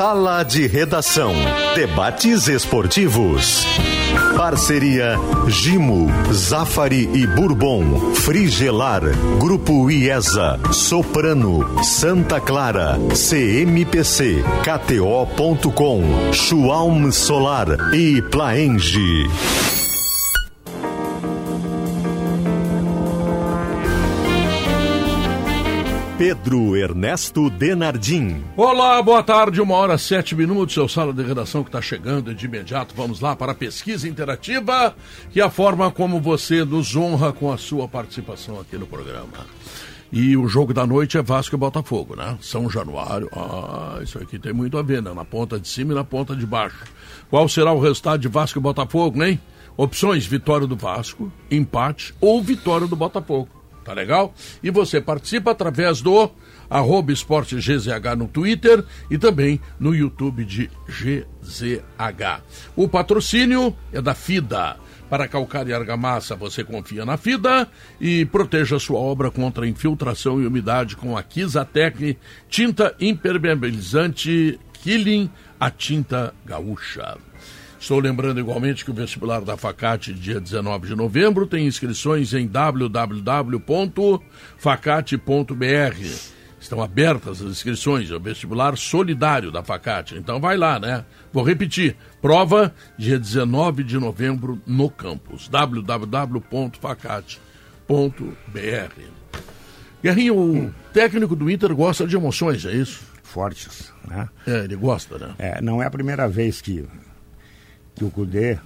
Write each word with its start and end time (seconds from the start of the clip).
Sala 0.00 0.42
de 0.42 0.66
Redação. 0.66 1.34
Debates 1.74 2.48
esportivos. 2.48 3.66
Parceria 4.34 5.16
Gimo, 5.46 6.08
Zafari 6.32 7.06
e 7.12 7.26
Bourbon, 7.26 8.14
Frigelar, 8.14 9.02
Grupo 9.38 9.90
IESA, 9.90 10.58
Soprano, 10.72 11.84
Santa 11.84 12.40
Clara, 12.40 12.98
CMPC, 13.14 14.42
KTO.com, 14.64 16.32
Schwalm 16.32 17.10
Solar 17.10 17.68
e 17.92 18.22
Plaenge. 18.22 19.28
Pedro 26.20 26.76
Ernesto 26.76 27.48
Denardim. 27.48 28.44
Olá, 28.54 29.00
boa 29.00 29.22
tarde, 29.22 29.58
uma 29.58 29.74
hora 29.74 29.96
sete 29.96 30.36
minutos, 30.36 30.74
seu 30.74 30.86
sala 30.86 31.14
de 31.14 31.22
redação 31.22 31.62
que 31.62 31.70
está 31.70 31.80
chegando 31.80 32.34
de 32.34 32.44
imediato. 32.44 32.94
Vamos 32.94 33.20
lá 33.20 33.34
para 33.34 33.52
a 33.52 33.54
pesquisa 33.54 34.06
interativa 34.06 34.94
e 35.34 35.40
a 35.40 35.48
forma 35.48 35.90
como 35.90 36.20
você 36.20 36.62
nos 36.62 36.94
honra 36.94 37.32
com 37.32 37.50
a 37.50 37.56
sua 37.56 37.88
participação 37.88 38.60
aqui 38.60 38.76
no 38.76 38.86
programa. 38.86 39.46
E 40.12 40.36
o 40.36 40.46
jogo 40.46 40.74
da 40.74 40.86
noite 40.86 41.16
é 41.16 41.22
Vasco 41.22 41.56
e 41.56 41.58
Botafogo, 41.58 42.14
né? 42.14 42.36
São 42.42 42.68
Januário. 42.68 43.30
Ah, 43.34 44.00
isso 44.02 44.18
aqui 44.18 44.38
tem 44.38 44.52
muito 44.52 44.76
a 44.76 44.82
ver, 44.82 45.00
né? 45.00 45.14
Na 45.14 45.24
ponta 45.24 45.58
de 45.58 45.68
cima 45.68 45.92
e 45.92 45.94
na 45.94 46.04
ponta 46.04 46.36
de 46.36 46.44
baixo. 46.44 46.84
Qual 47.30 47.48
será 47.48 47.72
o 47.72 47.80
resultado 47.80 48.20
de 48.20 48.28
Vasco 48.28 48.58
e 48.58 48.62
Botafogo, 48.62 49.24
hein? 49.24 49.40
Opções: 49.74 50.26
vitória 50.26 50.66
do 50.66 50.76
Vasco, 50.76 51.32
empate 51.50 52.14
ou 52.20 52.42
vitória 52.42 52.86
do 52.86 52.94
Botafogo. 52.94 53.59
Tá 53.84 53.92
legal? 53.92 54.34
E 54.62 54.70
você 54.70 55.00
participa 55.00 55.50
através 55.50 56.00
do 56.00 56.30
arroba 56.68 57.12
esporte 57.12 57.56
GZH 57.56 58.16
no 58.16 58.28
Twitter 58.28 58.84
e 59.10 59.18
também 59.18 59.60
no 59.78 59.94
YouTube 59.94 60.44
de 60.44 60.70
GZH. 60.88 62.42
O 62.76 62.88
patrocínio 62.88 63.76
é 63.92 64.00
da 64.00 64.14
FIDA. 64.14 64.76
Para 65.08 65.26
calcar 65.26 65.66
e 65.66 65.72
argamassa, 65.72 66.36
você 66.36 66.62
confia 66.62 67.04
na 67.04 67.16
FIDA 67.16 67.66
e 68.00 68.24
proteja 68.26 68.78
sua 68.78 69.00
obra 69.00 69.28
contra 69.28 69.66
infiltração 69.66 70.40
e 70.40 70.46
umidade 70.46 70.94
com 70.94 71.16
a 71.16 71.22
Kizatec, 71.22 72.16
tinta 72.48 72.94
impermeabilizante 73.00 74.60
Killing, 74.72 75.28
a 75.58 75.68
tinta 75.68 76.32
gaúcha. 76.46 77.18
Estou 77.80 77.98
lembrando 77.98 78.38
igualmente 78.38 78.84
que 78.84 78.90
o 78.90 78.94
vestibular 78.94 79.40
da 79.40 79.56
Facate, 79.56 80.12
dia 80.12 80.38
19 80.38 80.88
de 80.88 80.94
novembro, 80.94 81.46
tem 81.46 81.66
inscrições 81.66 82.34
em 82.34 82.46
www.facate.br. 82.46 84.20
Estão 86.60 86.82
abertas 86.82 87.40
as 87.40 87.50
inscrições, 87.52 88.10
é 88.10 88.14
o 88.14 88.20
vestibular 88.20 88.76
solidário 88.76 89.50
da 89.50 89.62
Facate. 89.62 90.14
Então 90.14 90.38
vai 90.38 90.58
lá, 90.58 90.78
né? 90.78 91.06
Vou 91.32 91.42
repetir. 91.42 91.96
Prova 92.20 92.74
dia 92.98 93.18
19 93.18 93.82
de 93.82 93.96
novembro 93.96 94.60
no 94.66 94.90
campus. 94.90 95.48
www.facate.br. 95.48 97.40
Guerrinho, 100.02 100.38
o 100.38 100.74
técnico 100.92 101.34
do 101.34 101.50
Inter 101.50 101.74
gosta 101.74 102.06
de 102.06 102.14
emoções, 102.14 102.66
é 102.66 102.72
isso? 102.72 103.08
Fortes, 103.22 103.90
né? 104.06 104.28
É, 104.46 104.64
ele 104.64 104.76
gosta, 104.76 105.16
né? 105.16 105.34
É, 105.38 105.62
não 105.62 105.82
é 105.82 105.86
a 105.86 105.90
primeira 105.90 106.28
vez 106.28 106.60
que 106.60 106.86
que 108.00 108.04
o 108.04 108.10
Cudê 108.10 108.58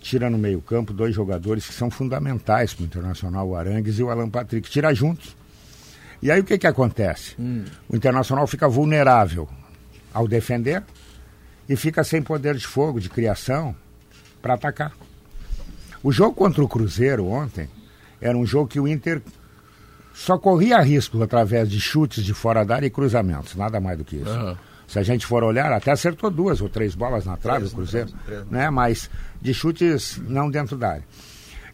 tira 0.00 0.30
no 0.30 0.38
meio-campo 0.38 0.94
dois 0.94 1.14
jogadores 1.14 1.66
que 1.66 1.74
são 1.74 1.90
fundamentais 1.90 2.72
para 2.72 2.84
o 2.84 2.86
Internacional, 2.86 3.46
o 3.46 3.54
Arangues 3.54 3.98
e 3.98 4.02
o 4.02 4.08
Alan 4.08 4.30
Patrick. 4.30 4.70
Tira 4.70 4.94
juntos. 4.94 5.36
E 6.22 6.30
aí 6.30 6.40
o 6.40 6.44
que, 6.44 6.56
que 6.56 6.66
acontece? 6.66 7.34
Hum. 7.38 7.66
O 7.86 7.94
Internacional 7.94 8.46
fica 8.46 8.66
vulnerável 8.66 9.46
ao 10.14 10.26
defender 10.26 10.82
e 11.68 11.76
fica 11.76 12.02
sem 12.02 12.22
poder 12.22 12.54
de 12.54 12.66
fogo, 12.66 12.98
de 12.98 13.10
criação, 13.10 13.76
para 14.40 14.54
atacar. 14.54 14.92
O 16.02 16.10
jogo 16.10 16.34
contra 16.34 16.64
o 16.64 16.68
Cruzeiro 16.68 17.26
ontem 17.26 17.68
era 18.22 18.38
um 18.38 18.46
jogo 18.46 18.68
que 18.68 18.80
o 18.80 18.88
Inter 18.88 19.20
só 20.14 20.38
corria 20.38 20.80
risco 20.80 21.22
através 21.22 21.68
de 21.68 21.78
chutes 21.78 22.24
de 22.24 22.32
fora 22.32 22.64
da 22.64 22.76
área 22.76 22.86
e 22.86 22.90
cruzamentos, 22.90 23.54
nada 23.54 23.78
mais 23.80 23.98
do 23.98 24.04
que 24.04 24.16
isso. 24.16 24.30
Uhum. 24.30 24.56
Se 24.86 24.98
a 24.98 25.02
gente 25.02 25.26
for 25.26 25.42
olhar, 25.42 25.72
até 25.72 25.90
acertou 25.90 26.30
duas 26.30 26.60
ou 26.60 26.68
três 26.68 26.94
bolas 26.94 27.24
na 27.24 27.36
trave, 27.36 27.66
o 27.66 27.70
Cruzeiro, 27.70 28.10
três, 28.24 28.46
né? 28.50 28.70
Mas 28.70 29.10
de 29.40 29.52
chutes 29.52 30.20
não 30.28 30.50
dentro 30.50 30.76
da 30.76 30.90
área. 30.90 31.04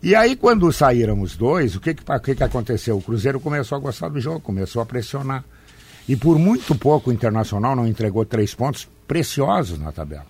E 0.03 0.17
aí, 0.17 0.35
quando 0.35 0.73
saíram 0.73 1.21
os 1.21 1.37
dois, 1.37 1.77
o 1.77 1.81
que 1.81 1.95
que, 1.95 2.03
que 2.21 2.35
que 2.35 2.43
aconteceu? 2.43 2.97
O 2.97 3.03
Cruzeiro 3.03 3.39
começou 3.39 3.77
a 3.77 3.81
gostar 3.81 4.09
do 4.09 4.21
jogo, 4.21 4.41
começou 4.41 4.83
a 4.83 4.87
pressionar. 4.87 5.45
E 6.09 6.17
por 6.17 6.39
muito 6.39 6.75
pouco 6.75 7.11
o 7.11 7.13
Internacional 7.13 7.77
não 7.77 7.87
entregou 7.87 8.25
três 8.25 8.55
pontos 8.55 8.89
preciosos 9.07 9.79
na 9.79 9.93
tabela. 9.93 10.27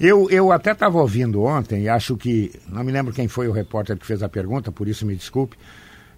Eu, 0.00 0.28
eu 0.30 0.50
até 0.50 0.72
estava 0.72 0.98
ouvindo 0.98 1.42
ontem, 1.42 1.82
e 1.82 1.88
acho 1.88 2.16
que. 2.16 2.52
Não 2.66 2.82
me 2.82 2.90
lembro 2.90 3.12
quem 3.12 3.28
foi 3.28 3.46
o 3.46 3.52
repórter 3.52 3.98
que 3.98 4.06
fez 4.06 4.22
a 4.22 4.28
pergunta, 4.28 4.72
por 4.72 4.88
isso 4.88 5.04
me 5.04 5.14
desculpe. 5.14 5.56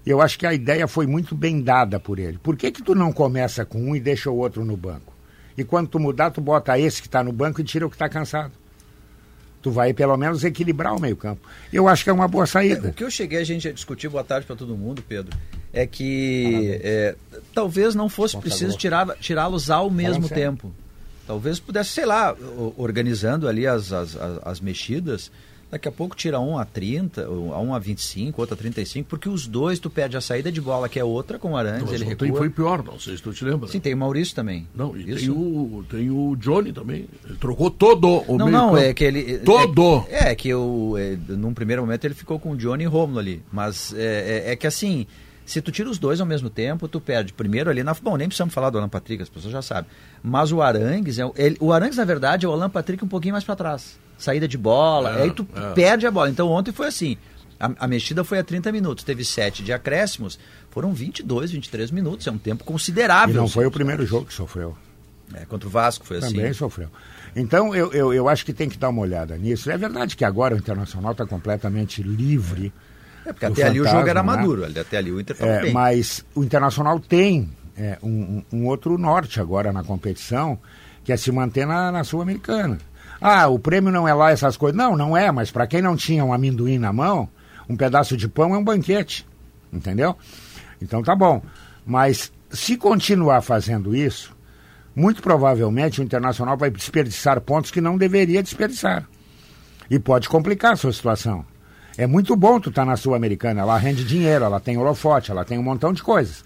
Eu 0.06 0.20
acho 0.20 0.38
que 0.38 0.46
a 0.46 0.54
ideia 0.54 0.86
foi 0.88 1.06
muito 1.06 1.34
bem 1.34 1.60
dada 1.60 1.98
por 1.98 2.18
ele. 2.18 2.38
Por 2.38 2.56
que, 2.56 2.70
que 2.70 2.82
tu 2.82 2.94
não 2.94 3.12
começa 3.12 3.64
com 3.64 3.82
um 3.90 3.94
e 3.94 4.00
deixa 4.00 4.30
o 4.30 4.36
outro 4.36 4.64
no 4.64 4.76
banco? 4.76 5.11
E 5.56 5.64
quando 5.64 5.88
tu 5.88 5.98
mudar, 5.98 6.30
tu 6.30 6.40
bota 6.40 6.78
esse 6.78 7.00
que 7.00 7.08
está 7.08 7.22
no 7.22 7.32
banco 7.32 7.60
e 7.60 7.64
tira 7.64 7.86
o 7.86 7.90
que 7.90 7.96
está 7.96 8.08
cansado. 8.08 8.52
Tu 9.60 9.70
vai 9.70 9.92
pelo 9.92 10.16
menos 10.16 10.42
equilibrar 10.42 10.94
o 10.94 11.00
meio-campo. 11.00 11.46
Eu 11.72 11.86
acho 11.86 12.02
que 12.02 12.10
é 12.10 12.12
uma 12.12 12.26
boa 12.26 12.46
saída. 12.46 12.88
É, 12.88 12.90
o 12.90 12.92
que 12.92 13.04
eu 13.04 13.10
cheguei 13.10 13.38
a 13.38 13.44
gente 13.44 13.68
a 13.68 13.72
discutir, 13.72 14.08
boa 14.08 14.24
tarde 14.24 14.46
para 14.46 14.56
todo 14.56 14.76
mundo, 14.76 15.02
Pedro, 15.06 15.36
é 15.72 15.86
que 15.86 16.80
é, 16.82 17.14
talvez 17.54 17.94
não 17.94 18.08
fosse 18.08 18.36
preciso 18.36 18.76
tirá-los 19.20 19.70
ao 19.70 19.88
mesmo 19.88 20.28
tempo. 20.28 20.72
Talvez 21.26 21.60
pudesse, 21.60 21.90
sei 21.90 22.04
lá, 22.04 22.34
organizando 22.76 23.46
ali 23.46 23.66
as, 23.66 23.92
as, 23.92 24.16
as, 24.16 24.40
as 24.44 24.60
mexidas 24.60 25.30
Daqui 25.72 25.88
a 25.88 25.90
pouco 25.90 26.14
tira 26.14 26.38
um 26.38 26.58
a 26.58 26.66
30, 26.66 27.24
a 27.24 27.58
um 27.58 27.74
a 27.74 27.78
25, 27.78 28.38
outro 28.38 28.54
a 28.54 28.58
35, 28.58 29.08
porque 29.08 29.26
os 29.26 29.46
dois 29.46 29.78
tu 29.78 29.88
perde 29.88 30.18
a 30.18 30.20
saída 30.20 30.52
de 30.52 30.60
bola, 30.60 30.86
que 30.86 31.00
é 31.00 31.04
outra 31.04 31.38
com 31.38 31.52
o 31.52 31.56
Arantes, 31.56 31.90
ele 31.90 32.04
recua. 32.04 32.26
Tem, 32.28 32.36
foi 32.36 32.50
pior, 32.50 32.84
não 32.84 33.00
sei 33.00 33.16
se 33.16 33.22
tu 33.22 33.32
te 33.32 33.42
lembra. 33.42 33.66
Sim, 33.68 33.80
tem 33.80 33.94
o 33.94 33.96
Maurício 33.96 34.34
também. 34.34 34.68
Não, 34.74 34.94
e 34.94 35.02
tem 35.14 35.30
o, 35.30 35.82
tem 35.88 36.10
o 36.10 36.36
Johnny 36.36 36.74
também. 36.74 37.08
Ele 37.24 37.38
trocou 37.38 37.70
todo 37.70 38.22
o 38.28 38.36
Não, 38.36 38.50
não, 38.50 38.76
é 38.76 38.92
que 38.92 39.02
ele... 39.02 39.36
É 39.36 39.38
todo! 39.38 40.04
É, 40.10 40.32
é 40.32 40.34
que 40.34 40.50
eu, 40.50 40.94
é, 40.98 41.16
num 41.34 41.54
primeiro 41.54 41.80
momento 41.80 42.04
ele 42.04 42.12
ficou 42.12 42.38
com 42.38 42.50
o 42.50 42.56
Johnny 42.56 42.84
e 42.84 42.86
Romulo 42.86 43.18
ali, 43.18 43.42
mas 43.50 43.94
é, 43.94 44.44
é, 44.48 44.52
é 44.52 44.56
que 44.56 44.66
assim... 44.66 45.06
Se 45.46 45.62
tu 45.62 45.72
tira 45.72 45.88
os 45.88 45.98
dois 45.98 46.20
ao 46.20 46.26
mesmo 46.26 46.50
tempo, 46.50 46.86
tu 46.86 47.00
perde. 47.00 47.32
Primeiro 47.32 47.68
ali 47.68 47.82
na. 47.82 47.92
Bom, 47.94 48.16
nem 48.16 48.28
precisamos 48.28 48.54
falar 48.54 48.70
do 48.70 48.78
Alan 48.78 48.88
Patrick, 48.88 49.24
as 49.24 49.28
pessoas 49.28 49.52
já 49.52 49.60
sabem. 49.60 49.90
Mas 50.22 50.52
o 50.52 50.62
Arangues, 50.62 51.18
é, 51.18 51.28
ele, 51.34 51.56
o 51.58 51.72
Arangues, 51.72 51.96
na 51.96 52.04
verdade, 52.04 52.46
é 52.46 52.48
o 52.48 52.52
Alan 52.52 52.70
Patrick 52.70 53.04
um 53.04 53.08
pouquinho 53.08 53.32
mais 53.32 53.42
para 53.42 53.56
trás 53.56 53.98
saída 54.22 54.46
de 54.46 54.58
bola, 54.58 55.18
é, 55.18 55.22
aí 55.24 55.30
tu 55.30 55.46
é. 55.54 55.72
perde 55.72 56.06
a 56.06 56.10
bola. 56.10 56.30
Então 56.30 56.48
ontem 56.48 56.72
foi 56.72 56.86
assim. 56.86 57.16
A, 57.58 57.84
a, 57.84 57.88
mexida 57.88 58.24
foi 58.24 58.38
a 58.38 58.44
30 58.44 58.72
minutos, 58.72 59.04
teve 59.04 59.24
7 59.24 59.62
de 59.62 59.72
acréscimos, 59.72 60.38
foram 60.70 60.92
22, 60.92 61.52
23 61.52 61.92
minutos, 61.92 62.26
é 62.26 62.30
um 62.30 62.38
tempo 62.38 62.64
considerável. 62.64 63.34
E 63.34 63.38
não 63.38 63.48
foi 63.48 63.66
o 63.66 63.70
primeiro 63.70 64.04
jogo 64.04 64.26
que 64.26 64.34
sofreu. 64.34 64.76
É, 65.34 65.44
contra 65.44 65.68
o 65.68 65.70
Vasco 65.70 66.04
foi 66.04 66.16
Também 66.16 66.28
assim. 66.28 66.36
Também 66.36 66.52
sofreu. 66.52 66.88
Então 67.34 67.74
eu, 67.74 67.92
eu, 67.92 68.12
eu 68.12 68.28
acho 68.28 68.44
que 68.44 68.52
tem 68.52 68.68
que 68.68 68.76
dar 68.76 68.88
uma 68.88 69.00
olhada 69.00 69.36
nisso. 69.38 69.70
É 69.70 69.78
verdade 69.78 70.16
que 70.16 70.24
agora 70.24 70.54
o 70.54 70.58
Internacional 70.58 71.12
está 71.12 71.24
completamente 71.24 72.02
livre. 72.02 72.72
É, 73.24 73.32
porque 73.32 73.46
até 73.46 73.62
ali 73.64 73.80
o 73.80 73.84
jogo 73.84 74.08
era 74.08 74.22
né? 74.22 74.26
maduro, 74.26 74.64
até 74.64 74.98
ali 74.98 75.12
o 75.12 75.20
Inter 75.20 75.36
é, 75.38 75.62
bem. 75.62 75.72
Mas 75.72 76.24
o 76.34 76.42
Internacional 76.42 76.98
tem 76.98 77.48
é, 77.76 77.96
um, 78.02 78.42
um, 78.52 78.66
outro 78.66 78.98
norte 78.98 79.40
agora 79.40 79.72
na 79.72 79.84
competição, 79.84 80.58
que 81.04 81.12
é 81.12 81.16
se 81.16 81.30
manter 81.30 81.66
na, 81.66 81.92
na 81.92 82.04
Sul-Americana. 82.04 82.78
Ah, 83.22 83.46
o 83.46 83.58
prêmio 83.58 83.92
não 83.92 84.08
é 84.08 84.12
lá 84.12 84.32
essas 84.32 84.56
coisas. 84.56 84.76
Não, 84.76 84.96
não 84.96 85.16
é, 85.16 85.30
mas 85.30 85.50
para 85.50 85.66
quem 85.66 85.80
não 85.80 85.94
tinha 85.94 86.24
um 86.24 86.32
amendoim 86.32 86.76
na 86.76 86.92
mão, 86.92 87.28
um 87.68 87.76
pedaço 87.76 88.16
de 88.16 88.28
pão 88.28 88.52
é 88.54 88.58
um 88.58 88.64
banquete. 88.64 89.24
Entendeu? 89.72 90.16
Então 90.80 91.02
tá 91.02 91.14
bom. 91.14 91.40
Mas 91.86 92.32
se 92.50 92.76
continuar 92.76 93.40
fazendo 93.40 93.94
isso, 93.94 94.36
muito 94.94 95.22
provavelmente 95.22 96.00
o 96.00 96.04
Internacional 96.04 96.56
vai 96.56 96.70
desperdiçar 96.70 97.40
pontos 97.40 97.70
que 97.70 97.80
não 97.80 97.96
deveria 97.96 98.42
desperdiçar. 98.42 99.08
E 99.88 99.98
pode 99.98 100.28
complicar 100.28 100.72
a 100.72 100.76
sua 100.76 100.92
situação. 100.92 101.44
É 101.96 102.06
muito 102.06 102.34
bom 102.34 102.58
tu 102.58 102.70
estar 102.70 102.82
tá 102.82 102.86
na 102.86 102.96
Sul-Americana, 102.96 103.60
ela 103.60 103.78
rende 103.78 104.04
dinheiro, 104.04 104.44
ela 104.44 104.58
tem 104.58 104.76
holofote, 104.76 105.30
ela 105.30 105.44
tem 105.44 105.58
um 105.58 105.62
montão 105.62 105.92
de 105.92 106.02
coisas. 106.02 106.44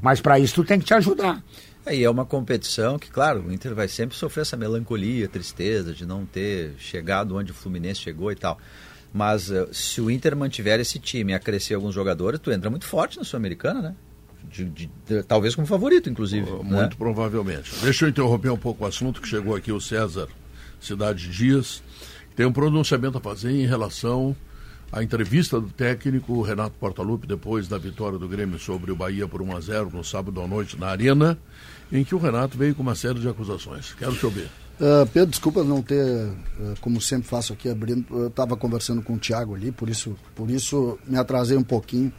Mas 0.00 0.20
para 0.20 0.38
isso 0.38 0.56
tu 0.56 0.64
tem 0.64 0.78
que 0.78 0.86
te 0.86 0.94
ajudar. 0.94 1.42
Aí 1.86 2.02
é 2.02 2.10
uma 2.10 2.26
competição 2.26 2.98
que, 2.98 3.08
claro, 3.08 3.44
o 3.46 3.52
Inter 3.52 3.72
vai 3.72 3.86
sempre 3.86 4.16
sofrer 4.16 4.42
essa 4.42 4.56
melancolia, 4.56 5.28
tristeza 5.28 5.94
de 5.94 6.04
não 6.04 6.26
ter 6.26 6.74
chegado 6.78 7.36
onde 7.36 7.52
o 7.52 7.54
Fluminense 7.54 8.00
chegou 8.00 8.32
e 8.32 8.34
tal. 8.34 8.58
Mas 9.14 9.50
uh, 9.50 9.68
se 9.72 10.00
o 10.00 10.10
Inter 10.10 10.36
mantiver 10.36 10.80
esse 10.80 10.98
time 10.98 11.32
a 11.32 11.38
crescer 11.38 11.74
alguns 11.74 11.94
jogadores, 11.94 12.40
tu 12.40 12.50
entra 12.50 12.68
muito 12.68 12.86
forte 12.86 13.16
na 13.16 13.24
Sul-Americana, 13.24 13.80
né? 13.80 13.94
De, 14.50 14.64
de, 14.64 14.90
de, 15.06 15.22
talvez 15.22 15.54
como 15.54 15.66
favorito, 15.66 16.10
inclusive. 16.10 16.50
Uh, 16.50 16.64
muito 16.64 16.76
né? 16.76 16.96
provavelmente. 16.98 17.72
Deixa 17.80 18.04
eu 18.04 18.08
interromper 18.08 18.50
um 18.50 18.58
pouco 18.58 18.84
o 18.84 18.86
assunto 18.86 19.22
que 19.22 19.28
chegou 19.28 19.54
aqui 19.54 19.70
o 19.70 19.80
César 19.80 20.26
Cidade 20.80 21.30
Dias. 21.30 21.84
Tem 22.34 22.44
um 22.44 22.52
pronunciamento 22.52 23.16
a 23.16 23.20
fazer 23.20 23.52
em 23.52 23.64
relação 23.64 24.34
a 24.92 25.02
entrevista 25.02 25.60
do 25.60 25.68
técnico 25.68 26.42
Renato 26.42 26.76
Portaluppi 26.78 27.26
depois 27.26 27.68
da 27.68 27.78
vitória 27.78 28.18
do 28.18 28.28
Grêmio 28.28 28.58
sobre 28.58 28.90
o 28.90 28.96
Bahia 28.96 29.26
por 29.26 29.42
1 29.42 29.56
a 29.56 29.60
0 29.60 29.90
no 29.92 30.04
sábado 30.04 30.40
à 30.40 30.46
noite 30.46 30.78
na 30.78 30.88
Arena, 30.88 31.38
em 31.90 32.04
que 32.04 32.14
o 32.14 32.18
Renato 32.18 32.56
veio 32.56 32.74
com 32.74 32.82
uma 32.82 32.94
série 32.94 33.18
de 33.18 33.28
acusações. 33.28 33.94
Quero 33.94 34.14
te 34.14 34.24
ouvir. 34.24 34.48
Uh, 34.78 35.06
Pedro, 35.12 35.30
desculpa 35.30 35.64
não 35.64 35.80
ter, 35.80 36.04
uh, 36.04 36.74
como 36.80 37.00
sempre 37.00 37.26
faço 37.26 37.52
aqui, 37.52 37.68
abrindo. 37.68 38.04
Eu 38.10 38.26
estava 38.26 38.56
conversando 38.56 39.00
com 39.00 39.14
o 39.14 39.18
Thiago 39.18 39.54
ali, 39.54 39.72
por 39.72 39.88
isso, 39.88 40.16
por 40.34 40.50
isso 40.50 40.98
me 41.06 41.16
atrasei 41.16 41.56
um 41.56 41.62
pouquinho. 41.62 42.12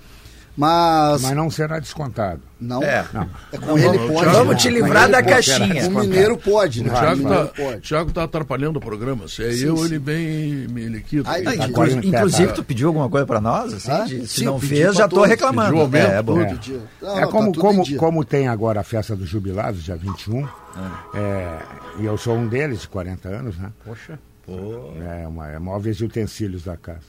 Mas. 0.57 1.21
Mas 1.21 1.35
não 1.35 1.51
será 1.51 1.77
descontado. 1.79 2.41
Não. 2.59 2.81
É. 2.81 3.05
Não. 3.13 3.29
É 3.51 3.57
com 3.59 3.77
ele 3.77 3.95
não, 3.99 4.07
pode. 4.07 4.19
Thiago, 4.21 4.31
Vamos 4.31 4.61
te 4.63 4.69
livrar 4.71 5.03
ele 5.03 5.11
da 5.11 5.17
pode. 5.19 5.29
caixinha. 5.33 5.87
O 5.87 5.91
mineiro 5.99 6.37
pode, 6.37 6.83
né? 6.83 6.89
O 6.89 6.93
Thiago 6.93 7.13
O 7.13 7.17
mineiro 7.17 7.43
está 7.45 7.63
pode. 7.63 7.81
Thiago 7.81 8.11
tá 8.11 8.23
atrapalhando 8.23 8.79
o 8.79 8.81
programa. 8.81 9.27
Se 9.27 9.43
é 9.43 9.51
Sim, 9.51 9.65
eu, 9.65 9.77
sim. 9.77 9.85
ele 9.85 9.99
vem 9.99 10.67
me 10.67 10.85
liquida. 10.87 11.23
Tá 11.25 11.69
quase- 11.71 11.97
inclusive, 11.99 12.47
tá. 12.47 12.53
tu 12.55 12.63
pediu 12.63 12.87
alguma 12.87 13.07
coisa 13.07 13.27
pra 13.27 13.39
nós? 13.39 13.71
Assim, 13.71 13.91
Ah, 13.91 14.03
de- 14.05 14.27
se 14.27 14.39
sim, 14.39 14.45
não 14.45 14.59
fez, 14.59 14.95
já 14.95 15.07
tô 15.07 15.17
todos. 15.17 15.29
reclamando. 15.29 15.67
Pediu 15.69 15.81
aumento, 15.83 16.11
é, 16.11 16.21
bom. 16.23 16.41
É. 16.41 16.45
Todo 16.45 16.57
dia. 16.59 16.81
Não, 17.03 17.17
é 17.17 17.21
não, 17.21 17.31
como, 17.31 17.51
tá 17.51 17.61
como, 17.61 17.95
como 17.97 18.25
tem 18.25 18.47
agora 18.47 18.79
a 18.79 18.83
festa 18.83 19.15
dos 19.15 19.29
jubilados, 19.29 19.83
dia 19.83 19.95
21, 19.95 20.47
é, 21.13 21.57
e 21.99 22.05
eu 22.05 22.17
sou 22.17 22.35
um 22.35 22.47
deles, 22.47 22.81
de 22.81 22.87
40 22.87 23.29
anos, 23.29 23.55
né? 23.59 23.71
Poxa. 23.85 24.17
É, 24.49 25.27
uma, 25.27 25.49
é 25.49 25.59
móveis 25.59 25.97
e 25.97 26.05
utensílios 26.05 26.63
da 26.63 26.75
casa. 26.77 27.01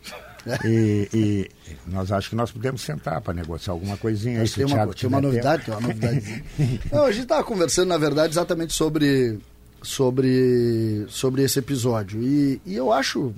E, 0.64 1.08
e 1.12 1.50
nós 1.86 2.10
acho 2.12 2.30
que 2.30 2.36
nós 2.36 2.50
podemos 2.50 2.80
sentar 2.80 3.20
para 3.20 3.34
negociar 3.34 3.72
alguma 3.72 3.96
coisinha. 3.96 4.40
aí, 4.40 4.48
tem 4.48 4.64
uma, 4.64 4.86
tinha 4.88 5.08
uma 5.08 5.20
novidade, 5.20 5.64
tem 5.64 5.74
uma 5.74 5.80
novidade. 5.80 6.44
Não, 6.92 7.04
a 7.04 7.10
gente 7.12 7.22
estava 7.22 7.44
conversando, 7.44 7.88
na 7.88 7.98
verdade, 7.98 8.32
exatamente 8.32 8.72
sobre, 8.72 9.38
sobre, 9.82 11.06
sobre 11.08 11.42
esse 11.42 11.58
episódio. 11.58 12.22
E, 12.22 12.60
e 12.64 12.74
eu 12.74 12.92
acho, 12.92 13.32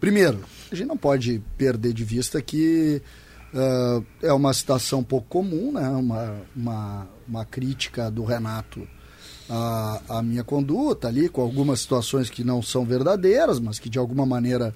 primeiro, 0.00 0.40
a 0.70 0.74
gente 0.74 0.88
não 0.88 0.96
pode 0.96 1.40
perder 1.56 1.92
de 1.92 2.04
vista 2.04 2.42
que 2.42 3.00
ah, 3.54 4.02
é 4.20 4.32
uma 4.32 4.52
situação 4.52 4.98
um 4.98 5.04
pouco 5.04 5.28
comum, 5.28 5.72
né? 5.72 5.88
uma, 5.88 6.36
uma, 6.54 7.06
uma 7.26 7.44
crítica 7.44 8.10
do 8.10 8.24
Renato 8.24 8.86
à, 9.48 10.00
à 10.08 10.22
minha 10.22 10.42
conduta 10.42 11.06
ali, 11.06 11.28
com 11.28 11.40
algumas 11.40 11.80
situações 11.80 12.28
que 12.28 12.42
não 12.42 12.60
são 12.60 12.84
verdadeiras, 12.84 13.60
mas 13.60 13.78
que 13.78 13.88
de 13.88 13.98
alguma 13.98 14.26
maneira 14.26 14.74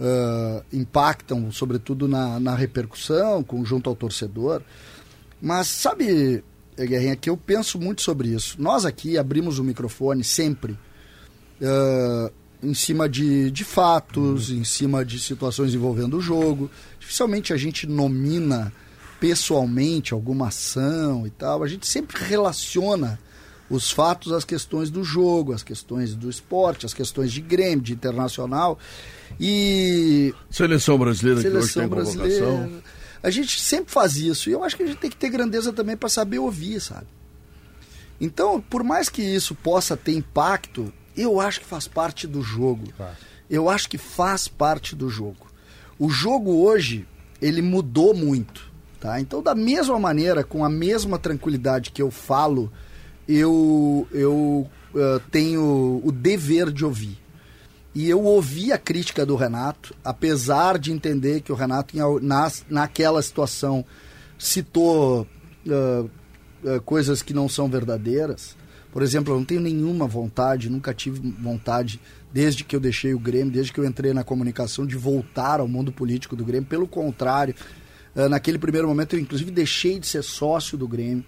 ah, 0.00 0.62
impactam, 0.72 1.50
sobretudo 1.50 2.08
na, 2.08 2.38
na 2.40 2.54
repercussão, 2.54 3.42
com, 3.42 3.64
junto 3.64 3.88
ao 3.88 3.96
torcedor. 3.96 4.62
Mas 5.40 5.66
sabe, 5.66 6.42
Guerrinha, 6.76 7.16
que 7.16 7.30
eu 7.30 7.36
penso 7.36 7.78
muito 7.78 8.02
sobre 8.02 8.28
isso. 8.28 8.60
Nós 8.60 8.84
aqui 8.84 9.18
abrimos 9.18 9.58
o 9.58 9.64
microfone 9.64 10.24
sempre 10.24 10.78
ah, 11.62 12.30
em 12.62 12.74
cima 12.74 13.08
de, 13.08 13.50
de 13.50 13.64
fatos, 13.64 14.50
em 14.50 14.64
cima 14.64 15.04
de 15.04 15.18
situações 15.18 15.74
envolvendo 15.74 16.18
o 16.18 16.20
jogo. 16.20 16.70
Dificilmente 16.98 17.52
a 17.52 17.56
gente 17.56 17.86
nomina 17.86 18.72
pessoalmente 19.18 20.12
alguma 20.14 20.48
ação 20.48 21.26
e 21.26 21.30
tal. 21.30 21.62
A 21.62 21.68
gente 21.68 21.86
sempre 21.86 22.22
relaciona 22.24 23.18
os 23.74 23.90
fatos 23.90 24.32
às 24.32 24.44
questões 24.44 24.90
do 24.90 25.02
jogo, 25.02 25.54
às 25.54 25.62
questões 25.62 26.14
do 26.14 26.28
esporte, 26.28 26.84
às 26.84 26.92
questões 26.92 27.32
de 27.32 27.40
Grêmio, 27.40 27.80
de 27.80 27.94
internacional. 27.94 28.78
E 29.40 30.34
Seleção 30.50 30.98
brasileira 30.98 31.40
seleção 31.40 31.60
que 31.60 31.64
hoje 31.64 31.74
tem 31.74 31.88
brasileira. 31.88 32.70
A 33.22 33.30
gente 33.30 33.58
sempre 33.58 33.90
faz 33.90 34.16
isso. 34.16 34.50
E 34.50 34.52
eu 34.52 34.62
acho 34.62 34.76
que 34.76 34.82
a 34.82 34.86
gente 34.86 34.98
tem 34.98 35.08
que 35.08 35.16
ter 35.16 35.30
grandeza 35.30 35.72
também 35.72 35.96
para 35.96 36.10
saber 36.10 36.38
ouvir, 36.38 36.80
sabe? 36.80 37.06
Então, 38.20 38.60
por 38.60 38.84
mais 38.84 39.08
que 39.08 39.22
isso 39.22 39.54
possa 39.54 39.96
ter 39.96 40.12
impacto, 40.12 40.92
eu 41.16 41.40
acho 41.40 41.60
que 41.60 41.66
faz 41.66 41.88
parte 41.88 42.26
do 42.26 42.42
jogo. 42.42 42.84
Eu 43.48 43.70
acho 43.70 43.88
que 43.88 43.96
faz 43.96 44.48
parte 44.48 44.94
do 44.94 45.08
jogo. 45.08 45.46
O 45.98 46.10
jogo 46.10 46.62
hoje, 46.62 47.06
ele 47.40 47.62
mudou 47.62 48.12
muito, 48.12 48.70
tá? 49.00 49.18
Então, 49.18 49.42
da 49.42 49.54
mesma 49.54 49.98
maneira, 49.98 50.44
com 50.44 50.62
a 50.62 50.68
mesma 50.68 51.18
tranquilidade 51.18 51.90
que 51.90 52.02
eu 52.02 52.10
falo, 52.10 52.70
eu, 53.36 54.06
eu 54.12 54.70
eh, 54.94 55.20
tenho 55.30 56.00
o 56.04 56.12
dever 56.12 56.70
de 56.70 56.84
ouvir. 56.84 57.18
E 57.94 58.08
eu 58.08 58.22
ouvi 58.22 58.72
a 58.72 58.78
crítica 58.78 59.24
do 59.24 59.36
Renato, 59.36 59.94
apesar 60.02 60.78
de 60.78 60.92
entender 60.92 61.42
que 61.42 61.52
o 61.52 61.54
Renato, 61.54 61.94
nas, 62.20 62.64
naquela 62.68 63.20
situação, 63.20 63.84
citou 64.38 65.26
ah, 65.68 66.04
ah, 66.64 66.80
coisas 66.80 67.20
que 67.22 67.34
não 67.34 67.48
são 67.48 67.68
verdadeiras. 67.68 68.56
Por 68.90 69.02
exemplo, 69.02 69.32
eu 69.32 69.38
não 69.38 69.44
tenho 69.44 69.60
nenhuma 69.60 70.06
vontade, 70.06 70.70
nunca 70.70 70.94
tive 70.94 71.34
vontade, 71.38 72.00
desde 72.32 72.64
que 72.64 72.74
eu 72.74 72.80
deixei 72.80 73.14
o 73.14 73.18
Grêmio, 73.18 73.52
desde 73.52 73.72
que 73.72 73.80
eu 73.80 73.84
entrei 73.84 74.14
na 74.14 74.24
comunicação, 74.24 74.86
de 74.86 74.96
voltar 74.96 75.60
ao 75.60 75.68
mundo 75.68 75.92
político 75.92 76.34
do 76.34 76.44
Grêmio. 76.44 76.68
Pelo 76.68 76.86
contrário, 76.86 77.54
naquele 78.14 78.58
primeiro 78.58 78.88
momento 78.88 79.16
eu 79.16 79.20
inclusive 79.20 79.50
deixei 79.50 79.98
de 79.98 80.06
ser 80.06 80.22
sócio 80.22 80.76
do 80.76 80.86
Grêmio. 80.86 81.24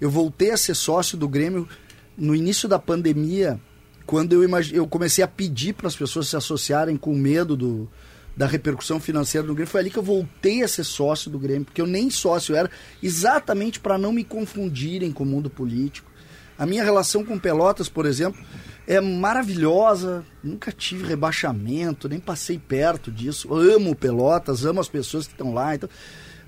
Eu 0.00 0.10
voltei 0.10 0.50
a 0.50 0.56
ser 0.56 0.74
sócio 0.74 1.16
do 1.16 1.28
Grêmio 1.28 1.68
no 2.16 2.34
início 2.34 2.68
da 2.68 2.78
pandemia, 2.78 3.60
quando 4.04 4.32
eu, 4.32 4.44
imag... 4.44 4.74
eu 4.74 4.86
comecei 4.86 5.22
a 5.22 5.28
pedir 5.28 5.74
para 5.74 5.88
as 5.88 5.96
pessoas 5.96 6.28
se 6.28 6.36
associarem 6.36 6.96
com 6.96 7.14
medo 7.14 7.56
do, 7.56 7.88
da 8.36 8.46
repercussão 8.46 9.00
financeira 9.00 9.46
do 9.46 9.54
Grêmio. 9.54 9.70
Foi 9.70 9.80
ali 9.80 9.90
que 9.90 9.98
eu 9.98 10.02
voltei 10.02 10.62
a 10.62 10.68
ser 10.68 10.84
sócio 10.84 11.30
do 11.30 11.38
Grêmio, 11.38 11.64
porque 11.64 11.80
eu 11.80 11.86
nem 11.86 12.10
sócio 12.10 12.54
era, 12.54 12.70
exatamente 13.02 13.80
para 13.80 13.98
não 13.98 14.12
me 14.12 14.22
confundirem 14.22 15.12
com 15.12 15.24
o 15.24 15.26
mundo 15.26 15.50
político. 15.50 16.10
A 16.58 16.64
minha 16.64 16.84
relação 16.84 17.24
com 17.24 17.38
Pelotas, 17.38 17.88
por 17.88 18.06
exemplo, 18.06 18.42
é 18.86 18.98
maravilhosa. 19.00 20.24
Nunca 20.42 20.72
tive 20.72 21.06
rebaixamento, 21.06 22.08
nem 22.08 22.18
passei 22.18 22.58
perto 22.58 23.10
disso. 23.10 23.52
Amo 23.52 23.94
Pelotas, 23.94 24.64
amo 24.64 24.80
as 24.80 24.88
pessoas 24.88 25.26
que 25.26 25.34
estão 25.34 25.52
lá. 25.52 25.74
Então, 25.74 25.88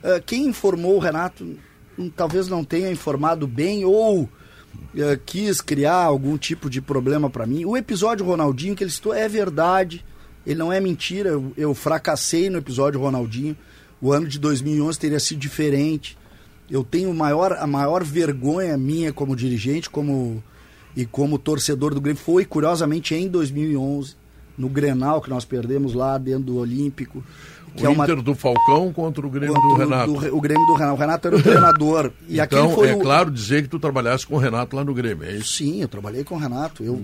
ah, 0.03 0.21
quem 0.25 0.47
informou 0.47 0.97
o 0.97 0.99
Renato 0.99 1.59
talvez 2.15 2.49
não 2.49 2.65
tenha 2.65 2.91
informado 2.91 3.47
bem 3.47 3.85
ou 3.85 4.29
eh, 4.97 5.19
quis 5.25 5.61
criar 5.61 6.05
algum 6.05 6.37
tipo 6.37 6.71
de 6.71 6.81
problema 6.81 7.29
para 7.29 7.47
mim. 7.47 7.65
O 7.65 7.77
episódio 7.77 8.25
Ronaldinho 8.25 8.77
que 8.77 8.85
ele 8.85 8.91
citou 8.91 9.15
é 9.15 9.29
verdade, 9.29 10.05
ele 10.47 10.59
não 10.59 10.73
é 10.73 10.81
mentira. 10.81 11.31
Eu, 11.31 11.53
eu 11.57 11.75
fracassei 11.75 12.49
no 12.49 12.59
episódio 12.59 13.01
Ronaldinho. 13.01 13.57
O 14.01 14.13
ano 14.13 14.29
de 14.29 14.39
2011 14.39 14.99
teria 14.99 15.21
sido 15.21 15.39
diferente. 15.39 16.17
Eu 16.71 16.85
tenho 16.85 17.13
maior, 17.13 17.53
a 17.55 17.67
maior 17.67 18.05
vergonha 18.05 18.77
minha 18.77 19.13
como 19.13 19.35
dirigente 19.35 19.89
como 19.89 20.43
e 20.97 21.07
como 21.07 21.39
torcedor 21.39 21.95
do 21.95 22.01
Grêmio 22.01 22.21
foi, 22.21 22.45
curiosamente, 22.45 23.15
em 23.15 23.29
2011, 23.29 24.17
no 24.57 24.69
Grenal 24.69 25.21
que 25.21 25.31
nós 25.31 25.45
perdemos 25.45 25.95
lá 25.95 26.19
dentro 26.19 26.45
do 26.45 26.57
Olímpico. 26.57 27.23
Que 27.77 27.87
O 27.87 27.93
Inter 27.93 28.21
do 28.23 28.35
Falcão 28.35 28.93
contra 28.93 29.27
o 29.27 29.31
Grêmio 29.31 29.55
do 29.55 29.61
contra 29.61 29.85
Renato. 29.85 30.13
do- 30.13 30.37
o 30.37 30.41
Grêmio 30.41 30.67
do 30.67 30.75
Renato. 30.75 30.95
O 30.95 30.99
Renato 30.99 31.29
era 31.29 31.37
o 31.37 31.43
treinador. 31.43 32.13
E 32.29 32.41
então, 32.41 32.71
foi 32.75 32.91
é 32.91 32.95
o... 32.95 32.99
claro 33.01 33.31
dizer 33.31 33.63
que 33.63 33.69
tu 33.69 33.79
trabalhasse 33.79 34.27
com 34.27 34.35
o 34.35 34.39
Renato 34.39 34.75
lá 34.75 34.85
no 34.85 34.93
Grêmio, 34.95 35.25
é 35.29 35.37
isso? 35.37 35.55
Sim, 35.59 35.81
eu 35.83 35.89
trabalhei 35.89 36.25
com 36.25 36.35
o 36.35 36.39
Renato. 36.39 36.83
Eu, 36.83 37.01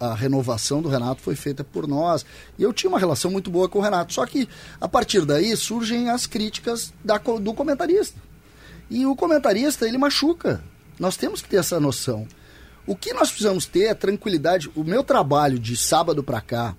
a, 0.00 0.06
a- 0.06 0.10
a 0.12 0.14
renovação 0.14 0.82
do 0.82 0.88
Renato 0.88 1.22
foi 1.22 1.34
feita 1.34 1.64
por 1.64 1.86
nós. 1.88 2.24
E 2.58 2.62
eu 2.62 2.72
tinha 2.72 2.90
uma 2.90 2.98
relação 2.98 3.30
muito 3.30 3.50
boa 3.50 3.68
com 3.68 3.78
o 3.78 3.82
Renato. 3.82 4.12
Só 4.12 4.26
que, 4.26 4.48
a 4.80 4.88
partir 4.88 5.24
daí, 5.24 5.56
surgem 5.56 6.10
as 6.10 6.26
críticas 6.26 6.92
da 7.04 7.16
do 7.18 7.54
comentarista. 7.54 8.18
E 8.90 9.06
o 9.06 9.16
comentarista, 9.16 9.88
ele 9.88 9.96
machuca. 9.98 10.62
Nós 10.98 11.16
temos 11.16 11.40
que 11.40 11.48
ter 11.48 11.56
essa 11.56 11.80
noção. 11.80 12.26
O 12.86 12.94
que 12.94 13.14
nós 13.14 13.30
precisamos 13.30 13.64
ter 13.64 13.84
é 13.84 13.94
tranquilidade. 13.94 14.70
O 14.76 14.84
meu 14.84 15.02
trabalho 15.02 15.58
de 15.58 15.74
sábado 15.76 16.22
para 16.22 16.40
cá 16.40 16.76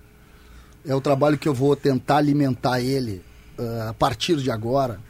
é 0.86 0.94
o 0.94 1.00
trabalho 1.00 1.36
que 1.38 1.48
eu 1.48 1.54
vou 1.54 1.74
tentar 1.76 2.18
alimentar 2.18 2.80
ele 2.80 3.22
ah, 3.58 3.88
a 3.90 3.94
partir 3.94 4.36
de 4.36 4.50
agora. 4.50 5.00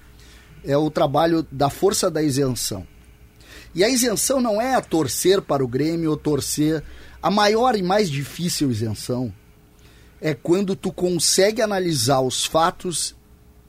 É 0.64 0.76
o 0.76 0.90
trabalho 0.90 1.47
da 1.50 1.71
força 1.71 2.11
da 2.11 2.23
isenção. 2.23 2.87
E 3.75 3.85
a 3.85 3.88
isenção 3.88 4.40
não 4.40 4.61
é 4.61 4.75
a 4.75 4.80
torcer 4.80 5.40
para 5.40 5.62
o 5.64 5.68
Grêmio 5.68 6.11
ou 6.11 6.16
torcer. 6.16 6.83
A 7.23 7.30
maior 7.30 7.76
e 7.76 7.83
mais 7.83 8.11
difícil 8.11 8.71
isenção 8.71 9.33
é 10.21 10.35
quando 10.35 10.75
tu 10.75 10.90
consegue 10.92 11.61
analisar 11.61 12.21
os 12.21 12.45
fatos 12.47 13.14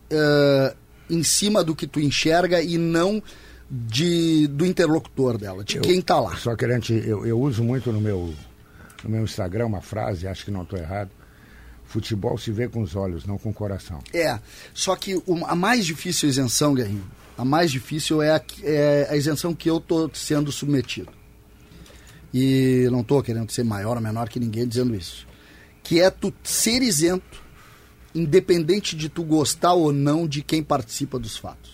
eh, 0.10 0.76
em 1.10 1.22
cima 1.24 1.64
do 1.64 1.76
que 1.76 1.86
tu 1.86 2.00
enxerga 2.00 2.62
e 2.62 2.78
não 2.78 3.22
de, 3.70 4.48
do 4.48 4.66
interlocutor 4.66 5.38
dela, 5.38 5.64
de 5.64 5.76
Eu- 5.78 5.82
quem 5.82 6.02
tá 6.02 6.20
lá. 6.20 6.36
Só 6.38 6.56
querendo, 6.56 6.90
eu, 6.92 7.26
eu 7.26 7.40
uso 7.40 7.64
muito 7.64 7.92
no 7.92 8.00
meu, 8.00 8.34
no 9.04 9.10
meu 9.10 9.24
Instagram 9.24 9.66
uma 9.66 9.82
frase, 9.82 10.26
acho 10.28 10.46
que 10.46 10.52
não 10.52 10.64
estou 10.64 10.80
errado. 10.80 11.10
Futebol 11.88 12.38
se 12.38 12.52
vê 12.52 12.68
com 12.68 12.82
os 12.82 12.96
olhos, 12.96 13.26
não 13.26 13.38
com 13.38 13.50
o 13.50 13.54
coração. 13.54 14.00
É, 14.14 14.38
só 14.74 14.96
que 14.96 15.22
a 15.48 15.56
mais 15.56 15.86
difícil 15.86 16.28
isenção, 16.28 16.76
Guerrinho, 16.76 17.10
a 17.38 17.46
mais 17.46 17.72
difícil 17.72 18.22
é 18.22 18.32
a, 18.32 18.42
é 18.62 19.08
a 19.10 19.16
isenção 19.16 19.56
que 19.56 19.70
eu 19.70 19.80
tô 19.80 20.10
sendo 20.14 20.52
submetido. 20.52 21.10
E 22.34 22.88
não 22.92 23.04
tô 23.04 23.24
querendo 23.24 23.50
ser 23.52 23.64
maior 23.64 23.96
ou 23.96 24.04
menor 24.04 24.28
que 24.28 24.40
ninguém 24.40 24.68
dizendo 24.68 24.94
isso. 24.94 25.26
Que 25.82 26.02
é 26.02 26.10
tu 26.10 26.34
ser 26.44 26.82
isento, 26.82 27.42
independente 28.14 28.94
de 28.96 29.08
tu 29.08 29.24
gostar 29.24 29.74
ou 29.74 29.94
não 29.94 30.28
de 30.28 30.42
quem 30.42 30.62
participa 30.62 31.18
dos 31.18 31.38
fatos. 31.38 31.72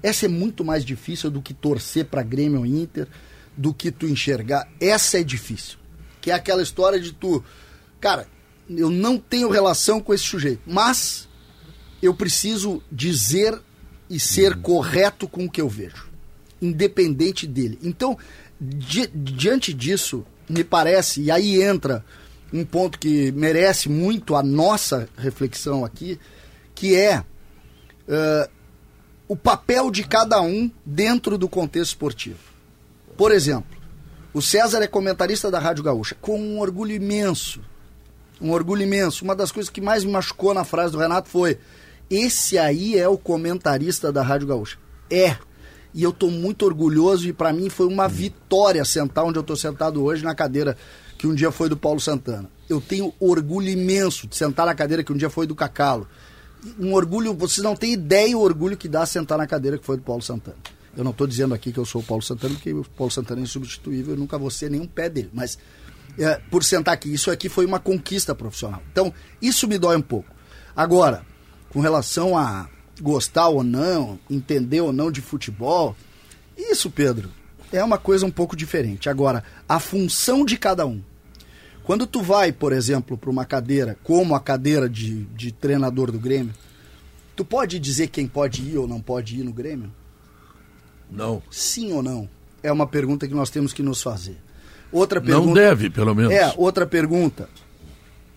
Essa 0.00 0.26
é 0.26 0.28
muito 0.28 0.64
mais 0.64 0.84
difícil 0.84 1.28
do 1.28 1.42
que 1.42 1.52
torcer 1.52 2.04
para 2.04 2.22
Grêmio 2.22 2.60
ou 2.60 2.66
Inter, 2.66 3.08
do 3.56 3.74
que 3.74 3.90
tu 3.90 4.06
enxergar. 4.06 4.68
Essa 4.80 5.18
é 5.18 5.24
difícil. 5.24 5.78
Que 6.20 6.30
é 6.30 6.34
aquela 6.34 6.62
história 6.62 7.00
de 7.00 7.12
tu, 7.12 7.42
cara, 8.00 8.28
eu 8.68 8.90
não 8.90 9.18
tenho 9.18 9.50
relação 9.50 10.00
com 10.00 10.14
esse 10.14 10.24
sujeito, 10.24 10.62
mas 10.66 11.28
eu 12.02 12.14
preciso 12.14 12.82
dizer 12.90 13.58
e 14.08 14.18
ser 14.20 14.56
correto 14.56 15.26
com 15.26 15.44
o 15.44 15.50
que 15.50 15.60
eu 15.60 15.68
vejo, 15.68 16.08
independente 16.60 17.46
dele. 17.46 17.78
Então, 17.82 18.16
di 18.60 19.06
diante 19.14 19.72
disso, 19.72 20.24
me 20.48 20.62
parece, 20.62 21.22
e 21.22 21.30
aí 21.30 21.62
entra 21.62 22.04
um 22.52 22.64
ponto 22.64 22.98
que 22.98 23.32
merece 23.32 23.88
muito 23.88 24.36
a 24.36 24.42
nossa 24.42 25.08
reflexão 25.16 25.84
aqui, 25.84 26.18
que 26.74 26.94
é 26.94 27.20
uh, 27.20 28.50
o 29.26 29.36
papel 29.36 29.90
de 29.90 30.04
cada 30.04 30.40
um 30.40 30.70
dentro 30.84 31.36
do 31.36 31.48
contexto 31.48 31.90
esportivo. 31.92 32.38
Por 33.16 33.32
exemplo, 33.32 33.76
o 34.32 34.42
César 34.42 34.82
é 34.82 34.86
comentarista 34.86 35.50
da 35.50 35.58
Rádio 35.58 35.84
Gaúcha, 35.84 36.16
com 36.20 36.38
um 36.38 36.60
orgulho 36.60 36.92
imenso. 36.92 37.60
Um 38.44 38.52
orgulho 38.52 38.82
imenso. 38.82 39.24
Uma 39.24 39.34
das 39.34 39.50
coisas 39.50 39.70
que 39.70 39.80
mais 39.80 40.04
me 40.04 40.12
machucou 40.12 40.52
na 40.52 40.64
frase 40.64 40.92
do 40.92 40.98
Renato 40.98 41.30
foi: 41.30 41.58
esse 42.10 42.58
aí 42.58 42.98
é 42.98 43.08
o 43.08 43.16
comentarista 43.16 44.12
da 44.12 44.22
Rádio 44.22 44.48
Gaúcha. 44.48 44.76
É. 45.10 45.38
E 45.94 46.02
eu 46.02 46.10
estou 46.10 46.30
muito 46.30 46.66
orgulhoso 46.66 47.26
e 47.26 47.32
para 47.32 47.54
mim 47.54 47.70
foi 47.70 47.86
uma 47.86 48.06
vitória 48.06 48.84
sentar 48.84 49.24
onde 49.24 49.38
eu 49.38 49.42
estou 49.42 49.56
sentado 49.56 50.04
hoje 50.04 50.22
na 50.22 50.34
cadeira 50.34 50.76
que 51.16 51.26
um 51.26 51.34
dia 51.34 51.50
foi 51.50 51.70
do 51.70 51.76
Paulo 51.76 52.00
Santana. 52.00 52.50
Eu 52.68 52.82
tenho 52.82 53.14
orgulho 53.18 53.68
imenso 53.68 54.26
de 54.26 54.36
sentar 54.36 54.66
na 54.66 54.74
cadeira 54.74 55.02
que 55.02 55.12
um 55.12 55.16
dia 55.16 55.30
foi 55.30 55.46
do 55.46 55.54
Cacalo. 55.54 56.06
Um 56.78 56.92
orgulho, 56.92 57.32
vocês 57.32 57.64
não 57.64 57.74
têm 57.74 57.92
ideia 57.92 58.36
o 58.36 58.42
orgulho 58.42 58.76
que 58.76 58.88
dá 58.88 59.06
sentar 59.06 59.38
na 59.38 59.46
cadeira 59.46 59.78
que 59.78 59.86
foi 59.86 59.96
do 59.96 60.02
Paulo 60.02 60.20
Santana. 60.20 60.58
Eu 60.96 61.02
não 61.02 61.12
estou 61.12 61.26
dizendo 61.26 61.54
aqui 61.54 61.72
que 61.72 61.78
eu 61.78 61.84
sou 61.84 62.02
o 62.02 62.04
Paulo 62.04 62.22
Santana, 62.22 62.54
porque 62.54 62.72
o 62.72 62.84
Paulo 62.84 63.10
Santana 63.10 63.40
é 63.40 63.44
insubstituível, 63.44 64.14
eu 64.14 64.18
nunca 64.18 64.36
vou 64.36 64.50
ser 64.50 64.70
nenhum 64.70 64.86
pé 64.86 65.08
dele. 65.08 65.30
Mas 65.32 65.58
é, 66.18 66.40
por 66.50 66.62
sentar 66.62 66.94
aqui, 66.94 67.12
isso 67.12 67.30
aqui 67.30 67.48
foi 67.48 67.64
uma 67.64 67.78
conquista 67.78 68.34
profissional. 68.34 68.82
Então, 68.92 69.12
isso 69.40 69.66
me 69.66 69.78
dói 69.78 69.96
um 69.96 70.02
pouco. 70.02 70.28
Agora, 70.76 71.24
com 71.70 71.80
relação 71.80 72.36
a 72.36 72.68
gostar 73.00 73.48
ou 73.48 73.64
não, 73.64 74.18
entender 74.30 74.80
ou 74.80 74.92
não 74.92 75.10
de 75.10 75.20
futebol, 75.20 75.96
isso, 76.56 76.90
Pedro, 76.90 77.30
é 77.72 77.82
uma 77.82 77.98
coisa 77.98 78.24
um 78.24 78.30
pouco 78.30 78.56
diferente. 78.56 79.08
Agora, 79.08 79.42
a 79.68 79.80
função 79.80 80.44
de 80.44 80.56
cada 80.56 80.86
um. 80.86 81.02
Quando 81.82 82.06
tu 82.06 82.22
vai, 82.22 82.50
por 82.52 82.72
exemplo, 82.72 83.18
para 83.18 83.30
uma 83.30 83.44
cadeira, 83.44 83.98
como 84.02 84.34
a 84.34 84.40
cadeira 84.40 84.88
de, 84.88 85.24
de 85.24 85.52
treinador 85.52 86.10
do 86.10 86.18
Grêmio, 86.18 86.54
tu 87.36 87.44
pode 87.44 87.78
dizer 87.78 88.06
quem 88.08 88.26
pode 88.26 88.62
ir 88.62 88.78
ou 88.78 88.86
não 88.86 89.00
pode 89.02 89.38
ir 89.38 89.42
no 89.42 89.52
Grêmio? 89.52 89.92
Não. 91.10 91.42
Sim 91.50 91.92
ou 91.92 92.02
não? 92.02 92.28
É 92.62 92.72
uma 92.72 92.86
pergunta 92.86 93.28
que 93.28 93.34
nós 93.34 93.50
temos 93.50 93.72
que 93.72 93.82
nos 93.82 94.00
fazer. 94.00 94.38
Outra 94.94 95.20
pergunta. 95.20 95.46
Não 95.46 95.52
deve, 95.52 95.90
pelo 95.90 96.14
menos. 96.14 96.32
É, 96.32 96.54
outra 96.56 96.86
pergunta. 96.86 97.48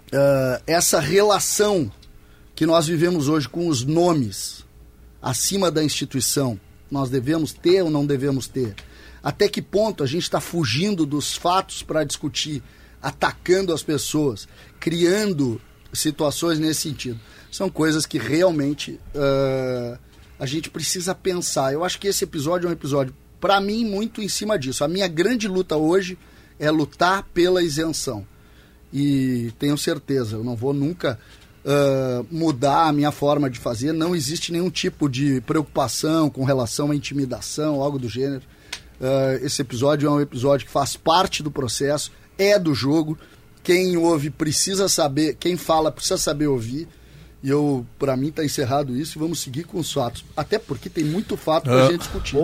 Uh, 0.08 0.60
essa 0.66 1.00
relação 1.00 1.92
que 2.56 2.66
nós 2.66 2.88
vivemos 2.88 3.30
hoje 3.30 3.48
com 3.48 3.68
os 3.68 3.86
nomes 3.86 4.66
acima 5.22 5.70
da 5.70 5.84
instituição, 5.84 6.60
nós 6.90 7.12
devemos 7.12 7.54
ter 7.54 7.84
ou 7.84 7.92
não 7.92 8.08
devemos 8.08 8.48
ter? 8.48 8.74
Até 9.22 9.48
que 9.48 9.62
ponto 9.62 10.04
a 10.04 10.08
gente 10.08 10.24
está 10.24 10.42
fugindo 10.42 11.06
dos 11.06 11.36
fatos 11.36 11.84
para 11.84 12.04
discutir, 12.04 12.64
atacando 13.00 13.72
as 13.72 13.84
pessoas, 13.84 14.48
criando 14.80 15.62
situações 15.94 16.58
nesse 16.58 16.82
sentido? 16.82 17.20
São 17.52 17.70
coisas 17.70 18.08
que 18.08 18.18
realmente 18.18 19.00
uh, 19.14 20.00
a 20.40 20.46
gente 20.48 20.72
precisa 20.72 21.14
pensar. 21.14 21.72
Eu 21.72 21.84
acho 21.84 22.00
que 22.00 22.08
esse 22.08 22.24
episódio 22.24 22.66
é 22.66 22.70
um 22.72 22.74
episódio, 22.74 23.14
para 23.40 23.62
mim, 23.62 23.86
muito 23.86 24.24
em 24.24 24.28
cima 24.30 24.58
disso. 24.58 24.84
A 24.84 24.88
minha 24.88 25.08
grande 25.08 25.48
luta 25.48 25.78
hoje 25.78 26.18
é 26.60 26.70
lutar 26.72 27.24
pela 27.34 27.62
isenção. 27.62 28.26
E 28.92 29.52
tenho 29.60 29.78
certeza, 29.78 30.38
eu 30.38 30.44
não 30.44 30.56
vou 30.56 30.74
nunca 30.74 31.20
uh, 31.66 32.26
mudar 32.32 32.88
a 32.88 32.94
minha 32.94 33.12
forma 33.12 33.50
de 33.50 33.60
fazer. 33.60 33.92
Não 33.92 34.16
existe 34.16 34.52
nenhum 34.52 34.70
tipo 34.70 35.10
de 35.10 35.42
preocupação 35.42 36.30
com 36.30 36.44
relação 36.44 36.92
à 36.92 36.96
intimidação, 36.96 37.82
algo 37.82 38.00
do 38.00 38.08
gênero. 38.08 38.44
Uh, 39.00 39.46
esse 39.46 39.62
episódio 39.62 40.08
é 40.08 40.12
um 40.12 40.22
episódio 40.22 40.66
que 40.66 40.72
faz 40.72 40.96
parte 40.96 41.44
do 41.44 41.52
processo, 41.52 42.12
é 42.38 42.58
do 42.58 42.74
jogo. 42.74 43.18
Quem 43.64 43.98
ouve 43.98 44.30
precisa 44.30 44.88
saber, 44.88 45.36
quem 45.36 45.58
fala 45.58 45.92
precisa 45.92 46.18
saber 46.18 46.48
ouvir. 46.48 46.88
E 47.44 47.50
eu, 47.50 47.86
para 48.00 48.18
mim, 48.18 48.28
está 48.30 48.44
encerrado 48.44 48.96
isso 48.98 49.18
e 49.18 49.20
vamos 49.20 49.40
seguir 49.40 49.64
com 49.64 49.78
os 49.80 49.92
fatos. 49.94 50.26
Até 50.36 50.58
porque 50.58 50.90
tem 50.90 51.04
muito 51.04 51.38
fato 51.38 51.66
para 51.66 51.84
a 51.84 51.86
É. 51.86 51.92
gente 51.92 52.00
discutir. 52.00 52.36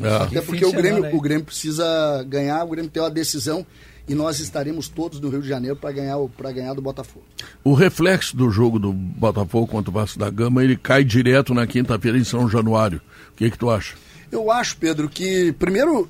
É. 0.00 0.16
Até 0.16 0.40
porque 0.40 0.64
o 0.64 0.72
Grêmio, 0.72 1.14
o 1.16 1.20
Grêmio 1.20 1.44
precisa 1.44 2.24
ganhar, 2.28 2.64
o 2.64 2.68
Grêmio 2.68 2.90
tem 2.90 3.00
uma 3.02 3.10
decisão 3.10 3.64
e 4.08 4.14
nós 4.14 4.40
estaremos 4.40 4.88
todos 4.88 5.20
no 5.20 5.28
Rio 5.28 5.40
de 5.40 5.48
Janeiro 5.48 5.76
para 5.76 5.92
ganhar, 5.92 6.18
pra 6.36 6.50
ganhar 6.50 6.74
do 6.74 6.82
Botafogo. 6.82 7.24
O 7.62 7.74
reflexo 7.74 8.36
do 8.36 8.50
jogo 8.50 8.78
do 8.80 8.92
Botafogo 8.92 9.68
contra 9.68 9.88
o 9.88 9.94
Vasco 9.94 10.18
da 10.18 10.28
Gama, 10.30 10.64
ele 10.64 10.76
cai 10.76 11.04
direto 11.04 11.54
na 11.54 11.64
quinta-feira 11.66 12.18
em 12.18 12.24
São 12.24 12.48
Januário. 12.48 13.00
O 13.32 13.36
que, 13.36 13.50
que 13.52 13.58
tu 13.58 13.70
acha? 13.70 13.94
Eu 14.32 14.50
acho, 14.50 14.76
Pedro, 14.78 15.08
que 15.08 15.52
primeiro, 15.60 16.08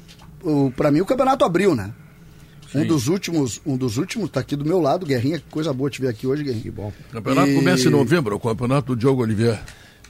para 0.77 0.91
mim 0.91 1.01
o 1.03 1.07
campeonato 1.07 1.45
abriu, 1.45 1.75
né? 1.75 1.93
Um 2.75 2.87
dos 2.87 3.09
últimos, 3.09 3.61
um 3.67 3.77
dos 3.77 3.97
últimos 3.97 4.31
tá 4.31 4.41
aqui 4.41 4.55
do 4.55 4.65
meu 4.65 4.81
lado, 4.81 5.05
Guerrinha, 5.05 5.39
que 5.39 5.45
coisa 5.51 5.73
boa 5.73 5.91
te 5.91 6.01
ver 6.01 6.09
aqui 6.09 6.27
hoje, 6.27 6.43
Guerrinha. 6.45 6.63
Que 6.63 6.71
bom. 6.71 6.93
O 7.09 7.13
campeonato 7.13 7.49
E- 7.51 7.55
começa 7.57 7.89
em 7.89 7.91
novembro, 7.91 8.37
o 8.37 8.41
campeonato 8.41 8.95
do 8.95 8.97
Diogo 8.97 9.23
Oliveira. 9.23 9.61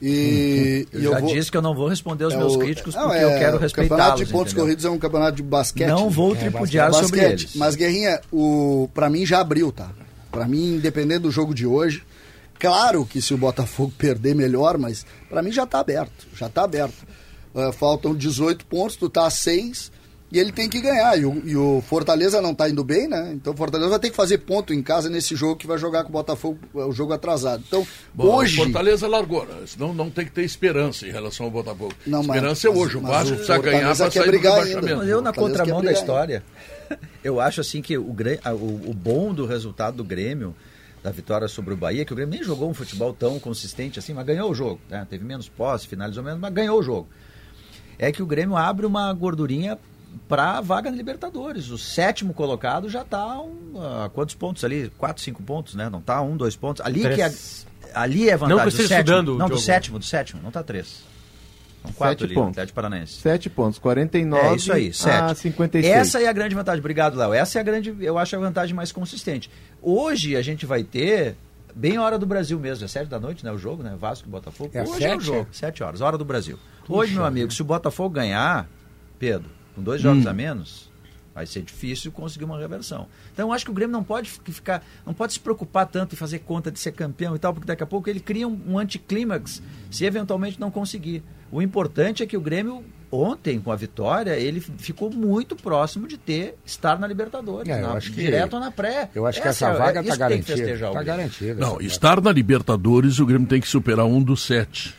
E, 0.02 0.86
Eu 0.92 1.00
e 1.00 1.02
já 1.04 1.10
eu 1.10 1.20
vou, 1.20 1.34
disse 1.34 1.50
que 1.50 1.56
eu 1.56 1.62
não 1.62 1.74
vou 1.74 1.88
responder 1.88 2.24
aos 2.24 2.34
é 2.34 2.36
meus 2.36 2.54
o- 2.54 2.58
críticos 2.58 2.94
não, 2.94 3.02
porque 3.04 3.18
é, 3.18 3.24
eu 3.24 3.28
quero 3.28 3.56
O 3.56 3.60
campeonato 3.60 3.62
respeitá-los. 3.62 4.20
de 4.20 4.26
pontos 4.26 4.46
entendeu? 4.52 4.64
corridos 4.64 4.84
é 4.84 4.90
um 4.90 4.98
campeonato 4.98 5.36
de 5.36 5.42
basquete. 5.42 5.88
Não 5.88 6.10
vou 6.10 6.34
É, 6.34 6.38
tripudiar 6.38 6.90
basquete. 6.90 7.06
sobre 7.08 7.24
eles. 7.24 7.54
Mas, 7.56 7.74
Guerrinha, 7.76 8.20
o, 8.32 8.88
pra 8.94 9.08
mim 9.10 9.24
já 9.26 9.40
abriu, 9.40 9.70
tá? 9.72 9.90
Pra 10.30 10.46
mim, 10.46 10.74
independente 10.76 11.20
do 11.20 11.30
jogo 11.30 11.54
de 11.54 11.66
hoje, 11.66 12.02
claro 12.58 13.04
que 13.04 13.20
se 13.20 13.34
o 13.34 13.38
Botafogo 13.38 13.92
perder, 13.98 14.34
melhor, 14.34 14.78
mas 14.78 15.04
pra 15.28 15.42
mim 15.42 15.50
já 15.52 15.66
tá 15.66 15.80
aberto. 15.80 16.26
Já 16.36 16.48
tá 16.48 16.62
aberto. 16.64 16.94
Ah, 17.54 17.72
faltam 17.72 18.14
18 18.14 18.64
pontos, 18.66 18.96
tu 18.96 19.08
tá 19.10 19.26
a 19.26 19.30
6 19.30 19.90
e 20.32 20.38
ele 20.38 20.52
tem 20.52 20.68
que 20.68 20.80
ganhar. 20.80 21.18
E 21.18 21.24
o, 21.24 21.42
e 21.44 21.56
o 21.56 21.80
Fortaleza 21.80 22.40
não 22.40 22.54
tá 22.54 22.68
indo 22.68 22.84
bem, 22.84 23.08
né? 23.08 23.32
Então 23.34 23.52
o 23.52 23.56
Fortaleza 23.56 23.90
vai 23.90 23.98
ter 23.98 24.10
que 24.10 24.16
fazer 24.16 24.38
ponto 24.38 24.72
em 24.72 24.82
casa 24.82 25.08
nesse 25.10 25.34
jogo 25.34 25.56
que 25.56 25.66
vai 25.66 25.76
jogar 25.78 26.02
com 26.04 26.10
o 26.10 26.12
Botafogo, 26.12 26.58
o 26.72 26.92
jogo 26.92 27.12
atrasado. 27.12 27.62
Então, 27.66 27.86
Bom, 28.14 28.36
hoje. 28.36 28.60
O 28.60 28.64
Fortaleza 28.64 29.08
largou, 29.08 29.44
né? 29.44 29.54
senão 29.66 29.92
não 29.92 30.08
tem 30.10 30.24
que 30.24 30.32
ter 30.32 30.42
esperança 30.44 31.06
em 31.06 31.10
relação 31.10 31.46
ao 31.46 31.52
Botafogo. 31.52 31.92
Não, 32.06 32.22
mas- 32.22 32.36
esperança 32.36 32.66
é 32.68 32.70
hoje. 32.70 32.96
O 32.96 33.02
mas 33.02 33.10
Vasco 33.12 33.28
precisa 33.34 33.58
ganhar 33.58 33.96
para 33.96 34.10
sair 34.10 34.22
do 34.24 34.26
brigar 34.28 34.52
ainda. 34.54 34.66
rebaixamento. 34.66 34.98
Mas 34.98 35.08
eu, 35.08 35.20
na 35.20 35.32
contramão 35.32 35.82
da 35.82 35.92
história, 35.92 36.42
eu 37.24 37.40
acho 37.40 37.60
assim 37.60 37.82
que 37.82 37.98
o, 37.98 38.02
o, 38.04 38.90
o 38.90 38.94
bom 38.94 39.34
do 39.34 39.46
resultado 39.46 39.96
do 39.96 40.04
Grêmio, 40.04 40.54
da 41.02 41.10
vitória 41.10 41.48
sobre 41.48 41.74
o 41.74 41.76
Bahia, 41.76 42.04
que 42.04 42.12
o 42.12 42.16
Grêmio 42.16 42.34
nem 42.36 42.44
jogou 42.44 42.68
um 42.70 42.74
futebol 42.74 43.12
tão 43.12 43.38
consistente 43.40 43.98
assim, 43.98 44.12
mas 44.12 44.26
ganhou 44.26 44.50
o 44.50 44.54
jogo. 44.54 44.80
né? 44.88 45.06
Teve 45.08 45.24
menos 45.24 45.48
posse, 45.48 45.88
finalizou 45.88 46.22
menos, 46.22 46.38
mas 46.38 46.52
ganhou 46.52 46.78
o 46.78 46.82
jogo. 46.82 47.08
É 47.98 48.12
que 48.12 48.22
o 48.22 48.26
Grêmio 48.26 48.56
abre 48.56 48.86
uma 48.86 49.12
gordurinha 49.12 49.78
para 50.28 50.58
a 50.58 50.60
vaga 50.60 50.90
na 50.90 50.96
Libertadores. 50.96 51.70
O 51.70 51.78
sétimo 51.78 52.32
colocado 52.34 52.88
já 52.88 53.02
está 53.02 53.38
a 54.04 54.08
quantos 54.10 54.34
pontos 54.34 54.64
ali? 54.64 54.90
Quatro, 54.96 55.22
cinco 55.22 55.42
pontos, 55.42 55.74
né? 55.74 55.88
Não 55.88 55.98
está 55.98 56.20
um, 56.22 56.36
dois 56.36 56.56
pontos. 56.56 56.84
Ali 56.84 57.00
que 57.00 57.06
é, 57.06 57.28
Três. 57.28 57.66
ali 57.94 58.28
é 58.28 58.36
vantagem. 58.36 58.56
Não 58.56 58.58
que 58.58 58.64
do 58.64 58.68
esteja 58.68 58.88
sétimo. 58.88 59.00
estudando 59.00 59.28
o 59.34 59.38
Não, 59.38 59.46
do 59.46 59.54
jogo. 59.54 59.60
sétimo, 59.62 59.98
do 59.98 60.04
sétimo. 60.04 60.40
Não 60.42 60.48
está 60.48 60.62
três. 60.62 61.02
São 61.82 61.92
quatro 61.92 62.12
Sete 62.18 62.24
ali, 62.24 62.34
pontos. 62.34 62.50
Atlético 62.50 62.74
Paranaense. 62.74 63.12
7 63.14 63.50
pontos, 63.50 63.78
49 63.78 64.46
É 64.48 64.54
isso 64.54 64.72
aí, 64.72 64.88
a 64.88 64.92
7. 64.92 65.38
56. 65.40 65.94
Essa 65.96 66.20
é 66.22 66.26
a 66.28 66.32
grande 66.32 66.54
vantagem. 66.54 66.78
Obrigado, 66.80 67.16
Léo. 67.16 67.32
Essa 67.32 67.58
é 67.58 67.60
a 67.60 67.64
grande, 67.64 67.94
eu 68.00 68.18
acho 68.18 68.36
a 68.36 68.38
vantagem 68.38 68.74
mais 68.74 68.92
consistente. 68.92 69.50
Hoje 69.80 70.36
a 70.36 70.42
gente 70.42 70.66
vai 70.66 70.82
ter 70.84 71.36
bem 71.74 71.96
a 71.96 72.02
hora 72.02 72.18
do 72.18 72.26
Brasil 72.26 72.58
mesmo, 72.58 72.84
é 72.84 72.88
7 72.88 73.08
da 73.08 73.18
noite, 73.18 73.44
né, 73.44 73.50
o 73.52 73.56
jogo, 73.56 73.82
né, 73.82 73.96
Vasco 73.98 74.28
e 74.28 74.30
Botafogo. 74.30 74.70
É 74.74 74.82
Hoje 74.82 74.90
é 74.90 74.94
o 74.94 74.98
sete, 75.12 75.24
jogo, 75.24 75.48
é? 75.50 75.54
7 75.54 75.82
horas, 75.82 76.00
hora 76.02 76.18
do 76.18 76.24
Brasil. 76.24 76.58
Hoje, 76.88 77.14
meu 77.14 77.24
amigo, 77.24 77.50
se 77.52 77.62
o 77.62 77.64
Botafogo 77.64 78.10
ganhar, 78.10 78.68
Pedro, 79.18 79.48
com 79.74 79.82
dois 79.82 80.00
jogos 80.00 80.26
a 80.26 80.32
menos, 80.32 80.90
vai 81.34 81.46
ser 81.46 81.62
difícil 81.62 82.10
conseguir 82.12 82.44
uma 82.44 82.58
reversão. 82.58 83.06
Então 83.32 83.48
eu 83.48 83.52
acho 83.52 83.64
que 83.64 83.70
o 83.70 83.74
Grêmio 83.74 83.92
não 83.92 84.02
pode 84.04 84.28
fi- 84.30 84.40
ficar, 84.52 84.84
não 85.06 85.14
pode 85.14 85.32
se 85.34 85.40
preocupar 85.40 85.86
tanto 85.86 86.14
em 86.14 86.16
fazer 86.16 86.40
conta 86.40 86.70
de 86.70 86.78
ser 86.78 86.92
campeão 86.92 87.34
e 87.36 87.38
tal, 87.38 87.52
porque 87.54 87.66
daqui 87.66 87.82
a 87.82 87.86
pouco 87.86 88.10
ele 88.10 88.20
cria 88.20 88.46
um, 88.48 88.60
um 88.68 88.78
anticlímax 88.78 89.62
se 89.90 90.04
eventualmente 90.04 90.58
não 90.60 90.70
conseguir. 90.70 91.22
O 91.52 91.60
importante 91.62 92.22
é 92.22 92.26
que 92.26 92.36
o 92.36 92.40
Grêmio 92.40 92.84
ontem 93.12 93.58
com 93.60 93.72
a 93.72 93.76
vitória, 93.76 94.36
ele 94.38 94.60
ficou 94.60 95.10
muito 95.10 95.56
próximo 95.56 96.06
de 96.06 96.16
ter 96.16 96.54
estar 96.64 96.96
na 96.98 97.08
Libertadores, 97.08 97.68
É, 97.68 97.78
eu 97.78 97.88
na- 97.88 97.92
acho 97.94 98.10
que- 98.12 98.20
direto 98.20 98.54
ou 98.54 98.60
na 98.60 98.70
pré. 98.70 99.10
Eu 99.14 99.26
acho 99.26 99.42
que 99.42 99.48
Essa 99.48 99.66
essa 99.66 99.74
é- 99.74 99.78
vaga 99.78 100.00
está 100.00 100.12
que 100.12 100.18
tem 100.34 100.42
que 100.42 100.52
garantida. 100.52 100.76
Grêmio. 100.78 101.04
garantida. 101.04 101.54
Não, 101.54 101.74
essa 101.76 101.82
estar 101.86 102.20
na 102.20 102.30
Libertadores, 102.30 103.18
o 103.18 103.26
Grêmio 103.26 103.48
tem 103.48 103.60
que 103.60 103.66
superar 103.68 104.06
um 104.06 104.22
dos 104.22 104.42
sete. 104.42 104.94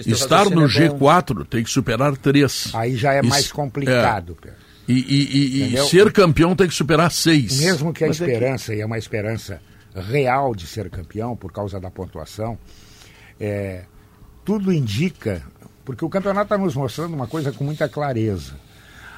Estar 0.00 0.44
no 0.50 0.62
raciocínio 0.62 0.86
é 0.86 0.88
bom. 0.90 0.98
G4 1.06 1.46
tem 1.46 1.62
que 1.64 1.70
superar 1.70 2.16
três. 2.16 2.70
Aí 2.74 2.96
já 2.96 3.14
é 3.14 3.20
Isso- 3.20 3.28
mais 3.28 3.52
complicado, 3.52 4.36
Pedro. 4.40 4.58
E, 4.86 4.92
e- 4.92 5.36
e- 5.72 5.74
e 5.76 5.88
ser 5.88 6.12
campeão 6.12 6.54
tem 6.54 6.68
que 6.68 6.74
superar 6.74 7.10
seis. 7.10 7.58
Mesmo 7.58 7.92
que 7.92 8.04
a 8.04 8.08
Mas 8.08 8.20
é 8.20 8.24
que- 8.26 8.30
esperança, 8.32 8.74
e 8.74 8.80
é 8.80 8.86
uma 8.86 8.98
esperança 8.98 9.60
real 9.94 10.54
de 10.54 10.66
ser 10.66 10.90
campeão 10.90 11.34
por 11.36 11.50
causa 11.52 11.80
da 11.80 11.90
pontuação, 11.90 12.58
é, 13.40 13.84
tudo 14.44 14.72
indica, 14.72 15.42
porque 15.84 16.04
o 16.04 16.08
campeonato 16.10 16.46
está 16.46 16.58
nos 16.58 16.74
mostrando 16.74 17.14
uma 17.14 17.26
coisa 17.26 17.50
com 17.52 17.64
muita 17.64 17.88
clareza. 17.88 18.52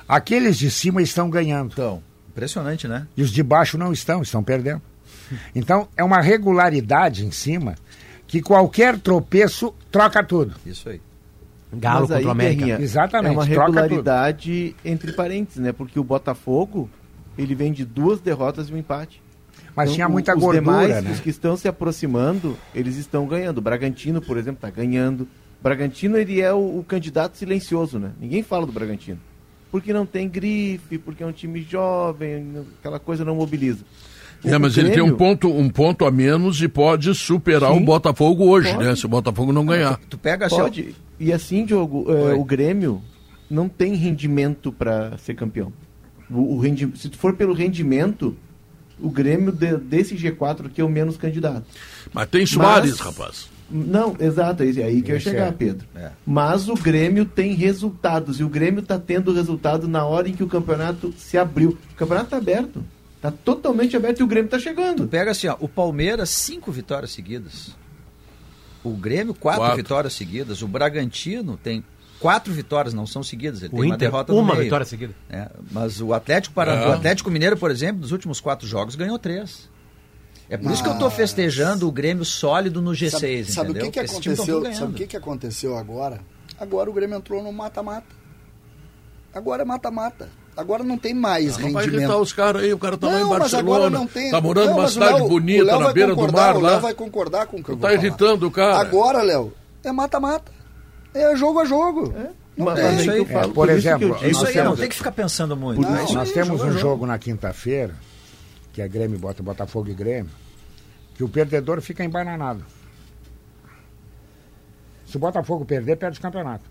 Aqueles 0.09 0.57
de 0.57 0.71
cima 0.71 1.03
estão 1.03 1.29
ganhando 1.29 1.73
Então, 1.73 2.03
impressionante, 2.29 2.87
né? 2.87 3.07
e 3.17 3.23
os 3.23 3.31
de 3.33 3.43
baixo 3.43 3.77
não 3.77 3.93
estão, 3.93 4.23
estão 4.23 4.43
perdendo. 4.45 4.81
Então 5.55 5.89
é 5.97 6.05
uma 6.05 6.21
regularidade 6.21 7.27
em 7.27 7.33
cima 7.33 7.75
que 8.27 8.43
qualquer 8.43 8.99
tropeço 8.99 9.75
troca 9.91 10.23
tudo. 10.23 10.55
Isso 10.67 10.89
aí. 10.89 11.01
Galo 11.73 12.01
Mas 12.01 12.11
contra 12.11 12.29
o 12.29 12.31
América. 12.31 12.81
Exatamente, 12.81 13.33
É 13.33 13.37
uma 13.37 13.45
regularidade 13.45 14.75
entre 14.85 15.13
parênteses, 15.13 15.61
né? 15.63 15.73
Porque 15.73 15.99
o 15.99 16.05
Botafogo, 16.05 16.89
ele 17.37 17.55
vem 17.55 17.73
de 17.73 17.85
duas 17.85 18.21
derrotas 18.21 18.69
e 18.69 18.75
um 18.75 18.79
empate. 18.79 19.23
Mas 19.75 19.89
Então, 19.89 19.95
tinha 19.95 20.09
muita 20.09 20.35
os 20.35 20.41
gordura, 20.41 20.61
demais, 20.61 21.05
né? 21.05 21.11
Os 21.13 21.21
que 21.21 21.31
estão 21.31 21.57
se 21.57 21.69
aproximando, 21.69 22.57
eles 22.75 22.97
estão 22.97 23.27
ganhando. 23.27 23.59
O 23.59 23.61
Bragantino, 23.61 24.23
por 24.23 24.39
exemplo, 24.39 24.57
está 24.57 24.71
ganhando. 24.71 25.23
O 25.23 25.63
Bragantino, 25.63 26.17
ele 26.17 26.41
é 26.41 26.53
o, 26.53 26.79
o 26.79 26.85
candidato 26.85 27.37
silencioso, 27.37 27.99
né? 27.99 28.13
Ninguém 28.19 28.43
fala 28.43 28.65
do 28.65 28.73
Bragantino. 28.73 29.19
Porque 29.71 29.93
não 29.93 30.07
tem 30.07 30.29
grife, 30.29 30.97
porque 30.97 31.23
é 31.23 31.27
um 31.27 31.33
time 31.33 31.61
jovem, 31.63 32.65
aquela 32.79 32.99
coisa 32.99 33.25
não 33.25 33.35
mobiliza. 33.37 33.85
É, 34.45 34.59
mas 34.59 34.77
o 34.77 34.81
ele 34.81 34.91
tem 34.91 35.01
um 35.03 35.07
Grêmio- 35.07 35.17
ponto, 35.17 35.49
um 35.49 35.69
ponto 35.69 36.05
a 36.05 36.11
menos 36.11 36.61
e 36.63 36.69
pode 36.69 37.15
superar 37.15 37.73
Sim, 37.73 37.79
o 37.79 37.85
Botafogo 37.85 38.45
hoje, 38.49 38.73
pode. 38.73 38.85
né? 38.85 38.95
Se 38.97 39.07
o 39.07 39.09
Botafogo 39.09 39.53
não 39.53 39.65
ganhar. 39.67 39.99
Tu 40.09 40.17
pega 40.19 40.47
assim, 40.47 40.55
ó, 40.57 40.63
Pode. 40.63 40.95
E 41.19 41.33
assim, 41.33 41.65
Diogo, 41.65 42.07
é, 42.13 42.35
o 42.35 42.45
Grêmio 42.45 43.01
não 43.51 43.69
tem 43.69 43.95
rendimento 43.95 44.71
para 44.71 45.17
ser 45.19 45.35
campeão. 45.35 45.73
O, 46.31 46.57
o 46.57 46.59
rendi- 46.61 46.91
Se 46.97 47.09
tu 47.09 47.17
for 47.17 47.35
pelo 47.35 47.55
rendimento, 47.55 48.37
o 49.01 49.11
Grêmio 49.11 49.51
de- 49.53 49.77
desse 49.79 50.15
G4 50.17 50.67
aqui 50.67 50.81
é 50.81 50.85
o 50.85 50.89
menos 50.89 51.17
candidato. 51.17 51.65
Mas 52.13 52.29
tem 52.29 52.45
Soares, 52.47 52.91
Mas- 52.93 53.01
rapaz. 53.01 53.49
Não, 53.69 54.15
exato, 54.21 54.63
é 54.63 54.67
aí 54.67 55.03
que 55.03 55.11
eu 55.11 55.17
ia 55.17 55.21
chegar, 55.21 55.49
é. 55.49 55.51
Pedro. 55.53 55.89
É. 55.97 56.11
Mas 56.25 56.69
o 56.69 56.75
Grêmio 56.75 57.25
tem 57.25 57.53
resultados, 57.55 58.39
e 58.39 58.45
o 58.45 58.49
Grêmio 58.49 58.79
está 58.81 58.97
tendo 58.97 59.33
resultado 59.33 59.89
na 59.89 60.05
hora 60.05 60.29
em 60.29 60.33
que 60.33 60.45
o 60.45 60.47
campeonato 60.47 61.13
se 61.19 61.37
abriu. 61.37 61.77
O 61.93 61.95
campeonato 61.97 62.27
está 62.27 62.37
aberto. 62.37 62.85
Está 63.29 63.39
totalmente 63.45 63.97
aberto 63.97 64.21
e 64.21 64.23
o 64.23 64.27
Grêmio 64.27 64.47
está 64.47 64.59
Tu 64.59 64.63
chegando. 64.63 65.07
pega 65.09 65.31
assim, 65.31 65.47
ó, 65.49 65.57
o 65.61 65.69
Palmeiras, 65.69 66.31
cinco 66.31 66.71
vitórias 66.73 67.11
seguidas. 67.13 67.71
O 68.85 68.91
Grêmio, 68.91 69.35
quatro, 69.35 69.61
Quatro. 69.63 69.77
vitórias 69.77 70.13
seguidas. 70.13 70.63
O 70.63 70.69
Bragantino 70.69 71.57
tem 71.57 71.85
quatro 72.21 72.53
vitórias, 72.53 72.95
não 72.95 73.07
são 73.07 73.23
seguidas. 73.23 73.61
Ele 73.63 73.69
O 73.69 73.71
tem 73.71 73.81
uma 73.81 73.87
Inter, 73.97 73.99
derrota 73.99 74.33
no 74.33 74.39
uma 74.39 74.53
meio. 74.55 74.65
vitória 74.65 74.87
seguida. 74.87 75.15
É, 75.29 75.49
mas 75.73 76.01
o 76.01 76.13
Atlético, 76.15 76.55
Para... 76.55 76.73
É. 76.73 76.89
o 76.89 76.93
Atlético 76.93 77.31
Mineiro, 77.31 77.57
por 77.57 77.71
exemplo, 77.71 78.01
dos 78.01 78.13
últimos 78.13 78.41
quatro 78.41 78.67
jogos, 78.67 78.95
ganhou 78.95 79.19
três. 79.19 79.69
É 80.49 80.57
por 80.57 80.71
isso 80.71 80.81
que 80.83 80.89
eu 80.89 80.97
tô 80.99 81.07
Mas- 81.07 81.15
festejando 81.15 81.89
o 81.89 81.91
Grêmio 81.93 82.25
sólido 82.25 82.81
no 82.81 82.93
G6, 82.93 83.11
Sabe, 83.11 83.45
sabe 83.47 83.69
o 83.69 83.71
entendeu? 83.73 83.91
que, 83.91 84.01
que 84.01 84.07
times 84.07 84.11
tão 84.37 84.45
aconteceu? 84.45 84.63
tudo 84.63 84.75
Sabe 84.77 84.93
o 84.93 84.95
que, 84.95 85.07
que 85.09 85.17
aconteceu 85.17 85.77
agora? 85.77 86.21
Agora 86.59 86.89
o 86.89 86.93
Grêmio 86.93 87.17
entrou 87.19 87.43
no 87.43 87.53
mata-mata. 87.53 88.07
Agora 89.35 89.63
é 89.63 89.65
mata-mata. 89.65 90.29
Agora 90.57 90.83
não 90.83 90.97
tem 90.97 91.13
mais 91.13 91.59
Não 91.59 91.71
vai 91.73 91.85
rendimento. 91.85 92.01
irritar 92.05 92.17
os 92.19 92.33
caras 92.33 92.63
aí, 92.63 92.73
o 92.73 92.79
cara 92.79 92.97
tá 92.97 93.09
lá 93.09 93.19
em 93.19 93.21
Não, 93.21 93.29
mas 93.29 93.39
Barcelona. 93.41 93.77
agora 93.77 93.91
não 93.91 94.07
tem. 94.07 94.31
Tá 94.31 94.41
morando 94.41 94.69
Não, 94.71 94.77
numa 94.77 94.89
cidade 94.89 95.15
Léo- 95.21 95.29
bonita, 95.29 95.65
na 95.67 95.79
vai 95.79 95.93
beira 95.93 96.15
do 96.15 96.33
mar 96.33 96.57
O 96.57 96.61
Léo 96.61 96.73
lá. 96.73 96.79
vai 96.79 96.95
concordar 96.95 97.47
com 97.47 97.59
o 97.59 97.63
que 97.63 97.71
eu 97.71 97.77
tá 97.77 97.83
falar. 97.89 97.95
irritando 97.95 98.47
o 98.47 98.51
cara. 98.51 98.79
Agora, 98.81 99.23
Léo, 99.23 99.53
é 99.85 99.93
mata-mata. 99.93 100.51
É 101.13 101.37
jogo 101.37 101.61
a 101.61 101.65
jogo. 101.67 102.13
Não 102.57 102.65
Mas, 102.67 102.75
tem. 102.75 102.85
mas 102.85 103.09
aí 103.09 103.21
É, 103.21 103.49
por 103.49 103.69
exemplo, 103.69 104.09
eu 104.09 104.15
É 104.17 104.31
isso 104.31 104.41
Nós 104.41 104.49
aí, 104.49 104.57
não 104.57 104.63
temos- 104.65 104.81
tem 104.81 104.89
que 104.89 104.97
ficar 104.97 105.13
pensando 105.13 105.55
muito. 105.57 105.81
Não? 105.83 106.05
Isso 106.05 106.15
Nós 106.15 106.29
aí, 106.29 106.35
temos 106.35 106.61
um 106.63 106.69
jogo. 106.69 106.79
jogo 106.79 107.07
na 107.07 107.19
quinta-feira, 107.19 107.95
que 108.73 108.81
é 108.81 108.89
Grêmio 108.89 109.19
bota 109.19 109.43
Botafogo 109.43 109.91
e 109.91 109.95
Grêmio, 109.95 110.31
que 111.15 111.23
o 111.23 111.29
perdedor 111.29 111.83
fica 111.83 112.03
embananado. 112.03 112.65
Se 115.07 115.17
o 115.17 115.21
Botafogo 115.21 115.65
perder, 115.67 115.97
perde 115.97 116.19
o 116.19 116.23
campeonato. 116.23 116.65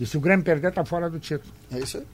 E 0.00 0.04
se 0.06 0.16
o 0.16 0.20
Grêmio 0.20 0.44
perder, 0.44 0.72
tá 0.72 0.84
fora 0.84 1.08
do 1.08 1.18
título. 1.20 1.52
É 1.72 1.78
isso 1.78 1.98
aí. 1.98 2.04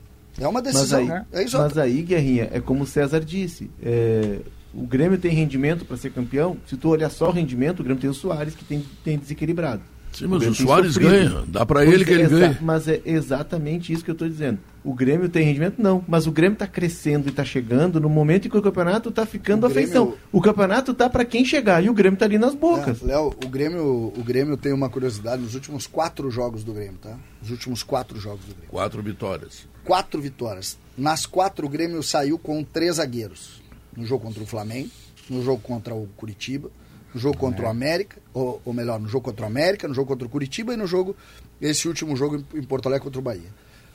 É 0.40 0.48
uma 0.48 0.62
Mas 0.62 0.72
decisão. 0.72 1.00
aí, 1.00 1.06
né? 1.06 1.26
É 1.32 1.44
isso 1.44 1.58
mas 1.58 1.76
aí, 1.78 2.02
Guerrinha, 2.02 2.48
é 2.50 2.60
como 2.60 2.84
o 2.84 2.86
César 2.86 3.20
disse. 3.20 3.70
é, 3.82 4.40
o 4.72 4.86
Grêmio 4.86 5.18
tem 5.18 5.32
rendimento 5.32 5.84
para 5.84 5.96
ser 5.96 6.10
campeão. 6.10 6.56
Se 6.66 6.76
tu 6.76 6.88
olhar 6.88 7.10
só 7.10 7.28
o 7.28 7.32
rendimento, 7.32 7.80
o 7.80 7.84
Grêmio 7.84 8.00
tem 8.00 8.08
o 8.08 8.14
Soares 8.14 8.54
que 8.54 8.64
tem, 8.64 8.84
tem 9.04 9.18
desequilibrado. 9.18 9.82
Sim, 10.12 10.26
mas 10.26 10.38
o 10.42 10.44
tem 10.46 10.54
Soares 10.54 10.94
sofrido. 10.94 11.10
ganha. 11.10 11.44
Dá 11.46 11.64
pra 11.64 11.80
Pois 11.80 11.92
ele 11.94 12.04
que 12.04 12.10
é, 12.10 12.14
ele 12.14 12.22
exa- 12.24 12.38
ganha. 12.38 12.58
Mas 12.60 12.88
é 12.88 13.00
exatamente 13.04 13.92
isso 13.92 14.04
que 14.04 14.10
eu 14.10 14.14
estou 14.14 14.28
dizendo. 14.28 14.58
O 14.82 14.92
Grêmio 14.94 15.28
tem 15.28 15.44
rendimento? 15.44 15.80
Não. 15.80 16.04
Mas 16.08 16.26
o 16.26 16.32
Grêmio 16.32 16.54
está 16.54 16.66
crescendo 16.66 17.26
e 17.28 17.30
está 17.30 17.44
chegando 17.44 18.00
no 18.00 18.08
momento 18.08 18.46
em 18.46 18.50
que 18.50 18.56
o 18.56 18.62
campeonato 18.62 19.10
está 19.10 19.24
ficando 19.24 19.62
O 19.62 19.66
à 19.66 19.68
Grêmio- 19.68 19.88
feição. 19.88 20.14
O 20.32 20.40
campeonato 20.40 20.92
tá 20.94 21.08
para 21.08 21.24
quem 21.24 21.44
chegar 21.44 21.84
e 21.84 21.88
o 21.90 21.94
Grêmio 21.94 22.14
está 22.14 22.24
ali 22.26 22.38
nas 22.38 22.54
bocas. 22.54 23.02
É, 23.02 23.06
Léo, 23.06 23.34
o 23.44 23.48
Grêmio, 23.48 24.12
o 24.16 24.24
Grêmio 24.24 24.56
tem 24.56 24.72
uma 24.72 24.88
curiosidade 24.88 25.42
nos 25.42 25.54
últimos 25.54 25.86
quatro 25.86 26.30
jogos 26.30 26.64
do 26.64 26.72
Grêmio, 26.72 26.98
tá? 27.00 27.16
Os 27.42 27.50
últimos 27.50 27.82
quatro 27.82 28.18
jogos 28.18 28.40
do 28.46 28.52
Grêmio. 28.54 28.68
Quatro 28.70 29.02
vitórias. 29.02 29.66
Quatro 29.84 30.20
vitórias. 30.20 30.76
Nas 30.98 31.24
quatro, 31.26 31.66
o 31.66 31.68
Grêmio 31.70 32.02
saiu 32.02 32.38
com 32.38 32.62
três 32.64 32.96
zagueiros. 32.96 33.60
No 33.96 34.04
jogo 34.06 34.24
contra 34.24 34.42
o 34.42 34.46
Flamengo, 34.46 34.88
no 35.28 35.42
jogo 35.44 35.60
contra 35.62 35.94
o 35.94 36.08
Curitiba, 36.16 36.70
no 37.14 37.20
jogo 37.20 37.36
contra 37.36 37.66
o 37.66 37.68
América, 37.68 38.16
ou, 38.32 38.60
ou 38.64 38.72
melhor, 38.72 38.98
no 39.00 39.08
jogo 39.08 39.24
contra 39.24 39.44
o 39.44 39.48
América, 39.48 39.86
no 39.88 39.94
jogo 39.94 40.08
contra 40.08 40.26
o 40.26 40.30
Curitiba 40.30 40.74
e 40.74 40.76
no 40.76 40.86
jogo, 40.86 41.16
esse 41.60 41.88
último 41.88 42.14
jogo 42.16 42.44
em, 42.54 42.62
Porto 42.62 42.86
Alegre 42.86 43.04
contra 43.04 43.18
o 43.18 43.22
Bahia. 43.22 43.52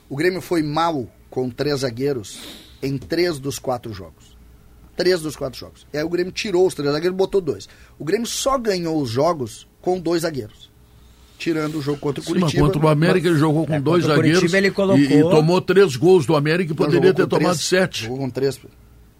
O 0.08 0.16
Grêmio 0.16 0.40
foi 0.40 0.62
mal 0.62 1.08
com 1.30 1.48
três 1.50 1.80
zagueiros 1.80 2.38
em 2.82 2.96
três 2.98 3.38
dos 3.38 3.58
quatro 3.58 3.92
jogos. 3.92 4.36
Três 4.96 5.20
dos 5.20 5.36
quatro 5.36 5.58
jogos. 5.58 5.86
E 5.92 5.98
aí 5.98 6.04
o 6.04 6.08
Grêmio 6.08 6.32
tirou 6.32 6.66
os 6.66 6.74
três 6.74 6.90
zagueiros 6.92 7.14
e 7.14 7.18
botou 7.18 7.40
dois. 7.40 7.68
O 7.98 8.04
Grêmio 8.04 8.26
só 8.26 8.56
ganhou 8.58 9.00
os 9.00 9.10
jogos 9.10 9.66
com 9.82 9.98
dois 10.00 10.22
zagueiros. 10.22 10.70
Tirando 11.38 11.76
o 11.78 11.82
jogo 11.82 11.98
contra 11.98 12.22
o 12.22 12.24
Sim, 12.24 12.30
mas 12.32 12.40
Curitiba. 12.44 12.64
contra 12.66 12.86
o 12.86 12.88
América 12.88 13.28
ele 13.28 13.36
jogou 13.38 13.66
com 13.66 13.74
É, 13.74 13.80
dois 13.80 14.04
zagueiros 14.04 14.38
Curitiba 14.38 14.56
ele 14.58 14.70
colocou- 14.70 14.98
e, 15.04 15.12
e 15.12 15.20
tomou 15.22 15.60
três 15.60 15.94
gols 15.96 16.24
do 16.24 16.34
América 16.34 16.72
e 16.72 16.74
poderia 16.74 17.12
ter 17.12 17.26
tomado 17.26 17.52
três. 17.56 17.60
sete. 17.60 18.04
Jogou 18.04 18.18
com 18.18 18.30
três. 18.30 18.58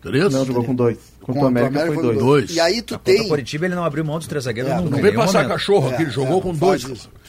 Três? 0.07 0.33
Não, 0.33 0.45
jogou 0.45 0.65
com 0.65 0.75
dois. 0.75 0.97
Contra, 1.21 1.27
Contra 1.27 1.43
o 1.43 1.47
América, 1.47 1.87
foi 1.87 2.03
dois. 2.03 2.19
dois. 2.19 2.51
E 2.55 2.61
aí 2.61 2.81
tu 2.83 2.95
Contra 2.99 3.13
o 3.13 3.17
tem. 3.17 3.29
Curitiba 3.29 3.67
ele 3.67 3.75
não 3.75 3.85
abriu 3.85 4.05
mão 4.05 4.19
dos 4.19 4.27
três 4.29 4.45
zagueiros 4.45 4.73
É, 4.73 4.77
Não 4.77 4.99
em 4.99 5.03
vem 5.03 5.15
passar 5.15 5.39
momento. 5.43 5.49
cachorro 5.53 5.89
aqui, 5.89 6.03
ele 6.03 6.11
É, 6.11 6.15
jogou 6.15 6.39
é, 6.39 6.43
com 6.43 6.55
dois. 6.55 6.83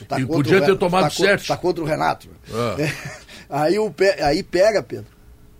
tá 0.08 0.20
e 0.20 0.26
contra 0.26 0.28
podia 0.36 0.62
ter 0.62 0.78
tomado 0.78 1.04
tá 1.04 1.10
contra- 1.10 1.38
sete. 1.38 1.48
Tá 1.48 1.58
contra 1.58 1.84
o 1.84 1.88
Renato. 1.88 2.28
É. 2.78 2.92
Aí, 3.50 3.80
o 3.80 3.90
pe- 3.90 4.22
aí 4.22 4.44
pega, 4.44 4.84
Pedro. 4.84 5.06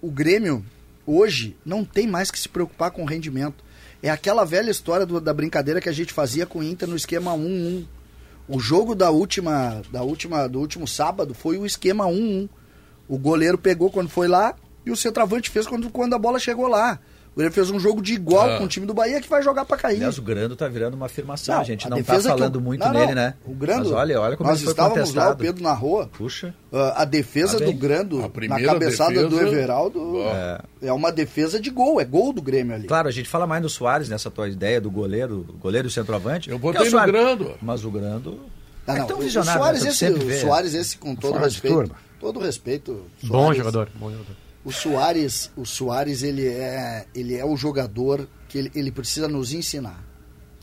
O 0.02 0.12
Grêmio, 0.12 0.64
hoje, 1.06 1.56
não 1.66 1.86
tem 1.86 2.06
mais 2.06 2.30
que 2.30 2.38
se 2.38 2.50
preocupar 2.50 2.92
com 2.92 3.02
o 3.02 3.06
rendimento. 3.06 3.64
É 4.04 4.10
aquela 4.10 4.44
velha 4.46 4.70
história 4.70 5.06
do- 5.06 5.22
da 5.22 5.34
brincadeira 5.34 5.80
que 5.82 5.88
a 5.90 5.94
gente 5.94 6.12
fazia 6.14 6.46
com 6.46 6.60
o 6.60 6.64
Inter 6.64 6.88
no 6.88 6.96
esquema 6.98 7.34
1-1. 7.34 7.86
O 8.48 8.60
jogo 8.60 8.94
da 8.94 9.10
última, 9.10 9.82
da 9.92 10.04
última, 10.04 10.48
do 10.48 10.60
último 10.60 10.86
sábado 10.88 11.34
foi 11.34 11.58
o 11.58 11.66
esquema 11.66 12.06
1-1. 12.06 12.48
O 13.08 13.18
goleiro 13.18 13.58
pegou 13.58 13.90
quando 13.90 14.10
foi 14.10 14.28
lá 14.28 14.54
e 14.88 14.92
o 14.92 14.96
centroavante 14.98 15.50
fez 15.50 15.68
quando, 15.68 15.90
quando 15.90 16.14
a 16.14 16.20
bola 16.20 16.40
chegou 16.40 16.68
lá. 16.68 17.00
O 17.34 17.38
Grêmio 17.38 17.54
fez 17.54 17.70
um 17.70 17.80
jogo 17.80 18.02
de 18.02 18.16
igual 18.16 18.50
Ah. 18.50 18.58
com 18.58 18.64
o 18.64 18.68
time 18.68 18.88
do 18.88 18.96
Bahia 18.96 19.22
que 19.22 19.30
vai 19.30 19.44
jogar 19.44 19.64
pra 19.64 19.78
cair. 19.78 19.98
Aliás, 19.98 20.18
o 20.18 20.24
Grando 20.24 20.56
tá 20.56 20.68
virando 20.68 20.96
uma 20.96 21.06
afirmação. 21.06 21.54
Não, 21.54 21.62
a 21.62 21.64
gente 21.64 21.86
a 21.86 21.90
não 21.92 22.02
tá 22.02 22.20
falando 22.20 22.56
o- 22.56 22.62
muito 22.62 22.84
Não, 22.84 22.92
não, 22.92 23.00
nele, 23.00 23.14
né? 23.14 23.36
O 23.46 23.54
Grando, 23.54 23.84
Mas 23.84 23.92
olha, 23.92 24.20
olha 24.20 24.36
como 24.36 24.50
nós 24.50 24.58
ele 24.58 24.66
foi 24.66 24.72
estávamos 24.74 24.98
contestado. 25.02 25.28
lá, 25.28 25.34
o 25.36 25.38
Pedro 25.38 25.64
na 25.64 25.72
rua. 25.74 26.10
Puxa. 26.18 26.56
Ah, 26.74 27.04
a 27.04 27.06
defesa 27.06 27.60
Tá 27.60 27.66
do 27.66 27.74
Grando 27.74 28.18
A 28.26 28.48
na 28.48 28.60
cabeçada 28.60 29.22
do 29.22 29.30
defesa- 29.30 29.52
Everaldo 29.56 30.18
É. 30.24 30.62
é. 30.88 30.92
uma 30.94 31.12
defesa 31.12 31.60
de 31.60 31.70
gol, 31.70 32.02
é 32.02 32.06
gol 32.06 32.34
do 32.34 32.42
Grêmio 32.42 32.74
ali. 32.74 32.88
Claro, 32.88 33.08
a 33.08 33.12
gente 33.12 33.30
fala 33.30 33.46
mais 33.46 33.62
do 33.62 33.70
Soares 33.70 34.10
nessa 34.10 34.32
tua 34.32 34.50
ideia 34.50 34.82
do 34.82 34.90
goleiro, 34.90 35.46
goleiro 35.62 35.88
e 35.88 35.92
centroavante. 35.92 36.50
Eu 36.50 36.60
que 36.60 36.66
é 36.66 36.70
o 36.70 36.74
botei 36.74 36.90
no. 36.90 37.06
Grando. 37.06 37.52
Mas 37.62 37.86
o 37.86 37.92
Grando. 37.92 38.40
Ah, 38.88 38.96
é 38.96 39.00
não, 39.00 39.06
tão 39.06 39.18
o- 39.18 39.22
visionário, 39.22 39.62
o 39.62 39.64
Soares, 39.64 39.84
né? 39.84 39.90
Esse, 39.92 40.06
o. 40.10 40.40
Soares 40.42 40.74
esse 40.74 40.98
com 40.98 41.14
todo 41.16 41.38
respeito, 41.38 41.76
turma. 41.78 41.96
todo 42.20 42.40
respeito. 42.40 43.06
Bom 43.22 43.42
Soares- 43.44 43.58
jogador, 43.58 43.90
bom 43.94 44.10
jogador. 44.10 44.36
O 44.68 44.72
Soares, 44.74 45.50
o 45.56 45.66
Soares 45.66 46.24
ele 46.24 46.46
é, 46.46 47.06
ele 47.16 47.36
é 47.36 47.46
o 47.46 47.56
jogador 47.56 48.28
que 48.50 48.58
ele, 48.58 48.72
ele 48.76 48.92
precisa 48.92 49.26
nos 49.26 49.54
ensinar. 49.54 50.04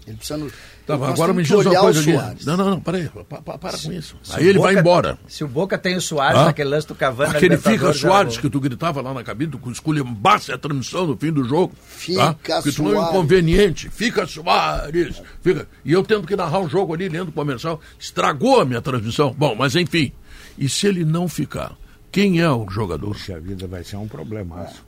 Ele 0.06 0.18
precisa 0.18 0.36
nos. 0.36 0.52
Tá, 0.86 0.92
agora 0.92 1.32
me 1.32 1.42
diz 1.42 1.50
uma 1.50 1.64
coisa 1.80 2.00
aqui. 2.00 2.44
Não, 2.44 2.58
não, 2.58 2.68
não, 2.72 2.80
peraí. 2.80 3.08
Pa, 3.26 3.40
pa, 3.40 3.56
para 3.56 3.78
com 3.78 3.90
isso. 3.90 4.18
Se 4.22 4.36
Aí 4.38 4.46
ele 4.46 4.58
vai 4.58 4.74
Boca- 4.74 4.80
embora. 4.80 5.18
Se 5.26 5.42
o 5.42 5.48
Boca 5.48 5.78
tem 5.78 5.96
o 5.96 6.00
Soares 6.02 6.38
Hã? 6.38 6.44
naquele 6.44 6.68
lance 6.68 6.86
do 6.86 6.94
Cavani 6.94 7.34
Aquele 7.34 7.56
fica 7.56 7.90
Soares 7.94 8.34
era- 8.34 8.42
que 8.42 8.50
tu 8.50 8.60
gritava 8.60 9.00
lá 9.00 9.14
na 9.14 9.24
cabine, 9.24 9.52
tu 9.52 9.70
esculhambasse 9.70 10.52
a 10.52 10.58
transmissão 10.58 11.06
no 11.06 11.16
fim 11.16 11.32
do 11.32 11.42
jogo. 11.42 11.72
Fica 11.82 12.34
tá? 12.34 12.56
Porque 12.56 12.72
tu 12.72 12.92
é 12.94 12.98
um 13.00 13.08
inconveniente. 13.08 13.88
Fica 13.88 14.26
Soares. 14.26 15.22
Fica. 15.40 15.66
E 15.82 15.90
eu 15.94 16.02
tendo 16.02 16.26
que 16.26 16.36
narrar 16.36 16.60
o 16.60 16.68
jogo 16.68 16.92
ali, 16.92 17.08
lendo 17.08 17.28
o 17.30 17.32
comercial. 17.32 17.80
Estragou 17.98 18.60
a 18.60 18.66
minha 18.66 18.82
transmissão. 18.82 19.32
Bom, 19.32 19.54
mas 19.54 19.74
enfim. 19.74 20.12
E 20.58 20.68
se 20.68 20.86
ele 20.86 21.06
não 21.06 21.26
ficar? 21.26 21.72
Quem 22.14 22.40
é 22.40 22.50
o 22.50 22.68
jogador? 22.70 23.08
Puxa 23.08 23.38
vida, 23.40 23.66
vai 23.66 23.82
ser 23.84 23.96
um 23.96 24.06
problemaço. 24.08 24.84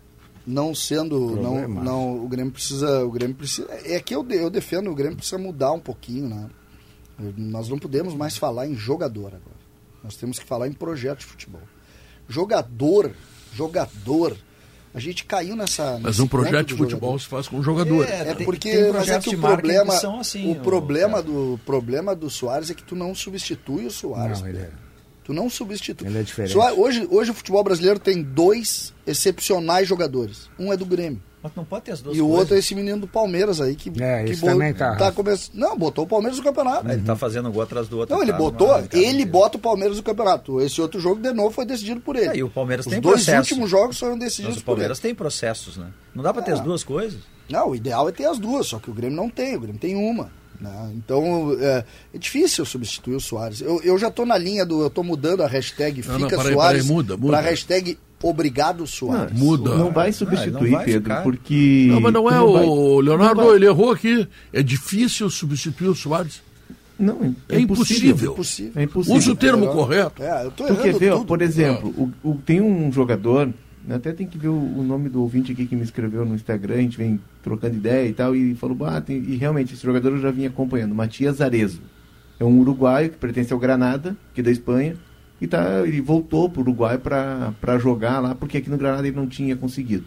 não 0.46 0.74
sendo 0.74 1.36
não, 1.36 1.66
não 1.68 2.24
o 2.24 2.28
Grêmio 2.28 2.52
precisa 2.52 3.04
o 3.04 3.10
Grêmio 3.10 3.34
precisa 3.36 3.66
é 3.84 3.98
que 4.00 4.14
eu, 4.14 4.24
eu 4.30 4.48
defendo 4.48 4.90
o 4.90 4.94
Grêmio 4.94 5.16
precisa 5.16 5.36
mudar 5.38 5.72
um 5.72 5.80
pouquinho 5.80 6.28
né 6.28 6.48
nós 7.36 7.68
não 7.68 7.78
podemos 7.78 8.14
mais 8.14 8.36
falar 8.36 8.66
em 8.68 8.74
jogador 8.76 9.26
agora 9.28 9.56
nós 10.04 10.14
temos 10.16 10.38
que 10.38 10.44
falar 10.46 10.68
em 10.68 10.72
projeto 10.72 11.18
de 11.18 11.24
futebol 11.26 11.60
jogador 12.28 13.10
jogador 13.52 14.36
a 14.94 15.00
gente 15.00 15.24
caiu 15.26 15.54
nessa 15.56 15.98
Mas 16.00 16.20
um 16.20 16.26
projeto 16.28 16.68
de 16.68 16.74
futebol 16.74 17.18
jogador. 17.18 17.20
se 17.20 17.26
faz 17.26 17.48
com 17.48 17.62
jogadores. 17.62 18.10
É, 18.10 18.30
É 18.30 18.34
tem- 18.34 18.46
porque 18.46 18.70
tem 18.70 18.92
mas 18.92 19.08
é 19.08 19.18
que 19.18 19.28
de 19.30 19.36
o 19.36 19.38
problema, 19.40 19.98
que 19.98 20.06
assim, 20.06 20.50
o 20.50 20.54
problema 20.54 21.22
cara. 21.22 21.22
do 21.24 21.60
problema 21.66 22.14
do 22.16 22.30
Soares 22.30 22.70
é 22.70 22.74
que 22.74 22.82
tu 22.82 22.94
não 22.96 23.14
substitui 23.14 23.84
o 23.84 23.90
Soares. 23.90 24.40
Não, 24.40 24.48
ele 24.48 24.58
é. 24.58 24.70
Tu 25.26 25.34
não 25.34 25.50
substitui. 25.50 26.06
Ele 26.06 26.18
é 26.18 26.22
diferente. 26.22 26.52
Só- 26.52 26.72
hoje, 26.74 27.04
hoje 27.10 27.32
o 27.32 27.34
futebol 27.34 27.64
brasileiro 27.64 27.98
tem 27.98 28.22
dois 28.22 28.94
excepcionais 29.04 29.88
jogadores. 29.88 30.48
Um 30.56 30.72
é 30.72 30.76
do 30.76 30.86
Grêmio. 30.86 31.20
Mas 31.42 31.52
não 31.56 31.64
pode 31.64 31.84
ter 31.84 31.90
as 31.92 32.00
duas 32.00 32.16
E 32.16 32.20
o 32.20 32.24
coisas. 32.26 32.40
outro 32.40 32.54
é 32.54 32.58
esse 32.60 32.74
menino 32.76 33.00
do 33.00 33.08
Palmeiras 33.08 33.60
aí 33.60 33.74
que, 33.74 33.90
É, 34.02 34.22
que 34.24 34.36
também 34.40 34.72
tá- 34.72 35.10
começando. 35.12 35.54
Não, 35.54 35.76
botou 35.76 36.04
o 36.04 36.08
Palmeiras 36.08 36.38
no 36.38 36.44
campeonato. 36.44 36.86
Ah, 36.88 36.92
Ele 36.92 37.02
tá 37.02 37.16
fazendo 37.16 37.48
um 37.48 37.52
gol 37.52 37.62
atrás 37.62 37.88
do 37.88 37.98
outro. 37.98 38.14
Não, 38.14 38.22
ele 38.22 38.30
tá 38.32 38.38
botou, 38.38 38.68
numa 38.68 38.88
ele 38.92 39.24
bota 39.24 39.56
o 39.56 39.60
Palmeiras 39.60 39.96
no 39.96 40.02
campeonato. 40.04 40.60
Esse 40.60 40.80
outro 40.80 41.00
jogo 41.00 41.20
de 41.20 41.32
novo 41.32 41.50
foi 41.50 41.64
decidido 41.66 42.00
por 42.00 42.14
ele. 42.16 42.28
É, 42.28 42.36
e 42.36 42.42
o 42.44 42.48
Palmeiras 42.50 42.86
Os 42.86 42.90
tem 42.92 43.00
dois 43.00 43.16
processo. 43.24 43.38
últimos 43.52 43.68
jogos 43.70 43.98
foram 43.98 44.12
Mas 44.16 44.24
decididos 44.24 44.58
o 44.58 44.60
por 44.64 44.70
ele. 44.72 44.76
Palmeiras 44.76 44.98
tem 45.00 45.12
processos, 45.14 45.76
né? 45.76 45.88
Não 46.14 46.22
dá 46.22 46.32
pra 46.32 46.42
ter 46.42 46.52
Ah. 46.52 46.54
as 46.54 46.60
duas 46.60 46.82
coisas. 46.84 47.20
Não, 47.48 47.70
o 47.70 47.76
ideal 47.76 48.08
é 48.08 48.12
ter 48.12 48.24
as 48.26 48.38
duas, 48.38 48.66
só 48.66 48.78
que 48.80 48.90
o 48.90 48.94
Grêmio 48.94 49.16
não 49.16 49.28
tem, 49.30 49.54
o 49.56 49.60
Grêmio 49.60 49.80
tem 49.80 49.94
uma. 49.96 50.30
Né? 50.60 50.92
Então 50.94 51.56
é, 51.60 51.84
é 52.14 52.18
difícil 52.18 52.64
substituir 52.64 53.14
o 53.16 53.20
Soares. 53.20 53.60
Eu, 53.60 53.80
eu 53.82 53.98
já 53.98 54.10
tô 54.10 54.24
na 54.26 54.36
linha 54.38 54.64
do. 54.64 54.82
Eu 54.82 54.90
tô 54.90 55.02
mudando 55.02 55.42
a 55.42 55.46
hashtag 55.46 56.02
Não, 56.06 56.14
Fica 56.18 56.36
não, 56.36 56.42
peraí, 56.42 56.54
Soares 56.54 56.86
muda. 56.86 57.16
pra 57.18 57.40
hashtag 57.40 57.98
Obrigado 58.22 58.86
Soares. 58.86 59.38
Muda. 59.38 59.74
Não 59.76 59.92
vai 59.92 60.08
Ah, 60.08 60.12
substituir, 60.12 60.50
não 60.52 60.70
vai 60.70 60.84
Pedro, 60.84 61.02
ficar. 61.02 61.22
porque. 61.22 61.86
Não, 61.90 62.00
mas 62.00 62.12
não 62.12 62.28
é 62.28 62.32
vai- 62.32 62.42
o 62.64 63.00
Leonardo, 63.00 63.40
não 63.42 63.54
ele 63.54 63.66
errou 63.66 63.90
aqui. 63.92 64.26
É 64.52 64.62
difícil 64.62 65.28
substituir 65.30 65.88
o 65.88 65.94
Soares. 65.94 66.40
Não, 66.98 67.34
É 67.50 67.60
impossível. 67.60 68.32
Impossível. 68.32 68.72
É 68.74 68.82
impossível. 68.84 69.18
Usa 69.18 69.32
o 69.32 69.36
termo 69.36 69.58
Melhor. 69.60 69.74
correto. 69.74 70.22
É, 70.22 70.46
eu 70.46 70.50
tô 70.50 70.64
Tu 70.64 70.74
quer 70.76 70.86
errando 70.86 70.98
ver, 70.98 71.10
ó, 71.12 71.16
tudo. 71.18 71.26
por 71.26 71.42
exemplo, 71.42 71.90
o, 72.24 72.30
o- 72.30 72.38
tem 72.38 72.60
um 72.62 72.90
jogador, 72.90 73.50
até 73.94 74.12
tem 74.12 74.26
que 74.26 74.36
ver 74.36 74.48
o, 74.48 74.82
nome 74.82 75.08
do 75.08 75.22
ouvinte 75.22 75.52
aqui 75.52 75.66
que 75.66 75.76
me 75.76 75.82
escreveu 75.82 76.24
no 76.24 76.34
Instagram, 76.34 76.74
a 76.74 76.80
gente 76.80 76.98
vem 76.98 77.20
trocando 77.42 77.76
ideia 77.76 78.08
e 78.08 78.12
tal, 78.12 78.34
e 78.34 78.54
falou, 78.54 78.84
ah, 78.86 79.00
tem- 79.00 79.18
e 79.18 79.36
realmente, 79.36 79.74
esse 79.74 79.84
jogador 79.84 80.10
eu 80.10 80.20
já 80.20 80.30
vinha 80.30 80.48
acompanhando, 80.48 80.94
Matias 80.94 81.40
Arezo. 81.40 81.80
É 82.38 82.44
um 82.44 82.58
uruguaio 82.58 83.10
que 83.10 83.16
pertence 83.16 83.52
ao 83.52 83.58
Granada, 83.58 84.16
que 84.34 84.40
é 84.40 84.44
da 84.44 84.50
Espanha, 84.50 84.96
e 85.40 85.46
tá, 85.46 85.82
ele 85.86 86.00
voltou 86.00 86.48
para 86.48 86.60
o 86.60 86.62
Uruguai 86.62 86.98
para 86.98 87.78
jogar 87.78 88.20
lá, 88.20 88.34
porque 88.34 88.58
aqui 88.58 88.70
no 88.70 88.76
Granada 88.78 89.06
ele 89.06 89.16
não 89.16 89.26
tinha 89.26 89.54
conseguido. 89.54 90.04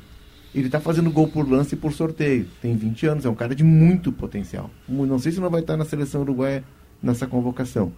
Ele 0.54 0.70
tá 0.70 0.80
fazendo 0.80 1.12
gol 1.12 1.28
por 1.28 1.48
lance 1.48 1.76
e 1.76 1.78
por 1.78 1.94
sorteio. 1.94 2.48
Tem 2.62 2.76
20 2.76 3.06
anos, 3.06 3.26
é 3.26 3.30
um 3.30 3.36
cara 3.36 3.54
de 3.54 3.64
muito 3.64 4.12
potencial. 4.12 4.70
Não 4.88 5.20
sei 5.20 5.32
se 5.32 5.40
não 5.40 5.50
vai 5.50 5.62
estar 5.62 5.78
na 5.78 5.86
seleção 5.86 6.22
uruguaia 6.22 6.64
nessa 7.02 7.28
convocação 7.28 7.94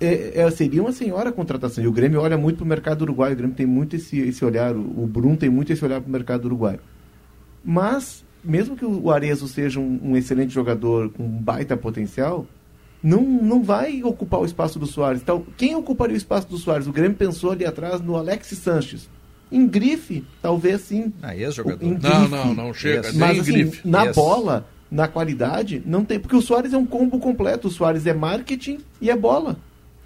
é, 0.00 0.40
é, 0.42 0.50
seria 0.50 0.80
uma 0.82 0.92
senhora 0.92 1.30
contratação. 1.30 1.82
E 1.84 1.86
o 1.86 1.92
Grêmio 1.92 2.20
olha 2.20 2.36
muito 2.38 2.56
para 2.58 2.64
o 2.64 2.68
mercado 2.68 3.02
uruguaio. 3.02 3.34
O 3.34 3.36
Grêmio 3.36 3.54
tem 3.56 3.66
muito 3.66 3.96
esse, 3.96 4.18
esse 4.18 4.44
olhar. 4.44 4.74
O, 4.74 4.80
o 5.04 5.06
Brum 5.06 5.36
tem 5.36 5.50
muito 5.50 5.72
esse 5.72 5.84
olhar 5.84 6.00
para 6.00 6.08
o 6.08 6.12
mercado 6.12 6.44
uruguaio. 6.46 6.80
Mas, 7.64 8.24
mesmo 8.42 8.76
que 8.76 8.84
o 8.84 9.10
Arezo 9.10 9.46
seja 9.46 9.78
um, 9.80 10.00
um 10.02 10.16
excelente 10.16 10.52
jogador 10.52 11.10
com 11.10 11.24
um 11.24 11.28
baita 11.28 11.76
potencial, 11.76 12.46
não, 13.02 13.22
não 13.22 13.62
vai 13.62 14.02
ocupar 14.02 14.40
o 14.40 14.44
espaço 14.44 14.78
do 14.78 14.86
Soares. 14.86 15.20
Então, 15.22 15.44
quem 15.56 15.74
ocuparia 15.74 16.14
o 16.14 16.16
espaço 16.16 16.48
do 16.48 16.56
Soares? 16.58 16.86
O 16.86 16.92
Grêmio 16.92 17.16
pensou 17.16 17.50
ali 17.52 17.64
atrás 17.66 18.00
no 18.00 18.16
Alex 18.16 18.48
Sanches. 18.48 19.08
Em 19.52 19.66
grife, 19.66 20.24
talvez 20.40 20.82
sim. 20.82 21.12
Ah, 21.20 21.36
ex-jogador. 21.36 21.84
Em 21.84 21.90
Não, 21.90 21.98
grife. 21.98 22.30
não, 22.30 22.54
não 22.54 22.72
chega. 22.74 23.12
Mas 23.14 23.40
assim, 23.40 23.52
grife. 23.52 23.86
na 23.88 24.04
Yes. 24.04 24.14
bola, 24.16 24.66
na 24.90 25.08
qualidade, 25.08 25.82
não 25.84 26.04
tem. 26.04 26.20
Porque 26.20 26.36
o 26.36 26.40
Soares 26.42 26.72
é 26.72 26.78
um 26.78 26.86
combo 26.86 27.18
completo. 27.18 27.66
O 27.68 27.70
Soares 27.70 28.06
é 28.06 28.14
marketing 28.14 28.78
e 29.00 29.10
é 29.10 29.16
bola. 29.16 29.58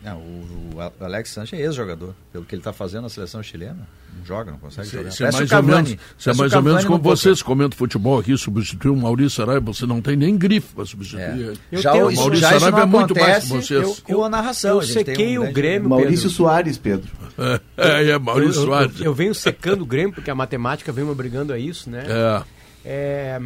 Não, 0.04 0.18
o, 0.18 0.70
o 0.76 1.04
Alex 1.04 1.30
Sanches 1.30 1.58
é 1.58 1.62
ex-jogador. 1.62 2.14
Pelo 2.32 2.44
que 2.44 2.54
ele 2.54 2.60
tá 2.62 2.72
fazendo 2.72 3.02
na 3.04 3.08
seleção 3.08 3.42
chilena. 3.42 3.88
Não 4.18 4.24
joga, 4.24 4.50
não 4.52 4.58
consegue 4.58 4.86
Isso 4.86 4.96
jogar. 4.96 5.08
isso 5.08 5.24
é 5.24 5.32
Parece 5.32 5.38
mais, 5.38 5.52
ou 5.52 5.62
menos, 5.74 5.96
isso 6.18 6.30
é 6.30 6.34
mais 6.34 6.52
ou 6.52 6.62
menos 6.62 6.84
como 6.84 7.02
vocês 7.02 7.42
comentam 7.42 7.76
futebol 7.76 8.18
aqui, 8.20 8.36
substituir 8.38 8.90
o 8.90 8.96
Maurício 8.96 9.30
Saraiva, 9.30 9.60
você 9.72 9.86
não 9.86 10.00
tem 10.00 10.14
nem 10.14 10.36
grife 10.36 10.72
para 10.74 10.84
substituir 10.84 11.20
É. 11.22 11.52
Eu 11.72 11.80
já 11.82 11.90
tenho- 11.92 12.08
o 12.08 12.14
Maurício 12.14 12.40
já 12.48 12.58
Saraiva 12.58 12.80
é 12.82 12.86
muito 12.86 13.14
mais 13.18 13.44
que 13.44 13.48
vocês. 13.50 14.02
a 14.08 14.28
narração. 14.28 14.70
Eu 14.72 14.80
a 14.80 14.84
gente 14.84 15.04
tem 15.04 15.14
sequei 15.16 15.38
um 15.38 15.48
o 15.48 15.52
Grêmio, 15.52 15.88
Maurício 15.88 16.16
Pedro. 16.28 16.30
Soares, 16.30 16.78
Pedro. 16.78 17.10
É, 17.76 18.10
é, 18.10 18.18
Maurício 18.18 18.60
eu, 18.60 18.62
eu- 18.62 18.66
Soares. 18.66 19.00
eu 19.00 19.14
venho 19.14 19.34
secando 19.34 19.82
o 19.82 19.86
Grêmio, 19.86 20.12
porque 20.14 20.30
a 20.30 20.34
matemática 20.34 20.92
vem 20.92 21.04
me 21.04 21.10
obrigando 21.10 21.52
a 21.52 21.58
isso, 21.58 21.90
né? 21.90 22.04
É. 22.06 22.42
É, 22.84 23.40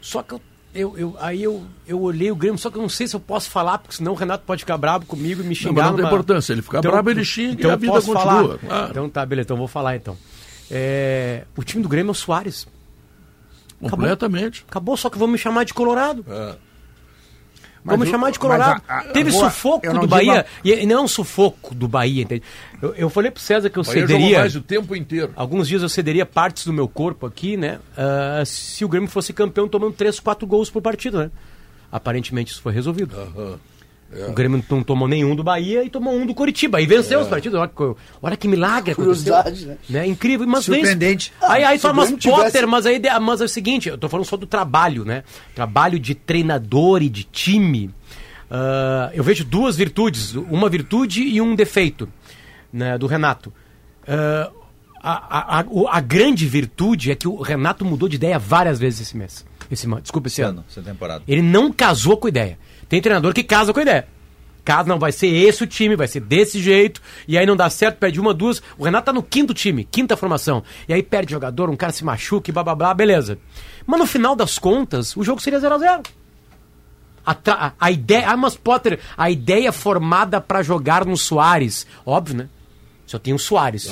só 0.00 0.22
que 0.22 0.34
eu, 0.34 0.40
eu, 0.76 0.96
eu- 0.98 1.16
aí 1.18 1.42
eu, 1.42 1.64
eu 1.86 2.00
olhei 2.00 2.30
o 2.30 2.36
Grêmio, 2.36 2.58
só 2.58 2.70
que 2.70 2.76
eu 2.78 2.82
não 2.82 2.88
sei 2.88 3.06
se 3.08 3.16
eu 3.16 3.20
posso 3.20 3.50
falar, 3.50 3.78
porque 3.78 3.96
senão 3.96 4.12
o 4.12 4.14
Renato 4.14 4.44
pode 4.46 4.60
ficar 4.62 4.76
bravo 4.78 5.06
comigo 5.06 5.40
e 5.40 5.44
me 5.44 5.48
Não, 5.50 5.54
xingar. 5.54 5.72
mas 5.72 5.84
não 5.86 5.92
tem 5.96 6.04
numa- 6.04 6.08
importância. 6.14 6.52
Ele 6.52 6.62
ficar 6.62 6.80
bravo, 6.82 7.10
ele 7.10 7.24
xinga 7.24 7.52
então 7.52 7.70
e 7.70 7.72
a 7.72 7.76
vida 7.76 7.92
continua. 7.92 8.14
falar. 8.20 8.58
claro. 8.58 8.90
Então 8.90 9.08
tá, 9.08 9.24
beleza, 9.26 9.46
então 9.46 9.56
vou 9.56 9.68
falar 9.68 9.96
então. 9.96 10.16
É, 10.70 11.44
o 11.56 11.62
time 11.64 11.82
do 11.82 11.88
Grêmio 11.88 12.10
é 12.10 12.12
o 12.12 12.14
Soares. 12.14 12.66
Completamente. 13.80 14.64
Acabou, 14.68 14.96
só 14.96 15.10
que 15.10 15.18
vão 15.18 15.28
me 15.28 15.38
chamar 15.38 15.64
de 15.64 15.74
Colorado. 15.74 16.24
É. 16.28 16.54
Vamos 17.86 18.00
Mas 18.00 18.08
o- 18.08 18.10
chamar 18.10 18.30
de 18.32 18.38
Colorado. 18.38 18.82
a- 18.88 18.98
a- 18.98 19.02
Teve 19.04 19.30
boa, 19.30 19.48
sufoco 19.48 19.92
do 20.00 20.06
Bahia. 20.08 20.40
a- 20.40 20.44
E, 20.64 20.84
não 20.84 20.96
é 20.98 21.00
um 21.02 21.08
sufoco 21.08 21.74
do 21.74 21.86
Bahia, 21.86 22.22
entende? 22.24 22.42
Eu, 22.82 22.94
eu 22.96 23.08
falei 23.08 23.30
pro 23.30 23.40
César 23.40 23.70
que 23.70 23.78
eu 23.78 23.82
O 23.82 23.86
Bahia 23.86 24.00
jogou 24.02 24.16
cederia. 24.16 24.38
mais 24.40 24.56
o 24.56 24.60
tempo 24.60 24.96
inteiro. 24.96 25.32
Alguns 25.36 25.68
dias 25.68 25.82
eu 25.82 25.88
cederia 25.88 26.26
partes 26.26 26.64
do 26.66 26.72
meu 26.72 26.88
corpo 26.88 27.24
aqui, 27.26 27.56
né? 27.56 27.78
ah, 27.96 28.42
se 28.44 28.84
o 28.84 28.88
Grêmio 28.88 29.08
fosse 29.08 29.32
campeão 29.32 29.68
tomando 29.68 29.92
3, 29.92 30.18
4 30.20 30.46
gols 30.46 30.68
por 30.68 30.82
partida, 30.82 31.24
né? 31.24 31.30
Aparentemente 31.90 32.52
isso 32.52 32.60
foi 32.60 32.72
resolvido. 32.72 33.14
Aham. 34.14 34.28
O 34.30 34.32
Grêmio 34.32 34.64
não 34.70 34.82
tomou 34.82 35.08
nenhum 35.08 35.34
do 35.34 35.42
Bahia 35.42 35.82
e 35.84 35.90
tomou 35.90 36.14
um 36.14 36.24
do 36.24 36.34
Curitiba. 36.34 36.80
E 36.80 36.86
venceu 36.86 37.20
os 37.20 37.28
partidos. 37.28 37.58
Olha 37.58 37.68
que, 37.68 37.94
olha 38.22 38.36
que 38.36 38.46
milagre. 38.48 38.94
Curiosidade, 38.94 39.66
né? 39.66 39.76
né? 39.88 40.06
Incrível. 40.06 40.46
Mas 40.46 40.66
vence. 40.66 40.78
Surpreendente. 40.80 41.32
Aí, 41.42 41.64
aí 41.64 41.78
fala, 41.78 41.94
o 41.94 41.96
mas 41.96 42.08
tivesse- 42.10 42.42
Potter, 42.44 42.68
mas, 42.68 42.86
aí, 42.86 43.00
mas 43.20 43.40
é 43.40 43.44
o 43.44 43.48
seguinte, 43.48 43.88
eu 43.88 43.98
tô 43.98 44.08
falando 44.08 44.24
só 44.26 44.36
do 44.36 44.46
trabalho, 44.46 45.04
né? 45.04 45.24
Trabalho 45.54 45.98
de 45.98 46.14
treinador 46.14 47.02
e 47.02 47.08
de 47.08 47.24
time. 47.24 47.90
Ah, 48.50 49.10
eu 49.12 49.24
vejo 49.24 49.44
duas 49.44 49.76
virtudes, 49.76 50.34
uma 50.34 50.68
virtude 50.68 51.22
e 51.22 51.40
um 51.40 51.54
defeito 51.54 52.08
né, 52.72 52.96
do 52.96 53.06
Renato. 53.06 53.52
Ah, 54.06 54.50
a, 55.02 55.58
a, 55.58 55.60
a, 55.60 55.64
a 55.90 56.00
grande 56.00 56.46
virtude 56.46 57.10
é 57.10 57.14
que 57.14 57.28
o 57.28 57.40
Renato 57.40 57.84
mudou 57.84 58.08
de 58.08 58.16
ideia 58.16 58.38
várias 58.38 58.78
vezes 58.78 59.00
esse 59.02 59.16
mês. 59.16 59.44
Esse, 59.70 59.86
desculpa, 60.00 60.28
esse 60.28 60.40
Esse 60.40 60.42
ano. 60.42 60.58
ano, 60.60 60.64
essa 60.70 60.80
temporada. 60.82 61.24
Ele 61.26 61.42
não 61.42 61.72
casou 61.72 62.16
com 62.16 62.26
a 62.26 62.30
ideia. 62.30 62.58
Tem 62.88 63.00
treinador 63.00 63.32
que 63.34 63.42
casa 63.42 63.72
com 63.72 63.78
a 63.80 63.82
ideia. 63.82 64.08
Casa, 64.64 64.88
não, 64.88 64.98
vai 64.98 65.12
ser 65.12 65.28
esse 65.28 65.62
o 65.62 65.66
time, 65.66 65.94
vai 65.94 66.08
ser 66.08 66.18
desse 66.20 66.60
jeito, 66.60 67.00
e 67.28 67.38
aí 67.38 67.46
não 67.46 67.54
dá 67.54 67.70
certo, 67.70 67.98
perde 67.98 68.18
uma, 68.20 68.34
duas. 68.34 68.60
O 68.76 68.84
Renato 68.84 69.06
tá 69.06 69.12
no 69.12 69.22
quinto 69.22 69.54
time, 69.54 69.84
quinta 69.84 70.16
formação. 70.16 70.62
E 70.88 70.92
aí 70.92 71.04
perde 71.04 71.30
jogador, 71.32 71.70
um 71.70 71.76
cara 71.76 71.92
se 71.92 72.04
machuca 72.04 72.50
e 72.50 72.52
blá 72.52 72.64
blá 72.64 72.74
blá, 72.74 72.92
beleza. 72.94 73.38
Mas 73.86 74.00
no 74.00 74.06
final 74.06 74.34
das 74.34 74.58
contas, 74.58 75.16
o 75.16 75.22
jogo 75.22 75.40
seria 75.40 75.60
0 75.60 75.74
a 75.74 75.78
0 75.78 76.02
a, 77.24 77.72
a- 77.80 77.90
ideia, 77.90 78.28
ah, 78.28 78.36
mas 78.36 78.56
Potter, 78.56 79.00
a 79.16 79.30
ideia 79.30 79.72
formada 79.72 80.40
pra 80.40 80.62
jogar 80.62 81.04
no 81.04 81.16
Soares, 81.16 81.86
óbvio, 82.04 82.36
né? 82.36 82.48
Eu 83.12 83.18
tenho 83.18 83.36
o 83.36 83.38
Soares 83.38 83.88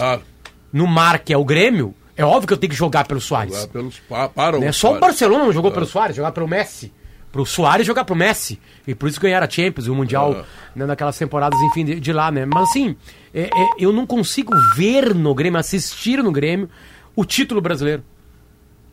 no 0.72 0.86
mar, 0.86 1.18
que 1.20 1.32
é 1.32 1.36
o 1.36 1.44
Grêmio, 1.44 1.94
é 2.16 2.24
óbvio 2.24 2.46
que 2.48 2.52
eu 2.52 2.56
tenho 2.58 2.70
que 2.70 2.76
jogar 2.76 3.06
pelo 3.06 3.20
Soares. 3.20 3.54
Lá 3.54 3.66
pelos, 3.68 3.98
pa- 4.08 4.28
para 4.28 4.58
Né? 4.58 4.70
o 4.70 4.72
Só 4.72 4.88
o 4.88 4.90
Soares. 4.90 5.00
Barcelona 5.00 5.44
não 5.44 5.52
jogou 5.52 5.70
pelo 5.72 5.86
Soares, 5.86 6.16
jogar 6.16 6.32
pelo 6.32 6.46
Messi. 6.48 6.92
Pro 7.34 7.44
Soares 7.44 7.84
jogar 7.84 8.04
pro 8.04 8.14
Messi. 8.14 8.60
E 8.86 8.94
por 8.94 9.08
isso 9.08 9.20
ganharam 9.20 9.44
a 9.44 9.50
Champions 9.50 9.88
e 9.88 9.90
o 9.90 9.94
Mundial 9.96 10.36
Ah. 10.38 10.44
né, 10.72 10.86
naquelas 10.86 11.18
temporadas, 11.18 11.60
enfim, 11.62 11.84
de, 11.84 11.98
de 11.98 12.12
lá, 12.12 12.30
né? 12.30 12.46
Mas 12.46 12.68
assim, 12.70 12.94
é- 13.34 13.50
é, 13.52 13.68
eu 13.76 13.92
não 13.92 14.06
consigo 14.06 14.52
ver 14.76 15.12
no 15.12 15.34
Grêmio, 15.34 15.58
assistir 15.58 16.22
no 16.22 16.30
Grêmio, 16.30 16.70
o 17.16 17.24
título 17.24 17.60
brasileiro. 17.60 18.04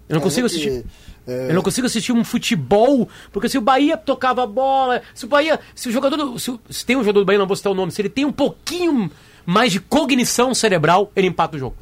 Eu 0.10 0.15
não 0.15 0.21
consigo 0.23 0.47
É 0.47 0.49
que, 0.49 0.56
assistir. 0.56 0.86
é, 1.27 1.49
Eu 1.49 1.54
não 1.54 1.62
consigo 1.62 1.86
assistir 1.86 2.12
um 2.13 2.23
futebol, 2.23 3.08
porque 3.32 3.47
se 3.47 3.60
o 3.60 3.62
Bahia 3.62 3.95
tocava 3.95 4.41
a 4.41 4.47
bola, 4.47 5.04
se 5.13 5.23
o 5.25 5.27
Bahia, 5.27 5.60
se 5.75 5.88
o 5.89 5.91
jogador, 5.91 6.17
do- 6.17 6.39
se, 6.39 6.49
o- 6.49 6.60
se 6.67 6.84
tem 6.84 6.95
um 6.95 7.01
jogador 7.01 7.19
do 7.19 7.25
Bahia, 7.27 7.38
não 7.38 7.45
vou 7.45 7.56
citar 7.56 7.71
o 7.71 7.75
nome, 7.75 7.91
se 7.91 8.01
ele 8.01 8.10
tem 8.10 8.25
um 8.25 8.32
pouquinho 8.32 9.12
mais 9.45 9.71
de 9.71 9.80
cognição 9.80 10.51
cerebral, 10.56 11.12
ele 11.15 11.27
empata 11.27 11.58
o 11.58 11.60
jogo. 11.60 11.75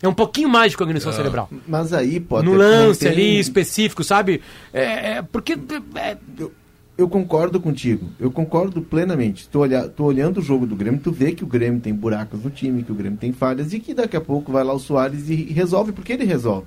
É 0.00 0.06
um 0.08 0.14
pouquinho 0.14 0.48
mais 0.48 0.70
de 0.72 0.76
cognição 0.76 1.12
cerebral. 1.12 1.50
Mas 1.66 1.92
aí, 1.92 2.20
Potter, 2.20 2.44
No 2.48 2.52
não 2.52 2.58
lance 2.58 3.00
tem- 3.00 3.08
ali 3.08 3.38
específico, 3.40 4.04
sabe? 4.04 4.40
É, 4.72 4.82
é, 5.18 5.22
porque 5.22 5.54
é, 5.96 6.16
Eu, 6.38 6.52
eu 6.96 7.08
concordo 7.08 7.60
contigo. 7.60 8.08
Eu 8.20 8.30
concordo 8.30 8.80
plenamente. 8.80 9.48
Tu, 9.48 9.58
olha, 9.58 9.88
tu 9.88 10.04
olhando 10.04 10.38
o 10.38 10.42
jogo 10.42 10.66
do 10.66 10.76
Grêmio, 10.76 11.00
tu 11.00 11.10
vê 11.10 11.32
que 11.32 11.42
o 11.42 11.46
Grêmio 11.48 11.80
tem 11.80 11.92
buracos 11.92 12.42
no 12.44 12.50
time, 12.50 12.82
que 12.84 12.92
o 12.92 12.94
Grêmio 12.94 13.18
tem 13.18 13.32
falhas 13.32 13.72
e 13.72 13.80
que 13.80 13.92
daqui 13.92 14.16
a 14.16 14.20
pouco 14.20 14.52
vai 14.52 14.62
lá 14.62 14.72
o 14.72 14.78
Soares 14.78 15.28
e 15.28 15.34
resolve, 15.52 15.90
porque 15.92 16.12
ele 16.12 16.24
resolve. 16.24 16.66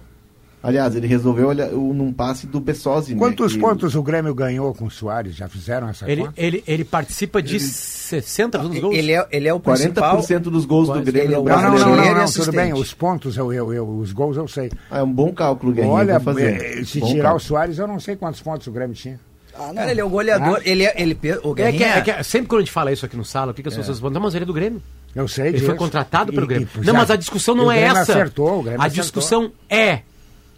Aliás, 0.64 0.96
ele 0.96 1.08
resolveu 1.08 1.48
olha, 1.48 1.68
o- 1.76 1.92
num 1.94 2.14
passe 2.14 2.46
do 2.46 2.60
Bessosi. 2.60 3.14
né, 3.14 3.20
Quantos 3.20 3.54
que- 3.54 3.60
pontos 3.60 3.96
o 3.96 4.04
Grêmio 4.04 4.34
ganhou 4.36 4.74
com 4.76 4.86
o 4.86 4.92
Soares? 4.92 5.36
Já 5.36 5.48
fizeram 5.50 5.90
essa 5.90 6.10
ele, 6.10 6.22
conta? 6.22 6.34
ele, 6.38 6.64
ele 6.68 6.84
participa 6.86 7.42
de 7.42 7.60
60 7.60 8.58
dos 8.60 8.78
gols. 8.80 8.96
Ele 8.96 9.12
é, 9.12 9.28
ele 9.32 9.48
é 9.48 9.54
o 9.54 9.60
principal. 9.60 10.18
40% 10.22 10.50
dos 10.52 10.66
gols 10.66 10.88
do 10.88 10.94
Quase, 10.94 11.06
Grêmio 11.12 11.28
ele 11.28 11.34
é 11.34 11.38
no 11.38 11.44
o 11.44 11.46
Não, 11.50 11.56
não, 11.62 11.72
não, 11.72 11.96
não, 11.96 12.14
não, 12.16 12.26
e 12.26 12.32
tudo 12.32 12.52
bem. 12.52 12.74
Os 12.74 12.94
pontos, 12.94 13.38
eu, 13.38 13.52
eu, 13.52 13.74
eu- 13.74 13.88
os 13.98 14.12
gols 14.14 14.38
eu 14.38 14.48
sei. 14.48 14.72
Ah, 14.92 15.00
é 15.00 15.04
um 15.04 15.12
bom 15.12 15.32
cálculo, 15.34 15.72
Guerrinha. 15.74 15.94
Olha, 15.94 16.20
fazer. 16.20 16.80
eh, 16.80 16.84
se 16.86 17.00
Bom 17.00 17.08
tirar 17.08 17.20
o 17.20 17.24
cálculo. 17.24 17.40
Soares, 17.48 17.78
eu 17.80 17.88
não 17.88 18.00
sei 18.00 18.16
quantos 18.16 18.40
pontos 18.42 18.68
o 18.68 18.72
Grêmio 18.72 18.96
tinha. 18.96 19.20
Ah, 19.56 19.68
não. 19.68 19.76
Cara, 19.76 19.92
ele 19.92 20.00
é 20.02 20.04
o 20.06 20.10
goleador. 20.10 20.58
Ah. 20.60 20.62
Ele 20.64 20.84
é. 20.86 20.94
Ele, 20.96 21.14
o 21.14 21.26
É 21.26 21.40
que, 21.40 21.54
Guerrinha, 21.56 21.88
é 21.96 22.02
que 22.02 22.24
sempre 22.24 22.48
quando 22.48 22.60
a 22.60 22.64
gente 22.64 22.72
fala 22.72 22.92
isso 22.92 23.06
aqui 23.06 23.18
no 23.18 23.26
sala, 23.26 23.52
o 23.52 23.54
que, 23.56 23.62
que 23.64 23.68
as 23.70 23.76
pessoas 23.76 24.00
falam? 24.00 24.14
Não, 24.14 24.22
mas 24.22 24.36
ele 24.36 24.44
é 24.44 24.46
do 24.46 24.54
Grêmio. 24.54 24.82
Eu 25.14 25.28
sei 25.28 25.48
Ele 25.48 25.54
disso. 25.54 25.66
foi 25.66 25.76
contratado 25.76 26.32
pelo 26.32 26.46
E- 26.46 26.48
Grêmio. 26.48 26.70
e, 26.74 26.78
não, 26.78 26.84
já- 26.86 26.94
mas 26.94 27.12
a 27.12 27.16
discussão 27.18 27.54
não 27.56 27.66
o 27.66 27.72
é 27.72 27.80
Grêmio 27.82 27.98
essa. 27.98 28.14
Acertou, 28.14 28.60
o 28.60 28.64
Grêmio 28.64 28.82
a 28.82 28.86
acertou. 28.86 29.04
discussão 29.04 29.52
é 29.70 30.00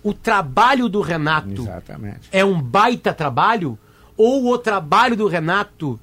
o 0.03 0.13
trabalho 0.13 0.89
do 0.89 1.01
Renato 1.01 1.61
Exatamente. 1.61 2.29
é 2.31 2.43
um 2.43 2.61
baita 2.61 3.13
trabalho 3.13 3.77
ou 4.17 4.51
o 4.51 4.57
trabalho 4.57 5.15
do 5.15 5.27
Renato 5.27 5.99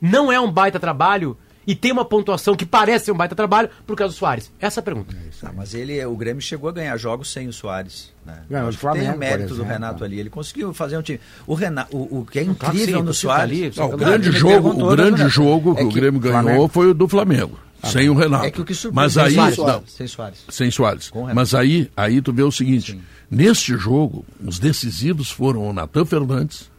não 0.00 0.32
é 0.32 0.40
um 0.40 0.50
baita 0.50 0.78
trabalho 0.80 1.36
e 1.66 1.74
tem 1.74 1.92
uma 1.92 2.04
pontuação 2.04 2.54
que 2.56 2.66
parece 2.66 3.06
ser 3.06 3.12
um 3.12 3.16
baita 3.16 3.34
trabalho 3.34 3.68
por 3.86 3.96
causa 3.96 4.14
do 4.14 4.18
Soares? 4.18 4.50
Essa 4.60 4.80
é 4.80 4.82
a 4.82 4.84
pergunta. 4.84 5.14
Ah, 5.44 5.50
mas 5.56 5.74
ele, 5.74 6.04
o 6.04 6.16
Grêmio 6.16 6.40
chegou 6.42 6.68
a 6.68 6.72
ganhar 6.72 6.96
jogos 6.96 7.30
sem 7.32 7.48
o 7.48 7.52
Soares. 7.52 8.12
Né? 8.24 8.38
Ganhou 8.48 8.66
do 8.70 8.76
que 8.76 8.80
tem 8.82 8.90
Flamengo, 8.92 9.14
o 9.14 9.18
mérito 9.18 9.54
do. 9.54 9.62
Renato 9.64 10.04
ali. 10.04 10.18
Ele 10.20 10.30
conseguiu 10.30 10.72
fazer 10.72 10.96
um 10.96 11.02
time. 11.02 11.18
O, 11.46 11.54
Renato, 11.54 11.96
o, 11.96 12.20
o 12.20 12.26
que 12.26 12.38
é 12.38 12.42
incrível 12.42 12.86
sim, 12.98 13.02
no 13.02 13.06
tá 13.06 13.12
Soares. 13.12 13.42
ali, 13.44 13.72
Não, 13.76 13.86
o 13.86 13.90
Não, 13.90 13.96
grande 13.96 14.30
jogo, 14.32 14.68
o 14.70 14.88
grande 14.96 15.28
jogo 15.28 15.74
que 15.74 15.80
é 15.82 15.84
o 15.84 15.88
que 15.88 15.94
Grêmio 15.94 16.20
ganhou 16.20 16.42
Flamengo- 16.42 16.68
foi 16.68 16.86
o 16.90 16.94
do 16.94 17.08
Flamengo, 17.08 17.58
sem 17.84 18.08
o 18.08 18.14
Renato. 18.14 18.44
É 18.46 18.50
que 18.50 18.60
o 18.60 18.64
que 18.64 18.74
surpreendeu 18.74 19.02
Mas 19.02 19.18
aí, 19.18 19.34
Soares, 19.34 19.58
não, 19.58 19.82
sem 19.86 20.06
Soares. 20.06 20.44
sem 20.48 20.70
Soares. 20.70 21.10
O. 21.12 21.26
Mas 21.34 21.54
aí, 21.54 21.90
aí 21.96 22.22
tu 22.22 22.32
vê 22.32 22.42
o 22.42 22.52
seguinte: 22.52 23.00
neste 23.30 23.76
jogo, 23.76 24.24
os 24.44 24.58
decisivos 24.60 25.30
foram 25.30 25.68
o 25.68 25.72
Natan 25.72 26.04
Fernandes 26.04 26.70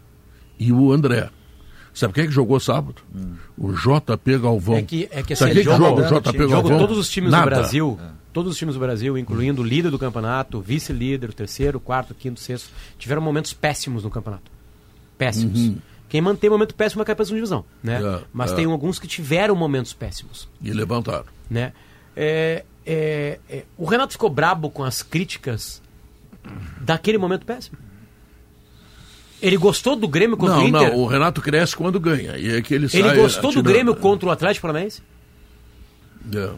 e 0.57 0.71
o 0.71 0.91
André. 0.93 1.29
Sabe 1.93 2.13
quem 2.13 2.23
é 2.23 2.27
que 2.27 2.33
jogou 2.33 2.59
sábado? 2.59 3.01
O 3.57 3.71
JP 3.71 4.37
Galvão. 4.39 4.75
É 4.75 4.81
que, 4.81 5.07
é 5.11 5.21
que 5.21 5.35
Sabe 5.35 5.51
assim, 5.51 5.61
quem 5.61 5.71
que 5.71 5.77
jogo, 5.77 6.01
joga 6.01 6.01
o 6.01 6.19
JP 6.21 6.31
time, 6.31 6.43
jogo 6.49 6.53
Galvão? 6.53 6.79
todos 6.79 6.97
os 6.97 7.09
times 7.09 7.31
Nada. 7.31 7.43
do 7.43 7.49
Brasil, 7.49 7.99
todos 8.31 8.51
os 8.51 8.57
times 8.57 8.73
do 8.73 8.79
Brasil, 8.79 9.17
incluindo 9.17 9.61
o 9.61 9.65
líder 9.65 9.91
do 9.91 9.99
campeonato, 9.99 10.57
o 10.57 10.61
vice-líder, 10.61 11.29
o 11.29 11.33
terceiro, 11.33 11.77
o 11.77 11.81
quarto, 11.81 12.11
o 12.11 12.15
quinto, 12.15 12.39
o 12.39 12.43
sexto, 12.43 12.71
tiveram 12.97 13.21
momentos 13.21 13.53
péssimos 13.53 14.03
no 14.03 14.09
campeonato. 14.09 14.51
Péssimos. 15.17 15.73
Quem 16.09 16.21
mantém 16.21 16.49
momento 16.49 16.75
péssimo 16.75 17.01
é 17.01 17.11
a 17.11 17.15
segunda 17.15 17.35
divisão, 17.35 17.65
né? 17.81 17.99
É, 18.01 18.23
Mas 18.31 18.51
é. 18.51 18.55
tem 18.55 18.65
alguns 18.65 18.99
que 18.99 19.07
tiveram 19.07 19.55
momentos 19.55 19.93
péssimos, 19.93 20.47
E 20.61 20.71
levantaram. 20.71 21.25
né? 21.49 21.73
É, 22.15 22.63
é, 22.85 23.39
é, 23.49 23.63
o 23.77 23.85
Renato 23.85 24.13
ficou 24.13 24.29
brabo 24.29 24.69
com 24.69 24.83
as 24.83 25.01
críticas 25.01 25.81
daquele 26.81 27.17
momento 27.17 27.45
péssimo. 27.45 27.77
Ele 29.43 29.57
gostou 29.57 29.95
do 29.97 30.07
Grêmio 30.07 30.37
contra 30.37 30.55
o 30.55 30.59
Não, 30.61 30.67
Inter? 30.69 30.91
não, 30.93 30.99
o 30.99 31.05
Renato 31.05 31.41
cresce 31.41 31.75
quando 31.75 31.99
ganha. 31.99 32.37
E 32.37 32.55
é 32.55 32.61
que 32.61 32.73
ele, 32.73 32.87
Ele 32.93 33.13
gostou 33.13 33.51
do 33.51 33.59
atirando. 33.59 33.63
Grêmio 33.69 33.95
contra 33.95 34.29
o 34.29 34.31
Atlético 34.31 34.61
Paranaense? 34.65 35.01
É. 36.33 36.49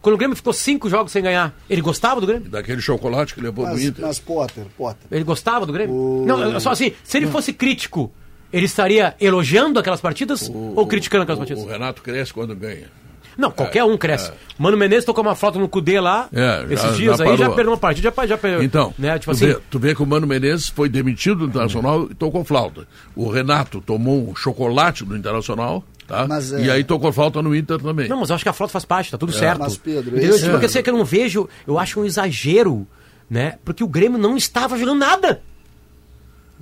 Quando 0.00 0.14
o 0.14 0.18
Grêmio 0.18 0.36
ficou 0.36 0.52
cinco 0.52 0.88
jogos 0.88 1.10
sem 1.10 1.22
ganhar, 1.22 1.52
ele 1.68 1.80
gostava 1.80 2.20
do 2.20 2.26
Grêmio? 2.26 2.48
Daquele 2.48 2.80
chocolate 2.80 3.34
que 3.34 3.40
levou 3.40 3.66
do 3.66 3.80
Inter. 3.80 4.04
mas 4.06 4.18
Potter, 4.20 4.64
Potter. 4.76 5.06
Ele 5.10 5.24
gostava 5.24 5.66
do 5.66 5.72
Grêmio? 5.72 5.94
O- 5.96 6.24
Não, 6.26 6.40
eu- 6.42 6.60
só 6.60 6.70
assim, 6.70 6.92
se 7.02 7.16
ele 7.16 7.26
fosse 7.26 7.52
crítico, 7.52 8.12
ele 8.52 8.66
estaria 8.66 9.16
elogiando 9.20 9.78
aquelas 9.80 10.00
partidas 10.00 10.48
ou 10.52 10.86
criticando 10.86 11.22
aquelas 11.24 11.38
o, 11.38 11.40
partidas? 11.40 11.64
o 11.64 11.66
Renato 11.66 12.02
cresce 12.02 12.32
quando 12.32 12.54
ganha. 12.54 12.88
Não, 13.36 13.50
qualquer 13.50 13.84
um 13.84 13.96
cresce. 13.96 14.30
Mano 14.58 14.76
Menezes 14.76 15.04
tocou 15.04 15.22
uma 15.24 15.34
flauta 15.34 15.58
no 15.58 15.68
Cudê 15.68 15.98
lá, 16.00 16.28
É, 16.32 16.38
já- 16.66 16.66
esses 16.74 16.96
dias 16.96 17.18
já 17.18 17.24
aí, 17.24 17.36
já 17.36 17.50
perdeu 17.50 17.72
uma 17.72 17.78
partida, 17.78 18.12
já, 18.16 18.26
já 18.26 18.38
perdeu. 18.38 18.62
Então, 18.62 18.94
né, 18.98 19.18
tipo 19.18 19.32
tu, 19.32 19.36
assim, 19.36 19.46
vê, 19.46 19.58
tu 19.70 19.78
vê 19.78 19.94
que 19.94 20.02
o 20.02 20.06
Mano 20.06 20.26
Menezes 20.26 20.68
foi 20.68 20.88
demitido 20.88 21.38
do 21.40 21.46
Internacional 21.46 22.08
e 22.10 22.14
tocou 22.14 22.44
flauta. 22.44 22.86
O 23.16 23.28
Renato 23.28 23.80
tomou 23.80 24.30
um 24.30 24.36
chocolate 24.36 25.04
do 25.04 25.16
Internacional, 25.16 25.82
tá? 26.06 26.26
Mas, 26.28 26.52
é- 26.52 26.64
E 26.64 26.70
aí 26.70 26.84
tocou 26.84 27.12
flauta 27.12 27.42
no 27.42 27.54
Inter 27.54 27.78
também. 27.80 28.08
Não, 28.08 28.20
mas 28.20 28.30
eu 28.30 28.36
acho 28.36 28.44
que 28.44 28.48
a 28.48 28.52
flauta 28.52 28.72
faz 28.72 28.84
parte, 28.84 29.10
tá 29.10 29.18
tudo 29.18 29.32
certo. 29.32 29.58
mas, 29.60 29.76
Pedro, 29.76 30.10
Entendeu? 30.16 30.30
esse- 30.36 30.44
Tipo, 30.44 30.58
Porque 30.58 30.78
é 30.78 30.82
que 30.82 30.90
eu 30.90 30.96
não 30.96 31.04
vejo, 31.04 31.48
eu 31.66 31.78
acho 31.78 32.00
um 32.00 32.04
exagero, 32.04 32.86
né? 33.28 33.58
Porque 33.64 33.82
o 33.82 33.88
Grêmio 33.88 34.18
não 34.18 34.36
estava 34.36 34.78
jogando 34.78 34.98
nada. 35.00 35.40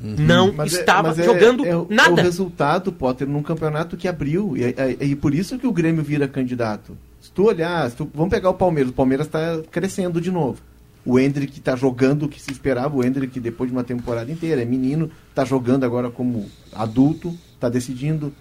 Não 0.03 0.53
Mas 0.53 0.75
é- 0.75 0.81
estava 0.81 1.11
é- 1.11 1.23
jogando 1.25 1.65
é, 1.65 1.77
o- 1.77 1.81
É 1.81 1.85
o 1.85 1.87
nada. 1.89 2.21
resultado, 2.23 2.91
Potter, 2.93 3.29
num 3.29 3.43
campeonato 3.43 3.97
que 3.97 4.09
abriu. 4.09 4.57
E, 4.57 4.65
é- 4.65 4.75
é- 5.01 5.05
e 5.07 5.15
por 5.15 5.33
isso 5.35 5.59
que 5.59 5.67
o 5.67 5.73
Grêmio 5.73 6.03
vira 6.03 6.27
candidato. 6.27 6.97
Se 7.21 7.31
tu 7.31 7.45
olhar, 7.45 7.89
se 7.89 7.97
tu- 7.97 8.11
vamos 8.13 8.31
pegar 8.31 8.51
o 8.51 8.55
Palmeiras. 8.55 8.91
O 8.91 8.95
Palmeiras 8.95 9.27
está 9.27 9.61
crescendo 9.71 10.21
de 10.21 10.31
novo. 10.31 10.61
O 11.05 11.19
Hendrick 11.19 11.59
está 11.59 11.75
jogando 11.77 12.25
o 12.25 12.29
que 12.29 12.41
se 12.41 12.51
esperava. 12.51 12.97
O 12.97 13.05
Hendrick, 13.05 13.39
depois 13.41 13.71
de 13.71 13.77
uma 13.77 13.85
temporada 13.85 14.31
inteira, 14.31 14.61
é 14.63 14.65
menino, 14.65 15.11
está 15.31 15.45
jogando 15.45 15.85
agora 15.85 16.11
como 16.11 16.47
adulto, 16.73 17.33
está 17.55 17.69
decidindo. 17.69 18.33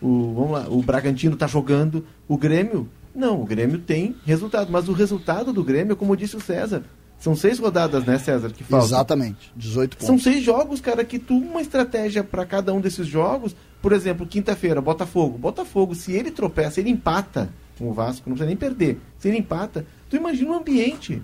O, 0.00 0.32
vamos 0.34 0.50
lá, 0.52 0.66
o 0.68 0.82
Bragantino 0.82 1.34
está 1.34 1.46
jogando. 1.46 2.04
O 2.26 2.36
Grêmio, 2.38 2.88
não, 3.14 3.40
o 3.42 3.44
Grêmio 3.44 3.78
tem 3.78 4.16
resultado. 4.24 4.70
Mas 4.70 4.88
o 4.88 4.92
resultado 4.92 5.52
do 5.52 5.62
Grêmio, 5.64 5.96
como 5.96 6.16
disse 6.16 6.36
o 6.36 6.40
César, 6.40 6.82
são 7.20 7.36
seis 7.36 7.58
rodadas, 7.58 8.04
né, 8.04 8.18
César? 8.18 8.50
Que 8.50 8.64
faltam. 8.64 8.88
Exatamente. 8.88 9.52
18 9.54 9.96
São 10.00 10.08
pontos. 10.08 10.24
seis 10.24 10.42
jogos, 10.42 10.80
cara, 10.80 11.04
que 11.04 11.18
tu 11.18 11.36
uma 11.36 11.60
estratégia 11.60 12.24
para 12.24 12.46
cada 12.46 12.72
um 12.72 12.80
desses 12.80 13.06
jogos. 13.06 13.54
Por 13.82 13.92
exemplo, 13.92 14.26
quinta-feira, 14.26 14.80
Botafogo. 14.80 15.36
Botafogo, 15.38 15.94
se 15.94 16.12
ele 16.12 16.30
tropeça, 16.30 16.80
ele 16.80 16.90
empata 16.90 17.50
com 17.78 17.90
o 17.90 17.92
Vasco, 17.92 18.28
não 18.28 18.34
precisa 18.34 18.46
nem 18.48 18.56
perder. 18.56 18.98
Se 19.18 19.28
ele 19.28 19.36
empata, 19.38 19.86
tu 20.08 20.16
imagina 20.16 20.50
o 20.50 20.54
ambiente. 20.54 21.22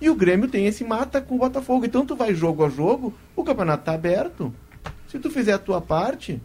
E 0.00 0.08
o 0.08 0.14
Grêmio 0.14 0.48
tem 0.48 0.66
esse 0.66 0.82
mata 0.84 1.20
com 1.20 1.34
o 1.34 1.38
Botafogo. 1.38 1.84
Então 1.84 2.06
tu 2.06 2.16
vai 2.16 2.34
jogo 2.34 2.64
a 2.64 2.68
jogo, 2.68 3.12
o 3.36 3.44
campeonato 3.44 3.84
tá 3.84 3.92
aberto. 3.94 4.52
Se 5.08 5.18
tu 5.18 5.28
fizer 5.30 5.52
a 5.52 5.58
tua 5.58 5.80
parte, 5.80 6.40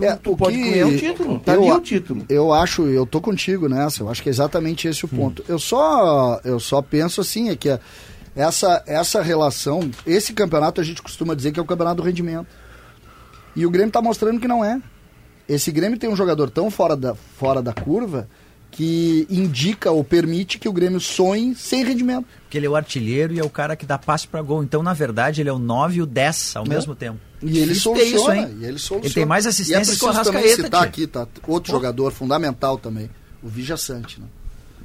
É, 0.00 0.16
tu 0.16 0.32
o 0.32 0.36
pode 0.36 0.56
que- 0.56 0.70
ganhar 0.70 0.86
o 0.86 0.96
título. 0.96 1.38
Tá 1.40 1.54
eu 1.54 1.62
ali 1.62 1.70
o 1.72 1.80
título. 1.80 2.24
Eu 2.28 2.52
acho, 2.52 2.82
eu 2.86 3.04
tô 3.06 3.20
contigo 3.20 3.68
nessa. 3.68 4.02
Eu 4.02 4.08
acho 4.08 4.22
que 4.22 4.28
é 4.28 4.32
exatamente 4.32 4.86
esse 4.88 5.04
o 5.04 5.08
ponto. 5.08 5.44
Eu 5.48 5.58
só, 5.58 6.40
eu 6.44 6.58
só 6.60 6.80
penso 6.82 7.20
assim 7.20 7.48
é 7.50 7.56
que 7.56 7.68
essa 8.36 8.82
essa 8.86 9.20
relação, 9.22 9.90
esse 10.06 10.32
campeonato 10.32 10.80
a 10.80 10.84
gente 10.84 11.02
costuma 11.02 11.34
dizer 11.34 11.52
que 11.52 11.58
é 11.60 11.62
o 11.62 11.66
campeonato 11.66 11.96
do 11.96 12.06
rendimento. 12.06 12.46
E 13.56 13.66
o 13.66 13.70
Grêmio 13.70 13.90
tá 13.92 14.00
mostrando 14.00 14.40
que 14.40 14.46
não 14.48 14.64
é. 14.64 14.80
Esse 15.48 15.72
Grêmio 15.72 15.98
tem 15.98 16.08
um 16.08 16.14
jogador 16.16 16.48
tão 16.50 16.70
fora 16.70 16.96
da 16.96 17.14
fora 17.14 17.60
da 17.60 17.72
curva 17.72 18.28
que 18.70 19.26
indica 19.28 19.90
ou 19.90 20.04
permite 20.04 20.58
que 20.58 20.68
o 20.68 20.72
Grêmio 20.72 21.00
sonhe 21.00 21.54
sem 21.56 21.84
rendimento. 21.84 22.26
Porque 22.50 22.58
ele 22.58 22.66
é 22.66 22.68
o 22.70 22.74
artilheiro 22.74 23.32
e 23.32 23.38
é 23.38 23.44
o 23.44 23.48
cara 23.48 23.76
que 23.76 23.86
dá 23.86 23.96
passe 23.96 24.26
para 24.26 24.42
gol. 24.42 24.60
Então, 24.64 24.82
na 24.82 24.92
verdade, 24.92 25.40
ele 25.40 25.48
é 25.48 25.52
o 25.52 25.58
9 25.60 25.98
e 25.98 26.02
o 26.02 26.06
10 26.06 26.56
ao 26.56 26.66
mesmo 26.66 26.96
tempo. 26.96 27.20
E 27.40 27.60
ele 27.60 27.76
soluciona, 27.76 28.16
isso, 28.16 28.32
hein? 28.32 28.56
e 28.60 28.64
ele 28.64 28.76
soluciona. 28.80 29.04
Ele 29.06 29.14
tem 29.14 29.24
mais 29.24 29.46
é 29.46 29.50
assistências 29.50 29.96
que 29.96 30.04
o 30.04 30.08
preciso 30.08 30.24
também 30.24 30.40
Arrascaeta, 30.42 30.64
citar 30.64 30.80
tia. 30.80 30.88
aqui, 30.88 31.06
tá? 31.06 31.28
Outro 31.46 31.70
jogador 31.70 32.10
fundamental 32.10 32.76
também, 32.76 33.08
o 33.40 33.46
Vija 33.48 33.76
Sante, 33.76 34.18
né? 34.20 34.26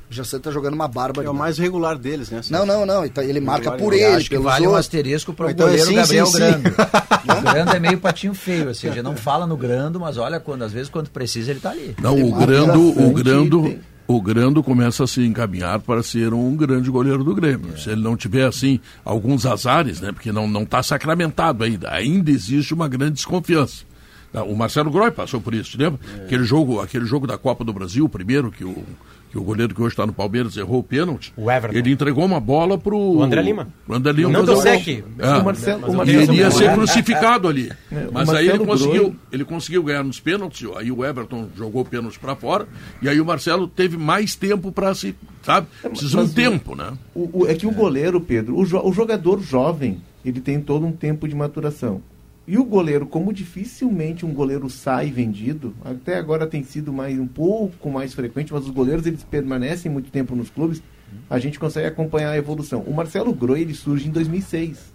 O 0.06 0.10
Vija 0.12 0.24
Sante 0.24 0.44
tá 0.44 0.52
jogando 0.52 0.76
uma 0.76 0.86
É 0.86 0.88
barbaridade. 0.88 1.36
o 1.36 1.40
mais 1.40 1.58
regular 1.58 1.98
deles, 1.98 2.30
né? 2.30 2.42
Não, 2.52 2.68
não, 2.68 2.86
não. 2.86 3.04
então 3.04 3.24
Ele 3.24 3.40
marca 3.40 3.72
Regular, 3.72 3.80
por 3.84 3.94
ele, 3.96 4.06
Acho 4.06 4.24
que 4.26 4.30
pelos 4.30 4.44
vale 4.46 4.66
um 4.68 4.70
outros. 4.70 4.86
asterisco 4.86 5.34
para 5.34 5.48
o 5.48 5.50
Então, 5.50 5.66
goleiro 5.66 5.88
sim, 5.90 5.96
Gabriel 5.96 6.26
sim, 6.28 6.32
sim. 6.34 6.38
Grando. 6.38 6.70
o 7.40 7.42
Grando 7.52 7.72
é 7.76 7.80
meio 7.80 8.00
patinho 8.00 8.36
feio, 8.36 8.68
ou 8.68 8.76
seja, 8.76 9.02
não 9.02 9.18
fala 9.18 9.48
no 9.48 9.58
Grando, 9.58 10.00
mas 10.00 10.18
olha, 10.20 10.40
quando, 10.40 10.62
às 10.62 10.72
vezes 10.72 10.88
quando 10.88 11.10
precisa 11.10 11.50
ele 11.50 11.60
tá 11.60 11.72
ali. 11.72 11.96
Não, 12.00 12.16
o 12.16 12.30
marca 12.30 12.46
Grando, 12.46 12.90
o 13.02 13.12
Grando, 13.12 13.62
tem- 13.64 13.80
o 14.08 14.22
Grando 14.22 14.62
começa 14.62 15.04
a 15.04 15.08
se 15.08 15.22
encaminhar 15.26 15.80
para 15.80 16.04
ser 16.04 16.34
um 16.34 16.56
grande 16.56 16.90
goleiro 16.90 17.24
do 17.24 17.34
Grêmio. 17.34 17.74
É. 17.74 17.78
Se 17.78 17.90
ele 17.90 18.02
não 18.02 18.16
tiver 18.16 18.46
assim 18.46 18.80
alguns 19.04 19.46
azares, 19.46 20.00
né, 20.02 20.12
porque 20.12 20.32
não 20.32 20.48
não 20.48 20.64
está 20.64 20.84
sacramentado 20.84 21.64
ainda, 21.64 21.92
ainda 21.92 22.30
existe 22.30 22.74
uma 22.74 22.88
grande 22.88 23.14
desconfiança. 23.14 23.84
Tá, 24.32 24.44
O 24.44 24.56
Marcelo 24.56 24.92
Groy 24.92 25.12
passou 25.12 25.42
por 25.42 25.54
isso, 25.54 25.78
lembra? 25.78 26.00
É. 26.20 26.26
Aquele 26.26 26.44
jogo, 26.44 26.80
aquele 26.82 27.06
jogo 27.06 27.26
da 27.26 27.38
Copa 27.38 27.64
do 27.64 27.74
Brasil, 27.74 28.06
o 28.06 28.10
primeiro 28.10 28.52
que 28.52 28.64
o 28.64 28.84
que 29.36 29.40
o 29.40 29.44
goleiro 29.44 29.76
que 29.76 29.82
hoje 29.82 29.92
está 29.92 30.06
no 30.08 30.14
Palmeiras 30.14 30.56
errou 30.56 30.80
o 30.80 30.84
pênalti. 30.84 31.34
O 31.36 31.52
Everton. 31.52 31.78
Ele 31.78 31.92
entregou 31.92 32.24
uma 32.24 32.40
bola 32.40 32.78
pro 32.78 32.98
O 32.98 33.22
André 33.22 33.42
Lima. 33.42 33.68
o 33.86 33.94
André 33.94 34.14
Lima 34.14 34.32
Não 34.32 34.46
gol. 34.46 34.56
Sec. 34.56 34.88
É. 34.88 35.28
O 35.38 35.44
Marcelo- 35.44 35.92
o 35.92 36.04
ele 36.04 36.38
ia 36.38 36.50
ser 36.50 36.74
crucificado 36.74 37.50
ali. 37.50 37.70
É, 37.92 38.08
Mas 38.14 38.30
aí 38.30 38.48
ele 38.48 38.66
conseguiu, 38.66 39.14
ele 39.30 39.44
conseguiu 39.44 39.84
ganhar 39.84 40.06
nos 40.06 40.22
pênaltis, 40.22 40.66
aí 40.78 40.90
o 40.90 41.04
Everton 41.04 41.50
jogou 41.58 41.82
o 41.82 41.86
pênalti 41.86 42.18
para 42.18 42.34
fora, 42.34 42.66
e 43.02 43.10
aí 43.10 43.20
o 43.20 43.26
Marcelo 43.26 43.68
teve 43.68 43.98
mais 43.98 44.36
tempo 44.36 44.72
para 44.72 44.94
se, 44.96 45.14
sabe? 45.44 45.68
Precisa 45.82 46.18
um 46.18 46.22
mas 46.22 46.34
tempo, 46.34 46.74
né? 46.74 46.94
O- 47.14 47.42
o- 47.42 47.46
é 47.48 47.54
que 47.56 47.68
o 47.68 47.72
goleiro, 47.72 48.22
Pedro, 48.22 48.58
o, 48.58 48.66
jo- 48.66 48.88
o 48.88 48.94
jogador 48.94 49.42
jovem, 49.42 50.00
ele 50.24 50.40
tem 50.40 50.62
todo 50.62 50.86
um 50.86 50.94
tempo 50.94 51.28
de 51.28 51.36
maturação. 51.36 52.02
E 52.48 52.58
o 52.58 52.64
goleiro, 52.64 53.08
como 53.08 53.34
dificilmente 53.34 54.26
um 54.26 54.34
goleiro 54.34 54.70
sai 54.70 55.10
vendido, 55.10 55.74
até 55.84 56.18
agora 56.18 56.46
tem 56.46 56.64
sido 56.64 56.94
mais 56.94 57.18
um 57.20 57.26
pouco 57.26 57.90
mais 57.90 58.14
frequente, 58.14 58.54
mas 58.54 58.66
os 58.66 58.70
goleiros 58.70 59.06
eles 59.08 59.24
permanecem 59.24 59.92
muito 59.92 60.12
tempo 60.12 60.36
nos 60.36 60.52
clubes, 60.52 60.82
a 61.28 61.40
gente 61.40 61.60
consegue 61.60 61.88
acompanhar 61.88 62.32
a 62.32 62.38
evolução. 62.38 62.82
O 62.82 62.94
Marcelo 62.94 63.34
Groi, 63.34 63.62
ele 63.62 63.74
surge 63.74 64.08
em 64.08 64.12
2006. 64.12 64.94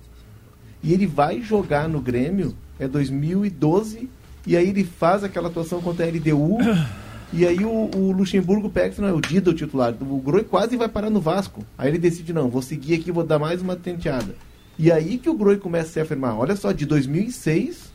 E 0.83 0.93
ele 0.93 1.07
vai 1.07 1.43
jogar 1.43 1.89
no 1.89 2.01
Grêmio 2.01 2.55
é 2.79 2.89
2012 2.89 4.09
e 4.47 4.57
aí 4.57 4.69
ele 4.69 4.85
faz 4.85 5.23
aquela 5.23 5.49
atuação 5.49 5.83
contra 5.83 6.07
a 6.07 6.09
LDU 6.09 6.59
e 7.33 7.47
aí 7.47 7.63
o, 7.65 7.91
o 7.95 8.13
Luxemburgo 8.13 8.71
pega 8.71 8.95
não, 8.99 9.09
é 9.09 9.13
o 9.13 9.21
Dida 9.21 9.51
o 9.51 9.55
titular. 9.55 9.95
O 10.01 10.19
Groi 10.19 10.45
quase 10.45 10.77
vai 10.77 10.89
parar 10.89 11.11
no 11.11 11.21
Vasco. 11.21 11.65
Aí 11.77 11.89
ele 11.89 11.99
decide, 11.99 12.33
não, 12.33 12.49
vou 12.49 12.63
seguir 12.63 12.95
aqui, 12.95 13.13
vou 13.13 13.25
dar 13.25 13.39
mais 13.39 13.61
uma 13.61 13.77
tenteada. 13.77 14.35
E 14.81 14.91
aí 14.91 15.19
que 15.19 15.29
o 15.29 15.35
Groi 15.35 15.57
começa 15.59 15.89
a 15.89 15.93
se 15.93 16.01
afirmar. 16.01 16.39
Olha 16.39 16.57
só, 16.57 16.73
de 16.73 16.87
2006 16.87 17.91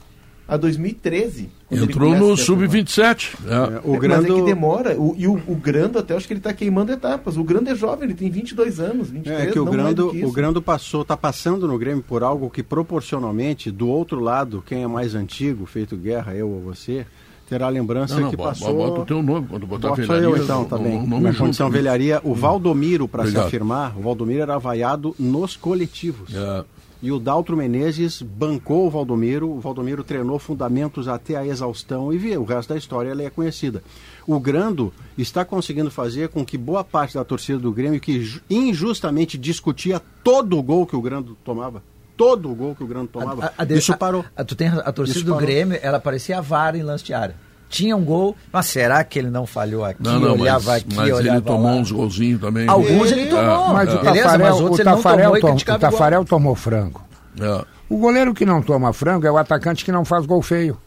a 0.48 0.56
2013. 0.58 1.50
quando 1.68 1.82
ele 1.82 1.92
Entrou 1.92 2.10
no 2.16 2.34
a 2.34 2.38
se 2.38 2.44
afirmar. 2.44 2.70
sub-27. 2.70 3.36
É, 3.48 3.54
É. 3.54 3.82
o 3.84 3.96
É, 3.96 4.00
Grando, 4.00 4.22
Mas 4.22 4.32
é 4.32 4.36
que 4.36 4.46
demora. 4.46 4.96
O, 5.02 5.16
e 5.18 5.28
o, 5.28 5.34
o 5.48 5.56
Grando, 5.56 5.98
até 5.98 6.16
acho 6.16 6.28
que 6.28 6.34
ele 6.34 6.40
está 6.40 6.54
queimando 6.54 6.92
etapas. 6.92 7.36
O 7.38 7.44
Grando 7.44 7.70
é 7.72 7.76
jovem, 7.76 8.04
ele 8.06 8.14
tem 8.14 8.30
22 8.30 8.80
anos, 8.80 9.10
23, 9.10 9.48
É 9.48 9.52
que 9.52 9.60
o 9.60 9.66
não 9.66 9.74
mais 9.74 9.96
do 9.96 10.04
Grando, 10.08 10.20
que 10.20 10.26
o. 10.26 10.32
Grando 10.32 10.62
passou, 10.62 11.04
tá 11.04 11.18
passando 11.18 11.68
no 11.68 11.78
Grêmio 11.80 12.04
por 12.08 12.22
algo 12.22 12.50
que 12.52 12.62
proporcionalmente, 12.62 13.72
do 13.72 13.88
outro 13.88 14.20
lado, 14.20 14.64
quem 14.66 14.84
é 14.84 14.88
mais 14.88 15.16
antigo, 15.16 15.66
feito 15.66 15.98
guerra, 15.98 16.36
eu 16.36 16.48
ou 16.48 16.62
você, 16.62 17.08
terá 17.50 17.66
a 17.66 17.70
lembrança 17.70 18.14
Não, 18.16 18.22
não, 18.24 18.30
que 18.30 18.38
passou. 18.38 18.68
bo- 18.74 18.78
bota 18.90 19.02
o 19.02 19.06
teu 19.06 19.24
nome 19.24 19.48
quando 19.48 19.66
botar 19.66 19.90
Bota 19.90 20.02
velharia. 20.04 20.24
eu 20.28 20.38
então, 20.38 20.66
tá 20.66 20.78
bem. 20.78 20.94
não- 21.00 21.08
não 21.08 21.20
Na 21.22 21.32
me 21.32 21.36
condição 21.38 21.68
junta. 21.68 21.78
velharia, 21.80 22.22
o 22.24 22.36
Valdomiro, 22.36 23.08
para 23.08 23.26
se 23.26 23.36
afirmar, 23.38 23.98
o 23.98 24.02
Valdomiro 24.02 24.42
era 24.44 24.58
vaiado 24.60 25.16
nos 25.18 25.56
coletivos. 25.58 26.34
É. 26.36 26.64
E 27.06 27.12
o 27.12 27.20
Daltro 27.20 27.56
Menezes 27.56 28.20
bancou 28.24 28.88
o 28.88 28.90
Valdomiro, 28.90 29.48
o 29.52 29.60
Valdomiro 29.60 30.04
treinou 30.04 30.40
fundamentos 30.40 31.08
até 31.08 31.36
a 31.36 31.46
exaustão 31.46 32.12
e 32.12 32.18
viu, 32.18 32.42
o 32.42 32.46
resto 32.46 32.70
da 32.70 32.78
história 32.80 33.12
ela 33.12 33.22
é 33.22 33.30
conhecida. 33.30 33.84
O 34.26 34.40
Grando 34.40 34.92
está 35.16 35.46
conseguindo 35.46 35.92
fazer 35.92 36.30
com 36.30 36.44
que 36.44 36.58
boa 36.58 36.84
parte 36.84 37.14
da 37.14 37.24
torcida 37.24 37.60
do 37.60 37.72
Grêmio, 37.72 38.00
que 38.02 38.22
ju- 38.22 38.42
injustamente 38.50 39.38
discutia 39.38 40.02
todo 40.24 40.58
o 40.58 40.64
gol 40.64 40.88
que 40.88 40.96
o 40.96 41.02
Grando 41.02 41.38
tomava, 41.46 41.84
todo 42.18 42.50
o 42.52 42.56
gol 42.56 42.74
que 42.74 42.84
o 42.84 42.88
Grando 42.88 43.10
tomava, 43.10 43.46
A- 43.46 43.54
a- 43.56 43.64
a- 43.64 43.74
isso 43.76 43.96
parou. 43.96 44.26
tu 44.48 44.56
tem 44.56 44.70
a 44.70 44.92
torcida 44.92 45.20
Isso 45.20 45.26
do 45.28 45.34
parou. 45.34 45.46
Grêmio, 45.48 45.78
ela 45.84 46.00
parecia 46.00 46.40
a 46.40 46.42
vara 46.42 46.76
em 46.76 46.82
lance 46.82 47.04
de 47.04 47.14
área. 47.14 47.36
Tinha 47.76 47.96
um 47.98 48.06
gol, 48.06 48.36
mas 48.54 48.68
será 48.68 49.04
que 49.04 49.20
ele 49.20 49.30
não 49.30 49.46
falhou 49.46 49.84
aqui? 49.84 50.02
Não, 50.02 50.18
não, 50.18 50.32
olhava 50.40 50.64
mas, 50.72 50.82
aqui, 50.82 50.96
mas 50.96 51.12
olhava 51.12 51.38
ele 51.40 51.46
tomou 51.46 51.72
lá. 51.72 51.76
uns 51.76 51.92
golzinhos 51.92 52.40
também. 52.40 52.68
Alguns 52.70 53.12
ele 53.12 53.26
tomou. 53.26 53.74
Mas 53.74 53.94
o 53.94 53.98
Beleza, 54.00 54.24
Tafarel, 54.24 54.46
mas 54.52 54.62
outros 54.62 54.78
o 54.80 54.82
ele 54.82 54.90
não 54.90 54.96
Tafarel, 54.96 55.26
tomou 55.32 55.42
tom- 55.42 55.56
o 55.56 55.60
igual. 55.60 55.80
Tafarel 55.80 56.26
tomou 56.26 56.56
frango. 56.56 57.02
É, 57.40 57.66
O 57.90 57.98
goleiro 57.98 58.34
que 58.34 58.46
não 58.46 58.62
toma 58.62 58.94
frango 58.94 59.28
é 59.28 59.32
o 59.32 59.38
atacante 59.38 59.84
que 59.84 59.92
não 59.92 60.06
faz 60.06 60.26
gol 60.26 60.42
feio. 60.42 60.78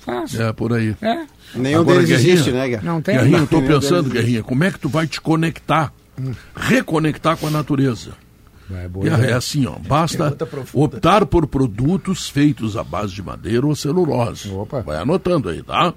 Faz. 0.00 0.38
é, 0.38 0.52
por 0.52 0.72
aí. 0.74 0.94
É. 1.00 1.24
Nenhum 1.54 1.80
Agora, 1.80 1.96
deles 1.96 2.10
Guerrinha, 2.10 2.32
existe, 2.34 2.52
né, 2.52 2.68
Guerra? 2.68 2.82
Não 2.84 3.00
tem. 3.02 3.16
Guerrinha, 3.16 3.38
eu 3.38 3.46
tô 3.46 3.62
pensando, 3.62 4.02
deles 4.10 4.12
Guerrinha, 4.12 4.42
como 4.42 4.62
é 4.64 4.70
que 4.70 4.78
tu 4.78 4.88
vai 4.88 5.06
te 5.06 5.20
conectar, 5.20 5.90
reconectar 6.54 7.36
com 7.38 7.46
a 7.46 7.50
natureza? 7.50 8.10
É 8.72 9.30
é 9.30 9.32
assim, 9.32 9.66
ó, 9.66 9.72
basta 9.80 10.36
optar 10.72 11.26
por 11.26 11.46
produtos 11.48 12.28
feitos 12.28 12.76
à 12.76 12.84
base 12.84 13.12
de 13.12 13.22
madeira 13.22 13.66
ou 13.66 13.74
celulose. 13.74 14.48
Opa. 14.52 14.80
Vai 14.82 14.96
anotando 14.98 15.48
aí, 15.48 15.60
tá? 15.62 15.92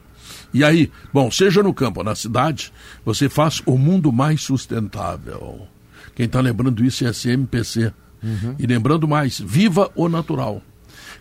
E 0.53 0.63
aí, 0.63 0.91
bom, 1.11 1.31
seja 1.31 1.63
no 1.63 1.73
campo 1.73 2.01
ou 2.01 2.03
na 2.03 2.15
cidade, 2.15 2.71
você 3.03 3.27
faz 3.27 3.61
o 3.65 3.77
mundo 3.77 4.11
mais 4.11 4.41
sustentável. 4.41 5.67
Quem 6.15 6.27
está 6.27 6.39
lembrando 6.39 6.85
isso 6.85 7.05
é 7.05 7.09
a 7.09 7.13
CMPC. 7.13 7.91
E 8.59 8.65
lembrando 8.65 9.07
mais, 9.07 9.39
viva 9.39 9.91
o 9.95 10.07
natural. 10.07 10.61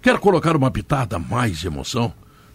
Quer 0.01 0.19
colocar 0.19 0.57
uma 0.57 0.71
pitada 0.71 1.19
mais 1.19 1.59
de 1.59 1.67
emoção? 1.67 2.13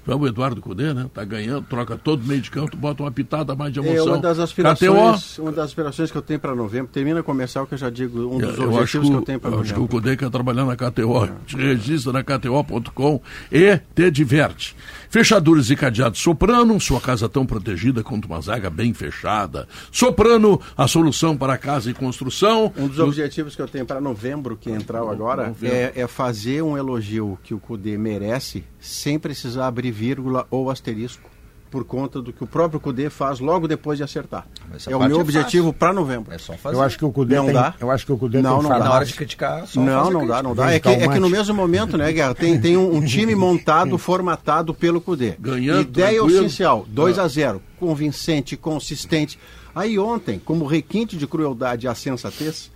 É 0.07 0.15
o 0.15 0.25
Eduardo 0.27 0.61
Cudê, 0.61 0.93
né? 0.93 1.09
Tá 1.13 1.23
ganhando, 1.23 1.65
troca 1.67 1.97
todo 1.97 2.25
meio 2.25 2.41
de 2.41 2.49
campo, 2.49 2.77
bota 2.77 3.03
uma 3.03 3.11
pitada 3.11 3.55
mais 3.55 3.73
de 3.73 3.79
É 3.79 3.83
emoção. 3.83 4.13
uma 4.13 4.17
das 4.17 4.37
KTO, 4.37 4.43
aspirações, 4.43 5.39
uma 5.39 5.51
das 5.51 5.65
aspirações 5.65 6.11
que 6.11 6.17
eu 6.17 6.21
tenho 6.21 6.39
para 6.39 6.55
novembro. 6.55 6.91
Termina 6.91 7.21
comercial 7.21 7.67
que 7.67 7.73
eu 7.73 7.77
já 7.77 7.89
digo 7.89 8.19
um 8.33 8.39
dos 8.39 8.57
eu 8.57 8.69
acho, 8.69 8.97
objetivos 8.97 9.07
que, 9.07 9.13
que 9.13 9.19
eu 9.19 9.25
tenho 9.25 9.39
para 9.39 9.51
eu 9.51 9.59
acho 9.59 9.73
que 9.73 9.79
o 9.79 9.81
novembro. 9.81 10.01
Cudê 10.01 10.17
quer 10.17 10.29
trabalhar 10.29 10.65
na 10.65 10.75
KTO. 10.75 11.29
Te 11.45 11.57
registra 11.57 12.13
na 12.13 12.23
KTO.com 12.23 13.21
e 13.51 13.79
te 13.93 14.11
diverte. 14.11 14.75
Fechaduras 15.09 15.69
e 15.69 15.75
cadeados 15.75 16.19
Soprano, 16.19 16.79
sua 16.79 16.99
casa 16.99 17.29
tão 17.29 17.45
protegida 17.45 18.03
quanto 18.03 18.25
uma 18.25 18.41
zaga 18.41 18.69
bem 18.69 18.93
fechada. 18.93 19.67
Soprano, 19.91 20.59
a 20.75 20.87
solução 20.87 21.35
para 21.37 21.57
casa 21.57 21.89
e 21.89 21.93
construção. 21.93 22.71
Um 22.77 22.87
dos 22.87 22.99
objetivos 22.99 23.55
que 23.55 23.61
eu 23.61 23.67
tenho 23.67 23.85
para 23.85 24.01
novembro, 24.01 24.57
que 24.57 24.69
entrou 24.69 25.09
agora, 25.09 25.53
é, 25.63 25.93
é 25.95 26.07
fazer 26.07 26.61
um 26.61 26.77
elogio 26.77 27.37
que 27.43 27.53
o 27.53 27.59
Cudê 27.59 27.97
merece 27.97 28.63
sem 28.79 29.17
precisar 29.17 29.67
abrir 29.67 29.91
vírgula 29.91 30.47
ou 30.49 30.69
asterisco, 30.69 31.29
por 31.69 31.83
conta 31.83 32.21
do 32.21 32.31
que 32.31 32.43
o 32.43 32.47
próprio 32.47 32.79
Cudê 32.79 33.09
faz 33.09 33.39
logo 33.39 33.67
depois 33.67 33.97
de 33.97 34.03
acertar. 34.03 34.47
É 34.87 34.95
o 34.95 34.99
meu 35.03 35.17
é 35.17 35.21
objetivo 35.21 35.73
para 35.73 35.93
novembro. 35.93 36.33
É 36.33 36.37
só 36.37 36.53
fazer. 36.53 36.75
Eu 36.77 36.81
acho 36.81 36.97
que 36.97 37.05
o 37.05 37.11
Cudê 37.11 37.35
Não 37.35 37.45
tem, 37.45 37.53
dá. 37.53 37.75
eu 37.79 37.91
acho 37.91 38.05
que 38.05 38.11
o 38.11 38.17
Cudê 38.17 38.41
Não, 38.41 38.59
tem 38.59 38.63
não 38.63 38.69
dá. 38.69 38.85
Na 38.85 38.93
hora 38.93 39.05
de 39.05 39.13
criticar, 39.13 39.67
só 39.67 39.81
Não, 39.81 40.03
fazer 40.05 40.13
não 40.13 40.27
dá, 40.27 40.43
não 40.43 40.55
dá. 40.55 40.71
É 40.71 40.79
que, 40.79 40.87
é 40.87 41.07
que 41.07 41.19
no 41.19 41.29
mesmo 41.29 41.53
momento, 41.53 41.97
né, 41.97 42.11
Guerra, 42.11 42.33
tem, 42.33 42.59
tem 42.59 42.77
um, 42.77 42.95
um 42.95 43.05
time 43.05 43.35
montado, 43.35 43.97
formatado 43.97 44.73
pelo 44.73 45.01
Cudê. 45.01 45.35
Ganhando, 45.39 45.81
Ideia 45.81 46.19
tranquilo. 46.19 46.39
essencial, 46.39 46.85
2 46.87 47.19
a 47.19 47.27
0 47.27 47.61
convincente, 47.79 48.57
consistente. 48.57 49.37
Aí 49.75 49.99
ontem, 49.99 50.39
como 50.39 50.65
requinte 50.65 51.15
de 51.17 51.27
crueldade 51.27 51.87
à 51.87 51.93
sensatez, 51.93 52.71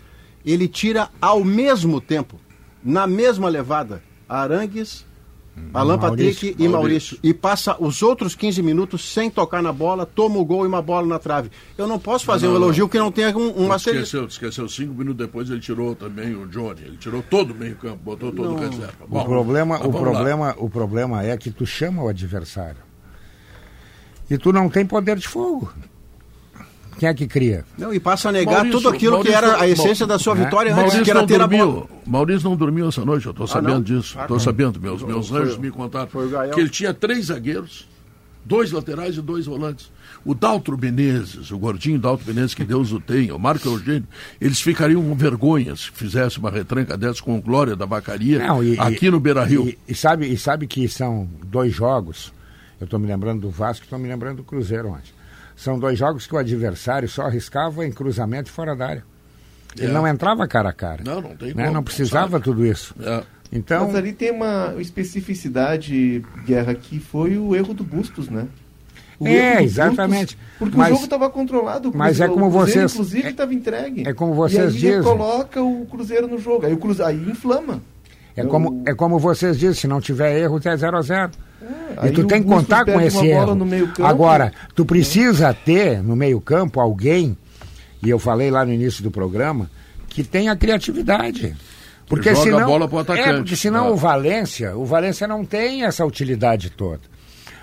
ele 0.46 0.68
tira 0.68 1.10
ao 1.20 1.44
mesmo 1.44 2.00
tempo, 2.00 2.40
na 2.84 3.08
mesma 3.08 3.50
levada, 3.50 4.04
Arangues, 4.30 5.06
Alan 5.74 5.97
Maurício. 5.97 6.47
Patrick 6.50 6.63
e 6.63 6.67
Maurício. 6.67 7.17
E 7.24 7.34
passa 7.34 7.76
os 7.80 8.02
outros 8.04 8.36
15 8.36 8.62
minutos 8.62 9.13
sem 9.13 9.30
tocar 9.30 9.62
na 9.62 9.71
bola, 9.71 10.06
toma 10.06 10.38
o 10.38 10.45
gol 10.45 10.65
e 10.65 10.67
uma 10.67 10.82
bola 10.82 11.08
na 11.08 11.17
trave. 11.19 11.50
Eu 11.78 11.88
não 11.88 11.97
posso 12.00 12.26
fazer 12.26 12.47
Não, 12.47 12.56
um 12.56 12.60
não, 12.60 12.63
elogio 12.65 12.84
não. 12.86 12.89
que 12.89 12.97
não 13.00 13.12
tenha 13.12 13.36
um, 13.38 13.65
um 13.65 13.71
asterisco. 13.71 14.04
esqueceu, 14.04 14.26
esqueceu. 14.28 14.69
Cinco 14.69 14.93
minutos 14.93 15.26
depois 15.26 15.50
ele 15.50 15.60
tirou 15.60 15.95
também 15.95 16.36
o 16.36 16.45
Johnny. 16.47 16.82
Ele 16.82 16.97
tirou 16.97 17.21
todo 17.24 17.52
o 17.52 17.56
meio 17.56 17.76
campo, 17.76 17.97
botou 18.04 18.32
todo 18.32 18.52
o 18.54 18.56
reserva. 18.60 18.93
O 19.02 19.08
Bom, 19.08 19.24
problema, 19.24 19.76
o, 19.78 19.91
vamos 19.91 19.95
lá. 19.95 20.02
problema, 20.12 20.56
o 20.58 20.69
problema 20.69 21.24
é 21.24 21.38
que 21.38 21.52
tu 21.52 21.65
chama 21.65 22.04
o 22.04 22.08
adversário. 22.10 22.78
E 24.30 24.38
tu 24.38 24.54
não 24.54 24.69
tem 24.69 24.86
poder 24.86 25.17
de 25.17 25.28
fogo. 25.28 25.74
Quem 27.02 27.10
é 27.10 27.14
que 27.16 27.26
cria? 27.26 27.66
Não, 27.80 27.92
e 27.92 28.00
passa 28.00 28.30
a 28.30 28.32
negar 28.32 28.58
Maurício, 28.58 28.78
tudo 28.78 28.90
aquilo 28.90 29.24
que 29.24 29.32
Maurício, 29.32 29.38
era 29.56 29.60
a 29.64 29.68
essência 29.68 30.06
da 30.06 30.20
sua 30.20 30.36
né? 30.36 30.44
vitória 30.46 30.70
antes, 30.72 30.84
Maurício 30.84 31.04
que 31.04 31.10
era 31.10 31.26
ter 31.26 31.42
a 31.42 31.48
bola. 31.48 31.88
Maurício 32.06 32.48
não 32.48 32.56
dormiu 32.56 32.88
essa 32.88 33.04
noite, 33.04 33.26
eu 33.26 33.32
estou 33.32 33.48
sabendo 33.48 33.74
não? 33.74 33.82
disso. 33.82 34.16
Ah, 34.20 34.22
Estou 34.22 34.38
não. 34.38 34.44
sabendo, 34.44 34.80
meus, 34.80 35.02
meus 35.02 35.28
Foi- 35.30 35.42
anjos 35.42 35.58
me 35.58 35.72
contaram. 35.72 36.08
foi 36.08 36.28
o 36.28 36.30
Gael. 36.30 36.52
Que 36.52 36.60
ele 36.60 36.70
tinha 36.70 36.94
três 36.94 37.26
zagueiros, 37.26 37.88
dois 38.46 38.72
laterais 38.72 39.18
e 39.18 39.22
dois 39.22 39.48
volantes. 39.48 39.90
O 40.24 40.36
Daltro 40.36 40.78
Menezes, 40.78 41.50
o 41.50 41.58
gordinho 41.58 41.98
Daltro 41.98 42.28
Menezes, 42.28 42.54
que 42.54 42.64
Deus 42.64 42.92
o 42.92 43.00
tenha, 43.00 43.36
o 43.36 43.40
Marco 43.40 43.68
Eugênio, 43.68 44.08
eles 44.40 44.62
ficariam 44.62 45.02
com 45.02 45.16
vergonha 45.16 45.76
se 45.76 45.90
fizesse 45.90 46.38
uma 46.38 46.52
retranca 46.52 46.96
dessa 46.96 47.24
com 47.24 47.42
glória 47.42 47.76
da 47.76 47.88
Bacaria 47.88 48.46
Não, 48.46 48.64
e- 48.64 48.80
aqui 48.80 49.08
e- 49.08 49.10
no 49.10 49.20
Beira 49.20 49.44
Rio. 49.44 49.68
E, 49.68 49.76
e 49.88 49.96
sabe, 49.96 50.28
e 50.28 50.38
sabe 50.38 50.68
que 50.68 50.88
são 50.88 51.28
dois 51.48 51.74
jogos. 51.74 52.32
Eu 52.80 52.86
estou 52.86 53.00
me 53.00 53.08
lembrando 53.08 53.42
do 53.42 53.50
Vasco, 53.50 53.86
estou 53.86 53.98
me 53.98 54.08
lembrando 54.08 54.38
do 54.38 54.44
Cruzeiro 54.44 54.90
ontem. 54.90 55.20
São 55.62 55.78
dois 55.78 56.00
jogos 56.00 56.26
que 56.26 56.34
o 56.34 56.39
adversário 56.39 57.08
só 57.08 57.21
arriscava 57.28 57.86
em 57.86 57.91
cruzamento 57.91 58.50
fora 58.52 58.76
da 58.76 58.88
área. 58.88 59.04
Ele 59.78 59.91
É. 59.91 59.93
não 59.93 60.08
entrava 60.08 60.47
cara 60.47 60.69
a 60.69 60.74
cara. 60.74 61.04
Não, 61.06 61.21
não 61.21 61.36
tem 61.36 61.54
né? 61.54 61.65
como, 61.65 61.76
Não 61.76 61.84
precisava 61.84 62.32
sabe? 62.32 62.43
tudo 62.43 62.65
isso. 62.65 62.95
É. 63.00 63.21
Então, 63.52 63.86
Mas 63.86 63.95
ali 63.95 64.12
tem 64.12 64.32
uma 64.32 64.74
especificidade, 64.80 66.24
Guerra, 66.47 66.74
que 66.74 67.00
foi 67.00 67.38
o 67.38 67.56
erro 67.56 67.74
do 67.76 67.84
Bustos, 67.84 68.28
né? 68.28 68.47
O 69.19 69.28
É, 69.28 69.62
exatamente. 69.63 70.36
Bustos, 70.36 70.58
porque 70.58 70.78
Mas- 70.78 70.88
o 70.88 70.93
jogo 70.93 71.04
estava 71.04 71.30
controlado. 71.30 71.89
o 71.91 71.95
mas 71.95 72.19
é 72.19 72.28
como 72.28 72.47
o 72.47 72.52
Cruzeiro, 72.52 72.71
vocês- 72.89 72.93
Inclusive, 72.93 73.28
é- 73.28 73.30
estava 73.30 73.54
entregue. 73.54 74.08
é 74.08 74.13
como 74.13 74.34
vocês 74.34 74.74
e 74.74 74.78
aí 74.78 74.82
dizem. 74.95 75.04
coloca 75.04 75.62
o 75.62 75.86
Cruzeiro 75.86 76.28
no 76.28 76.39
jogo. 76.39 76.65
Aí 76.65 76.74
o 76.74 76.78
Cruzeiro, 76.78 77.12
aí 77.12 77.30
inflama. 77.30 77.82
é 78.36 78.43
como, 78.43 78.82
é 78.88 78.95
como 78.95 79.19
vocês 79.19 79.60
dizem, 79.60 79.76
se 79.76 79.88
não 79.88 80.02
tiver 80.02 80.39
erro, 80.39 80.60
é 80.65 80.76
0 80.76 80.97
a 80.97 81.02
0 81.04 81.32
E 82.04 82.12
tu 82.12 82.26
tem 82.26 82.41
que 82.41 82.47
contar 82.50 82.86
com 82.86 83.00
esse 83.02 83.28
erro. 83.28 83.58
Agora, 84.04 84.52
tu 84.76 84.86
precisa 84.86 85.54
ter 85.54 86.02
no 86.02 86.15
meio-campo 86.15 86.80
alguém, 86.80 87.38
e 88.02 88.10
eu 88.10 88.17
falei 88.17 88.50
lá 88.50 88.65
no 88.65 88.74
início 88.74 89.04
do 89.04 89.12
programa, 89.12 89.69
que 90.08 90.24
tenha 90.24 90.56
criatividade. 90.56 91.56
Porque 92.08 92.30
joga 92.36 92.41
a 92.41 92.43
senão, 92.43 92.67
bola 92.67 92.88
pro 92.88 93.00
atacante. 93.00 93.30
É, 93.30 93.34
porque 93.38 93.56
senão 93.56 93.88
É. 93.88 93.91
o 93.91 93.95
Valência, 93.95 94.76
o 94.76 94.84
Valência 94.84 95.28
não 95.28 95.45
tem 95.45 95.86
essa 95.86 96.06
utilidade 96.06 96.69
toda. 96.69 97.00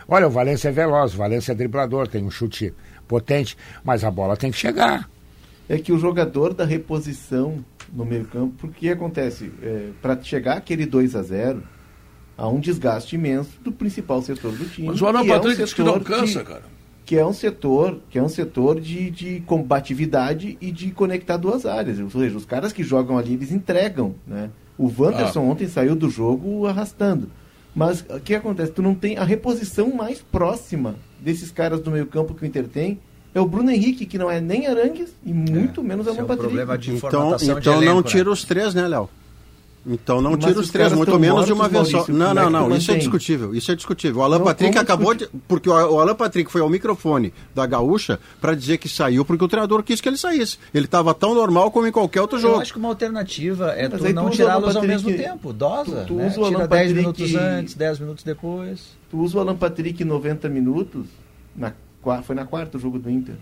Olha, 0.09 0.27
o 0.27 0.31
Valência 0.31 0.69
é 0.69 0.73
veloz, 0.73 1.13
o 1.15 1.19
Valência 1.19 1.53
é 1.53 1.55
driblador, 1.55 2.09
tem 2.09 2.25
um 2.25 2.31
chute 2.31 2.73
potente, 3.07 3.57
mas 3.85 4.05
a 4.05 4.11
bola 4.11 4.37
tem 4.37 4.51
que 4.51 4.57
chegar. 4.57 5.09
é 5.69 5.77
que 5.77 5.93
o 5.93 5.99
jogador 5.99 6.55
da 6.55 6.65
reposição 6.65 7.63
no 7.93 8.07
meio-campo, 8.07 8.55
porque 8.59 8.89
acontece, 8.89 9.53
é, 9.63 9.89
para 10.01 10.19
chegar 10.23 10.57
aquele 10.57 10.87
2 10.87 11.15
a 11.15 11.23
0 11.23 11.63
há 12.39 12.49
um 12.49 12.61
desgaste 12.61 13.17
imenso 13.17 13.51
do 13.63 13.71
principal 13.73 14.23
setor 14.23 14.53
do 14.53 14.65
time. 14.67 14.87
Mas 14.89 15.03
o 15.03 15.07
Alan 15.07 15.23
que 15.25 15.31
é 15.31 15.33
um 15.33 15.37
Patrick 15.37 15.63
disse 15.63 15.75
que 15.75 15.83
não 15.83 15.95
setor 15.95 16.07
cansa, 16.07 16.39
que- 16.41 16.45
cara. 16.47 16.63
Que 17.05 17.17
é 17.17 17.25
um 17.27 17.33
setor, 17.33 17.99
que 18.11 18.19
é 18.19 18.23
um 18.23 18.29
setor 18.29 18.79
de, 18.81 19.11
de 19.11 19.41
combatividade 19.47 20.59
e 20.61 20.71
de 20.71 20.91
conectar 20.91 21.37
duas 21.39 21.65
áreas. 21.67 21.99
Ou 21.99 22.11
seja, 22.11 22.37
os 22.37 22.45
caras 22.45 22.73
que 22.73 22.83
jogam 22.83 23.17
ali, 23.19 23.33
eles 23.35 23.51
entregam, 23.51 24.15
né? 24.27 24.51
O 24.77 24.93
Wanderson 24.97 25.41
Ah. 25.41 25.43
ontem 25.45 25.67
saiu 25.69 25.97
do 25.97 26.09
jogo 26.11 26.67
arrastando. 26.67 27.29
Mas 27.75 28.05
o 28.11 28.21
que 28.21 28.35
acontece? 28.35 28.73
Tu 28.73 28.83
não 28.83 28.95
tem 28.95 29.17
a 29.17 29.25
reposição 29.25 29.91
mais 29.95 30.21
próxima 30.21 30.97
desses 31.21 31.51
caras 31.51 31.81
do 31.81 31.91
meio-campo 31.91 32.35
que 32.35 32.43
o 32.43 32.47
Inter 32.47 32.69
tem 32.69 32.99
é 33.35 33.41
o 33.41 33.47
Bruno 33.47 33.71
Henrique, 33.71 34.05
que 34.07 34.19
não 34.19 34.31
é 34.31 34.41
nem 34.41 34.67
Arangues 34.67 35.11
e 35.25 35.33
muito 35.33 35.83
menos 35.83 36.07
Esse 36.07 36.17
é 36.17 36.21
Alan 36.21 36.25
o 36.25 36.29
Patrick. 36.29 36.47
problema 36.49 36.77
de 36.79 36.91
Então, 36.95 37.11
formatação 37.11 37.55
de 37.55 37.61
então 37.61 37.75
não 37.75 37.83
elenco, 37.83 38.03
né? 38.03 38.09
tira 38.09 38.31
os 38.31 38.45
três, 38.45 38.75
né, 38.75 38.87
Léo? 38.89 39.09
Então 39.89 40.21
não 40.21 40.37
tira 40.37 40.53
os 40.53 40.67
os 40.67 40.71
três, 40.71 40.93
muito 40.93 41.19
menos 41.19 41.47
de 41.47 41.53
uma 41.53 41.69
vez 41.69 41.89
só. 41.89 42.05
Não, 42.09 42.31
é 42.31 42.35
não, 42.35 42.51
não, 42.51 42.69
tu 42.69 42.77
isso 42.77 42.91
é 42.93 42.97
discutível. 42.97 43.55
Isso 43.55 43.73
é 43.73 43.75
discutível. 43.75 44.21
O 44.21 44.23
Alan 44.25 44.39
Não, 44.39 44.45
Patrick 44.45 44.77
acabou 44.77 45.15
de. 45.15 45.27
Porque 45.49 45.69
o, 45.69 45.73
Alan 46.01 46.15
Patrick 46.15 46.51
foi 46.53 46.61
ao 46.61 46.69
microfone 46.69 47.33
da 47.55 47.65
Gaúcha 47.65 48.21
para 48.41 48.55
dizer 48.55 48.77
que 48.79 48.89
saiu 48.89 49.25
porque 49.25 49.43
o 49.45 49.49
treinador 49.49 49.83
quis 49.83 50.01
que 50.01 50.09
ele 50.09 50.19
saísse. 50.19 50.59
Ele 50.75 50.85
estava 50.85 51.15
tão 51.15 51.35
normal 51.35 51.71
como 51.71 51.87
em 51.87 51.93
qualquer 51.93 52.21
outro 52.21 52.37
Eu 52.37 52.43
jogo. 52.43 52.61
acho 52.61 52.73
que 52.73 52.79
uma 52.79 52.89
alternativa 52.89 53.71
é 53.73 53.89
Mas 53.89 54.01
tu 54.01 54.07
tu 54.07 54.13
não 54.13 54.29
tirá-los 54.31 54.77
ao 54.77 54.83
mesmo 54.83 55.11
tempo. 55.11 55.53
Dosa, 55.53 56.03
tu- 56.03 56.09
tu 56.09 56.15
né? 56.15 56.27
usa 56.27 56.41
o 56.41 56.45
Alan 56.45 56.55
Tira 56.57 56.69
10 56.69 56.69
Patrick- 56.69 56.95
minutos 57.01 57.35
antes, 57.35 57.75
10 57.75 57.99
minutos 58.01 58.25
depois. 58.25 58.81
Tu 59.11 59.19
usa 59.19 59.39
o 59.39 59.41
Alan 59.41 59.57
Patrick 59.57 60.05
90 60.05 60.49
minutos, 60.51 61.07
na, 61.57 61.73
foi 62.23 62.37
na 62.37 62.45
quarta 62.45 62.77
o 62.77 62.81
jogo 62.81 62.99
do 62.99 63.11
Inter. 63.11 63.37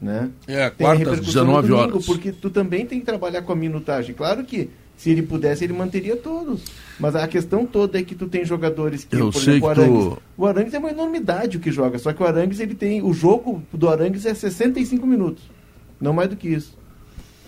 Né? 0.00 0.28
É, 0.46 0.68
quarta, 0.70 0.98
repercussão 0.98 1.24
19 1.44 1.68
no 1.68 1.76
domingo, 1.76 1.92
horas. 1.94 2.06
Porque 2.06 2.30
tu 2.30 2.50
também 2.50 2.84
tem 2.84 3.00
que 3.00 3.06
trabalhar 3.06 3.42
com 3.42 3.52
a 3.52 3.56
minutagem. 3.56 4.14
Claro 4.14 4.44
que 4.44 4.68
se 4.96 5.10
ele 5.10 5.22
pudesse, 5.22 5.62
ele 5.64 5.72
manteria 5.72 6.16
todos. 6.16 6.62
Mas 6.98 7.14
a 7.14 7.28
questão 7.28 7.66
toda 7.66 7.98
é 7.98 8.02
que 8.02 8.14
tu 8.14 8.26
tem 8.26 8.44
jogadores 8.44 9.04
que, 9.04 9.14
Eu 9.16 9.30
por 9.30 9.40
sei 9.40 9.54
exemplo, 9.56 9.68
o 9.68 9.70
que 9.70 9.74
tu- 9.74 9.80
Arangues. 9.82 10.18
O 10.38 10.46
Arangues 10.46 10.74
é 10.74 10.78
uma 10.78 10.90
enormidade 10.90 11.56
o 11.58 11.60
que 11.60 11.70
joga. 11.70 11.98
Só 11.98 12.12
que 12.12 12.22
o 12.22 12.26
Arangues, 12.26 12.60
ele 12.60 12.74
tem. 12.74 13.02
O 13.02 13.12
jogo 13.12 13.62
do 13.72 13.88
Arangues 13.88 14.24
é 14.24 14.32
65 14.34 15.06
minutos. 15.06 15.44
Não 16.00 16.12
mais 16.12 16.28
do 16.30 16.36
que 16.36 16.48
isso. 16.48 16.76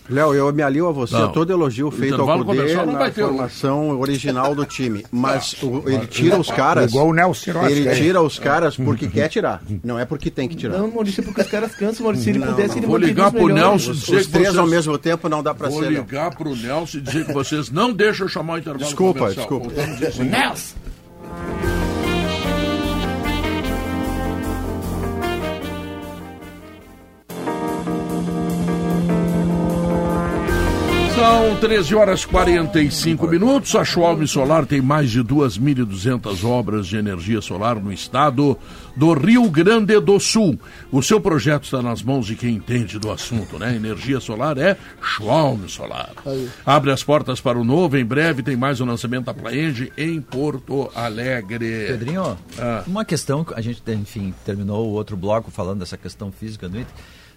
Léo, 0.09 0.33
eu 0.33 0.51
me 0.51 0.63
alio 0.63 0.87
a 0.87 0.91
você 0.91 1.13
Não. 1.13 1.25
a 1.25 1.27
todo 1.29 1.51
elogio 1.53 1.91
feito 1.91 2.19
ao 2.21 2.43
Cudê 2.43 2.73
não 2.75 2.85
na 2.87 2.97
vai 2.99 3.11
ter 3.11 3.23
um. 3.23 3.27
formação 3.29 3.99
original 3.99 4.55
do 4.55 4.65
time. 4.65 5.05
Mas 5.11 5.55
o- 5.61 5.83
ele 5.87 6.07
tira 6.07 6.37
os 6.39 6.49
caras. 6.49 6.89
Igual 6.91 7.07
o 7.09 7.13
Nelson 7.13 7.51
Ele 7.67 7.87
é. 7.87 7.93
tira 7.95 8.21
os 8.21 8.39
caras 8.39 8.75
porque 8.75 9.07
quer 9.07 9.27
tirar. 9.29 9.61
Não 9.83 9.99
é 9.99 10.05
porque 10.05 10.31
tem 10.31 10.47
que 10.47 10.55
tirar. 10.55 10.77
Não, 10.79 10.89
Maurício, 10.91 11.21
porque 11.23 11.41
os 11.41 11.47
caras 11.47 11.75
cansam, 11.75 12.03
Maurício. 12.05 12.23
Se 12.25 12.29
ele 12.31 12.45
pudesse, 12.45 12.77
ele 12.79 12.87
Vou 12.87 12.97
ligar 12.97 13.27
os 13.27 13.33
pro. 13.33 13.47
Nelson 13.47 13.91
Os, 13.91 13.99
dizer 14.01 14.15
os 14.17 14.27
três 14.27 14.47
vocês... 14.47 14.57
ao 14.57 14.67
mesmo 14.67 14.97
tempo 14.97 15.29
não 15.29 15.43
dá 15.43 15.53
pra 15.53 15.69
Vou 15.69 15.79
ser. 15.79 15.89
Léo. 15.89 16.01
ligar 16.01 16.35
pro 16.35 16.55
Nelson 16.55 16.97
e 16.97 17.01
dizer 17.01 17.25
que 17.25 17.33
vocês 17.33 17.69
não 17.69 17.93
deixam 17.93 18.25
eu 18.25 18.29
chamar 18.29 18.53
o 18.53 18.57
intervalo 18.57 18.85
Desculpa, 18.85 19.29
desculpa. 19.33 19.67
Nelson! 20.23 20.75
São 31.19 31.55
13 31.59 31.95
horas 31.95 32.21
e 32.21 32.27
45 32.27 33.27
minutos. 33.27 33.75
A 33.75 33.83
Schwalm 33.83 34.25
Solar 34.25 34.65
tem 34.65 34.81
mais 34.81 35.11
de 35.11 35.21
2.200 35.21 36.45
obras 36.45 36.87
de 36.87 36.95
energia 36.95 37.41
solar 37.41 37.75
no 37.75 37.91
estado 37.91 38.57
do 38.95 39.11
Rio 39.13 39.49
Grande 39.49 39.99
do 39.99 40.17
Sul. 40.17 40.57
O 40.89 41.01
seu 41.03 41.19
projeto 41.19 41.65
está 41.65 41.81
nas 41.81 42.01
mãos 42.01 42.25
de 42.25 42.37
quem 42.37 42.55
entende 42.55 42.97
do 42.97 43.11
assunto, 43.11 43.59
né? 43.59 43.75
Energia 43.75 44.21
solar 44.21 44.57
é 44.57 44.77
Schwalm 45.01 45.67
Solar. 45.67 46.13
Abre 46.65 46.91
as 46.91 47.03
portas 47.03 47.41
para 47.41 47.59
o 47.59 47.65
novo. 47.65 47.97
Em 47.97 48.05
breve 48.05 48.41
tem 48.41 48.55
mais 48.55 48.79
um 48.79 48.85
lançamento 48.85 49.25
da 49.25 49.33
Plaenge 49.33 49.91
em 49.97 50.21
Porto 50.21 50.89
Alegre. 50.95 51.87
Pedrinho, 51.87 52.37
Ah. 52.57 52.83
uma 52.87 53.03
questão 53.03 53.43
que 53.43 53.53
a 53.55 53.61
gente, 53.61 53.81
enfim, 53.91 54.33
terminou 54.45 54.87
o 54.87 54.91
outro 54.93 55.17
bloco 55.17 55.51
falando 55.51 55.79
dessa 55.79 55.97
questão 55.97 56.31
física 56.31 56.69
do 56.69 56.79
Inter. 56.79 56.93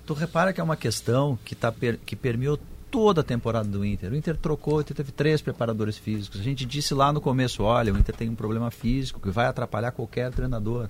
Tu 0.06 0.14
repara 0.14 0.52
que 0.52 0.60
é 0.60 0.64
uma 0.64 0.76
questão 0.76 1.38
que, 1.44 1.54
tá 1.54 1.70
per- 1.70 1.98
que 2.04 2.16
permeou 2.16 2.58
toda 2.92 3.22
a 3.22 3.24
temporada 3.24 3.66
do 3.66 3.84
Inter. 3.84 4.12
O 4.12 4.14
Inter 4.14 4.36
trocou, 4.36 4.76
o 4.76 4.80
Inter 4.82 4.94
teve 4.94 5.10
três 5.10 5.40
preparadores 5.40 5.96
físicos. 5.96 6.38
A 6.38 6.42
gente 6.42 6.64
disse 6.66 6.92
lá 6.92 7.10
no 7.10 7.20
começo, 7.22 7.62
olha, 7.62 7.92
o 7.92 7.98
Inter 7.98 8.14
tem 8.14 8.28
um 8.28 8.34
problema 8.34 8.70
físico 8.70 9.18
que 9.18 9.30
vai 9.30 9.46
atrapalhar 9.46 9.90
qualquer 9.92 10.30
treinador. 10.30 10.88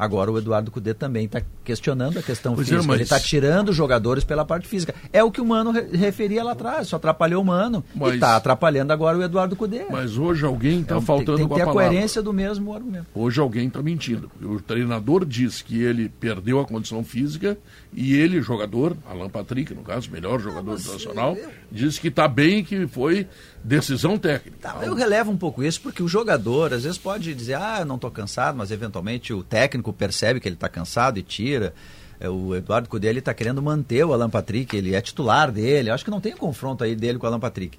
Agora 0.00 0.30
o 0.30 0.38
Eduardo 0.38 0.70
Cudê 0.70 0.94
também 0.94 1.24
está 1.24 1.42
questionando 1.64 2.20
a 2.20 2.22
questão 2.22 2.54
Pois 2.54 2.68
é, 2.68 2.70
física. 2.70 2.86
mas- 2.86 2.94
Ele 2.98 3.02
está 3.02 3.18
tirando 3.18 3.72
jogadores 3.72 4.22
pela 4.22 4.44
parte 4.44 4.68
física. 4.68 4.94
É 5.12 5.24
o 5.24 5.30
que 5.32 5.40
o 5.40 5.44
Mano 5.44 5.72
re- 5.72 5.88
referia 5.92 6.44
lá 6.44 6.52
atrás, 6.52 6.86
só 6.86 6.94
atrapalhou 6.96 7.42
o 7.42 7.44
Mano 7.44 7.82
e 7.92 7.98
Mas- 7.98 8.14
está 8.14 8.36
atrapalhando 8.36 8.92
agora 8.92 9.18
o 9.18 9.22
Eduardo 9.24 9.56
Cudê. 9.56 9.86
Mas 9.90 10.16
hoje 10.16 10.44
alguém 10.46 10.82
está 10.82 10.98
É 10.98 11.00
faltando 11.00 11.38
tem, 11.38 11.48
tem 11.48 11.48
que 11.48 11.52
a 11.54 11.56
ter 11.56 11.62
a 11.62 11.66
palavra. 11.66 11.88
coerência 11.90 12.22
do 12.22 12.32
mesmo 12.32 12.72
argumento. 12.72 13.06
Hoje 13.12 13.40
alguém 13.40 13.66
está 13.66 13.82
mentindo. 13.82 14.30
O 14.40 14.60
treinador 14.60 15.24
diz 15.24 15.62
que 15.62 15.82
ele 15.82 16.08
perdeu 16.08 16.60
a 16.60 16.64
condição 16.64 17.02
física 17.02 17.58
e 18.00 18.14
ele, 18.14 18.40
jogador, 18.40 18.96
Alan 19.04 19.28
Patrick, 19.28 19.74
no 19.74 19.82
caso, 19.82 20.08
melhor 20.08 20.38
jogador 20.38 20.78
internacional, 20.78 21.36
diz 21.68 21.98
que 21.98 22.06
está 22.06 22.28
bem 22.28 22.58
e 22.60 22.62
que 22.62 22.86
foi 22.86 23.26
decisão 23.64 24.16
técnica. 24.16 24.56
Tá, 24.60 24.78
eu 24.84 24.94
relevo 24.94 25.32
um 25.32 25.36
pouco 25.36 25.64
isso 25.64 25.80
porque 25.80 26.00
o 26.00 26.06
jogador 26.06 26.72
às 26.72 26.84
vezes 26.84 26.96
pode 26.96 27.34
dizer, 27.34 27.54
ah, 27.54 27.78
eu 27.80 27.84
não 27.84 27.96
estou 27.96 28.08
cansado, 28.08 28.56
mas 28.56 28.70
eventualmente 28.70 29.32
o 29.32 29.42
técnico 29.42 29.92
percebe 29.92 30.38
que 30.38 30.46
ele 30.46 30.54
está 30.54 30.68
cansado 30.68 31.18
e 31.18 31.24
tira. 31.24 31.74
É, 32.20 32.28
O 32.28 32.54
Eduardo 32.54 32.88
Cudê 32.88 33.10
está 33.12 33.32
querendo 33.32 33.62
manter 33.62 34.04
o 34.04 34.12
Alan 34.12 34.28
Patrick, 34.28 34.76
ele 34.76 34.94
é 34.94 35.00
titular 35.00 35.52
dele. 35.52 35.88
Eu 35.90 35.94
acho 35.94 36.04
que 36.04 36.10
não 36.10 36.20
tem 36.20 36.36
confronto 36.36 36.82
aí 36.82 36.96
dele 36.96 37.16
com 37.18 37.26
o 37.26 37.28
Alan 37.28 37.38
Patrick. 37.38 37.78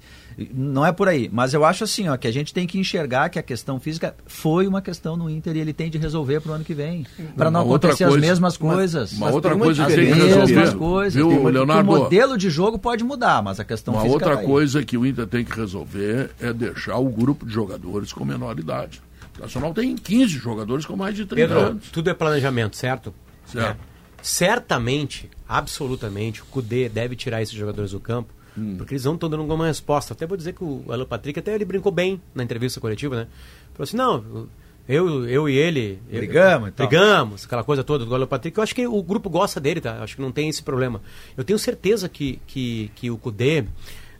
Não 0.54 0.86
é 0.86 0.92
por 0.92 1.08
aí, 1.08 1.28
mas 1.30 1.52
eu 1.52 1.62
acho 1.64 1.84
assim, 1.84 2.08
ó, 2.08 2.16
que 2.16 2.26
a 2.26 2.32
gente 2.32 2.54
tem 2.54 2.66
que 2.66 2.78
enxergar 2.78 3.28
que 3.28 3.38
a 3.38 3.42
questão 3.42 3.78
física 3.78 4.14
foi 4.26 4.66
uma 4.66 4.80
questão 4.80 5.14
no 5.14 5.28
Inter 5.28 5.54
e 5.56 5.58
ele 5.60 5.72
tem 5.74 5.90
de 5.90 5.98
resolver 5.98 6.40
para 6.40 6.52
o 6.52 6.54
ano 6.54 6.64
que 6.64 6.72
vem, 6.72 7.06
para 7.36 7.50
não 7.50 7.60
Uma 7.60 7.66
acontecer 7.76 8.04
coisa- 8.04 8.16
as 8.16 8.22
mesmas 8.30 8.56
uma- 8.58 8.74
coisas. 8.74 9.12
uma 9.12 9.30
outra 9.30 9.54
uma 9.54 9.64
coisa 9.66 9.84
que 9.84 9.90
as 9.92 9.98
tem 9.98 10.06
que 10.06 10.18
resolver. 10.18 10.54
mesmas 10.54 10.74
coisas. 10.74 11.14
Viu, 11.14 11.28
Tem 11.28 11.38
uma- 11.38 11.50
Leonardo? 11.50 11.90
O 11.90 11.96
modelo 11.98 12.38
de 12.38 12.48
jogo 12.48 12.78
pode 12.78 13.04
mudar, 13.04 13.42
mas 13.42 13.60
a 13.60 13.64
questão 13.64 13.92
Uma 13.92 14.02
física 14.04 14.14
outra 14.26 14.36
tá 14.40 14.42
coisa 14.46 14.82
que 14.82 14.96
o 14.96 15.04
Inter 15.04 15.26
tem 15.26 15.44
que 15.44 15.54
resolver 15.54 16.30
é 16.40 16.50
deixar 16.52 16.96
o 16.96 17.10
grupo 17.10 17.44
de 17.44 17.52
jogadores 17.52 18.10
com 18.12 18.24
menor 18.24 18.58
idade. 18.58 19.02
O 19.38 19.42
Nacional 19.42 19.74
tem 19.74 19.94
15 19.96 20.38
jogadores 20.38 20.86
com 20.86 20.96
mais 20.96 21.14
de 21.14 21.26
30 21.26 21.48
Pedro, 21.54 21.66
anos. 21.72 21.90
tudo 21.90 22.08
é 22.08 22.14
planejamento, 22.14 22.76
certo? 22.76 23.12
Certo. 23.46 23.78
É. 23.86 23.89
Certamente, 24.22 25.28
absolutamente, 25.48 26.42
o 26.42 26.44
Cudê 26.46 26.88
deve 26.88 27.14
tirar 27.16 27.42
esses 27.42 27.54
jogadores 27.54 27.92
do 27.92 28.00
campo, 28.00 28.32
Hum. 28.58 28.74
porque 28.76 28.94
eles 28.94 29.04
não 29.04 29.14
estão 29.14 29.28
dando 29.30 29.40
alguma 29.40 29.66
resposta. 29.66 30.12
Até 30.12 30.26
vou 30.26 30.36
dizer 30.36 30.54
que 30.54 30.64
o 30.64 30.84
Alan 30.88 31.04
Patrick 31.06 31.38
até 31.38 31.54
ele 31.54 31.64
brincou 31.64 31.92
bem 31.92 32.20
na 32.34 32.42
entrevista 32.42 32.80
coletiva, 32.80 33.14
né? 33.16 33.26
Falou 33.74 33.84
assim, 33.84 33.96
não, 33.96 34.48
eu, 34.88 35.28
eu 35.28 35.48
e 35.48 35.56
ele... 35.56 36.00
eu- 36.10 36.18
Brigamos 36.18 36.68
e 36.68 36.72
tal. 36.72 36.86
Brigamos, 36.88 37.44
aquela 37.44 37.62
coisa 37.62 37.84
toda 37.84 38.04
do 38.04 38.12
Alan 38.14 38.26
Patrick. 38.26 38.56
Eu 38.58 38.62
acho 38.64 38.74
que 38.74 38.84
o 38.86 39.02
grupo 39.02 39.30
gosta 39.30 39.60
dele, 39.60 39.80
tá? 39.80 40.02
Acho 40.02 40.16
que 40.16 40.22
não 40.22 40.32
tem 40.32 40.48
esse 40.48 40.62
problema. 40.64 41.00
Eu 41.36 41.44
tenho 41.44 41.58
certeza 41.60 42.08
que, 42.08 42.40
que, 42.46 42.90
que 42.96 43.08
o 43.10 43.16
Cudê 43.16 43.64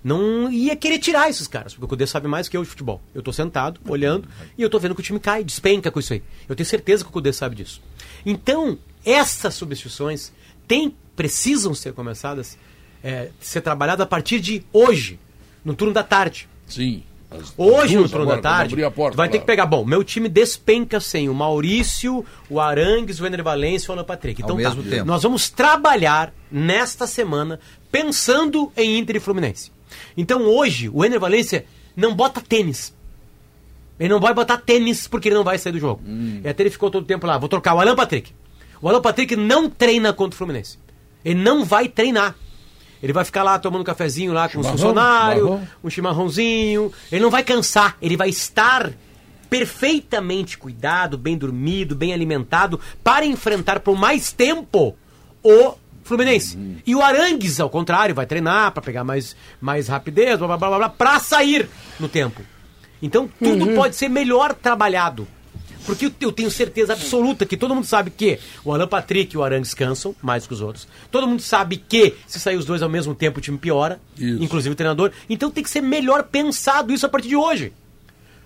não 0.03 0.51
ia 0.51 0.77
querer 0.77 0.99
tirar 0.99 1.29
esses 1.29 1.47
caras, 1.49 1.75
porque 1.75 1.85
o 1.85 1.89
Cudê 1.89 2.07
sabe 2.07 2.27
mais 2.29 2.49
que 2.49 2.57
eu 2.57 2.63
de 2.63 2.69
futebol. 2.69 3.03
Eu 3.15 3.23
tô 3.23 3.33
sentado, 3.33 3.81
olhando, 3.87 4.27
e 4.57 4.63
eu 4.63 4.71
tô 4.71 4.79
vendo 4.79 4.95
que 4.95 5.01
o 5.01 5.05
time 5.05 5.19
cai, 5.21 5.43
despenca 5.45 5.91
com 5.91 5.99
isso 6.01 6.13
aí. 6.13 6.23
Eu 6.49 6.55
tenho 6.57 6.67
certeza 6.67 7.03
que 7.05 7.11
o 7.11 7.13
Cudê 7.13 7.33
sabe 7.33 7.57
disso. 7.57 7.83
Então, 8.25 8.79
essas 9.05 9.55
substituições 9.55 10.33
têm, 10.69 10.95
precisam 11.17 11.75
ser 11.75 11.93
começadas, 11.93 12.57
é, 13.03 13.31
ser 13.41 13.61
trabalhadas 13.61 14.03
a 14.05 14.07
partir 14.07 14.41
de 14.41 14.65
hoje, 14.73 15.19
no 15.65 15.75
turno 15.75 15.93
da 15.95 16.03
tarde. 16.03 16.49
Sim. 16.67 17.03
As- 17.31 17.53
Hoje, 17.57 17.95
as 17.97 18.03
no 18.03 18.09
turno 18.09 18.27
da 18.27 18.39
tarde, 18.39 18.75
porta, 18.91 19.17
vai 19.17 19.29
ter 19.29 19.39
que 19.39 19.45
pegar, 19.47 19.65
bom, 19.65 19.85
meu 19.85 20.03
time 20.03 20.29
despenca 20.29 20.99
sem 20.99 21.29
o 21.29 21.35
Maurício, 21.35 22.25
o 22.49 22.59
Arangues, 22.59 23.21
o 23.21 23.27
Ener 23.27 23.41
Valência 23.45 23.87
e 23.87 23.91
o 23.91 23.93
Alan 23.93 24.05
Patrick. 24.05 24.43
Ao 24.43 24.47
Então 24.49 24.57
mesmo 24.57 24.83
tá, 24.83 24.91
tempo. 24.91 25.05
nós 25.05 25.23
vamos 25.23 25.49
trabalhar 25.49 26.35
nesta 26.51 27.07
semana 27.07 27.61
pensando 27.91 28.73
em 28.77 28.99
Inter 28.99 29.17
e 29.17 29.21
Fluminense. 29.21 29.71
Então 30.17 30.43
hoje, 30.43 30.89
o 30.93 31.05
Ener 31.05 31.21
Valência 31.21 31.65
não 31.97 32.15
bota 32.17 32.41
tênis. 32.41 32.93
Ele 34.01 34.09
não 34.09 34.19
vai 34.19 34.33
botar 34.33 34.57
tênis 34.57 35.07
porque 35.07 35.29
ele 35.29 35.35
não 35.37 35.45
vai 35.45 35.59
sair 35.59 35.73
do 35.73 35.79
jogo. 35.79 36.03
Hum. 36.07 36.41
E 36.43 36.49
até 36.49 36.63
ele 36.63 36.71
ficou 36.71 36.91
todo 36.91 37.03
o 37.03 37.07
tempo 37.07 37.27
lá, 37.27 37.37
vou 37.37 37.51
trocar 37.51 37.75
o 37.75 37.81
Alan 37.81 37.95
Patrick. 37.95 38.33
O 38.81 38.89
Alan 38.89 39.03
Patrick 39.03 39.37
não 39.37 39.69
treina 39.69 40.11
contra 40.15 40.35
o 40.35 40.39
Fluminense. 40.39 40.79
Ele 41.23 41.39
não 41.39 41.67
vai 41.67 41.87
treinar. 41.87 42.35
Ele 43.03 43.13
vai 43.13 43.25
ficar 43.25 43.43
lá 43.43 43.59
tomando 43.59 43.83
um 43.83 43.85
cafezinho 43.85 44.33
lá 44.33 44.49
com 44.49 44.61
os 44.61 44.67
Chimarrão, 44.67 44.79
funcionários, 44.79 45.45
chimarrão. 45.45 45.69
um 45.85 45.91
chimarrãozinho. 45.91 46.93
Ele 47.13 47.23
não 47.23 47.31
vai 47.31 47.43
cansar, 47.43 47.97
ele 48.01 48.17
vai 48.17 48.31
estar 48.31 48.91
perfeitamente 49.51 50.57
cuidado, 50.57 51.19
bem 51.19 51.37
dormido, 51.37 51.95
bem 51.95 52.13
alimentado 52.15 52.81
para 53.05 53.27
enfrentar 53.27 53.81
por 53.81 53.99
mais 53.99 54.33
tempo 54.33 54.97
o 55.43 55.75
Fluminense. 56.05 56.59
E 56.87 56.95
o 56.95 57.03
Arangues, 57.03 57.61
ao 57.61 57.69
contrário, 57.69 58.15
vai 58.15 58.27
treinar 58.27 58.73
para 58.73 58.83
pegar 58.83 59.05
mais, 59.05 59.37
mais 59.61 59.89
rapidez, 59.89 60.39
blá 60.39 60.47
blá 60.49 60.57
blá, 60.57 60.79
blá 60.79 60.89
para 60.89 61.19
sair 61.21 61.69
no 61.99 62.09
tempo. 62.09 62.43
Então 63.03 63.29
tudo 63.39 63.75
pode 63.75 63.97
ser 63.97 64.09
melhor 64.09 64.55
trabalhado. 64.55 65.27
Porque 65.87 66.07
eu- 66.07 66.13
eu 66.21 66.31
tenho 66.31 66.51
certeza 66.51 66.93
absoluta 66.93 67.47
que 67.47 67.57
todo 67.57 67.75
mundo 67.75 67.87
sabe 67.87 68.11
que 68.11 68.39
o 68.63 68.73
Alan 68.73 68.87
Patrick 68.87 69.35
e 69.35 69.39
o 69.39 69.43
Arangues 69.43 69.73
cansam 69.73 70.15
mais 70.23 70.47
que 70.47 70.53
os 70.53 70.61
outros. 70.61 70.87
Todo 71.11 71.27
mundo 71.27 71.41
sabe 71.41 71.79
que 71.79 72.15
se 72.27 72.39
sair 72.39 72.57
os 72.57 72.67
dois 72.67 72.83
ao 72.83 72.89
mesmo 72.89 73.15
tempo 73.15 73.39
o 73.39 73.41
time 73.41 73.57
piora, 73.57 73.99
Isso. 74.17 74.43
inclusive 74.43 74.73
o 74.75 74.77
treinador. 74.77 75.11
Então 75.29 75.51
tem 75.51 75.65
que 75.65 75.71
ser 75.71 75.81
melhor 75.81 76.25
pensado 76.25 76.93
isso 76.93 77.07
a 77.07 77.09
partir 77.09 77.29
de 77.29 77.37
hoje. 77.37 77.73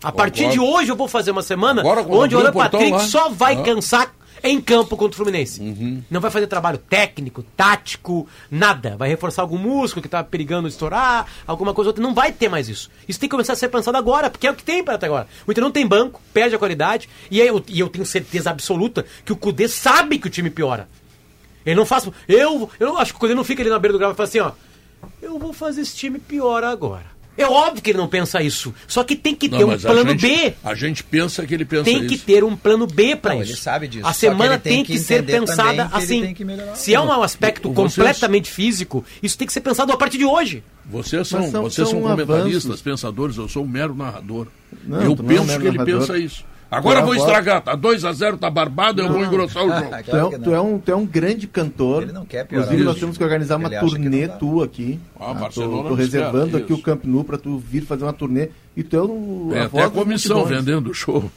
A 0.02 0.12
partir 0.12 0.48
de 0.50 0.60
hoje 0.60 0.90
eu 0.92 0.96
vou 0.96 1.08
fazer 1.08 1.32
uma 1.32 1.42
semana 1.42 1.80
Agora, 1.80 2.02
onde 2.08 2.36
o 2.36 2.38
Alan 2.38 2.52
Patrick 2.52 2.90
lá. 2.92 2.98
só 3.00 3.30
vai 3.30 3.54
Ah. 3.56 3.62
cansar 3.62 4.14
em 4.44 4.60
campo 4.60 4.94
contra 4.94 5.14
o 5.14 5.16
Fluminense. 5.16 6.04
Não 6.10 6.20
vai 6.20 6.30
fazer 6.30 6.46
trabalho 6.46 6.76
técnico, 6.76 7.42
tático, 7.56 8.28
nada. 8.50 8.94
Vai 8.94 9.08
reforçar 9.08 9.40
algum 9.40 9.56
músculo 9.56 10.02
que 10.02 10.08
tá 10.08 10.22
perigando 10.22 10.68
estourar, 10.68 11.26
alguma 11.46 11.72
coisa 11.72 11.88
ou 11.88 11.90
outra. 11.92 12.02
Não 12.02 12.12
vai 12.12 12.30
ter 12.30 12.50
mais 12.50 12.68
isso. 12.68 12.90
Isso 13.08 13.18
tem 13.18 13.26
que 13.26 13.30
começar 13.30 13.54
a 13.54 13.56
ser 13.56 13.70
pensado 13.70 13.96
agora, 13.96 14.28
porque 14.28 14.46
é 14.46 14.50
o 14.50 14.54
que 14.54 14.62
tem 14.62 14.84
para 14.84 14.96
até 14.96 15.06
agora. 15.06 15.26
O 15.46 15.50
Inter 15.50 15.64
não 15.64 15.70
tem 15.70 15.86
banco, 15.86 16.20
perde 16.34 16.54
a 16.54 16.58
qualidade, 16.58 17.08
e 17.30 17.40
eu, 17.40 17.64
e 17.66 17.80
eu 17.80 17.88
tenho 17.88 18.04
certeza 18.04 18.50
absoluta 18.50 19.06
que 19.24 19.32
o 19.32 19.36
Cudê 19.36 19.66
sabe 19.66 20.18
que 20.18 20.26
o 20.26 20.30
time 20.30 20.50
piora. 20.50 20.86
Ele 21.64 21.74
não 21.74 21.86
faz. 21.86 22.06
Eu, 22.28 22.68
eu 22.78 22.98
acho 22.98 23.12
que 23.12 23.16
o 23.16 23.20
Cudê 23.20 23.34
não 23.34 23.44
fica 23.44 23.62
ali 23.62 23.70
na 23.70 23.78
beira 23.78 23.94
do 23.94 23.98
grau 23.98 24.12
e 24.12 24.14
fala 24.14 24.28
assim, 24.28 24.40
ó. 24.40 24.52
Eu 25.22 25.38
vou 25.38 25.54
fazer 25.54 25.80
esse 25.80 25.96
time 25.96 26.18
pior 26.18 26.62
agora. 26.64 27.13
É 27.36 27.44
óbvio 27.46 27.82
que 27.82 27.90
ele 27.90 27.98
não 27.98 28.06
pensa 28.06 28.40
isso. 28.42 28.72
Só 28.86 29.02
que 29.02 29.16
tem 29.16 29.34
que 29.34 29.48
Não, 29.48 29.58
ter 29.58 29.64
um 29.64 29.76
plano 29.78 30.10
gente- 30.10 30.20
B. 30.20 30.54
A 30.62 30.74
gente 30.74 31.02
pensa 31.02 31.44
que 31.44 31.52
ele 31.52 31.64
pensa 31.64 31.84
Tem 31.84 32.06
que 32.06 32.14
isso. 32.14 32.24
ter 32.24 32.44
um 32.44 32.54
plano 32.56 32.86
B 32.86 33.16
para 33.16 33.34
isso. 33.36 33.50
ele 33.52 33.58
sabe 33.58 33.88
disso, 33.88 34.06
A 34.06 34.12
que 34.12 34.16
semana 34.18 34.52
ele 34.54 34.58
tem 34.62 34.72
tem 34.76 34.84
que 34.84 34.92
que, 34.92 34.98
ser 35.00 35.24
pensada 35.24 35.86
que 35.88 35.94
ele 35.96 36.04
assim. 36.04 36.20
tem 36.22 36.34
que 36.34 36.44
melhorar. 36.44 36.76
Se 36.76 36.94
é 36.94 37.00
um 37.00 37.10
aspecto 37.22 37.72
Vocês- 37.72 37.94
completamente 37.96 38.48
físico, 38.50 39.04
isso 39.22 39.36
tem 39.36 39.46
que 39.46 39.52
ser 39.52 39.60
pensado 39.62 39.92
a 39.92 39.96
partir 39.96 40.18
de 40.18 40.24
hoje. 40.24 40.62
Vocês 40.86 41.26
são, 41.26 41.50
são- 41.50 41.62
vocês 41.62 41.88
são, 41.88 42.00
são 42.00 42.08
comentaristas, 42.10 42.64
avanços. 42.66 42.82
pensadores, 42.82 43.36
eu 43.36 43.48
sou 43.48 43.64
um 43.64 43.68
mero 43.68 43.94
narrador. 43.94 44.46
Não, 44.84 44.98
eu 44.98 45.02
não 45.02 45.08
é 45.08 45.10
um 45.10 45.16
penso 45.16 45.44
mero 45.44 45.60
que 45.62 45.66
ele 45.68 45.78
narrador. 45.78 46.00
pensa 46.06 46.18
isso. 46.18 46.44
Agora 46.76 46.98
eu 47.00 47.02
Tu 47.02 47.06
vou 47.06 47.14
é 47.14 47.18
estragar, 47.18 47.60
tá 47.62 47.76
2x0, 47.76 48.38
tá 48.38 48.50
barbado, 48.50 49.00
eu 49.02 49.08
vou 49.08 49.24
engrossar 49.24 49.64
o 49.64 49.68
jogo. 49.68 49.88
Tu 49.88 49.94
é, 50.16 50.38
tu, 50.38 50.54
é 50.54 50.60
um, 50.60 50.78
tu 50.78 50.90
é 50.90 50.96
um 50.96 51.06
grande 51.06 51.46
cantor. 51.46 52.02
Ele 52.02 52.12
não 52.12 52.24
quer 52.24 52.44
piorar. 52.46 52.64
Inclusive, 52.66 52.84
nós 52.84 52.94
Isso. 52.94 53.00
temos 53.00 53.18
que 53.18 53.24
organizar 53.24 53.56
uma 53.56 53.70
turnê 53.70 54.28
tua 54.28 54.64
aqui. 54.64 54.98
Ah, 55.18 55.30
Ah, 55.30 55.34
Barcelona 55.34 55.82
tô, 55.82 55.88
tô 55.90 55.94
reservando 55.94 56.56
aqui 56.56 56.72
isso. 56.72 56.80
o 56.80 56.84
Camp 56.84 57.04
Nou 57.04 57.24
pra 57.24 57.38
tu 57.38 57.58
vir 57.58 57.82
fazer 57.82 58.04
uma 58.04 58.12
turnê. 58.12 58.50
E 58.76 58.82
tu 58.82 58.96
é 58.96 59.02
o. 59.02 59.50
A 59.54 59.64
até 59.66 59.82
a 59.84 59.90
comissão 59.90 60.44
vendendo 60.44 60.90
o 60.90 60.94
show. 60.94 61.30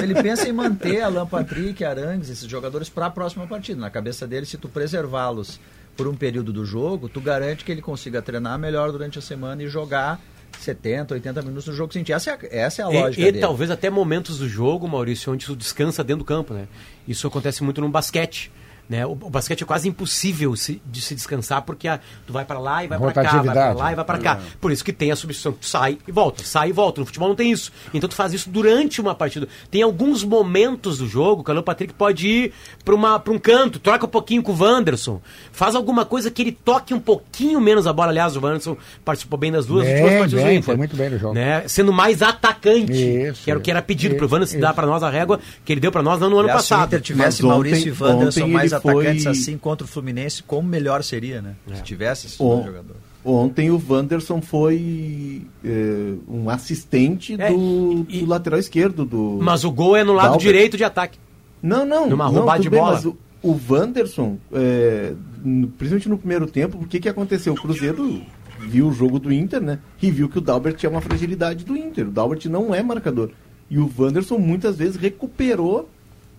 Ele 0.00 0.14
pensa 0.22 0.48
em 0.48 0.52
manter 0.52 1.02
Alan 1.02 1.26
Patrick, 1.26 1.84
Arangues, 1.84 2.30
esses 2.30 2.48
jogadores 2.48 2.88
para 2.88 3.06
a 3.06 3.10
próxima 3.10 3.46
partida. 3.46 3.80
Na 3.80 3.90
cabeça 3.90 4.26
dele, 4.26 4.46
se 4.46 4.56
tu 4.56 4.68
preservá-los 4.68 5.58
por 5.96 6.06
um 6.08 6.14
período 6.14 6.52
do 6.52 6.64
jogo, 6.64 7.08
tu 7.08 7.20
garante 7.20 7.64
que 7.64 7.72
ele 7.72 7.82
consiga 7.82 8.22
treinar 8.22 8.58
melhor 8.58 8.90
durante 8.92 9.18
a 9.18 9.22
semana 9.22 9.62
e 9.62 9.68
jogar 9.68 10.20
70, 10.62 11.14
80 11.14 11.42
minutos 11.42 11.66
no 11.66 11.74
jogo 11.74 11.92
sem 11.92 12.04
Essa 12.08 12.32
é, 12.32 12.58
essa 12.58 12.82
é 12.82 12.84
a 12.84 12.88
lógica 12.88 13.22
E, 13.22 13.28
e 13.28 13.40
talvez 13.40 13.70
até 13.70 13.90
momentos 13.90 14.38
do 14.38 14.48
jogo, 14.48 14.88
Maurício, 14.88 15.32
onde 15.32 15.46
tu 15.46 15.56
descansa 15.56 16.02
dentro 16.02 16.24
do 16.24 16.26
campo, 16.26 16.54
né? 16.54 16.68
Isso 17.06 17.26
acontece 17.26 17.62
muito 17.62 17.80
no 17.80 17.88
basquete. 17.88 18.50
Né? 18.92 19.06
O, 19.06 19.12
o 19.12 19.30
basquete 19.30 19.62
é 19.62 19.66
quase 19.66 19.88
impossível 19.88 20.54
se- 20.54 20.82
de 20.84 21.00
se 21.00 21.14
descansar 21.14 21.62
porque 21.62 21.88
a- 21.88 21.98
tu 22.26 22.32
vai 22.32 22.44
pra 22.44 22.58
lá 22.58 22.84
e 22.84 22.88
vai 22.88 22.98
pra 22.98 23.10
cá, 23.10 23.14
vai 23.14 23.30
pra 23.30 23.32
Rotatividade. 23.38 23.78
lá 23.78 23.92
e 23.92 23.94
vai 23.94 24.04
pra 24.04 24.18
cá. 24.18 24.38
Por 24.60 24.70
isso 24.70 24.84
que 24.84 24.92
tem 24.92 25.10
a 25.10 25.16
substituição 25.16 25.52
tu 25.58 25.64
sai 25.66 25.96
e 26.06 26.12
volta, 26.12 26.44
sai 26.44 26.68
e 26.68 26.72
volta. 26.72 27.00
No 27.00 27.06
futebol 27.06 27.28
não 27.28 27.34
tem 27.34 27.50
isso. 27.50 27.72
Então 27.94 28.06
tu 28.06 28.14
faz 28.14 28.34
isso 28.34 28.50
durante 28.50 29.00
uma 29.00 29.14
partida. 29.14 29.48
Tem 29.70 29.80
alguns 29.80 30.22
momentos 30.22 30.98
do 30.98 31.06
jogo 31.08 31.42
que 31.42 31.50
o 31.50 31.52
Alan 31.54 31.62
Patrick 31.62 31.94
pode 31.94 32.28
ir 32.28 32.52
pra 32.84 32.94
um 32.94 33.38
canto, 33.38 33.78
troca 33.78 34.04
um 34.04 34.08
pouquinho 34.10 34.42
com 34.42 34.52
o 34.52 34.58
Wanderson, 34.62 35.22
faz 35.52 35.74
alguma 35.74 36.04
coisa 36.04 36.30
que 36.30 36.42
ele 36.42 36.52
toque 36.52 36.92
um 36.92 37.00
pouquinho 37.00 37.58
menos 37.62 37.86
a 37.86 37.92
bola. 37.94 38.10
Aliás, 38.10 38.36
o 38.36 38.40
Wanderson 38.44 38.76
participou 39.02 39.38
bem 39.38 39.50
das 39.50 39.64
duas 39.64 39.84
Bem, 39.86 39.94
últimas 39.94 40.18
partidas 40.18 40.40
do 40.42 40.44
bem, 40.46 40.56
Inter. 40.56 40.64
foi 40.66 40.76
muito 40.76 40.96
bem 40.96 41.08
no 41.08 41.18
jogo. 41.18 41.34
Né? 41.34 41.64
Sendo 41.66 41.94
mais 41.94 42.20
atacante, 42.20 42.92
Isso, 42.92 43.42
que 43.44 43.50
era 43.50 43.58
o 43.58 43.62
que 43.62 43.70
era 43.70 43.80
pedido 43.80 44.12
isso, 44.12 44.18
pro 44.18 44.26
Wanderson 44.30 44.56
isso. 44.56 44.60
dar 44.60 44.74
pra 44.74 44.86
nós 44.86 45.02
a 45.02 45.08
régua 45.08 45.40
que 45.64 45.72
ele 45.72 45.80
deu 45.80 45.90
pra 45.90 46.02
nós 46.02 46.20
no 46.20 46.26
ano 46.26 46.40
Aliás, 46.40 46.60
se 46.62 46.66
o 46.66 46.76
passado. 46.76 46.88
Inter 46.88 47.00
tivesse 47.00 47.42
Mas 47.42 47.50
Maurício 47.50 47.88
e 47.88 47.92
ontem- 47.92 48.04
Wanderson 48.04 48.40
ontem 48.42 48.52
mais 48.52 48.72
ele 48.72 48.80
atacantes 48.90 49.26
assim 49.26 49.56
contra 49.58 49.84
o 49.84 49.88
Fluminense, 49.88 50.42
como 50.42 50.68
melhor 50.68 51.02
seria, 51.02 51.40
né? 51.42 51.54
Se 51.74 51.82
tivesse 51.82 52.38
dois 52.38 52.64
jogadores. 52.66 53.00
Ontem 53.24 53.70
o 53.70 53.80
Wanderson 53.88 54.42
foi 54.42 55.42
eh, 55.64 56.14
um 56.28 56.50
assistente 56.50 57.40
É, 57.40 57.50
do, 57.52 58.04
e- 58.08 58.20
do 58.20 58.26
lateral 58.26 58.58
esquerdo 58.58 59.04
do. 59.04 59.38
Mas 59.40 59.62
o 59.64 59.70
gol 59.70 59.94
é 59.96 60.02
no 60.02 60.12
lado 60.12 60.30
Dalbert. 60.30 60.42
direito 60.46 60.76
de 60.76 60.82
ataque. 60.82 61.18
Não, 61.62 61.86
não. 61.86 62.10
Numa 62.10 62.26
roubada 62.26 62.60
de 62.60 62.68
bem, 62.68 62.80
bola. 62.80 62.94
Mas 62.94 63.04
o, 63.04 63.16
o 63.40 63.56
Wanderson, 63.70 64.38
é, 64.52 65.12
n- 65.44 65.68
principalmente 65.68 66.08
no 66.08 66.18
primeiro 66.18 66.46
tempo, 66.48 66.78
o 66.82 66.86
que, 66.86 66.98
que 66.98 67.08
aconteceu? 67.08 67.52
O 67.52 67.56
Cruzeiro 67.56 68.22
viu 68.58 68.88
o 68.88 68.92
jogo 68.92 69.20
do 69.20 69.32
Inter, 69.32 69.60
né? 69.60 69.78
E 70.02 70.10
viu 70.10 70.28
que 70.28 70.38
o 70.38 70.40
Dalbert 70.40 70.74
tinha 70.74 70.90
uma 70.90 71.00
fragilidade 71.00 71.64
do 71.64 71.76
Inter. 71.76 72.08
O 72.08 72.10
Dalbert 72.10 72.44
não 72.46 72.74
é 72.74 72.82
marcador. 72.82 73.30
E 73.70 73.78
o 73.78 73.88
Wanderson 73.96 74.36
muitas 74.38 74.76
vezes 74.76 74.96
recuperou 74.96 75.88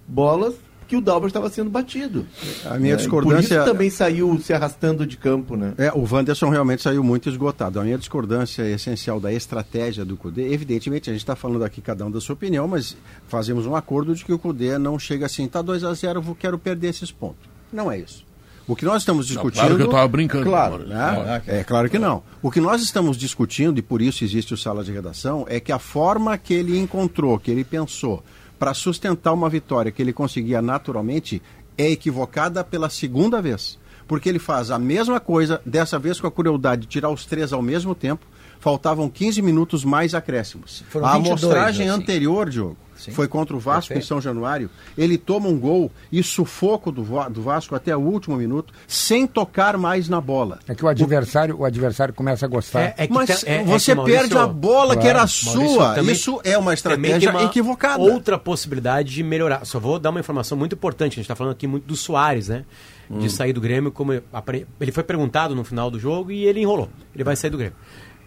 bolas 0.06 0.54
que 0.94 0.98
o 0.98 1.02
Dalbert 1.02 1.30
estava 1.30 1.50
sendo 1.50 1.72
batido. 1.72 2.24
A 2.66 2.78
minha 2.78 2.94
É, 2.94 2.98
discordância- 2.98 3.56
Por 3.58 3.64
isso 3.64 3.72
também 3.72 3.90
saiu 3.90 4.40
se 4.40 4.54
arrastando 4.54 5.08
de 5.08 5.18
campo, 5.18 5.56
né? 5.58 5.74
É, 5.76 5.92
o 5.92 6.06
Wanderson 6.08 6.50
realmente 6.50 6.84
saiu 6.84 7.04
muito 7.04 7.28
esgotado. 7.28 7.80
A 7.80 7.84
minha 7.84 7.98
discordância 7.98 8.62
essencial 8.62 9.20
da 9.20 9.34
estratégia 9.34 10.06
do 10.06 10.16
Cudê, 10.16 10.54
evidentemente, 10.54 11.10
a 11.10 11.14
gente 11.14 11.24
está 11.24 11.36
falando 11.36 11.64
aqui 11.64 11.82
cada 11.82 12.06
um 12.06 12.12
da 12.12 12.22
sua 12.22 12.34
opinião, 12.34 12.68
mas 12.68 12.96
fazemos 13.28 13.66
um 13.66 13.76
acordo 13.76 14.14
de 14.14 14.24
que 14.24 14.32
o 14.32 14.38
Cudê 14.38 14.78
não 14.78 15.00
chega 15.00 15.26
assim, 15.26 15.48
tá 15.48 15.64
2 15.64 15.84
a 15.84 15.92
0 15.96 16.22
vou 16.22 16.36
quero 16.36 16.60
perder 16.60 16.90
esses 16.90 17.12
pontos. 17.12 17.50
Não 17.72 17.92
é 17.92 17.98
isso. 17.98 18.24
O 18.68 18.76
que 18.76 18.86
nós 18.86 19.02
estamos 19.02 19.26
discutindo. 19.26 19.62
claro 19.62 19.76
que 19.76 19.82
eu 19.82 19.90
tava 19.90 20.08
brincando, 20.08 20.46
Claro, 20.46 20.88
né? 20.88 21.42
É 21.48 21.64
claro 21.64 21.90
que 21.90 21.98
não. 21.98 22.22
O 22.40 22.52
que 22.52 22.62
nós 22.62 22.84
estamos 22.84 23.18
discutindo, 23.18 23.80
e 23.80 23.82
por 23.82 24.00
isso 24.00 24.24
existe 24.24 24.54
o 24.54 24.58
sala 24.58 24.84
de 24.84 24.92
redação, 24.92 25.44
é 25.50 25.60
que 25.60 25.72
a 25.72 25.80
forma 25.80 26.38
que 26.38 26.54
ele 26.54 26.78
encontrou, 26.78 27.40
que 27.40 27.50
ele 27.50 27.64
pensou, 27.64 28.24
para 28.60 28.74
sustentar 28.74 29.34
uma 29.34 29.50
vitória 29.50 29.92
que 29.92 30.02
ele 30.02 30.14
conseguia 30.14 30.62
naturalmente, 30.62 31.42
é 31.78 31.90
equivocada 31.90 32.64
pela 32.64 32.90
segunda 32.90 33.42
vez. 33.42 33.78
Porque 34.08 34.28
ele 34.30 34.40
faz 34.40 34.70
a 34.70 34.78
mesma 34.78 35.20
coisa, 35.20 35.62
dessa 35.66 35.98
vez 35.98 36.20
com 36.20 36.28
a 36.28 36.32
crueldade 36.32 36.82
de 36.84 36.88
tirar 36.88 37.10
os 37.10 37.26
três 37.26 37.54
ao 37.54 37.62
mesmo 37.62 37.96
tempo, 37.96 38.26
faltavam 38.60 39.10
15 39.10 39.42
minutos 39.42 39.84
mais 39.84 40.14
acréscimos. 40.14 40.84
Foram 40.90 41.08
a 41.08 41.14
22, 41.14 41.44
amostragem 41.44 41.90
assim. 41.90 42.02
anterior, 42.02 42.50
Diogo, 42.50 42.78
Sim. 42.96 43.12
foi 43.12 43.28
contra 43.28 43.56
o 43.56 43.60
Vasco 43.60 43.90
Perfeito. 43.90 44.04
em 44.04 44.08
São 44.08 44.22
Januário. 44.22 44.70
Ele 44.98 45.18
toma 45.18 45.48
um 45.50 45.58
gol 45.60 45.92
e 46.12 46.22
sufoco 46.24 46.92
do, 46.92 47.02
do 47.30 47.42
Vasco 47.42 47.76
até 47.76 47.96
o 47.96 48.00
último 48.00 48.36
minuto, 48.36 48.74
sem 48.88 49.26
tocar 49.28 49.78
mais 49.78 50.08
na 50.10 50.20
bola. 50.22 50.60
É 50.68 50.76
que 50.76 50.84
o 50.86 50.88
adversário, 50.88 51.58
o 51.60 51.66
adversário 51.66 52.14
começa 52.14 52.46
a 52.46 52.50
gostar. 52.50 52.82
É, 52.82 52.96
é 52.98 53.08
que 53.08 53.14
Mas 53.14 53.40
te- 53.40 53.48
é- 53.50 53.56
é 53.62 53.64
você 53.64 53.92
que, 53.92 53.96
Maurício, 53.98 54.20
perde 54.22 54.38
a 54.38 54.48
bola 54.48 54.96
que 54.96 55.02
Claro. 55.02 55.10
era 55.10 55.20
Maurício, 55.20 55.52
sua. 55.70 55.94
também- 55.96 56.14
Isso 56.14 56.40
é 56.44 56.58
uma 56.58 56.74
estratégia 56.74 57.30
uma 57.32 57.44
equivocada. 57.44 58.02
Outra 58.02 58.38
possibilidade 58.38 59.14
de 59.14 59.24
melhorar. 59.24 59.66
Só 59.66 59.80
vou 59.80 60.00
dar 60.00 60.10
uma 60.10 60.20
informação 60.20 60.58
muito 60.58 60.76
importante. 60.76 61.14
A 61.14 61.16
gente 61.16 61.22
está 61.26 61.36
falando 61.36 61.54
aqui 61.54 61.68
muito 61.68 61.86
do 61.86 61.96
Soares, 61.96 62.48
né? 62.48 62.66
Hum. 63.10 63.20
De 63.20 63.30
sair 63.30 63.54
do 63.54 63.60
Grêmio. 63.62 63.92
como 63.92 64.14
Ele 64.14 64.92
foi 64.92 65.04
perguntado 65.04 65.54
no 65.56 65.64
final 65.64 65.92
do 65.92 66.00
jogo 66.00 66.32
e 66.32 66.46
ele 66.46 66.62
enrolou. 66.62 66.90
Ele 67.14 67.24
vai 67.24 67.36
sair 67.36 67.50
do 67.50 67.58
Grêmio. 67.58 67.76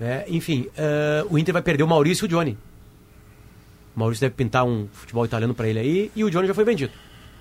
É, 0.00 0.26
enfim, 0.28 0.66
eh, 0.76 1.24
o 1.30 1.38
Inter 1.38 1.54
vai 1.54 1.62
perder 1.62 1.82
o 1.82 1.88
Maurício 1.88 2.24
e 2.24 2.26
o 2.26 2.28
Johnny. 2.28 2.58
O 3.96 4.00
Maurício 4.00 4.20
deve 4.20 4.34
pintar 4.34 4.64
um 4.64 4.86
futebol 4.92 5.24
italiano 5.24 5.54
para 5.54 5.68
ele 5.68 5.78
aí 5.78 6.10
e 6.14 6.22
o 6.22 6.30
Johnny 6.30 6.46
já 6.46 6.52
foi 6.54 6.64
vendido. 6.64 6.92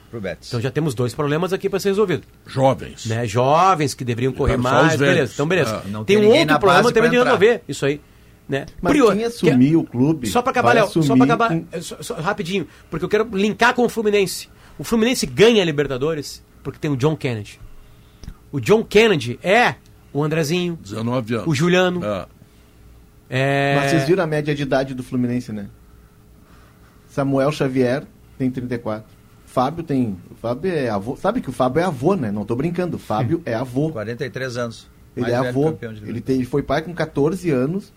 Pro 0.10 0.22
Betis. 0.22 0.48
Então 0.48 0.62
já 0.62 0.72
temos 0.72 0.94
dois 0.94 1.14
problemas 1.14 1.52
aqui 1.52 1.70
para 1.70 1.80
ser 1.80 1.90
resolvido. 1.90 2.24
Jovens. 2.48 3.06
Né? 3.06 3.28
Jovens 3.28 3.94
que 3.94 4.06
deveriam 4.06 4.32
correr 4.32 4.56
mais, 4.56 4.96
beleza. 4.96 5.34
Então, 5.34 5.48
beleza. 5.48 5.82
Ah, 5.84 5.88
não 5.90 6.06
tem 6.06 6.18
tem 6.20 6.26
um 6.28 6.30
outro 6.32 6.60
problema 6.60 6.92
também 6.92 7.10
de 7.12 7.18
resolver 7.18 7.62
isso 7.68 7.86
aí. 7.86 8.00
Né? 8.48 8.66
Mas 8.82 8.92
Prior- 8.94 9.14
quem 9.16 9.24
assumir 9.26 9.76
o 9.76 9.84
clube. 9.84 10.28
Só 10.28 10.42
para 10.42 10.52
acabar, 10.52 10.74
Léo, 10.76 10.88
só 10.88 11.16
para 11.16 11.26
acabar, 11.26 11.50
com- 11.50 11.66
é, 11.72 11.82
só- 11.82 12.02
só- 12.02 12.14
rapidinho, 12.16 12.68
porque 12.90 13.04
eu 13.04 13.10
quero 13.10 13.28
linkar 13.34 13.74
com 13.74 13.84
o 13.84 13.90
Fluminense. 13.90 14.48
O 14.78 14.84
Fluminense 14.84 15.26
ganha 15.26 15.62
a 15.62 15.66
Libertadores 15.66 16.44
porque 16.64 16.78
tem 16.80 16.92
o 16.92 16.96
John 16.96 17.16
Kennedy. 17.18 17.60
O 18.52 18.60
John 18.62 18.84
Kennedy 18.84 19.40
é 19.44 19.76
o 20.14 20.24
Andrezinho, 20.24 20.78
19 20.82 21.34
anos. 21.34 21.48
o 21.48 21.56
Juliano, 21.56 22.02
Ah, 22.04 22.28
é... 23.30 23.76
Mas 23.78 23.90
vocês 23.92 24.08
viram 24.08 24.24
a 24.24 24.28
média 24.28 24.54
de 24.54 24.62
idade 24.62 24.94
do 24.94 25.04
Fluminense, 25.04 25.52
né? 25.52 25.68
Samuel 27.16 27.50
Xavier 27.50 28.04
tem 28.38 28.52
34. 28.52 29.06
Fábio 29.46 29.84
tem. 29.86 30.18
O 30.30 30.36
Fábio 30.36 30.70
é 30.70 30.90
avô. 30.90 31.16
Sabe 31.16 31.40
que 31.40 31.50
o 31.50 31.54
Fábio 31.54 31.80
é 31.80 31.86
avô, 31.86 32.14
né? 32.14 32.30
Não 32.30 32.44
tô 32.44 32.58
brincando. 32.58 32.98
O 32.98 33.00
Fábio 33.00 33.42
é 33.46 33.54
avô. 33.54 33.90
43 33.90 34.58
anos. 34.58 34.88
Ele 35.16 35.32
é 35.32 35.36
avô. 35.36 35.74
Ele, 36.06 36.20
tem, 36.20 36.36
ele 36.36 36.46
foi 36.46 36.62
pai 36.62 36.82
com 36.82 36.94
14 36.94 37.50
anos 37.52 37.94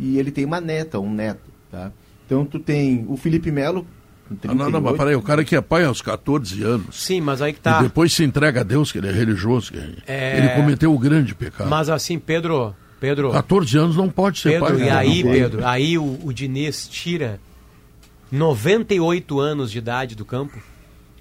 e 0.00 0.18
ele 0.18 0.30
tem 0.30 0.46
uma 0.46 0.58
neta, 0.58 0.98
um 0.98 1.12
neto, 1.12 1.50
tá? 1.70 1.92
Então 2.24 2.46
tu 2.46 2.58
tem 2.58 3.04
o 3.08 3.16
Felipe 3.18 3.50
Melo. 3.50 3.86
Ah, 4.48 4.54
não, 4.54 4.70
não, 4.70 4.80
mas 4.80 4.94
38. 4.94 4.96
peraí, 4.96 5.14
o 5.16 5.20
cara 5.20 5.44
que 5.44 5.54
é 5.54 5.60
pai 5.60 5.84
aos 5.84 6.00
14 6.00 6.62
anos 6.62 7.04
Sim, 7.04 7.20
mas 7.20 7.42
aí 7.42 7.52
que 7.52 7.60
tá. 7.60 7.80
e 7.80 7.82
depois 7.82 8.14
se 8.14 8.24
entrega 8.24 8.60
a 8.60 8.62
Deus, 8.62 8.90
que 8.90 8.96
ele 8.96 9.08
é 9.08 9.12
religioso, 9.12 9.70
que 9.72 9.78
É. 10.06 10.38
ele 10.38 10.48
cometeu 10.50 10.94
o 10.94 10.98
grande 10.98 11.34
pecado. 11.34 11.68
Mas 11.68 11.90
assim, 11.90 12.18
Pedro, 12.18 12.74
Pedro, 12.98 13.30
14 13.32 13.76
anos 13.76 13.96
não 13.96 14.08
pode 14.08 14.38
ser 14.38 14.52
Pedro, 14.52 14.66
pai. 14.68 14.76
e 14.82 14.88
cara, 14.88 15.00
aí. 15.00 15.22
Pedro, 15.22 15.66
aí 15.66 15.98
o, 15.98 16.18
o 16.24 16.32
Diniz 16.32 16.88
tira 16.88 17.38
98 18.32 19.38
anos 19.38 19.70
de 19.70 19.76
idade 19.78 20.16
do 20.16 20.24
campo, 20.24 20.58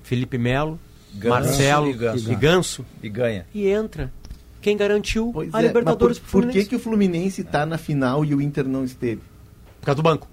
Felipe 0.02 0.38
Melo, 0.38 0.80
Ganso 1.14 1.30
Marcelo 1.30 1.90
e 1.90 1.94
Ganso. 1.94 2.32
e 2.32 2.36
Ganso, 2.36 2.86
E 3.04 3.10
ganha. 3.10 3.46
e 3.54 3.68
entra. 3.68 4.12
Quem 4.62 4.78
garantiu 4.78 5.32
Pois 5.34 5.54
a 5.54 5.60
é, 5.62 5.68
Libertadores 5.68 6.18
mas 6.20 6.30
pro 6.30 6.32
por, 6.32 6.42
por 6.48 6.52
que, 6.52 6.62
Fluminense? 6.64 6.70
que 6.70 6.76
o 6.76 6.80
Fluminense 6.80 7.44
tá 7.44 7.66
na 7.66 7.78
final 7.78 8.24
e 8.24 8.34
o 8.34 8.42
Inter 8.42 8.66
não 8.66 8.86
esteve? 8.86 9.22
Por 9.82 9.86
causa 9.88 9.96
do 9.98 10.04
banco. 10.04 10.28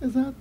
Exato. 0.00 0.34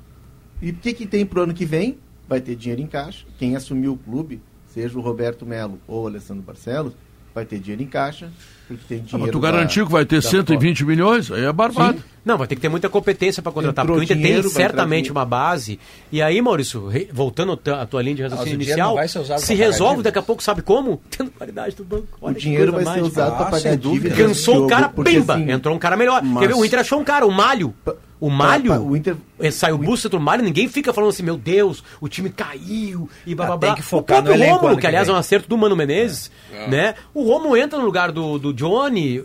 E 0.62 0.70
o 0.70 0.76
que, 0.76 0.94
que 0.94 1.08
tem 1.08 1.26
pro 1.26 1.42
ano 1.42 1.54
que 1.54 1.66
vem? 1.66 1.98
Vai 2.28 2.42
ter 2.42 2.56
dinheiro 2.56 2.82
em 2.82 2.88
caixa. 2.88 3.26
Quem 3.40 3.56
assumiu 3.56 3.94
o 3.94 3.98
clube, 3.98 4.40
seja 4.68 4.98
o 5.00 5.02
Roberto 5.02 5.46
Melo 5.46 5.80
ou 5.88 6.04
o 6.04 6.08
Alessandro 6.08 6.44
Barcelos, 6.44 6.94
vai 7.34 7.46
ter 7.46 7.60
dinheiro 7.60 7.82
em 7.84 7.88
caixa, 7.88 8.30
porque 8.68 8.84
tem 8.88 9.04
Ah, 9.14 9.18
mas 9.18 9.32
tu 9.32 9.40
da- 9.40 9.52
garantiu 9.52 9.86
que 9.86 9.92
vai 9.92 10.06
ter 10.06 10.22
da 10.22 10.30
120 10.30 10.84
milhões? 10.86 11.32
Aí 11.32 11.46
é 11.46 11.54
barbado. 11.54 11.98
Sim. 12.00 12.04
Não, 12.26 12.38
vai 12.38 12.46
ter 12.48 12.56
que 12.56 12.62
ter 12.62 12.70
muita 12.70 12.90
competência 12.90 13.42
para 13.42 13.52
contratar, 13.52 13.86
Entrou 13.86 13.98
porque 13.98 14.14
o 14.14 14.18
Inter 14.18 14.42
tem 14.42 14.50
certamente 14.52 15.12
uma 15.12 15.26
base. 15.26 15.80
E 16.12 16.22
aí, 16.22 16.42
Maurício, 16.42 16.88
re- 16.88 17.10
voltando 17.12 17.54
à 17.54 17.86
tua- 17.86 18.02
linha 18.04 18.16
de 18.18 18.22
raciocínio 18.24 18.60
o 18.60 18.62
inicial, 18.62 18.98
se 19.38 19.56
resolve 19.56 20.04
daqui 20.04 20.20
a 20.20 20.22
pouco, 20.22 20.44
sabe 20.44 20.62
como? 20.62 21.02
Tendo 21.10 21.32
qualidade 21.32 21.76
do 21.76 21.84
banco. 21.84 22.08
O 22.22 22.26
Olha 22.28 22.36
que 22.36 22.42
dinheiro 22.42 22.72
vai 22.74 22.84
ser 22.86 23.02
usado 23.02 23.38
para 23.38 23.46
pagar 23.52 23.78
dívida. 23.78 24.16
Cansou 24.16 24.66
o 24.66 24.68
cara, 24.68 24.90
pimba! 24.90 25.36
assim, 25.36 25.50
Entrou 25.52 25.74
um 25.76 25.80
cara 25.80 25.96
melhor. 25.98 26.22
Mas- 26.22 26.42
Quer 26.42 26.48
ver? 26.50 26.54
O 26.60 26.66
Inter 26.66 26.80
achou 26.80 27.00
um 27.00 27.04
cara, 27.04 27.26
o 27.26 27.32
Malho. 27.32 27.74
O 28.20 28.30
Malho, 28.30 28.72
pa- 28.72 28.80
o 28.80 28.98
Inter- 28.98 29.16
eh, 29.40 29.50
saiu 29.50 29.78
o 29.80 30.10
do 30.10 30.20
Malho, 30.20 30.44
ninguém 30.44 30.68
fica 30.68 30.92
falando 30.92 31.10
assim, 31.12 31.24
meu 31.24 31.38
Deus, 31.38 31.82
o 32.02 32.10
time 32.10 32.30
caiu 32.30 33.10
e 33.26 33.34
blá 33.34 33.46
blá 33.46 33.56
Ah, 33.56 33.58
blá. 33.58 33.70
tem 33.70 33.78
que 33.78 33.82
focar 33.82 34.20
o 34.20 34.24
próprio 34.24 34.46
Rômulo, 34.46 34.68
ano 34.68 34.76
que 34.76 34.82
que 34.82 34.88
aliás 34.88 35.08
é 35.08 35.14
um 35.14 35.16
acerto 35.16 35.48
do 35.48 35.58
Mano 35.58 35.74
Menezes, 35.76 36.30
né? 36.68 36.96
O 37.14 37.24
Romulo 37.24 37.56
entra 37.56 37.80
no 37.80 37.86
lugar 37.86 38.12
do, 38.12 38.38
do 38.38 38.54
Johnny. 38.54 39.24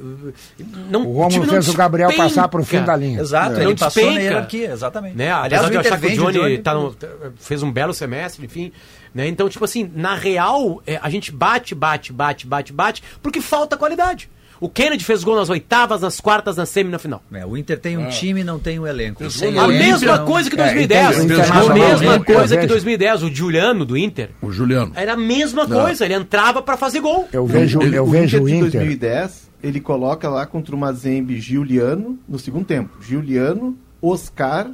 Não, 0.88 1.02
O 1.10 1.28
não 1.28 1.30
fez 1.44 1.68
o 1.68 1.74
Gabriel 1.74 2.08
despenca. 2.08 2.28
passar 2.28 2.48
pro 2.48 2.64
fim 2.64 2.82
da 2.82 2.94
linha. 2.94 3.20
Exato, 3.20 3.54
Não 3.56 3.62
ele 3.62 3.74
passou 3.74 4.02
na 4.04 4.08
despenca. 4.10 4.22
hierarquia, 4.32 4.70
exatamente. 4.72 5.16
Né? 5.16 5.32
Aliás, 5.32 5.68
o 5.68 5.72
eu 5.72 5.80
achar 5.80 5.98
que 6.00 6.06
o 6.06 6.08
vende 6.10 6.38
Johnny, 6.38 6.58
tá 6.58 6.74
no- 6.74 6.94
fez 7.36 7.62
um 7.62 7.72
belo 7.72 7.92
semestre, 7.92 8.44
enfim. 8.46 8.70
Né? 9.12 9.26
Então, 9.28 9.48
tipo 9.48 9.64
assim, 9.64 9.90
na 9.94 10.14
real, 10.14 10.80
é, 10.86 10.98
a 11.02 11.08
gente 11.10 11.32
bate, 11.32 11.74
bate, 11.74 12.12
bate, 12.12 12.46
bate, 12.46 12.72
bate, 12.72 13.02
porque 13.22 13.40
falta 13.40 13.76
qualidade. 13.76 14.28
O 14.64 14.68
Kennedy 14.70 15.04
fez 15.04 15.22
gol 15.22 15.36
nas 15.36 15.50
oitavas, 15.50 16.00
nas 16.00 16.20
quartas, 16.20 16.56
na 16.56 16.64
semi 16.64 16.88
e 16.88 16.92
na 16.92 16.98
final. 16.98 17.22
É, 17.30 17.44
o 17.44 17.54
Inter 17.54 17.78
tem 17.78 17.98
um 17.98 18.08
time 18.08 18.40
e 18.40 18.44
não 18.44 18.58
tem 18.58 18.78
um 18.78 18.86
elenco. 18.86 19.28
Sem 19.30 19.52
no 19.52 19.60
A 19.60 19.64
elenco, 19.64 19.84
mesma 19.90 20.16
não- 20.16 20.24
coisa 20.24 20.48
que 20.48 20.58
É, 20.58 20.64
2010. 20.64 21.18
então, 21.24 21.36
o 21.38 21.70
a 21.70 21.74
mesma 21.74 22.24
coisa 22.24 22.54
que 22.54 22.62
veja. 22.62 22.66
2010. 22.68 23.22
O 23.24 23.34
Juliano 23.34 23.84
do 23.84 23.94
Inter 23.94 24.30
O 24.40 24.50
Juliano. 24.50 24.92
era 24.94 25.12
a 25.12 25.16
mesma 25.18 25.68
coisa. 25.68 26.06
Ele 26.06 26.14
entrava 26.14 26.62
pra 26.62 26.78
fazer 26.78 27.00
gol. 27.00 27.28
Eu 27.30 27.44
vejo, 27.46 27.82
Ele- 27.82 27.98
eu 27.98 28.06
vejo 28.06 28.42
o 28.42 28.46
de 28.46 28.54
Inter. 28.54 28.70
2010, 28.70 29.50
ele 29.62 29.80
coloca 29.80 30.30
lá 30.30 30.46
contra 30.46 30.74
o 30.74 30.78
Mazembe 30.78 31.38
Giuliano 31.38 32.18
no 32.26 32.38
segundo 32.38 32.64
tempo. 32.64 32.90
Giuliano, 33.02 33.76
Oscar 34.00 34.70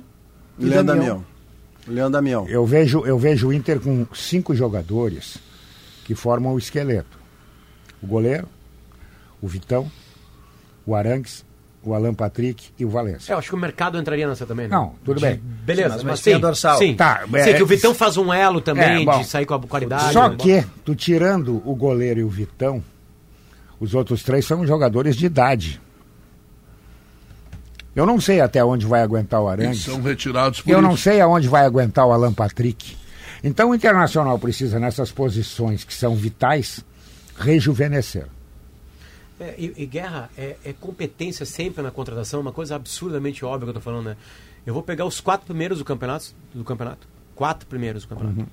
e 0.57 0.67
Leandro 0.67 0.87
Damião. 0.95 1.05
Damião. 1.17 1.25
Leandro 1.89 2.13
Damião. 2.13 2.49
Eu 2.49 2.65
vejo, 2.65 3.05
eu 3.05 3.19
vejo 3.19 3.49
o 3.49 3.53
Inter 3.53 3.81
com 3.81 4.07
cinco 4.15 4.55
jogadores 4.55 5.39
que 6.05 6.15
formam 6.15 6.55
o 6.55 6.59
esqueleto. 6.59 7.19
O 8.01 8.07
goleiro, 8.07 8.47
o 9.41 9.49
Vitão, 9.49 9.91
o 10.87 10.95
Arangues, 10.95 11.45
o 11.83 11.95
Alan 11.95 12.13
Patrick 12.15 12.69
e 12.79 12.85
o 12.85 12.91
Valência. 12.91 13.33
É, 13.33 13.35
eu 13.35 13.39
acho 13.39 13.49
que 13.49 13.55
o 13.55 13.59
mercado 13.59 13.99
entraria 13.99 14.29
nessa 14.29 14.45
também, 14.45 14.69
né? 14.69 14.77
Não, 14.77 14.95
tudo 15.05 15.21
bem. 15.21 15.37
Beleza, 15.43 15.91
Sim, 15.91 15.95
mas 15.97 16.05
mas, 16.05 16.21
tem 16.21 16.35
sim, 16.35 16.39
a 16.39 16.41
dorsal. 16.41 16.79
sim. 16.79 16.95
Tá, 16.95 17.25
Sei 17.43 17.53
é- 17.53 17.57
que 17.57 17.63
o 17.63 17.67
Vitão 17.67 17.95
faz 17.95 18.17
um 18.19 18.33
elo 18.33 18.61
também 18.61 19.03
É, 19.03 19.05
bom. 19.05 19.19
de 19.19 19.27
sair 19.27 19.47
com 19.47 19.55
a 19.55 19.61
qualidade. 19.61 20.13
Só 20.13 20.29
né? 20.29 20.37
que, 20.39 20.65
tu 20.85 20.95
tirando 20.95 21.63
o 21.65 21.75
goleiro 21.75 22.21
e 22.21 22.25
o 22.25 22.29
Vitão, 22.29 22.83
os 23.79 23.95
outros 23.95 24.23
três 24.23 24.45
são 24.45 24.67
jogadores 24.67 25.17
de 25.17 25.25
idade. 25.27 25.81
Eu 27.97 28.07
não 28.07 28.21
sei 28.21 28.41
até 28.41 28.65
onde 28.65 28.87
vai 28.87 29.03
aguentar 29.03 29.41
o 29.41 29.51
Eles 29.53 29.61
Arangues. 29.65 29.83
são 29.85 30.01
retirados 30.03 30.61
por 30.61 30.71
Eu 30.71 30.81
não 30.81 30.93
isso. 30.95 31.03
sei 31.05 31.21
aonde 31.21 31.49
vai 31.49 31.65
aguentar 31.65 32.07
o 32.07 32.13
Alan 32.13 32.33
Patrick. 32.33 32.97
Então 33.43 33.71
o 33.71 33.75
Internacional 33.75 34.39
precisa, 34.39 34.79
nessas 34.79 35.11
posições 35.11 35.83
que 35.83 35.95
são 35.95 36.15
vitais, 36.15 36.85
rejuvenescer. 37.39 38.27
É, 39.41 39.55
e, 39.59 39.73
e 39.79 39.87
Guerra, 39.87 40.31
é, 40.37 40.57
é 40.65 40.73
competência 40.73 41.47
sempre 41.47 41.83
na 41.83 41.91
contratação, 41.91 42.41
uma 42.41 42.53
coisa 42.53 42.77
absurdamente 42.77 43.45
óbvia 43.45 43.65
que 43.65 43.71
eu 43.71 43.75
tô 43.75 43.81
falando, 43.81 44.05
né? 44.07 44.17
Eu 44.67 44.75
vou 44.75 44.83
pegar 44.83 45.07
os 45.07 45.21
quatro 45.21 45.47
primeiros 45.47 45.79
do 45.79 45.85
campeonato, 45.85 46.35
do 46.55 46.63
campeonato. 46.63 47.09
Quatro 47.35 47.67
primeiros 47.67 48.03
do 48.03 48.09
campeonato. 48.09 48.47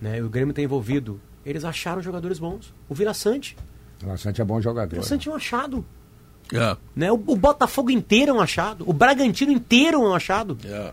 Né? 0.00 0.18
E 0.18 0.22
o 0.22 0.30
Grêmio 0.30 0.54
tem 0.54 0.64
envolvido. 0.64 1.20
Eles 1.44 1.64
acharam 1.64 2.00
jogadores 2.00 2.38
bons. 2.38 2.72
O 2.88 2.94
Vila 2.94 3.12
Sante. 3.12 3.56
O 4.02 4.08
Lassante 4.08 4.40
é 4.40 4.44
bom 4.44 4.56
O 4.56 4.62
jogador. 4.62 4.90
Vila 4.90 5.02
Sante 5.02 5.28
é 5.28 5.32
um 5.32 5.34
achado. 5.34 5.84
É, 6.52 6.76
Né? 6.96 7.12
O, 7.12 7.16
o 7.16 7.36
Botafogo 7.36 7.90
inteiro 7.90 8.30
é 8.30 8.34
um 8.34 8.40
achado. 8.40 8.84
O 8.88 8.94
Bragantino 8.94 9.52
inteiro 9.52 9.98
é 9.98 10.08
um 10.08 10.14
achado. 10.14 10.56
é. 10.64 10.92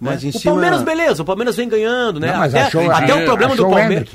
Mas 0.00 0.22
né? 0.22 0.28
em 0.28 0.30
o 0.30 0.38
cima- 0.38 0.52
Palmeiras, 0.54 0.82
beleza, 0.82 1.22
o 1.22 1.24
Palmeiras 1.26 1.56
vem 1.56 1.68
ganhando, 1.68 2.18
né? 2.18 2.32
Não, 2.32 2.38
mas 2.38 2.54
até 2.54 2.64
achou- 2.66 2.90
até 2.90 3.04
achou- 3.04 3.20
o 3.20 3.24
problema 3.26 3.54
do 3.54 3.68
Palmeiras. 3.68 4.08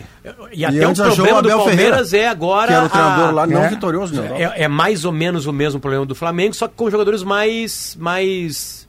E 0.52 0.60
E 0.62 0.66
até 0.66 0.88
o 0.88 0.94
problema 0.96 1.38
o 1.38 1.42
do 1.44 1.50
Palmeiras 1.50 2.10
Ferreira, 2.10 2.26
é 2.26 2.28
agora. 2.28 2.68
Que 2.68 2.74
era 2.74 2.86
o 2.86 2.90
treinador 2.90 3.28
a- 3.28 3.32
lá, 3.32 3.48
não 3.48 3.64
É. 3.64 3.70
vitorioso, 3.70 4.16
não. 4.16 4.24
é, 4.36 4.64
é 4.64 4.68
mais 4.68 5.06
ou 5.06 5.12
menos 5.12 5.46
o 5.46 5.54
mesmo 5.54 5.80
problema 5.80 6.04
do 6.04 6.16
Flamengo, 6.16 6.56
só 6.56 6.68
que 6.68 6.74
com 6.74 6.90
jogadores 6.90 7.22
mais. 7.22 7.96
mais. 8.00 8.88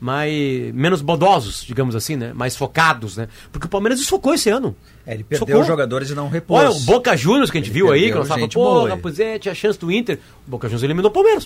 mais. 0.00 0.72
menos 0.74 1.02
bodosos, 1.02 1.62
digamos 1.66 1.94
assim, 1.94 2.16
né? 2.16 2.32
Mais 2.34 2.56
focados, 2.56 3.16
né? 3.16 3.28
Porque 3.52 3.66
o 3.66 3.70
Palmeiras 3.70 3.98
desfocou 3.98 4.32
esse 4.34 4.48
ano. 4.48 4.74
É, 5.06 5.14
ele 5.14 5.22
perdeu 5.24 5.46
Socou. 5.46 5.60
os 5.60 5.66
jogadores 5.66 6.10
e 6.10 6.14
não 6.14 6.28
repôs. 6.28 6.60
Olha, 6.60 6.70
o 6.70 6.80
Boca 6.80 7.14
Juniors 7.16 7.50
que 7.50 7.58
a 7.58 7.60
gente 7.60 7.70
Ele 7.70 7.74
viu 7.78 7.92
aí, 7.92 8.08
que 8.10 8.14
nós 8.14 8.26
falamos, 8.28 8.44
gente 8.44 8.54
pô, 8.54 8.88
é, 9.22 9.38
tinha 9.38 9.54
chance 9.54 9.78
do 9.78 9.90
Inter. 9.92 10.18
O 10.46 10.50
Boca 10.50 10.66
Juniors 10.68 10.82
eliminou 10.82 11.10
o 11.10 11.12
Palmeiras. 11.14 11.44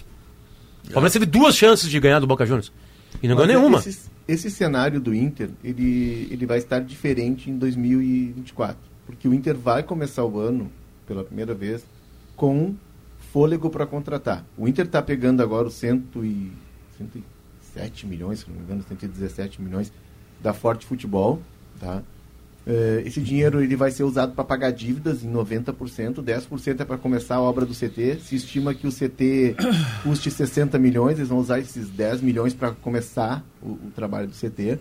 O 0.88 0.92
Palmeiras 0.92 1.12
teve 1.12 1.26
duas 1.26 1.56
chances 1.56 1.88
de 1.90 2.00
ganhar 2.00 2.18
do 2.20 2.26
Boca 2.26 2.44
Juniors. 2.46 2.72
E 3.22 3.28
não 3.28 3.36
ganhou 3.36 3.48
nenhuma. 3.48 3.78
Esse, 3.78 4.08
esse 4.26 4.50
cenário 4.50 5.00
do 5.00 5.14
Inter, 5.14 5.50
ele, 5.62 6.28
ele 6.30 6.46
vai 6.46 6.58
estar 6.58 6.80
diferente 6.80 7.50
em 7.50 7.58
2024. 7.58 8.76
Porque 9.06 9.26
o 9.26 9.34
Inter 9.34 9.56
vai 9.56 9.82
começar 9.82 10.24
o 10.24 10.38
ano, 10.38 10.70
pela 11.06 11.24
primeira 11.24 11.54
vez, 11.54 11.84
com 12.36 12.74
fôlego 13.32 13.70
para 13.70 13.86
contratar. 13.86 14.44
O 14.56 14.68
Inter 14.68 14.86
está 14.86 15.02
pegando 15.02 15.42
agora 15.42 15.68
os 15.68 15.74
100 15.74 16.04
e, 16.16 16.52
107 16.98 18.06
milhões, 18.06 18.40
se 18.40 18.48
não 18.48 18.56
me 18.56 18.62
engano, 18.62 18.84
117 18.88 19.60
milhões 19.60 19.92
da 20.40 20.52
Forte 20.52 20.86
Futebol. 20.86 21.40
Tá? 21.78 22.02
Eh, 22.66 23.02
esse 23.06 23.20
dinheiro 23.20 23.62
ele 23.62 23.74
vai 23.74 23.90
ser 23.90 24.04
usado 24.04 24.34
para 24.34 24.44
pagar 24.44 24.70
dívidas 24.70 25.24
em 25.24 25.32
90%, 25.32 26.22
10% 26.22 26.80
é 26.80 26.84
para 26.84 26.98
começar 26.98 27.36
a 27.36 27.40
obra 27.40 27.64
do 27.64 27.74
CT. 27.74 28.20
Se 28.22 28.36
estima 28.36 28.74
que 28.74 28.86
o 28.86 28.92
CT 28.92 29.56
custe 30.02 30.30
60 30.30 30.78
milhões, 30.78 31.18
eles 31.18 31.28
vão 31.28 31.38
usar 31.38 31.58
esses 31.58 31.88
10 31.88 32.20
milhões 32.20 32.54
para 32.54 32.72
começar 32.72 33.44
o, 33.62 33.70
o 33.70 33.90
trabalho 33.94 34.28
do 34.28 34.34
CT. 34.34 34.78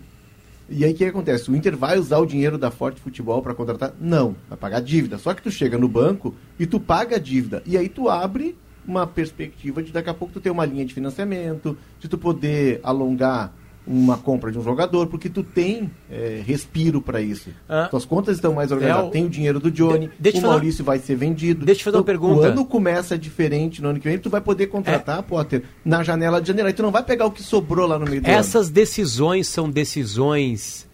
E 0.72 0.84
aí 0.84 0.92
o 0.92 0.94
que 0.94 1.04
acontece? 1.04 1.50
O 1.50 1.56
Inter 1.56 1.76
vai 1.76 1.98
usar 1.98 2.18
o 2.18 2.26
dinheiro 2.26 2.56
da 2.56 2.70
Forte 2.70 3.00
Futebol 3.00 3.42
para 3.42 3.54
contratar? 3.54 3.92
Não, 4.00 4.36
vai 4.48 4.56
pagar 4.56 4.80
dívida. 4.80 5.18
Só 5.18 5.34
que 5.34 5.42
tu 5.42 5.50
chega 5.50 5.76
no 5.76 5.88
banco 5.88 6.32
e 6.60 6.66
tu 6.66 6.78
paga 6.78 7.16
a 7.16 7.18
dívida. 7.18 7.60
E 7.66 7.76
aí 7.76 7.88
tu 7.88 8.08
abre 8.08 8.56
uma 8.86 9.04
perspectiva 9.06 9.82
de 9.82 9.90
daqui 9.90 10.10
a 10.10 10.14
pouco 10.14 10.34
tu 10.34 10.40
ter 10.40 10.50
uma 10.50 10.64
linha 10.64 10.84
de 10.84 10.94
financiamento, 10.94 11.76
de 11.98 12.08
tu 12.08 12.16
poder 12.16 12.78
alongar 12.84 13.52
uma 13.86 14.16
compra 14.18 14.52
de 14.52 14.58
um 14.58 14.62
jogador, 14.62 15.06
porque 15.08 15.28
tu 15.28 15.42
tem 15.42 15.90
eh, 16.10 16.42
respiro 16.46 17.00
para 17.00 17.20
isso. 17.20 17.50
Ah. 17.68 17.88
Tuas 17.90 18.04
contas 18.04 18.36
estão 18.36 18.52
mais 18.52 18.70
organizadas. 18.70 19.08
É, 19.08 19.10
Tem 19.10 19.24
o 19.24 19.28
dinheiro 19.30 19.58
do 19.58 19.70
Johnny, 19.70 20.10
De- 20.18 20.30
o 20.30 20.42
Maurício 20.42 20.84
vai 20.84 20.98
ser 20.98 21.16
vendido. 21.16 21.64
Deixa 21.66 21.80
eu 21.80 21.84
fazer 21.84 21.96
uma 21.96 22.02
Então, 22.02 22.04
pergunta. 22.04 22.40
O 22.40 22.44
ano 22.44 22.64
começa 22.64 23.18
diferente 23.18 23.80
no 23.82 23.88
ano 23.88 23.98
que 23.98 24.08
vem, 24.08 24.18
tu 24.18 24.30
vai 24.30 24.40
poder 24.40 24.66
contratar, 24.66 25.22
Potter, 25.22 25.64
na 25.84 26.02
janela 26.02 26.40
de 26.40 26.48
janeiro. 26.48 26.68
Aí 26.68 26.74
tu 26.74 26.82
não 26.82 26.90
vai 26.92 27.02
pegar 27.02 27.26
o 27.26 27.30
que 27.30 27.42
sobrou 27.42 27.86
lá 27.88 27.98
no 27.98 28.04
meio 28.06 28.20
do 28.22 28.26
ano. 28.26 28.36
Essas 28.36 28.68
decisões 28.70 29.48
são 29.48 29.68
decisões 29.70 30.86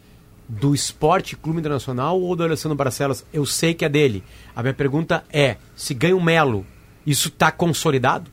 do 0.48 0.74
Esporte 0.74 1.36
Clube 1.36 1.58
Internacional 1.58 2.20
ou 2.20 2.36
do 2.36 2.44
Alessandro 2.44 2.76
Barcelos? 2.76 3.24
Eu 3.32 3.44
sei 3.44 3.74
que 3.74 3.84
é 3.84 3.88
dele. 3.88 4.22
A 4.54 4.62
minha 4.62 4.72
pergunta 4.74 5.24
é: 5.32 5.56
se 5.74 5.92
ganha 5.92 6.16
o 6.16 6.22
Melo, 6.22 6.64
isso 7.04 7.28
está 7.28 7.50
consolidado? 7.50 8.30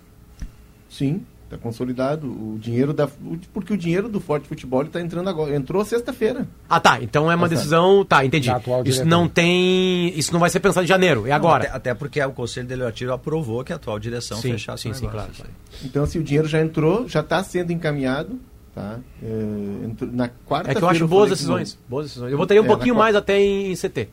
Sim, 0.90 1.26
está 1.54 1.58
consolidado. 1.64 2.28
O 2.28 2.58
dinheiro 2.60 2.94
da. 2.94 3.08
Porque 3.54 3.74
o 3.74 3.78
dinheiro 3.78 4.10
do 4.10 4.20
Forte 4.20 4.48
Futebol 4.48 4.82
está 4.84 5.00
entrando 5.02 5.30
agora. 5.30 5.56
Entrou 5.56 5.84
sexta-feira. 5.86 6.48
Ah, 6.70 6.80
tá. 6.80 7.02
Então 7.02 7.32
é 7.32 7.36
uma 7.36 7.48
Tá 7.50 7.56
decisão. 7.56 8.04
Tá, 8.06 8.26
entendi. 8.26 8.50
Isso 8.86 9.06
não 9.06 9.28
tem. 9.28 10.18
Isso 10.18 10.32
não 10.34 10.40
vai 10.40 10.50
ser 10.50 10.60
pensado 10.60 10.84
em 10.84 10.88
janeiro, 10.88 11.28
é 11.28 11.32
agora. 11.32 11.66
Até, 11.66 11.76
até 11.76 11.94
porque 11.94 12.22
o 12.24 12.32
Conselho 12.32 12.68
Deliberativo 12.68 13.12
aprovou 13.14 13.64
que 13.64 13.72
a 13.74 13.76
atual 13.76 14.00
direção 14.00 14.38
Sim, 14.38 14.52
fechasse 14.54 14.84
sim, 14.84 14.90
o 14.92 14.96
sim, 14.96 15.06
negócio. 15.06 15.32
claro. 15.36 15.52
Então, 15.84 16.04
assim, 16.04 16.20
o 16.20 16.24
dinheiro 16.24 16.48
já 16.48 16.62
entrou, 16.62 17.08
já 17.08 17.20
está 17.22 17.44
sendo 17.44 17.72
encaminhado. 17.72 18.40
Tá? 18.76 18.98
É, 19.22 19.86
entrou- 19.86 20.10
na 20.12 20.30
quarta 20.30 20.72
É 20.72 20.76
que 20.76 20.82
eu 20.84 20.90
acho 20.90 21.08
boas 21.08 21.30
decisões. 21.30 21.78
Boas 21.88 22.08
decisões. 22.08 22.32
Eu 22.32 22.38
botaria 22.40 22.62
um 22.62 22.66
É, 22.66 22.68
pouquinho 22.68 22.96
mais 22.96 23.16
até 23.16 23.40
em, 23.40 23.72
em 23.72 23.76
CT. 23.76 24.10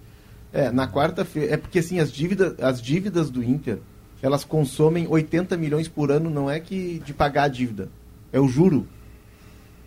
É, 0.53 0.71
na 0.71 0.87
quarta-feira. 0.87 1.55
É 1.55 1.57
porque 1.57 1.79
assim, 1.79 1.99
as 1.99 2.13
dívidas, 2.13 2.55
as 2.61 2.83
dívidas 2.83 3.31
do 3.31 3.43
Inter, 3.43 3.79
elas 4.23 4.45
consomem 4.45 5.07
80 5.09 5.57
milhões 5.57 5.89
por 5.89 6.11
ano, 6.11 6.29
não 6.31 6.51
é 6.51 6.61
que 6.61 7.01
de 7.05 7.13
pagar 7.15 7.45
a 7.45 7.49
dívida. 7.49 7.89
É 8.33 8.39
o 8.41 8.47
juro. 8.49 8.87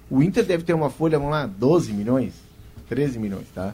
O 0.10 0.22
Inter 0.22 0.44
deve 0.46 0.64
ter 0.64 0.74
uma 0.74 0.90
folha, 0.90 1.18
vamos 1.18 1.32
lá, 1.34 1.46
12 1.46 1.94
milhões, 1.94 2.34
13 2.90 3.18
milhões, 3.20 3.46
tá? 3.54 3.74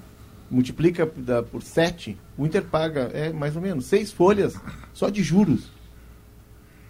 Multiplica 0.49 1.05
por 1.51 1.61
7, 1.61 2.17
o 2.37 2.45
Inter 2.45 2.63
paga, 2.63 3.09
é 3.13 3.31
mais 3.31 3.55
ou 3.55 3.61
menos, 3.61 3.85
seis 3.85 4.11
folhas 4.11 4.55
só 4.93 5.09
de 5.09 5.21
juros. 5.21 5.69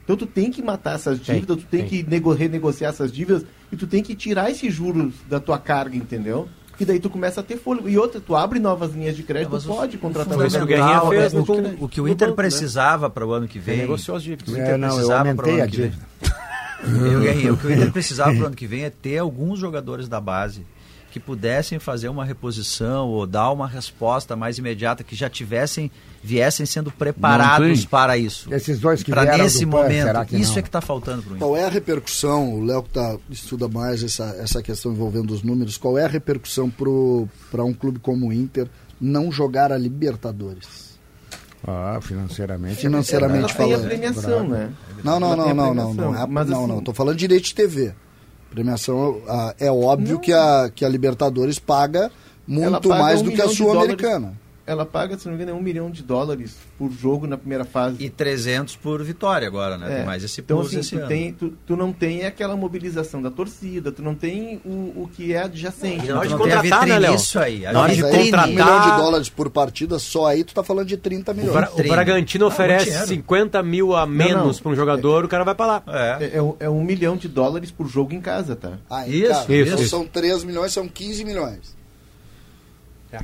Então 0.03 0.15
tu 0.17 0.25
tem 0.25 0.49
que 0.51 0.61
matar 0.61 0.95
essas 0.95 1.19
Tem, 1.19 1.35
dívidas, 1.35 1.57
tu 1.57 1.65
tem, 1.67 1.81
tem. 1.85 1.89
que 2.03 2.09
nego- 2.09 2.33
renegociar 2.33 2.89
essas 2.89 3.11
dívidas 3.11 3.45
e 3.71 3.75
tu 3.77 3.85
tem 3.85 4.01
que 4.01 4.15
tirar 4.15 4.49
esses 4.49 4.73
juros 4.73 5.13
da 5.29 5.39
tua 5.39 5.59
carga, 5.59 5.95
entendeu? 5.95 6.47
E 6.79 6.85
daí 6.85 6.99
tu 6.99 7.09
começa 7.09 7.41
a 7.41 7.43
ter 7.43 7.57
fôlego. 7.57 7.89
E 7.89 7.97
outra, 7.97 8.21
tu 8.21 8.35
abre 8.35 8.57
novas 8.59 8.93
linhas 8.93 9.15
de 9.15 9.23
crédito, 9.23 9.51
Mas 9.51 9.65
o- 9.65 9.67
pode 9.75 9.97
contratar 9.97 10.33
isso 10.45 10.57
que 10.57 10.63
o 10.63 10.67
fundamental 10.67 11.09
Guerrinha 11.09 11.21
fez 11.21 11.33
é 11.33 11.37
no- 11.37 11.77
o, 11.81 11.83
o 11.85 11.89
que 11.89 11.99
o 12.01 12.07
Inter 12.07 12.29
né? 12.29 12.33
precisava 12.35 13.09
para 13.09 13.25
o 13.25 13.31
ano 13.33 13.47
que 13.47 13.59
vem. 13.59 13.77
Negociou 13.79 14.15
as 14.15 14.23
dívidas. 14.23 14.53
o 14.53 14.57
É, 14.57 14.61
Inter 14.61 14.77
não, 14.77 14.99
eu 14.99 15.11
aumentei 15.11 15.53
ano 15.55 15.63
a 15.63 15.67
que 15.67 15.77
vem. 15.77 15.89
dívida. 15.89 16.05
Eu, 17.43 17.53
o 17.53 17.57
que 17.57 17.67
o 17.67 17.71
Inter 17.73 17.91
precisava 17.93 18.31
para 18.33 18.43
o 18.43 18.45
ano 18.47 18.55
que 18.55 18.65
vem 18.65 18.83
é 18.85 18.89
ter 18.89 19.17
alguns 19.17 19.59
jogadores 19.59 20.07
da 20.07 20.21
base 20.21 20.65
que 21.11 21.19
pudessem 21.19 21.79
fazer 21.79 22.07
uma 22.09 22.23
reposição 22.23 23.07
ou 23.09 23.25
dar 23.25 23.51
uma 23.51 23.67
resposta 23.67 24.35
mais 24.35 24.57
imediata, 24.57 25.03
que 25.03 25.15
já 25.15 25.29
tivessem, 25.29 25.89
viessem 26.23 26.65
sendo 26.65 26.91
preparados 26.91 27.85
para 27.85 28.17
isso. 28.17 28.53
Esses 28.53 28.79
dois 28.79 29.01
que 29.03 29.11
Para 29.11 29.23
vieram 29.23 29.43
nesse 29.43 29.65
momento. 29.65 30.03
será 30.05 30.25
que 30.25 30.37
isso 30.37 30.51
não? 30.51 30.59
é 30.59 30.61
que 30.61 30.67
está 30.67 30.81
faltando 30.81 31.21
para 31.23 31.31
o 31.31 31.35
Inter. 31.35 31.47
Qual 31.47 31.57
é 31.57 31.65
a 31.65 31.69
repercussão, 31.69 32.53
o 32.53 32.63
Léo 32.63 32.83
que 32.83 32.89
tá, 32.91 33.17
estuda 33.29 33.67
mais 33.67 34.03
essa, 34.03 34.35
essa 34.39 34.61
questão 34.61 34.91
envolvendo 34.91 35.31
os 35.33 35.41
números, 35.43 35.77
qual 35.77 35.97
é 35.97 36.05
a 36.05 36.07
repercussão 36.07 36.69
para 36.69 37.63
um 37.63 37.73
clube 37.73 37.99
como 37.99 38.27
o 38.27 38.33
Inter 38.33 38.67
não 39.01 39.31
jogar 39.31 39.71
a 39.71 39.77
Libertadores? 39.77 40.89
Ah, 41.67 41.99
financeiramente. 42.01 42.77
Financeiramente 42.81 43.43
Ela 43.45 43.53
tem 43.53 43.65
a 43.65 43.77
falando. 43.77 43.87
premiação, 43.89 44.47
né? 44.47 44.69
Não, 45.03 45.19
não, 45.19 45.35
não, 45.35 45.43
tem 45.43 45.51
a 45.51 45.55
não, 45.55 45.73
não, 45.73 45.93
não, 45.93 46.15
é, 46.15 46.25
mas 46.25 46.47
não, 46.47 46.59
assim- 46.59 46.67
não, 46.67 46.81
tô 46.81 46.93
falando 46.93 47.15
de 47.15 47.19
direito 47.27 47.43
de 47.45 47.55
TV. 47.55 47.93
Premiação, 48.49 49.21
ah, 49.27 49.53
é 49.59 49.71
óbvio 49.71 50.19
que 50.19 50.33
a, 50.33 50.71
que 50.73 50.83
a 50.83 50.89
Libertadores 50.89 51.59
paga 51.59 52.11
muito 52.47 52.89
paga 52.89 53.03
mais 53.03 53.21
um 53.21 53.25
do 53.25 53.31
que 53.31 53.41
a. 53.41 53.47
Sul-Americana. 53.47 54.33
Ela 54.69 54.85
paga, 54.85 55.17
se 55.17 55.25
não 55.25 55.33
me 55.35 55.41
engano, 55.41 55.57
é 55.57 55.59
um 55.59 55.63
milhão 55.63 55.89
de 55.89 56.03
dólares 56.03 56.55
por 56.77 56.91
jogo 56.91 57.25
na 57.25 57.37
primeira 57.37 57.65
fase. 57.65 58.03
E 58.03 58.09
300 58.09 58.75
por 58.75 59.01
vitória 59.03 59.47
agora, 59.47 59.77
né? 59.79 59.91
É. 59.91 59.95
Tem 59.97 60.05
mais 60.05 60.23
esse 60.23 60.41
então, 60.41 60.59
assim, 60.61 60.79
esse 60.79 60.95
tu, 60.95 61.07
tem, 61.07 61.33
tu, 61.33 61.53
tu 61.65 61.75
não 61.75 61.91
tem 61.91 62.23
aquela 62.25 62.55
mobilização 62.55 63.19
da 63.19 63.31
torcida, 63.31 63.91
tu 63.91 64.03
não 64.03 64.13
tem 64.13 64.61
o, 64.63 64.69
o 65.03 65.09
que 65.11 65.33
é 65.33 65.41
adjacente. 65.41 66.07
Na 66.07 66.19
hora 66.19 66.27
de 66.27 66.33
Tu 66.35 66.37
não 66.37 66.43
tem 66.45 66.53
a 66.53 66.61
contratar, 66.61 66.87
né, 66.87 66.99
Léo? 66.99 67.15
Isso 67.15 67.39
aí. 67.39 67.65
A 67.65 67.73
Na 67.73 67.81
hora 67.81 67.95
de 67.95 68.01
vitrine. 68.03 68.21
um 68.21 68.25
contratar- 68.25 68.47
milhão 68.47 68.81
de 68.91 69.01
dólares 69.01 69.29
por 69.29 69.49
partida, 69.49 69.97
só 69.97 70.27
aí 70.27 70.43
tu 70.43 70.53
tá 70.53 70.63
falando 70.63 70.87
de 70.87 70.97
30 70.97 71.31
O, 71.31 71.35
milhões. 71.35 71.51
Bra- 71.53 71.71
o. 71.73 71.83
Bragantino 71.87 72.45
Ah, 72.45 72.47
oferece 72.49 72.85
muito 72.85 72.91
dinheiro. 72.91 73.07
50 73.07 73.63
mil 73.63 73.95
a 73.95 74.05
menos 74.05 74.57
não. 74.57 74.63
para 74.63 74.71
um 74.71 74.75
jogador, 74.75 75.25
o 75.25 75.27
cara 75.27 75.43
vai 75.43 75.55
para 75.55 75.65
lá. 75.65 75.83
É. 75.87 76.25
É, 76.25 76.37
é 76.37 76.41
um- 76.43 76.55
é 76.59 76.69
um 76.69 76.83
milhão 76.83 77.17
de 77.17 77.27
dólares 77.27 77.71
por 77.71 77.87
jogo 77.87 78.13
em 78.13 78.21
casa, 78.21 78.55
tá? 78.55 78.73
Aí, 78.89 79.23
Isso, 79.23 79.31
cara, 79.31 79.53
isso, 79.53 79.69
então 79.71 79.81
isso. 79.81 79.89
são 79.89 80.05
3 80.05 80.43
milhões, 80.43 80.71
são 80.71 80.87
15 80.87 81.25
milhões. 81.25 81.78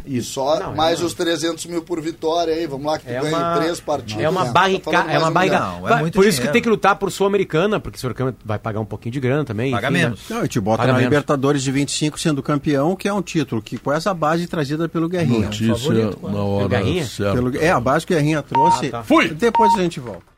E 0.05 0.21
só 0.21 0.59
Não, 0.59 0.71
é 0.73 0.75
mais 0.75 0.99
uma- 0.99 1.05
os 1.07 1.13
300 1.13 1.65
mil 1.67 1.81
por 1.83 2.01
vitória 2.01 2.53
aí. 2.53 2.65
Vamos 2.65 2.85
lá, 2.87 2.97
que 2.97 3.05
tu 3.05 3.11
É 3.11 3.21
ganha 3.21 3.37
uma, 3.37 3.55
três 3.57 3.79
partidas. 3.79 4.23
é 4.23 4.27
uma 4.29 4.45
né? 4.45 4.51
Tá 4.53 4.67
é 5.11 5.17
uma 5.19 5.29
um 5.29 5.43
milhão. 5.43 5.79
Não, 5.81 5.89
é 5.89 5.99
muito 6.01 6.13
por 6.15 6.21
isso 6.25 6.31
que 6.31 6.41
dinheiro. 6.41 6.53
tem 6.53 6.61
que 6.61 6.69
lutar 6.69 6.95
por 6.95 7.11
Sul-Americana, 7.11 7.79
porque 7.79 7.97
Sul-Americana 7.99 8.35
vai 8.43 8.57
pagar 8.57 8.79
um 8.79 8.85
pouquinho 8.85 9.13
de 9.13 9.19
grana 9.19 9.45
também. 9.45 9.71
Paga 9.71 9.87
enfim, 9.89 9.97
né? 9.97 10.03
menos. 10.05 10.21
Não, 10.29 10.43
e 10.43 10.47
te 10.47 10.59
bota 10.59 10.77
Paga 10.79 10.91
na 10.93 10.97
menos. 10.97 11.11
Libertadores 11.11 11.61
de 11.63 11.71
25 11.71 12.19
sendo 12.19 12.41
campeão, 12.41 12.95
que 12.95 13.07
é 13.07 13.13
um 13.13 13.21
título 13.21 13.61
que 13.61 13.77
com 13.77 13.91
essa 13.93 14.13
base 14.13 14.47
trazida 14.47 14.89
pelo 14.89 15.07
Guerrinha. 15.07 15.45
Notícia 15.45 15.75
favorito, 15.75 16.19
na 16.29 16.43
hora 16.43 16.67
Garrinha? 16.67 17.05
certa. 17.05 17.33
Pelo- 17.33 17.57
é, 17.57 17.69
a 17.69 17.79
base 17.79 18.05
que 18.07 18.13
o 18.13 18.15
Guerrinha 18.17 18.41
trouxe. 18.41 18.87
Ah, 18.87 18.91
tá. 18.91 19.03
Fui! 19.03 19.29
Depois 19.29 19.73
a 19.75 19.81
gente 19.81 19.99
volta. 19.99 20.34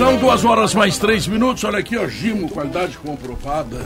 São 0.00 0.16
duas 0.16 0.42
horas 0.46 0.74
mais 0.74 0.96
três 0.96 1.26
minutos. 1.26 1.62
Olha 1.62 1.78
aqui, 1.78 1.94
ó, 1.94 2.08
Gimo, 2.08 2.48
qualidade 2.48 2.96
comprovada. 2.96 3.84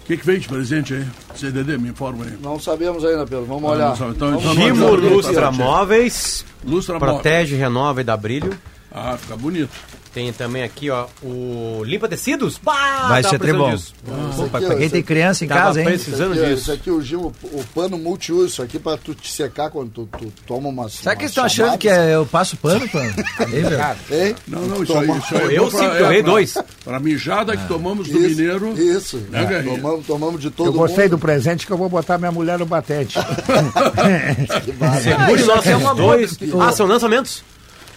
O 0.00 0.04
que, 0.06 0.16
que 0.16 0.24
veio 0.24 0.40
de 0.40 0.48
presente 0.48 0.94
aí? 0.94 1.06
CDD, 1.34 1.76
me 1.76 1.90
informa 1.90 2.24
aí. 2.24 2.32
Não 2.40 2.58
sabemos 2.58 3.04
ainda, 3.04 3.26
Pedro. 3.26 3.44
Vamos 3.44 3.64
Ah, 3.64 3.74
olhar. 3.74 3.88
não 3.90 3.96
sabe. 3.96 4.10
Então- 4.12 4.28
Vamos 4.30 4.42
então 4.42 4.54
não 4.54 4.62
Gimo 4.74 4.86
adianta, 4.94 5.14
Lustra. 5.14 5.52
Móveis, 5.52 6.46
Lustra 6.64 6.94
móvel. 6.98 7.14
protege, 7.16 7.56
renova 7.56 8.00
e 8.00 8.04
dá 8.04 8.16
brilho. 8.16 8.58
Ah, 8.90 9.18
fica 9.18 9.36
bonito. 9.36 9.68
Tem 10.14 10.30
também 10.30 10.62
aqui, 10.62 10.90
ó, 10.90 11.06
o 11.22 11.82
Limpa 11.86 12.06
Tecidos. 12.06 12.58
Bah, 12.62 13.06
Vai 13.08 13.22
ser 13.22 13.38
tribom. 13.38 13.74
disso. 13.74 13.94
Pô, 14.36 14.44
pra, 14.48 14.58
aqui, 14.58 14.66
pra 14.66 14.74
ó, 14.74 14.78
quem 14.78 14.90
tem 14.90 15.02
criança 15.02 15.42
em 15.42 15.48
Tava 15.48 15.60
casa, 15.62 15.80
hein? 15.80 15.86
precisando 15.86 16.34
Isso 16.34 16.42
aqui, 16.42 16.50
disso. 16.50 16.62
Isso 16.62 16.72
aqui, 16.72 16.90
o 16.90 17.00
Gil, 17.00 17.32
o 17.44 17.64
pano 17.74 17.96
multiuso, 17.96 18.44
isso 18.46 18.62
aqui 18.62 18.78
pra 18.78 18.98
tu 18.98 19.14
te 19.14 19.32
secar 19.32 19.70
quando 19.70 19.90
tu, 19.90 20.08
tu 20.18 20.30
toma 20.46 20.68
uma 20.68 20.86
Será 20.90 21.16
que 21.16 21.22
eles 21.22 21.30
estão 21.30 21.44
achando 21.44 21.78
que 21.78 21.88
é- 21.88 22.14
eu 22.14 22.26
passo 22.26 22.58
pano, 22.58 22.86
pano? 22.90 23.10
Ei, 23.50 23.62
velho. 23.62 23.96
Hein? 24.10 24.34
Não, 24.46 24.60
não, 24.62 24.82
isso 24.82 24.98
aí, 24.98 25.08
isso 25.18 25.34
aí 25.34 25.54
é 25.54 25.58
Eu 25.58 25.70
sim, 25.70 25.82
é 25.82 25.98
tomei 26.02 26.22
pra- 26.22 26.32
dois. 26.32 26.58
Pra 26.84 27.00
mijada 27.00 27.56
que 27.56 27.66
tomamos 27.66 28.06
do 28.08 28.18
Isso, 28.18 28.28
mineiro. 28.28 28.72
Isso. 28.78 29.16
Né, 29.30 29.46
Guerrinha? 29.46 29.76
tomamos, 29.80 30.06
tomamos 30.06 30.40
de 30.42 30.50
todo 30.50 30.66
Eu 30.66 30.72
gostei 30.74 31.08
do 31.08 31.12
mundo. 31.12 31.22
presente 31.22 31.66
que 31.66 31.72
eu 31.72 31.78
vou 31.78 31.88
botar 31.88 32.18
minha 32.18 32.30
mulher 32.32 32.58
no 32.58 32.66
batente. 32.66 33.18
Segure 35.02 35.42
nossos 35.44 35.66
é 35.66 35.94
dois. 35.94 36.36
boa. 36.36 36.68
Ah, 36.68 36.72
são 36.72 36.86
lançamentos? 36.86 37.42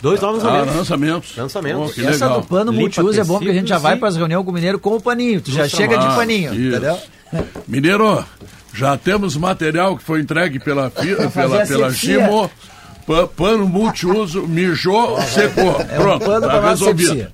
Dois 0.02 0.22
novos 0.22 0.44
Ah, 0.44 0.48
lançamentos. 0.50 0.76
lançamentos. 0.78 1.38
Lançamentos. 1.38 1.90
Oh, 1.90 1.94
que 1.94 2.02
Essa 2.06 2.26
legal. 2.26 2.42
do 2.42 2.48
pano 2.48 2.74
multiuso 2.74 3.20
é 3.20 3.24
bom 3.24 3.36
porque 3.38 3.50
a 3.50 3.54
gente 3.54 3.68
já 3.70 3.78
vai 3.78 3.96
para 3.96 4.10
as 4.10 4.16
reuniões 4.16 4.44
com 4.46 4.52
o 4.52 4.54
mineiro 4.54 4.78
com 4.80 4.96
o 4.96 5.02
paninho. 5.02 5.42
Tu 5.42 5.52
já 5.52 5.68
chega 5.68 5.98
de 5.98 6.06
mais. 6.06 6.16
paninho, 6.18 6.54
Isso. 6.54 6.78
entendeu? 6.78 6.98
Mineiro, 7.68 8.24
já 8.74 8.98
temos 8.98 9.36
material 9.36 9.98
que 9.98 10.04
foi 10.04 10.20
entregue 10.22 10.60
pela, 10.60 10.90
pela, 10.92 11.66
pela. 11.66 11.90
Gimo. 11.92 12.50
Pa- 13.08 13.28
Pano 13.28 13.68
multiuso, 13.68 14.48
mijou, 14.48 15.20
secou. 15.22 15.80
É 15.90 16.00
um 16.00 16.02
Pronto, 16.02 16.26
pano 16.26 16.48
tá 16.48 16.60
pra 16.60 16.70
resolvido. 16.70 17.28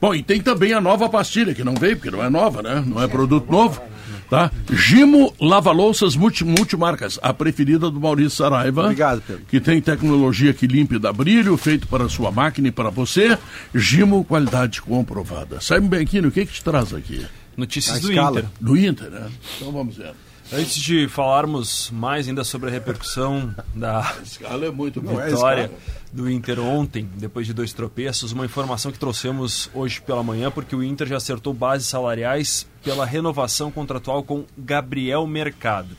Bom, 0.00 0.14
e 0.14 0.22
tem 0.22 0.40
também 0.40 0.72
a 0.72 0.80
nova 0.80 1.08
pastilha, 1.08 1.52
que 1.54 1.64
não 1.64 1.74
veio, 1.74 1.96
porque 1.96 2.10
não 2.10 2.22
é 2.24 2.30
nova, 2.30 2.62
né? 2.62 2.84
Não 2.86 3.02
é 3.02 3.08
produto 3.08 3.50
novo. 3.50 3.80
Tá? 4.28 4.50
Gimo 4.70 5.32
Lava-Louças 5.40 6.14
multi, 6.14 6.44
Multimarcas, 6.44 7.18
a 7.22 7.32
preferida 7.32 7.90
do 7.90 7.98
Maurício 7.98 8.36
Saraiva. 8.36 8.84
Obrigado, 8.84 9.22
Pedro. 9.26 9.42
Que 9.48 9.58
tem 9.58 9.80
tecnologia 9.80 10.52
que 10.52 10.66
limpa 10.66 10.96
e 10.96 10.98
dá 10.98 11.12
brilho, 11.12 11.56
feito 11.56 11.88
para 11.88 12.08
sua 12.08 12.30
máquina 12.30 12.68
e 12.68 12.70
para 12.70 12.90
você. 12.90 13.38
Gimo, 13.74 14.22
qualidade 14.24 14.82
comprovada. 14.82 15.58
Bem 15.88 16.02
aqui, 16.02 16.20
o 16.20 16.30
que 16.30 16.44
que 16.44 16.52
te 16.52 16.62
traz 16.62 16.92
aqui? 16.92 17.24
Notícias 17.56 17.96
A 17.96 18.00
do 18.00 18.10
escala. 18.10 18.40
Inter. 18.40 18.50
Do 18.60 18.76
Inter, 18.76 19.10
né? 19.10 19.30
Então 19.56 19.72
vamos 19.72 19.96
ver. 19.96 20.12
Antes 20.50 20.76
de 20.76 21.06
falarmos 21.08 21.90
mais 21.90 22.26
ainda 22.26 22.42
sobre 22.42 22.70
a 22.70 22.72
repercussão 22.72 23.54
da 23.74 24.16
é 24.40 24.70
muito 24.70 24.98
vitória 24.98 25.70
do 26.10 26.30
Inter 26.30 26.58
ontem, 26.58 27.06
depois 27.16 27.46
de 27.46 27.52
dois 27.52 27.74
tropeços, 27.74 28.32
uma 28.32 28.46
informação 28.46 28.90
que 28.90 28.98
trouxemos 28.98 29.68
hoje 29.74 30.00
pela 30.00 30.22
manhã, 30.22 30.50
porque 30.50 30.74
o 30.74 30.82
Inter 30.82 31.06
já 31.06 31.18
acertou 31.18 31.52
bases 31.52 31.86
salariais 31.86 32.66
pela 32.82 33.04
renovação 33.04 33.70
contratual 33.70 34.22
com 34.22 34.46
Gabriel 34.56 35.26
Mercado. 35.26 35.94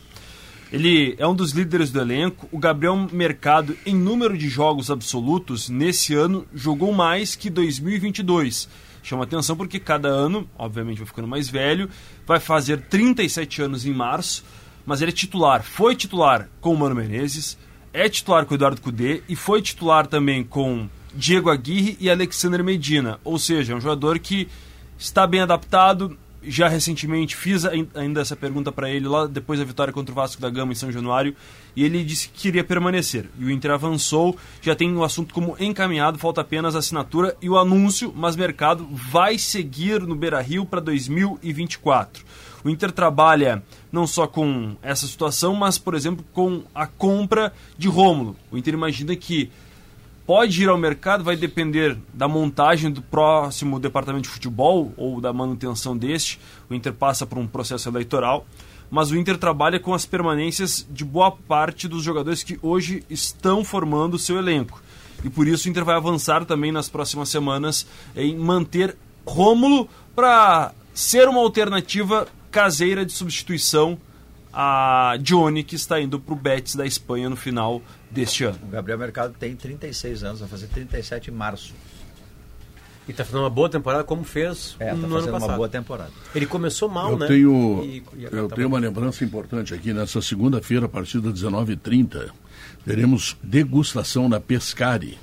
Ele 0.72 1.16
é 1.20 1.28
um 1.28 1.36
dos 1.36 1.52
líderes 1.52 1.91
do 1.91 2.00
elenco. 2.00 2.50
O 2.52 2.58
Gabriel 2.58 2.95
Mercado, 3.12 3.78
em 3.86 3.95
número 3.95 4.36
de 4.36 4.50
jogos 4.50 4.89
absolutos, 4.89 5.70
nesse 5.70 6.16
ano 6.16 6.45
jogou 6.54 6.91
mais 6.91 7.36
que 7.36 7.52
2022. 7.52 8.68
Chama 9.10 9.24
atenção 9.24 9.57
porque 9.57 9.80
cada 9.80 10.07
ano, 10.07 10.47
obviamente, 10.55 10.99
vai 10.99 11.07
ficando 11.07 11.28
mais 11.28 11.49
velho, 11.49 11.89
vai 12.28 12.39
fazer 12.39 12.80
37 12.80 13.60
anos 13.60 13.84
em 13.84 13.91
março, 13.91 14.45
mas 14.86 15.01
ele 15.01 15.10
é 15.10 15.12
titular. 15.12 15.64
Foi 15.64 15.95
titular 15.95 16.47
com 16.62 16.76
o 16.76 16.78
Mano 16.78 16.93
Menezes, 16.93 17.57
é 17.91 18.07
titular 18.07 18.45
com 18.45 18.53
o 18.53 18.55
Eduardo 18.55 18.80
Cudê 18.80 19.24
e 19.28 19.36
foi 19.36 19.64
titular 19.64 20.05
também 20.05 20.43
com 20.43 20.88
Diego 21.12 21.49
Aguirre 21.49 21.97
e 21.99 22.07
Alexander 22.07 22.64
Medina. 22.64 23.20
Ou 23.24 23.39
seja, 23.39 23.74
é 23.74 23.76
um 23.76 23.82
jogador 23.82 24.20
que 24.20 24.47
está 24.95 25.26
bem 25.26 25.41
adaptado. 25.41 26.16
Já 26.42 26.70
recentemente 26.70 27.36
fiz 27.36 27.66
ain- 27.66 27.88
ainda 27.94 28.22
essa 28.22 28.36
pergunta 28.36 28.72
para 28.72 28.90
ele 28.90 29.08
lá 29.08 29.28
depois 29.28 29.60
da 29.60 29.66
vitória 29.66 29.92
contra 29.94 30.12
o 30.12 30.16
Vasco 30.16 30.42
da 30.42 30.50
Gama 30.50 30.72
em 30.72 30.76
São 30.76 30.92
Januário 30.92 31.36
e 31.76 31.84
ele 31.84 32.04
disse 32.04 32.30
que 32.30 32.44
queria 32.44 32.64
permanecer. 32.64 33.30
E 33.38 33.44
o 33.44 33.52
Inter 33.52 33.72
avançou, 33.72 34.38
já 34.62 34.74
tem 34.74 34.96
o 34.96 35.04
assunto 35.04 35.34
como 35.34 35.56
encaminhado, 35.60 36.18
falta 36.18 36.42
apenas 36.42 36.76
a 36.76 36.80
assinatura 36.80 37.36
e 37.42 37.50
o 37.50 37.58
anúncio, 37.58 38.14
mas 38.16 38.36
mercado 38.38 38.88
vai 38.92 39.38
seguir 39.38 40.02
no 40.02 40.16
Beira-Rio 40.16 40.66
para 40.66 40.80
2024. 40.80 42.24
O 42.64 42.70
Inter 42.70 42.92
trabalha 42.92 43.64
não 43.92 44.06
só 44.06 44.28
com 44.28 44.76
essa 44.82 45.08
situação, 45.08 45.54
mas, 45.56 45.78
por 45.78 45.94
exemplo, 45.94 46.26
com 46.34 46.64
a 46.76 46.86
compra 46.86 47.54
de 47.78 47.88
Rômulo. 47.88 48.36
O 48.52 48.58
Inter 48.58 48.74
imagina 48.74 49.16
que 49.16 49.50
pode 50.30 50.62
ir 50.62 50.70
ao 50.70 50.78
mercado, 50.78 51.24
vai 51.24 51.36
depender 51.36 51.98
da 52.14 52.28
montagem 52.28 52.92
do 52.92 53.02
próximo 53.02 53.80
departamento 53.80 54.26
de 54.26 54.30
futebol 54.30 54.94
ou 54.96 55.20
da 55.20 55.34
manutenção 55.34 55.98
deste. 55.98 56.40
O 56.70 56.76
Inter 56.76 56.94
passa 56.94 57.26
por 57.26 57.40
um 57.40 57.48
processo 57.48 57.90
eleitoral, 57.90 58.46
mas 58.92 59.10
o 59.10 59.18
Inter 59.18 59.40
trabalha 59.40 59.80
com 59.80 59.92
as 59.92 60.06
permanências 60.06 60.86
de 60.88 61.04
boa 61.04 61.32
parte 61.32 61.88
dos 61.88 62.04
jogadores 62.04 62.44
que 62.44 62.60
hoje 62.62 63.04
estão 63.10 63.66
formando 63.66 64.14
o 64.14 64.20
seu 64.20 64.38
elenco. 64.38 64.80
E 65.24 65.32
por 65.32 65.48
isso 65.48 65.68
o 65.68 65.72
Inter 65.72 65.84
vai 65.84 65.96
avançar 65.96 66.46
também 66.46 66.72
nas 66.72 66.88
próximas 66.88 67.30
semanas 67.30 67.88
em 68.16 68.38
manter 68.38 68.96
Rômulo 69.26 69.90
para 70.16 70.76
ser 70.94 71.28
uma 71.28 71.40
alternativa 71.40 72.28
caseira 72.52 73.04
de 73.04 73.14
substituição 73.14 73.98
a 74.54 75.18
Johnny, 75.22 75.64
que 75.64 75.76
está 75.76 76.00
indo 76.00 76.20
para 76.20 76.34
o 76.34 76.38
Betis 76.38 76.76
da 76.76 76.86
Espanha 76.86 77.30
no 77.30 77.36
final 77.36 77.82
deste 78.12 78.43
ano. 78.43 78.57
O 78.64 78.68
Gabriel 78.68 78.97
Mercado 78.99 79.34
tem 79.39 79.55
36 79.55 80.24
anos, 80.24 80.39
vai 80.39 80.49
fazer 80.49 80.68
37 80.68 81.30
em 81.30 81.34
março. 81.34 81.74
E 83.07 83.14
tá 83.14 83.26
fazendo 83.26 83.41
uma 83.41 83.49
boa 83.49 83.68
temporada 83.70 84.03
como 84.03 84.24
fez 84.24 84.76
É, 84.80 84.89
tá 84.89 84.93
no 84.95 85.05
ano 85.05 85.16
fazendo 85.16 85.32
passado. 85.32 85.49
uma 85.49 85.55
boa 85.57 85.70
temporada. 85.70 86.12
Ele 86.36 86.45
começou 86.45 86.88
mal, 86.88 87.12
Eu 87.12 87.18
né? 87.18 87.26
tenho, 87.28 87.82
E- 87.84 88.03
e 88.18 88.24
eu 88.26 88.47
tá 88.47 88.55
tenho 88.55 88.70
bom. 88.70 88.76
uma 88.76 88.80
lembrança 88.80 89.24
importante 89.24 89.74
aqui. 89.74 89.91
Nessa 89.93 90.22
segunda-feira, 90.22 90.86
a 90.86 90.89
partir 90.89 91.20
das 91.20 91.34
19h30, 91.34 92.30
teremos 92.86 93.36
degustação 93.41 94.30
na 94.30 94.39
Pescari 94.39 95.18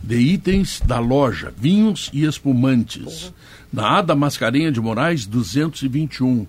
de 0.00 0.16
itens 0.16 0.80
da 0.86 1.00
loja, 1.00 1.52
vinhos 1.56 2.08
e 2.12 2.24
espumantes. 2.24 3.32
Na 3.72 3.98
Ada 3.98 4.14
Mascarenha 4.14 4.70
de 4.70 4.80
Moraes, 4.80 5.26
221. 5.26 6.46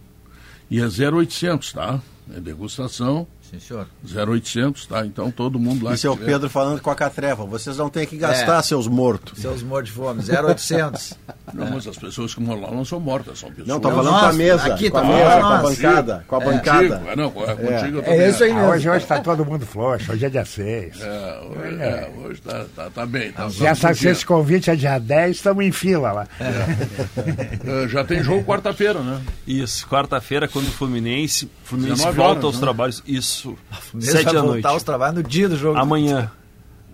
E 0.70 0.80
é 0.80 0.88
0800, 0.88 1.74
tá? 1.74 2.00
É 2.36 2.40
degustação, 2.40 3.26
Sim, 3.60 3.60
senhor. 3.60 3.88
0800, 4.28 4.86
tá? 4.88 5.06
Então 5.06 5.32
todo 5.32 5.58
mundo 5.60 5.86
lá. 5.86 5.94
Isso 5.94 6.08
é 6.08 6.10
o 6.10 6.14
tiver- 6.16 6.26
Pedro 6.26 6.50
falando 6.50 6.82
com 6.82 6.90
a 6.90 6.96
catreva. 6.96 7.46
Vocês 7.46 7.78
não 7.78 7.90
têm 7.90 8.06
que 8.06 8.18
gastar, 8.18 8.60
É. 8.60 8.62
seus 8.62 8.88
mortos. 8.88 9.40
Seus 9.40 9.62
mortos 9.64 9.90
de 9.92 9.96
fome, 9.98 10.22
0800. 10.24 11.14
Não, 11.54 11.70
mas 11.72 11.88
as 11.88 11.98
pessoas 11.98 12.34
que 12.34 12.42
moram 12.42 12.62
lá 12.62 12.72
não 12.72 12.84
são 12.86 13.00
mortas, 13.00 13.40
são 13.40 13.50
pessoas. 13.50 13.68
Não, 13.68 13.80
Não, 13.80 13.92
falando 13.92 14.10
com 14.20 14.26
a 14.26 14.34
mesa. 14.34 14.74
aqui 14.74 14.90
com 14.90 14.98
a 14.98 15.02
tá 15.02 15.08
mesa, 15.08 15.26
falando 15.30 15.42
com 15.42 15.54
a 15.54 15.62
bancada. 15.70 16.26
Com 16.28 16.36
a 16.36 16.42
Contigo, 16.42 16.58
bancada. 16.58 17.04
é, 17.12 17.16
não, 17.16 17.26
é, 17.26 17.30
contigo 17.56 17.98
eu 17.98 18.00
É 18.00 18.04
também 18.04 18.30
isso 18.30 18.44
aí 18.44 18.52
Ah, 18.52 18.56
mesmo. 18.56 18.70
hoje 18.72 18.90
hoje 18.90 19.04
está 19.04 19.20
todo 19.20 19.46
mundo 19.46 19.66
frouxo, 19.66 20.12
hoje 20.12 20.26
é 20.26 20.30
dia 20.30 20.46
6. 20.46 21.02
É, 21.02 21.40
hoje, 21.42 21.82
é, 21.82 22.12
hoje 22.24 22.42
tá, 22.42 22.66
tá, 22.76 22.90
tá 22.90 23.06
bem. 23.06 23.32
Tá, 23.32 23.50
Se, 23.50 23.66
essa, 23.66 23.94
se 23.94 24.08
esse 24.08 24.26
convite 24.26 24.70
é 24.70 24.76
dia 24.76 24.98
10, 25.00 25.38
estamos 25.38 25.64
em 25.66 25.72
fila 25.72 26.12
lá. 26.12 26.28
É, 26.40 27.88
já 27.88 28.04
tem 28.04 28.24
jogo 28.24 28.44
quarta-feira, 28.44 29.00
né? 29.02 29.22
Isso, 29.48 29.88
quarta-feira, 29.88 30.48
quando 30.48 30.68
o 30.68 30.72
Fluminense, 30.72 31.50
Fluminense 31.64 31.98
19 31.98 32.18
volta 32.18 32.32
horas, 32.34 32.44
aos 32.46 32.56
né? 32.56 32.62
trabalhos. 32.62 33.04
Isso, 33.06 33.45
Mesmo 33.94 34.02
sete 34.12 34.26
vai 34.26 34.34
da 34.34 34.42
voltar 34.42 34.52
noite. 34.54 34.66
aos 34.68 34.84
trabalhos 34.84 35.16
no 35.16 35.24
dia 35.24 35.48
do 35.50 35.58
jogo. 35.58 35.78
Amanhã. 35.78 36.32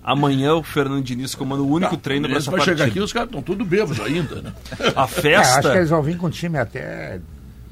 Amanhã 0.03 0.55
o 0.55 0.63
Fernando 0.63 1.03
Diniz 1.03 1.35
comanda 1.35 1.61
o 1.61 1.69
único 1.71 1.95
treino 1.95 2.27
para 2.27 2.37
essa 2.37 2.49
vai 2.49 2.57
partida. 2.59 2.77
chegar 2.77 2.89
aqui, 2.89 2.99
os 2.99 3.13
caras 3.13 3.27
estão 3.29 3.41
tudo 3.41 3.63
bêbados 3.63 3.99
ainda, 3.99 4.41
né? 4.41 4.53
A 4.95 5.01
É, 5.01 5.03
acho 5.03 5.15
que 5.15 5.21
festa. 5.21 5.75
eles 5.77 5.89
vão 5.91 6.01
vir 6.01 6.17
com 6.17 6.29
time 6.29 6.57
até. 6.57 7.19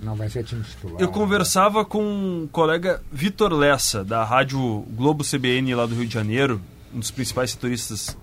Não 0.02 0.16
vai 0.16 0.30
ser 0.30 0.44
time 0.44 0.64
titular. 0.64 1.02
Eu 1.02 1.10
conversava 1.10 1.84
com 1.84 2.02
um 2.04 2.48
colega 2.52 3.02
Vitor 3.12 3.52
Lessa, 3.52 4.04
da 4.04 4.24
Rádio 4.24 4.60
Globo 4.92 5.24
CBN 5.24 5.74
lá 5.76 5.86
do 5.88 5.96
Rio 5.96 6.06
de 6.06 6.14
Janeiro, 6.14 6.62
um 6.94 7.00
dos 7.00 7.10
principais 7.12 7.52
setoristas 7.52 8.16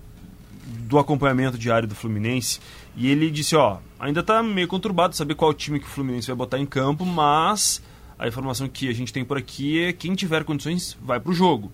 do 0.65 0.97
acompanhamento 0.97 1.57
diário 1.57 1.87
do 1.87 1.93
Fluminense, 1.93 2.59
e 2.95 3.07
ele 3.11 3.29
disse, 3.29 3.55
ó, 3.57 3.77
ainda 3.99 4.23
tá 4.23 4.41
meio 4.41 4.67
conturbado 4.69 5.15
saber 5.15 5.35
qual 5.35 5.53
time 5.53 5.79
que 5.79 5.85
o 5.85 5.89
Fluminense 5.89 6.27
vai 6.27 6.35
botar 6.35 6.57
em 6.57 6.65
campo, 6.65 7.05
mas 7.05 7.81
a 8.19 8.27
informação 8.27 8.67
que 8.67 8.89
a 8.89 8.93
gente 8.93 9.13
tem 9.13 9.23
por 9.23 9.37
aqui 9.37 9.83
é 9.85 9.93
quem 9.93 10.15
tiver 10.15 10.43
condições 10.43 10.97
vai 11.01 11.19
pro 11.19 11.33
jogo. 11.33 11.71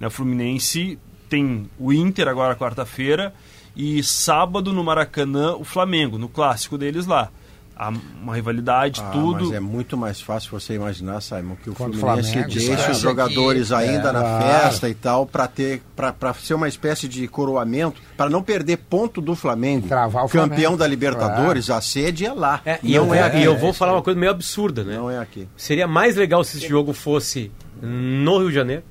Né, 0.00 0.06
O 0.06 0.10
Fluminense 0.10 0.98
tem 1.28 1.68
o 1.78 1.92
Inter 1.92 2.28
agora 2.28 2.56
quarta-feira 2.56 3.34
e 3.76 4.02
sábado 4.02 4.72
no 4.72 4.84
Maracanã 4.84 5.54
o 5.54 5.64
Flamengo, 5.64 6.18
no 6.18 6.28
clássico 6.28 6.76
deles 6.76 7.06
lá. 7.06 7.30
Há 7.76 7.88
uma 8.22 8.34
rivalidade, 8.34 9.00
Ah, 9.04 9.10
tudo. 9.10 9.44
Mas 9.46 9.52
é 9.52 9.60
muito 9.60 9.96
mais 9.96 10.20
fácil 10.20 10.50
você 10.50 10.74
imaginar, 10.74 11.20
Simon, 11.20 11.56
que 11.56 11.70
o 11.70 11.74
Fluminense 11.74 12.00
Flamengo, 12.32 12.48
deixe 12.52 12.74
claro. 12.76 12.92
os 12.92 12.98
jogadores 12.98 13.72
ainda 13.72 14.08
É, 14.08 14.12
na 14.12 14.20
claro. 14.20 14.44
festa 14.44 14.88
e 14.88 14.94
tal, 14.94 15.26
para 15.26 15.46
ter, 15.48 15.82
para 15.96 16.34
ser 16.34 16.54
uma 16.54 16.68
espécie 16.68 17.08
de 17.08 17.26
coroamento, 17.28 18.00
para 18.16 18.30
não 18.30 18.42
perder 18.42 18.76
ponto 18.78 19.20
do 19.20 19.34
Flamengo, 19.34 19.88
Travar 19.88 20.24
o 20.24 20.28
campeão 20.28 20.48
Flamengo. 20.58 20.76
da 20.76 20.86
Libertadores, 20.86 21.70
a 21.70 21.80
sede 21.80 22.24
é 22.26 22.32
lá. 22.32 22.60
É, 22.64 22.78
e 22.82 22.94
eu, 22.94 23.12
é 23.14 23.22
aqui. 23.22 23.38
e 23.38 23.44
eu 23.44 23.56
vou 23.58 23.72
falar 23.72 23.92
uma 23.94 24.02
coisa 24.02 24.18
meio 24.18 24.30
absurda, 24.32 24.84
né? 24.84 24.96
Não 24.96 25.10
é 25.10 25.18
aqui. 25.18 25.48
Seria 25.56 25.86
mais 25.88 26.16
legal 26.16 26.42
se 26.44 26.58
esse 26.58 26.68
jogo 26.68 26.92
fosse 26.92 27.50
no 27.80 28.38
Rio 28.38 28.48
de 28.48 28.54
Janeiro. 28.54 28.82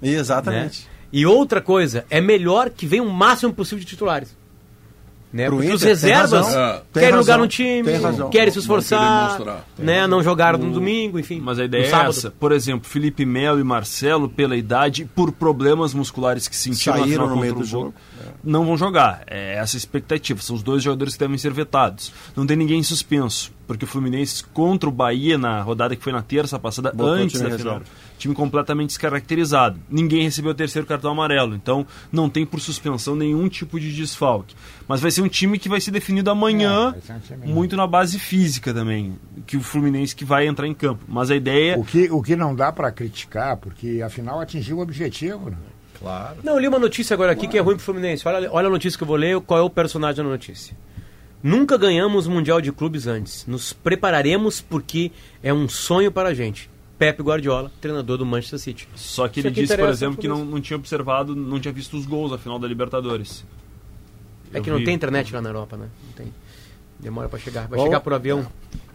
né? 0.00 0.08
Exatamente. 0.10 0.88
E 1.12 1.24
outra 1.24 1.60
coisa, 1.60 2.04
é 2.10 2.20
melhor 2.20 2.70
que 2.70 2.86
venha 2.86 3.02
o 3.02 3.10
máximo 3.12 3.52
possível 3.54 3.78
de 3.78 3.84
titulares. 3.86 4.36
Né? 5.34 5.46
Pro 5.46 5.56
Porque 5.56 5.72
os 5.72 5.82
Inter, 5.82 6.00
tem 6.00 6.12
reservas 6.12 6.46
razão. 6.46 6.60
É. 6.60 6.82
Querem 6.92 7.16
lugar 7.16 7.38
no 7.38 7.48
time, 7.48 7.82
querem 8.30 8.52
se 8.52 8.60
esforçar, 8.60 9.30
mostrar. 9.30 9.64
né? 9.76 10.06
não 10.06 10.22
jogaram 10.22 10.60
no 10.60 10.70
domingo, 10.70 11.18
enfim. 11.18 11.40
Mas 11.40 11.58
a 11.58 11.64
ideia 11.64 11.86
é 11.86 12.06
essa. 12.06 12.30
Por 12.30 12.52
exemplo, 12.52 12.88
Felipe 12.88 13.26
Melo 13.26 13.58
e 13.58 13.64
Marcelo, 13.64 14.28
pela 14.28 14.56
idade 14.56 15.02
e 15.02 15.04
por 15.04 15.32
problemas 15.32 15.92
musculares 15.92 16.46
que 16.46 16.54
sentiram 16.54 16.98
na 16.98 17.02
Saíram 17.02 17.24
final 17.24 17.34
no 17.34 17.40
meio 17.42 17.54
do 17.54 17.64
o 17.64 17.66
Boca, 17.66 17.94
não 18.44 18.64
vão 18.64 18.76
jogar. 18.76 19.22
É 19.26 19.54
essa 19.54 19.76
a 19.76 19.78
expectativa. 19.78 20.40
São 20.40 20.56
os 20.56 20.62
dois 20.62 20.82
jogadores 20.82 21.14
que 21.14 21.20
devem 21.20 21.38
ser 21.38 21.52
vetados. 21.52 22.12
Não 22.36 22.46
tem 22.46 22.56
ninguém 22.56 22.82
suspenso, 22.82 23.52
porque 23.66 23.84
o 23.84 23.88
Fluminense 23.88 24.44
contra 24.44 24.88
o 24.88 24.92
Bahia 24.92 25.38
na 25.38 25.62
rodada 25.62 25.96
que 25.96 26.02
foi 26.02 26.12
na 26.12 26.22
terça 26.22 26.58
passada, 26.58 26.90
Botou 26.90 27.12
antes 27.12 27.40
da 27.40 27.50
final, 27.50 27.74
reserva. 27.74 27.84
time 28.18 28.34
completamente 28.34 28.88
descaracterizado. 28.88 29.78
Ninguém 29.88 30.22
recebeu 30.24 30.50
o 30.52 30.54
terceiro 30.54 30.86
cartão 30.86 31.10
amarelo, 31.10 31.54
então 31.54 31.86
não 32.12 32.28
tem 32.28 32.44
por 32.44 32.60
suspensão 32.60 33.14
nenhum 33.16 33.48
tipo 33.48 33.78
de 33.80 33.92
desfalque. 33.94 34.54
Mas 34.86 35.00
vai 35.00 35.10
ser 35.10 35.22
um 35.22 35.28
time 35.28 35.58
que 35.58 35.68
vai 35.68 35.80
ser 35.80 35.90
definido 35.90 36.30
amanhã, 36.30 36.94
É, 36.94 37.48
um 37.48 37.54
muito 37.54 37.76
na 37.76 37.86
base 37.86 38.18
física 38.18 38.72
também, 38.74 39.18
que 39.46 39.56
o 39.56 39.60
Fluminense 39.60 40.14
que 40.14 40.24
vai 40.24 40.46
entrar 40.46 40.66
em 40.66 40.74
campo. 40.74 41.04
Mas 41.08 41.30
a 41.30 41.36
ideia 41.36 41.78
O 41.78 41.84
que, 41.84 42.10
o 42.10 42.22
que 42.22 42.36
não 42.36 42.54
dá 42.54 42.70
para 42.70 42.90
criticar, 42.92 43.56
porque 43.56 44.02
afinal 44.04 44.40
atingiu 44.40 44.78
o 44.78 44.80
objetivo. 44.80 45.50
Né? 45.50 45.56
Claro. 45.98 46.36
Não, 46.42 46.54
eu 46.54 46.58
li 46.58 46.68
uma 46.68 46.78
notícia 46.78 47.14
agora 47.14 47.32
aqui 47.32 47.46
que 47.46 47.56
é 47.56 47.60
ruim 47.60 47.76
pro 47.76 47.84
Fluminense. 47.84 48.26
Olha, 48.26 48.50
olha 48.52 48.66
a 48.66 48.70
notícia 48.70 48.96
que 48.96 49.02
eu 49.02 49.08
vou 49.08 49.16
ler, 49.16 49.40
qual 49.40 49.60
é 49.60 49.62
o 49.62 49.70
personagem 49.70 50.22
da 50.22 50.28
notícia. 50.28 50.76
Nunca 51.42 51.76
ganhamos 51.76 52.26
o 52.26 52.30
Mundial 52.30 52.60
de 52.60 52.72
Clubes 52.72 53.06
antes. 53.06 53.46
Nos 53.46 53.72
prepararemos 53.72 54.60
porque 54.60 55.12
é 55.42 55.52
um 55.52 55.68
sonho 55.68 56.10
para 56.10 56.30
a 56.30 56.34
gente. 56.34 56.70
Pepe 56.98 57.22
Guardiola, 57.22 57.70
treinador 57.80 58.16
do 58.18 58.24
Manchester 58.24 58.58
City. 58.58 58.88
Só 58.94 59.28
que 59.28 59.40
Isso 59.40 59.48
ele 59.48 59.54
disse, 59.54 59.76
por 59.76 59.88
exemplo, 59.88 60.16
que 60.16 60.28
não, 60.28 60.44
não 60.44 60.60
tinha 60.60 60.76
observado, 60.76 61.34
não 61.34 61.60
tinha 61.60 61.72
visto 61.72 61.96
os 61.96 62.06
gols 62.06 62.30
na 62.30 62.38
final 62.38 62.58
da 62.58 62.66
Libertadores. 62.66 63.44
É 64.52 64.58
Eu 64.58 64.62
que 64.62 64.70
não 64.70 64.78
vi. 64.78 64.84
tem 64.84 64.94
internet 64.94 65.34
lá 65.34 65.42
na 65.42 65.48
Europa, 65.50 65.76
né? 65.76 65.88
Não 66.06 66.12
tem. 66.12 66.32
Demora 66.98 67.28
para 67.28 67.38
chegar. 67.38 67.66
Vai 67.68 67.78
Bom, 67.78 67.84
chegar 67.84 68.00
por 68.00 68.14
avião. 68.14 68.46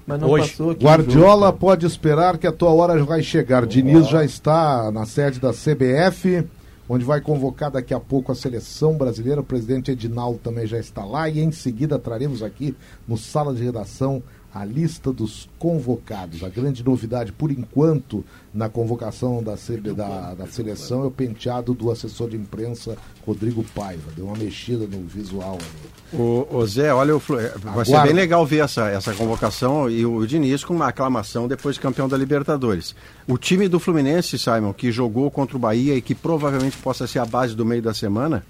Mas 0.07 0.19
não 0.19 0.29
Hoje. 0.29 0.49
passou 0.49 0.71
aqui 0.71 0.83
Guardiola 0.83 1.53
pode 1.53 1.85
esperar 1.85 2.37
que 2.39 2.47
a 2.47 2.51
tua 2.51 2.71
hora 2.71 3.03
vai 3.03 3.21
chegar. 3.21 3.65
Diniz 3.67 4.07
já 4.07 4.23
está 4.23 4.89
na 4.91 5.05
sede 5.05 5.39
da 5.39 5.51
CBF, 5.51 6.43
onde 6.89 7.05
vai 7.05 7.21
convocar 7.21 7.69
daqui 7.69 7.93
a 7.93 7.99
pouco 7.99 8.31
a 8.31 8.35
seleção 8.35 8.97
brasileira. 8.97 9.41
O 9.41 9.43
presidente 9.43 9.91
Edinaldo 9.91 10.39
também 10.39 10.65
já 10.65 10.79
está 10.79 11.05
lá. 11.05 11.29
E 11.29 11.39
em 11.39 11.51
seguida 11.51 11.99
traremos 11.99 12.41
aqui 12.41 12.75
no 13.07 13.15
Sala 13.15 13.53
de 13.53 13.63
Redação 13.63 14.23
a 14.53 14.65
lista 14.65 15.13
dos 15.13 15.47
convocados. 15.59 16.43
A 16.43 16.49
grande 16.49 16.83
novidade, 16.83 17.31
por 17.31 17.51
enquanto, 17.51 18.23
na 18.53 18.67
convocação 18.67 19.43
da, 19.43 19.55
CB, 19.55 19.93
da, 19.93 20.33
da 20.33 20.47
seleção 20.47 21.03
é 21.03 21.05
o 21.07 21.11
penteado 21.11 21.73
do 21.73 21.91
assessor 21.91 22.29
de 22.29 22.35
imprensa 22.35 22.97
Rodrigo 23.25 23.63
Paiva. 23.75 24.11
Deu 24.15 24.25
uma 24.25 24.35
mexida 24.35 24.87
no 24.87 25.05
visual 25.07 25.53
ali. 25.59 26.21
O, 26.21 26.47
o 26.51 26.65
Zé, 26.65 26.91
olha, 26.93 27.15
o 27.15 27.19
Flu- 27.19 27.37
vai 27.61 27.85
ser 27.85 28.01
bem 28.01 28.13
legal 28.13 28.43
ver 28.45 28.63
essa, 28.63 28.89
essa 28.89 29.13
convocação 29.13 29.89
e 29.89 30.03
o 30.05 30.25
Diniz 30.25 30.63
com 30.63 30.73
uma 30.73 30.87
aclamação 30.87 31.47
depois 31.47 31.75
de 31.75 31.81
campeão 31.81 32.09
da 32.09 32.17
Libertadores. 32.17 32.95
O 33.27 33.37
time 33.37 33.67
do 33.67 33.79
Fluminense, 33.79 34.39
Simon, 34.39 34.73
que 34.73 34.91
jogou 34.91 35.29
contra 35.29 35.55
o 35.55 35.59
Bahia 35.59 35.95
e 35.95 36.01
que 36.01 36.15
provavelmente 36.15 36.77
possa 36.77 37.05
ser 37.05 37.19
a 37.19 37.25
base 37.25 37.55
do 37.55 37.63
meio 37.65 37.81
da 37.83 37.93
semana, 37.93 38.43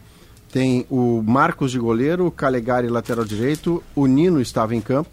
tem 0.51 0.85
o 0.89 1.21
Marcos 1.21 1.71
de 1.71 1.77
goleiro, 1.77 2.25
o 2.25 2.31
Calegari 2.31 2.87
lateral 2.87 3.23
direito, 3.25 3.83
o 3.95 4.07
Nino 4.07 4.41
estava 4.41 4.73
em 4.73 4.81
campo, 4.81 5.09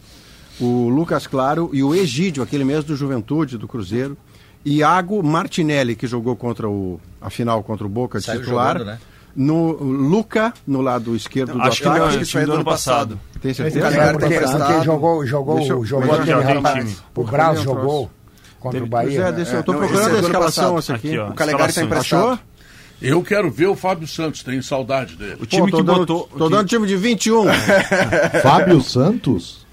o 0.60 0.88
Lucas 0.88 1.26
Claro 1.26 1.70
e 1.72 1.82
o 1.82 1.94
Egídio, 1.94 2.42
aquele 2.42 2.64
mesmo 2.64 2.84
do 2.84 2.96
Juventude, 2.96 3.58
do 3.58 3.68
Cruzeiro, 3.68 4.16
Iago 4.64 5.22
Martinelli, 5.22 5.94
que 5.94 6.06
jogou 6.06 6.34
contra 6.36 6.68
o 6.68 7.00
a 7.20 7.30
final 7.30 7.62
contra 7.62 7.86
o 7.86 7.88
Boca 7.88 8.18
de 8.18 8.24
Saiu 8.24 8.40
titular. 8.40 8.72
jogando, 8.78 8.86
né? 8.88 8.98
No 9.34 9.72
Luca, 9.72 10.54
no 10.66 10.80
lado 10.80 11.14
esquerdo 11.14 11.52
do 11.52 11.60
Acho 11.62 11.82
que 11.82 11.88
ataque. 11.88 12.00
não, 12.00 12.08
que 12.08 12.14
é 12.16 12.20
o 12.20 12.24
saiu 12.24 12.26
time 12.26 12.44
do 12.46 12.52
ano 12.54 12.64
passado. 12.64 13.20
Tem 13.40 13.52
O 13.52 13.54
certeza? 13.54 13.80
Calegari 13.80 14.08
É, 14.08 14.12
porque, 14.12 14.24
tá 14.34 14.40
porque 14.40 14.46
emprestado. 14.54 14.84
jogou, 14.84 15.26
jogou, 15.26 15.56
Deixa 15.58 15.72
eu- 15.74 15.84
jogou 15.84 16.14
aquele 16.14 16.42
tem 16.42 16.54
rapaz. 16.54 16.84
time. 16.84 16.96
O 17.14 17.22
Braz 17.24 17.54
Tem 17.56 17.64
jogou 17.64 18.10
contra 18.58 18.82
o 18.82 18.86
Bahia. 18.86 19.30
deixa, 19.32 19.52
eu 19.52 19.58
É, 19.58 19.62
tô 19.62 19.72
não, 19.72 19.78
procurando 19.80 20.14
é 20.14 20.18
a 20.18 20.22
escalação 20.22 20.64
passado. 20.74 20.78
essa 20.78 20.94
aqui. 20.94 21.08
Aqui, 21.08 21.18
ó. 21.18 21.28
O 21.28 21.34
Calegari 21.34 21.64
tá 21.64 21.68
Escalação. 21.82 21.84
emprestado. 21.84 22.22
Achou? 22.32 22.38
Eu 23.02 23.22
quero 23.22 23.50
ver 23.50 23.66
o 23.66 23.76
Fábio 23.76 24.08
Santos, 24.08 24.42
tenho 24.42 24.62
saudade 24.62 25.16
dele. 25.16 25.34
O 25.34 25.38
Pô, 25.40 25.46
time 25.46 25.70
tô 25.70 25.76
que 25.76 25.82
dando, 25.82 25.98
botou. 25.98 26.28
Tô 26.38 26.48
dando 26.48 26.66
time 26.66 26.86
de 26.86 26.96
21. 26.96 27.44
Fábio 28.42 28.80
Santos? 28.80 29.65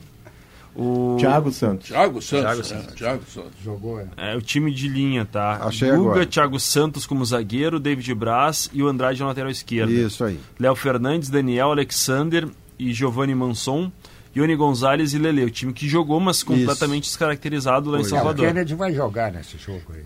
O, 0.76 1.18
Thiago 1.20 1.52
Santos. 1.52 1.88
Thiago 1.88 2.22
Santos. 2.22 2.30
Thiago 2.42 2.58
né? 2.58 2.64
Santos. 2.64 2.96
Thiago 2.96 3.24
Santos. 3.28 3.52
Jogou, 3.64 4.00
é. 4.00 4.08
é, 4.18 4.36
o 4.36 4.42
time 4.42 4.72
de 4.74 4.88
linha, 4.88 5.26
tá? 5.26 5.60
Achei 5.64 5.90
Guga, 5.92 6.02
agora. 6.02 6.26
Thiago 6.26 6.60
Santos 6.60 7.06
como 7.06 7.24
zagueiro, 7.26 7.80
David 7.80 8.14
Braz 8.16 8.70
e 8.74 8.82
o 8.82 8.88
Andrade 8.88 9.20
na 9.20 9.28
lateral 9.28 9.52
esquerda. 9.52 9.92
Isso 9.92 10.24
aí. 10.24 10.40
Léo 10.60 10.76
Fernandes, 10.76 11.30
Daniel 11.30 11.72
Alexander 11.72 12.48
e 12.80 12.92
Giovanni 12.94 13.36
Manson. 13.36 13.92
Ione 14.36 14.56
Gonzalez 14.56 15.14
e 15.14 15.20
Lele, 15.20 15.44
o 15.44 15.50
time 15.52 15.72
que 15.74 15.88
jogou, 15.88 16.20
mas 16.20 16.42
completamente 16.42 17.04
descaracterizado 17.04 17.92
lá 17.92 18.00
em 18.00 18.02
Pois 18.02 18.12
é. 18.12 18.16
É, 18.16 18.18
o 18.18 18.24
Salvador. 18.24 18.48
Kennedy 18.48 18.74
vai 18.74 18.92
jogar 18.92 19.32
nesse 19.32 19.60
jogo 19.60 19.84
aí. 19.94 20.04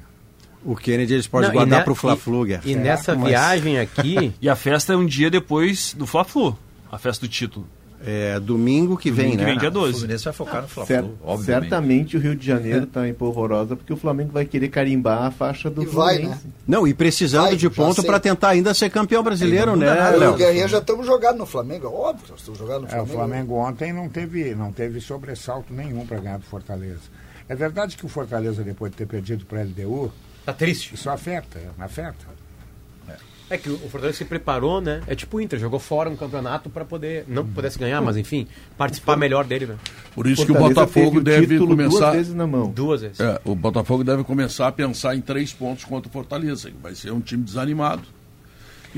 O 0.66 0.76
Kennedy 0.76 1.14
eles 1.14 1.28
podem 1.28 1.48
Não, 1.48 1.54
e 1.54 1.58
guardar 1.60 1.80
ne- 1.80 1.86
pro 1.86 1.96
Fla-Flu, 1.96 2.44
Guerra. 2.44 2.64
E 2.66 2.76
nessa 2.76 3.16
Mas- 3.16 3.30
viagem 3.30 3.80
aqui, 3.80 4.34
E 4.42 4.50
a 4.50 4.56
festa 4.56 4.92
é 4.92 4.98
um 4.98 5.06
dia 5.06 5.30
depois 5.30 5.94
do 5.94 6.06
Fla-Flu, 6.06 6.58
a 6.92 6.98
festa 6.98 7.26
do 7.26 7.30
título. 7.32 7.66
É 8.06 8.40
domingo 8.40 8.96
que 8.96 9.10
vem, 9.10 9.32
Domingo 9.32 9.38
que 9.40 9.44
né? 9.46 9.50
vem, 9.52 9.60
dia 9.60 9.70
O 9.70 9.72
12. 9.72 9.94
Fluminense 9.94 10.24
vai 10.26 10.34
focar 10.34 10.62
no 10.62 10.68
Cer- 10.68 10.86
Fla-Flu, 10.86 11.18
obviamente. 11.24 11.46
certamente 11.70 12.16
o 12.18 12.20
Rio 12.20 12.36
de 12.36 12.46
Janeiro 12.46 12.84
está 12.84 13.08
em 13.08 13.14
polvorosa 13.14 13.76
porque 13.76 13.92
o 13.92 13.98
Flamengo 13.98 14.32
vai 14.32 14.46
querer 14.46 14.70
carimbar 14.70 15.24
a 15.24 15.32
faixa 15.32 15.68
do 15.70 15.82
E 15.82 15.86
vai, 15.88 16.16
Fluminense. 16.18 16.46
né? 16.46 16.54
Não, 16.68 16.88
e 16.88 16.94
precisando 16.94 17.46
Vai, 17.48 17.56
de 17.56 17.70
ponto 17.70 18.04
para 18.04 18.20
tentar 18.20 18.50
ainda 18.50 18.72
ser 18.74 18.92
campeão 18.92 19.24
brasileiro, 19.24 19.76
né, 19.76 19.88
nada, 19.94 20.16
e 20.16 20.20
Léo? 20.20 20.34
o 20.34 20.36
Guerrinha 20.38 20.68
já 20.68 20.78
estamos 20.78 21.06
jogados 21.08 21.40
no 21.40 21.46
Flamengo, 21.48 21.88
óbvio 21.88 22.26
que 22.26 22.32
nós 22.32 22.40
estamos 22.40 22.60
jogando 22.60 22.82
no 22.82 22.88
É, 22.88 22.90
o 22.90 23.06
Flamengo. 23.06 23.14
Flamengo 23.14 23.54
ontem 23.56 23.92
não 23.92 24.08
teve, 24.08 24.54
não 24.54 24.72
teve 24.72 25.02
sobressalto 25.02 25.74
nenhum 25.74 26.06
para 26.06 26.20
ganhar 26.20 26.38
do 26.38 26.46
Fortaleza. 26.46 27.02
É 27.50 27.56
verdade 27.56 27.98
que 27.98 28.06
o 28.06 28.10
Fortaleza, 28.10 28.64
depois 28.64 28.92
de 28.92 28.98
ter 28.98 29.08
perdido 29.08 29.44
para 29.46 29.62
a 29.62 29.64
LDU, 29.64 30.12
tá 30.46 30.54
triste. 30.54 30.94
isso 30.94 31.10
afeta, 31.10 31.60
afeta. 31.80 32.26
É 33.50 33.58
que 33.58 33.70
o 33.70 33.78
Fortaleza 33.78 34.18
se 34.18 34.26
preparou, 34.26 34.82
né? 34.82 35.02
É 35.08 35.16
tipo 35.16 35.38
o 35.38 35.42
Inter, 35.42 35.58
jogou 35.58 35.80
fora 35.80 36.10
um 36.10 36.16
campeonato 36.18 36.70
para 36.70 36.84
poder, 36.84 37.24
não 37.28 37.46
que 37.46 37.52
pudesse 37.52 37.80
ganhar, 37.80 38.02
mas 38.02 38.18
enfim, 38.18 38.46
participar 38.78 39.16
melhor 39.16 39.46
dele, 39.46 39.68
né? 39.68 39.76
Por 40.14 40.28
isso 40.28 40.46
que 40.46 40.52
o 40.52 40.56
Fortaleza 40.56 40.82
Botafogo 40.82 41.18
o 41.20 41.24
deve 41.24 41.58
começar. 41.58 42.00
duas 42.00 42.16
vezes 42.16 42.34
na 42.34 42.46
mão. 42.46 42.70
Duas 42.70 43.02
vezes. 43.02 43.20
É, 43.20 43.40
o 43.46 43.56
Botafogo 43.56 44.04
deve 44.04 44.24
começar 44.24 44.68
a 44.68 44.72
pensar 44.72 45.16
em 45.16 45.22
três 45.22 45.54
pontos 45.54 45.86
contra 45.86 46.10
o 46.10 46.12
Fortaleza, 46.12 46.70
que 46.70 46.78
vai 46.78 46.94
ser 46.94 47.12
um 47.12 47.22
time 47.22 47.44
desanimado. 47.44 48.04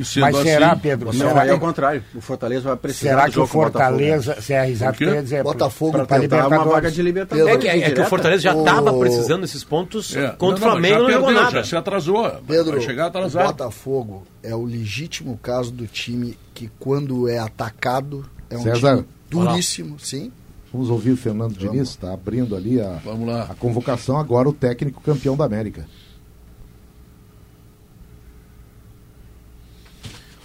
Sendo 0.04 0.22
Mas 0.24 0.38
será, 0.38 0.72
assim, 0.72 0.82
Pedro? 0.82 1.06
Não, 1.08 1.14
será, 1.14 1.46
é 1.46 1.54
o 1.54 1.60
contrário. 1.60 2.04
O 2.16 2.22
Fortaleza 2.22 2.68
vai 2.68 2.78
precisar 2.78 3.10
será 3.10 3.30
que 3.30 3.40
o. 3.40 3.48
Fortaleza, 3.48 4.38
é 4.50 4.92
que 4.92 5.04
eu 5.04 5.14
ia 5.14 5.24
dizer, 5.24 5.44
Botafogo 5.44 5.92
para 5.92 6.06
Pra 6.06 6.20
tentar 6.20 6.48
uma 6.48 6.66
vaga 6.66 6.92
de 6.92 7.02
Libertadores. 7.02 7.56
É 7.56 7.58
que, 7.58 7.68
é 7.68 7.92
que 7.92 8.02
o. 8.02 8.06
Fortaleza 8.06 8.42
já 8.44 8.56
O- 8.56 8.60
estava 8.60 8.98
precisando 8.98 9.42
desses 9.42 9.64
pontos 9.64 10.16
é, 10.16 10.30
contra 10.30 10.40
não, 10.40 10.48
o 10.48 10.52
não, 10.52 10.60
Flamengo 10.60 10.94
já 10.96 11.00
não 11.02 11.12
jogou 11.12 11.26
perdeu, 11.28 11.44
nada. 11.44 11.56
Já 11.58 11.64
se 11.64 11.76
atrasou. 11.76 12.32
Pedro, 12.48 12.72
vai 12.74 12.82
chegar 12.82 13.04
o 13.06 13.08
atrasado. 13.08 13.48
Botafogo 13.48 14.24
é 14.44 14.56
o 14.56 14.64
legítimo 14.66 15.38
caso 15.42 15.72
do 15.72 15.88
time 15.88 16.38
que 16.54 16.70
quando 16.80 17.28
é 17.28 17.38
atacado 17.40 18.26
é 18.50 18.58
um 18.58 18.64
César, 18.64 18.96
time 18.98 19.08
duríssimo, 19.30 20.00
sim. 20.00 20.32
Vamos 20.72 20.90
ouvir 20.90 21.12
o 21.12 21.18
Fernando 21.18 21.54
Diniz, 21.58 21.90
está 21.90 22.14
abrindo 22.14 22.56
ali 22.56 22.80
a, 22.80 23.00
Vamos 23.04 23.28
lá. 23.28 23.48
a 23.50 23.56
convocação 23.56 24.18
agora, 24.20 24.48
o 24.48 24.54
técnico 24.54 25.02
campeão 25.02 25.36
da 25.36 25.44
América. 25.46 25.88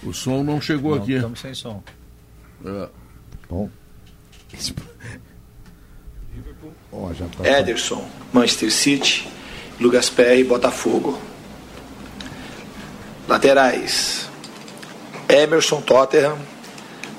O 0.05 0.13
som 0.13 0.43
não 0.43 0.61
chegou 0.61 0.95
Não, 0.95 1.01
aqui. 1.01 1.13
Estamos 1.13 1.39
sem 1.39 1.53
som. 1.53 1.83
É. 2.63 2.87
Bom. 3.49 3.69
Já 7.13 7.25
tá 7.25 7.59
Ederson, 7.59 8.07
Manchester 8.31 8.71
City, 8.71 9.27
Lucas 9.79 10.09
Perry, 10.09 10.43
Botafogo. 10.43 11.19
Laterais: 13.27 14.29
Emerson, 15.27 15.81
Tottenham, 15.81 16.37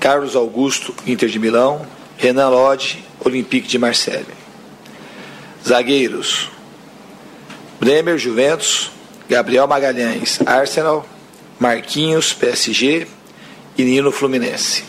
Carlos 0.01 0.37
Augusto, 0.37 0.95
Inter 1.07 1.29
de 1.29 1.39
Milão, 1.39 1.85
Renan 2.17 2.49
Lodge, 2.49 3.05
Olympique 3.25 3.69
de 3.69 3.79
Marseille. 3.79 4.27
Zagueiros: 5.67 6.51
Bremer, 7.81 8.17
Juventus, 8.17 8.91
Gabriel 9.29 9.67
Magalhães, 9.67 10.39
Arsenal, 10.47 11.07
Marquinhos, 11.59 12.35
PSG 12.35 13.07
e 13.79 13.83
Nino 13.83 14.13
Fluminense. 14.13 14.85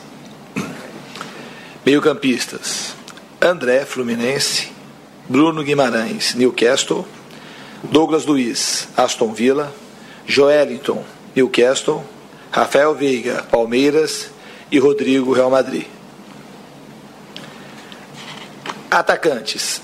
Meio-campistas: 1.86 2.93
André, 3.39 3.86
Fluminense, 3.86 4.70
Bruno 5.30 5.63
Guimarães, 5.63 6.36
Newcastle, 6.36 7.05
Douglas 7.84 8.26
Luiz, 8.26 8.89
Aston 8.97 9.34
Villa, 9.34 9.74
Joelinton, 10.26 11.03
Newcastle, 11.34 12.03
Rafael 12.51 12.93
Veiga, 12.93 13.43
Palmeiras 13.43 14.30
e 14.70 14.78
Rodrigo, 14.78 15.32
Real 15.32 15.49
Madrid. 15.49 15.86
Atacantes: 18.91 19.82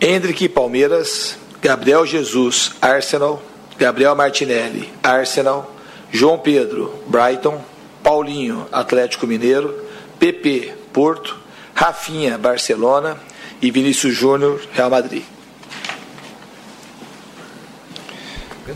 Hendrick, 0.00 0.48
Palmeiras, 0.48 1.36
Gabriel 1.62 2.04
Jesus, 2.04 2.72
Arsenal, 2.82 3.40
Gabriel 3.78 4.14
Martinelli, 4.16 4.88
Arsenal, 5.02 5.74
João 6.10 6.38
Pedro, 6.38 6.94
Brighton, 7.06 7.60
Paulinho, 8.02 8.66
Atlético 8.72 9.26
Mineiro, 9.26 9.74
PP, 10.18 10.72
Porto, 10.92 11.36
Rafinha, 11.74 12.38
Barcelona 12.38 13.16
e 13.60 13.70
Vinícius 13.70 14.14
Júnior, 14.14 14.60
Real 14.72 14.88
Madrid. 14.90 15.22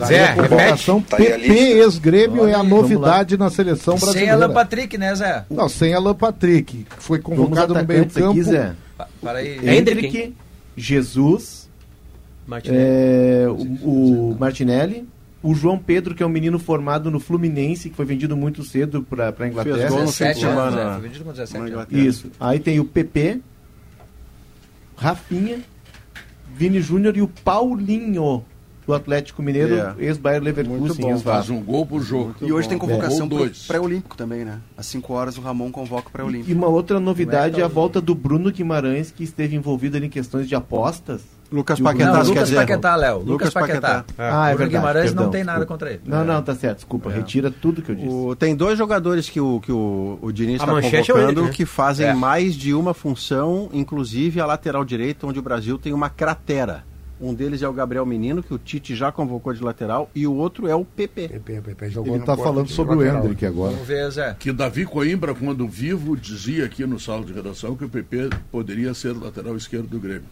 Zé, 0.06 0.26
repete. 0.34 0.86
Tá 1.08 1.16
a 1.16 1.18
PP 1.18 1.36
lista. 1.38 1.52
ex-grêmio 1.62 2.46
é 2.46 2.54
a 2.54 2.62
novidade 2.62 3.36
na 3.36 3.50
seleção 3.50 3.98
Sem 3.98 4.06
brasileira. 4.06 4.34
Alan 4.34 4.54
Patrick, 4.54 4.96
né, 4.96 5.14
Zé? 5.16 5.44
Não, 5.50 5.68
sem 5.68 5.92
Alan 5.94 6.14
Patrick, 6.14 6.84
que 6.84 7.02
foi 7.02 7.18
convocado 7.18 7.74
no 7.74 7.84
meio 7.84 8.02
atacantes 8.02 8.14
campo. 8.16 8.30
aqui, 8.30 8.42
Zé. 8.44 8.72
Pa- 8.96 9.08
Para 9.20 9.38
aí. 9.40 9.54
Hendrick, 9.56 10.06
Hendrick, 10.06 10.36
Jesus, 10.76 11.59
Martinelli. 12.50 12.84
é, 12.84 13.46
o, 13.48 14.32
o 14.32 14.36
Martinelli, 14.38 15.08
o 15.42 15.54
João 15.54 15.78
Pedro, 15.78 16.14
que 16.14 16.22
é 16.22 16.26
um 16.26 16.30
menino 16.30 16.58
formado 16.58 17.10
no 17.10 17.18
Fluminense, 17.18 17.88
que 17.88 17.96
foi 17.96 18.04
vendido 18.04 18.36
muito 18.36 18.62
cedo 18.62 19.02
para 19.02 19.28
a 19.38 19.48
Inglaterra. 19.48 19.76
Fez 19.78 19.88
gol 19.90 19.98
no 20.00 20.04
17 20.06 20.34
fim 20.34 20.40
de 20.40 20.46
anos, 20.46 20.58
semana. 20.74 20.76
Zé. 20.86 20.92
Foi 20.92 21.02
vendido 21.08 21.24
com 21.24 21.30
17 21.32 21.52
Na 21.54 21.58
anos. 21.60 21.70
Inglaterra. 21.72 22.02
Isso. 22.02 22.30
Aí 22.38 22.58
tem 22.60 22.78
o 22.80 22.84
PP, 22.84 23.40
Rafinha, 24.96 25.60
Vini 26.54 26.80
Júnior 26.80 27.16
e 27.16 27.22
o 27.22 27.28
Paulinho 27.28 28.44
do 28.86 28.94
Atlético 28.94 29.42
Mineiro, 29.42 29.76
É. 29.76 29.94
ex-Bayer 29.98 30.42
Muito 30.42 30.56
Leverkusen, 30.56 31.02
bom. 31.04 31.10
ex-Vasco. 31.10 31.48
Faz 31.48 31.50
um 31.50 31.62
gol 31.62 31.86
por 31.86 32.02
jogo. 32.02 32.34
E 32.42 32.52
hoje 32.52 32.68
tem 32.68 32.76
convocação 32.76 33.28
dois. 33.28 33.64
pré-olímpico 33.66 34.16
também, 34.16 34.44
né? 34.44 34.58
Às 34.76 34.86
5 34.86 35.12
horas 35.12 35.38
o 35.38 35.40
Ramon 35.40 35.70
convoca 35.70 36.08
o 36.08 36.10
E 36.10 36.12
pré-olímpico. 36.12 36.52
uma 36.58 36.66
outra 36.66 36.98
novidade 36.98 37.60
é 37.60 37.64
a 37.64 37.68
volta 37.68 38.00
do 38.00 38.14
Bruno 38.14 38.50
Guimarães, 38.50 39.10
que 39.12 39.22
esteve 39.22 39.54
envolvido 39.54 39.96
ali 39.96 40.06
em 40.06 40.10
questões 40.10 40.48
de 40.48 40.54
apostas. 40.54 41.22
Lucas 41.50 41.80
Paquetá, 41.80 42.12
Não, 42.12 42.22
Lucas 42.22 42.44
dizer. 42.48 42.56
Paquetá, 42.60 42.96
Léo. 42.96 43.16
Lucas, 43.18 43.30
Lucas 43.30 43.54
Paquetá. 43.54 43.80
Paquetá. 44.04 44.04
Ah, 44.18 44.46
é 44.50 44.54
verdade. 44.54 44.70
Guimarães 44.76 45.04
perdão, 45.06 45.24
não 45.24 45.30
tem 45.32 45.42
nada 45.44 45.58
desculpa. 45.58 45.74
contra 45.74 45.90
ele. 45.90 46.00
Não, 46.06 46.24
não, 46.24 46.42
tá 46.42 46.54
certo, 46.54 46.76
desculpa. 46.76 47.10
Retira 47.10 47.50
tudo 47.50 47.82
que 47.82 47.90
eu 47.90 47.94
disse. 47.96 48.08
O- 48.08 48.36
tem 48.36 48.54
dois 48.54 48.78
jogadores 48.78 49.28
que 49.28 49.40
o, 49.40 49.60
que 49.60 49.72
o, 49.72 50.18
o 50.22 50.32
Diniz 50.32 50.60
está 50.60 50.66
é 50.66 50.80
convocando 50.80 51.20
Hendrick, 51.30 51.42
né? 51.48 51.52
que 51.52 51.66
fazem 51.66 52.06
É. 52.06 52.14
mais 52.14 52.54
de 52.54 52.72
uma 52.72 52.94
função, 52.94 53.68
inclusive 53.72 54.40
a 54.40 54.46
lateral 54.46 54.84
direita, 54.84 55.26
onde 55.26 55.38
o 55.38 55.42
Brasil 55.42 55.76
tem 55.78 55.92
uma 55.92 56.08
cratera. 56.08 56.84
Um 57.22 57.34
deles 57.34 57.60
é 57.62 57.68
o 57.68 57.72
Gabriel 57.74 58.06
Menino, 58.06 58.42
que 58.42 58.54
o 58.54 58.56
Tite 58.58 58.94
já 58.96 59.12
convocou 59.12 59.52
de 59.52 59.62
lateral, 59.62 60.08
e 60.14 60.26
o 60.26 60.32
outro 60.34 60.66
é 60.66 60.74
o 60.74 60.86
PP. 60.86 61.28
PP, 61.28 61.60
PP 61.60 61.90
jogou 61.90 62.14
Ele 62.14 62.24
tá 62.24 62.34
Porto 62.34 62.48
falando 62.48 62.68
sobre 62.70 62.96
o. 62.96 63.04
Hendrick 63.04 63.44
agora. 63.44 63.72
Vamos 63.72 63.86
ver, 63.86 64.10
Zé. 64.10 64.36
Que 64.38 64.50
Davi 64.50 64.86
Coimbra, 64.86 65.34
quando 65.34 65.68
vivo, 65.68 66.16
dizia 66.16 66.64
aqui 66.64 66.86
no 66.86 66.98
sala 66.98 67.22
de 67.22 67.34
redação 67.34 67.76
que 67.76 67.84
o 67.84 67.90
PP 67.90 68.30
poderia 68.50 68.94
ser 68.94 69.10
o 69.12 69.20
lateral 69.22 69.54
esquerdo 69.54 69.86
do 69.88 69.98
Grêmio. 70.00 70.22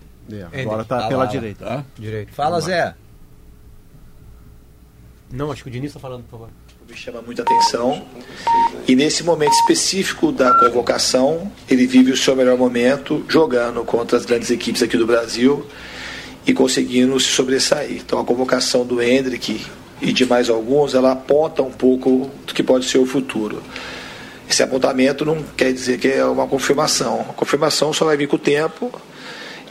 É, 0.53 0.63
agora 0.63 0.85
tá 0.85 1.09
pela 1.09 1.25
lá. 1.25 1.31
direita. 1.31 1.65
Tá? 1.65 1.85
Direito. 1.99 2.33
Fala, 2.33 2.61
Zé. 2.61 2.95
Não, 5.31 5.51
acho 5.53 5.63
que 5.63 5.69
o 5.69 5.73
Diniz 5.73 5.93
tá 5.93 6.01
falando, 6.01 6.23
por 6.25 6.31
favor. 6.31 6.49
me 6.89 6.97
chama 6.97 7.21
muita 7.21 7.43
atenção. 7.43 8.03
E 8.87 8.95
nesse 8.97 9.23
momento 9.23 9.53
específico 9.53 10.33
da 10.33 10.55
convocação, 10.55 11.51
ele 11.69 11.87
vive 11.87 12.13
o 12.13 12.17
seu 12.17 12.35
melhor 12.35 12.57
momento 12.57 13.25
jogando 13.29 13.85
contra 13.85 14.17
as 14.17 14.25
grandes 14.25 14.51
equipes 14.51 14.83
aqui 14.83 14.97
do 14.97 15.07
Brasil 15.07 15.67
e 16.47 16.55
conseguindo 16.55 17.19
se 17.21 17.29
sobressair. 17.29 18.01
Então 18.01 18.19
a 18.19 18.25
convocação 18.25 18.87
do 18.87 19.03
Hendrick 19.03 19.67
e 20.01 20.13
de 20.13 20.25
mais 20.25 20.49
alguns, 20.49 20.95
ela 20.95 21.13
aponta 21.13 21.63
um 21.63 21.73
pouco 21.73 22.31
do 22.47 22.55
que 22.55 22.63
pode 22.63 22.87
ser 22.87 22.99
o 22.99 23.07
futuro. 23.07 23.63
Esse 24.49 24.63
apontamento 24.63 25.25
não 25.25 25.43
quer 25.43 25.73
dizer 25.73 25.99
que 25.99 26.09
é 26.09 26.25
uma 26.25 26.47
confirmação. 26.47 27.21
A 27.29 27.33
confirmação 27.35 27.93
só 27.93 28.05
vai 28.05 28.17
vir 28.17 28.29
com 28.29 28.37
o 28.37 28.39
tempo 28.39 28.91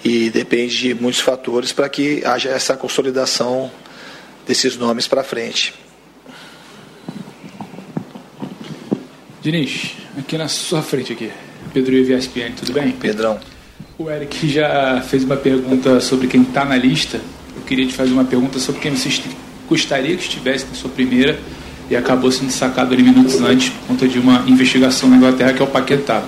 e 0.04 0.30
depende 0.30 0.78
de 0.78 0.94
muitos 0.94 1.20
fatores 1.20 1.72
para 1.72 1.90
que 1.90 2.24
haja 2.26 2.50
essa 2.50 2.76
consolidação 2.76 3.72
desses 4.48 4.78
nomes 4.78 5.08
para 5.08 5.24
frente. 5.24 5.74
Diniz, 9.42 9.94
aqui 10.18 10.38
na 10.38 10.48
sua 10.48 10.82
frente 10.82 11.14
aqui. 11.14 11.32
Pedro 11.74 11.96
ESPN, 11.96 12.54
tudo 12.56 12.74
bem? 12.74 12.92
Pedrão. 12.92 13.40
O 13.98 14.10
Eric 14.10 14.48
já 14.50 15.02
fez 15.02 15.24
uma 15.24 15.38
pergunta 15.38 16.00
sobre 16.00 16.28
quem 16.28 16.42
está 16.42 16.64
na 16.64 16.76
lista. 16.76 17.20
Eu 17.56 17.62
queria 17.64 17.88
te 17.88 17.94
fazer 17.94 18.14
uma 18.14 18.26
pergunta 18.26 18.60
sobre 18.60 18.82
quem 18.82 18.96
você 18.96 19.22
gostaria 19.68 20.16
que 20.16 20.24
estivesse 20.24 20.66
na 20.66 20.76
sua 20.76 20.90
primeira 20.90 21.40
e 21.90 21.96
acabou 21.96 22.32
sendo 22.32 22.52
sacado 22.52 22.94
ali 22.94 23.04
minutos 23.04 23.40
antes 23.42 23.70
por 23.70 23.88
conta 23.88 24.08
de 24.08 24.20
uma 24.20 24.44
investigação 24.48 25.10
na 25.10 25.18
Inglaterra 25.18 25.54
que 25.54 25.62
é 25.62 25.66
o 25.66 25.68
Paquetá. 25.68 26.24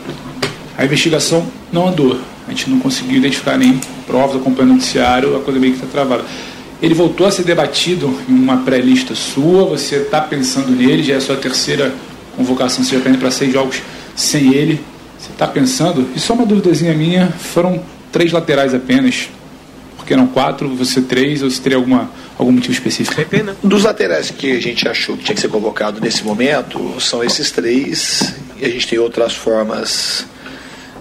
A 0.77 0.85
investigação 0.85 1.45
não 1.71 1.89
andou. 1.89 2.19
A 2.49 2.51
gente 2.51 2.67
não 2.67 2.79
conseguiu 2.79 3.17
identificar 3.17 3.59
nem 3.59 3.79
provas 4.07 4.37
acompanhando 4.37 4.71
o 4.71 4.73
noticiário, 4.73 5.37
a 5.37 5.39
coisa 5.39 5.59
meio 5.59 5.73
que 5.73 5.79
está 5.79 5.91
travada. 5.91 6.25
Ele 6.81 6.95
voltou 6.95 7.27
a 7.27 7.31
ser 7.31 7.43
debatido 7.43 8.19
em 8.27 8.33
uma 8.33 8.57
pré-lista 8.57 9.13
sua, 9.13 9.65
você 9.65 9.97
está 9.97 10.19
pensando 10.19 10.71
nele, 10.71 11.03
já 11.03 11.13
é 11.13 11.17
a 11.17 11.21
sua 11.21 11.35
terceira 11.35 11.93
convocação, 12.35 12.83
você 12.83 12.93
já 12.93 12.97
está 12.97 13.09
indo 13.11 13.19
para 13.19 13.29
seis 13.29 13.53
jogos 13.53 13.83
sem 14.15 14.55
ele. 14.55 14.81
Você 15.19 15.31
está 15.31 15.45
pensando? 15.45 16.09
E 16.15 16.19
só 16.19 16.33
uma 16.33 16.45
duvidazinha 16.45 16.93
minha, 16.95 17.27
foram 17.27 17.83
três 18.11 18.31
laterais 18.31 18.73
apenas. 18.73 19.29
Por 19.95 20.05
que 20.05 20.15
não 20.15 20.25
quatro? 20.25 20.73
Você 20.75 21.01
três? 21.01 21.43
Ou 21.43 21.51
você 21.51 21.61
teria 21.61 21.77
alguma, 21.77 22.09
algum 22.35 22.51
motivo 22.51 22.73
específico? 22.73 23.21
Né? 23.21 23.55
Dos 23.63 23.83
laterais 23.83 24.31
que 24.31 24.53
a 24.53 24.59
gente 24.59 24.87
achou 24.87 25.15
que 25.15 25.25
tinha 25.25 25.35
que 25.35 25.41
ser 25.41 25.49
convocado 25.49 26.01
nesse 26.01 26.23
momento, 26.23 26.99
são 26.99 27.23
esses 27.23 27.51
três. 27.51 28.33
E 28.59 28.65
a 28.65 28.69
gente 28.69 28.87
tem 28.87 28.97
outras 28.97 29.35
formas 29.35 30.25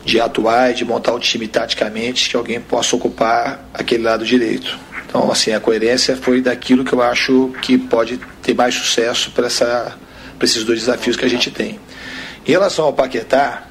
de 0.04 0.20
atuar 0.20 0.70
e 0.70 0.74
de 0.74 0.84
montar 0.84 1.12
o 1.12 1.18
time 1.18 1.46
taticamente 1.46 2.28
que 2.28 2.36
alguém 2.36 2.60
possa 2.60 2.96
ocupar 2.96 3.68
aquele 3.74 4.02
lado 4.02 4.24
direito. 4.24 4.78
Então, 5.06 5.30
assim, 5.30 5.52
a 5.52 5.60
coerência 5.60 6.16
foi 6.16 6.40
daquilo 6.40 6.84
que 6.84 6.92
eu 6.92 7.00
acho 7.00 7.52
que 7.62 7.78
pode 7.78 8.20
ter 8.42 8.54
mais 8.54 8.74
sucesso 8.74 9.30
para 9.30 9.48
esses 10.42 10.64
dois 10.64 10.80
desafios 10.80 11.16
que 11.16 11.24
a 11.24 11.28
gente 11.28 11.50
tem. 11.50 11.78
Em 12.46 12.50
relação 12.50 12.84
ao 12.84 12.92
Paquetá, 12.92 13.68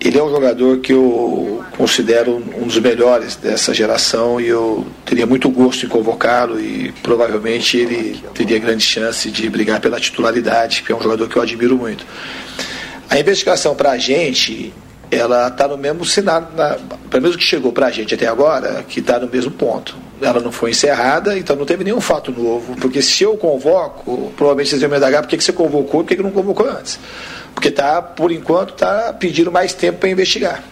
ele 0.00 0.18
é 0.18 0.22
um 0.22 0.30
jogador 0.30 0.78
que 0.78 0.92
eu 0.94 1.62
considero 1.76 2.42
um 2.56 2.66
dos 2.66 2.78
melhores 2.78 3.36
dessa 3.36 3.74
geração 3.74 4.40
e 4.40 4.48
eu 4.48 4.86
teria 5.04 5.26
muito 5.26 5.48
gosto 5.50 5.84
em 5.84 5.88
convocá-lo 5.90 6.58
e 6.58 6.90
provavelmente 7.02 7.76
ele 7.76 8.22
teria 8.34 8.58
grande 8.58 8.82
chance 8.82 9.30
de 9.30 9.48
brigar 9.50 9.78
pela 9.78 10.00
titularidade, 10.00 10.80
porque 10.80 10.92
é 10.92 10.96
um 10.96 11.02
jogador 11.02 11.28
que 11.28 11.36
eu 11.36 11.42
admiro 11.42 11.76
muito. 11.76 12.06
A 13.10 13.18
investigação 13.18 13.74
para 13.74 13.90
a 13.90 13.98
gente, 13.98 14.72
ela 15.10 15.48
está 15.48 15.66
no 15.66 15.76
mesmo 15.76 16.04
cenário, 16.04 16.48
na, 16.56 16.76
pelo 17.10 17.22
menos 17.22 17.36
que 17.36 17.42
chegou 17.42 17.72
para 17.72 17.86
a 17.86 17.90
gente 17.90 18.14
até 18.14 18.26
agora, 18.26 18.84
que 18.88 19.00
está 19.00 19.18
no 19.18 19.28
mesmo 19.28 19.50
ponto. 19.50 19.96
Ela 20.20 20.40
não 20.40 20.52
foi 20.52 20.70
encerrada, 20.70 21.36
então 21.36 21.56
não 21.56 21.64
teve 21.64 21.82
nenhum 21.82 22.00
fato 22.00 22.30
novo, 22.30 22.76
porque 22.76 23.02
se 23.02 23.24
eu 23.24 23.36
convoco, 23.36 24.32
provavelmente 24.36 24.70
vocês 24.70 24.80
vão 24.80 24.90
me 24.90 24.96
indagar 24.96 25.22
por 25.22 25.28
que, 25.28 25.36
que 25.36 25.44
você 25.44 25.52
convocou 25.52 26.00
e 26.00 26.04
por 26.04 26.08
que, 26.08 26.16
que 26.16 26.22
não 26.22 26.30
convocou 26.30 26.68
antes. 26.68 26.98
Porque 27.54 27.70
tá, 27.70 28.00
por 28.00 28.30
enquanto 28.30 28.74
está 28.74 29.12
pedindo 29.12 29.50
mais 29.50 29.72
tempo 29.72 29.98
para 29.98 30.08
investigar. 30.08 30.62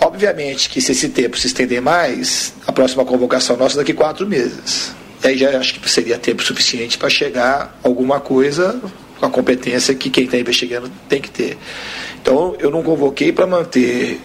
Obviamente 0.00 0.68
que 0.68 0.80
se 0.80 0.92
esse 0.92 1.08
tempo 1.08 1.36
se 1.36 1.46
estender 1.46 1.80
mais, 1.80 2.54
a 2.66 2.72
próxima 2.72 3.04
convocação 3.04 3.56
nossa 3.56 3.76
é 3.76 3.78
daqui 3.78 3.92
quatro 3.92 4.26
meses. 4.26 4.94
E 5.22 5.28
aí 5.28 5.38
já 5.38 5.58
acho 5.58 5.80
que 5.80 5.90
seria 5.90 6.18
tempo 6.18 6.42
suficiente 6.42 6.98
para 6.98 7.08
chegar 7.08 7.78
alguma 7.82 8.20
coisa 8.20 8.80
com 9.18 9.26
a 9.26 9.30
competência 9.30 9.94
que 9.94 10.10
quem 10.10 10.24
está 10.24 10.36
investigando 10.36 10.90
tem 11.08 11.20
que 11.20 11.30
ter. 11.30 11.56
Então 12.24 12.56
eu 12.58 12.70
não 12.70 12.82
convoquei 12.82 13.30
para 13.30 13.46
manter 13.46 14.18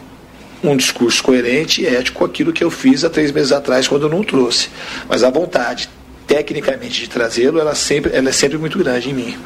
um 0.63 0.77
discurso 0.77 1.21
coerente 1.21 1.81
e 1.81 1.85
ético 1.85 2.19
com 2.19 2.23
aquilo 2.25 2.53
que 2.53 2.63
eu 2.63 2.71
fiz 2.71 3.03
há 3.03 3.09
três 3.09 3.29
meses 3.29 3.51
atrás 3.51 3.89
quando 3.89 4.03
eu 4.03 4.09
não 4.09 4.23
trouxe. 4.23 4.69
Mas 5.09 5.21
a 5.21 5.29
vontade, 5.29 5.89
tecnicamente, 6.25 7.01
de 7.01 7.09
trazê-lo, 7.09 7.59
ela, 7.59 7.75
sempre, 7.75 8.15
ela 8.15 8.29
é 8.29 8.31
sempre 8.31 8.57
muito 8.57 8.77
grande 8.79 9.09
em 9.09 9.13
mim. 9.13 9.37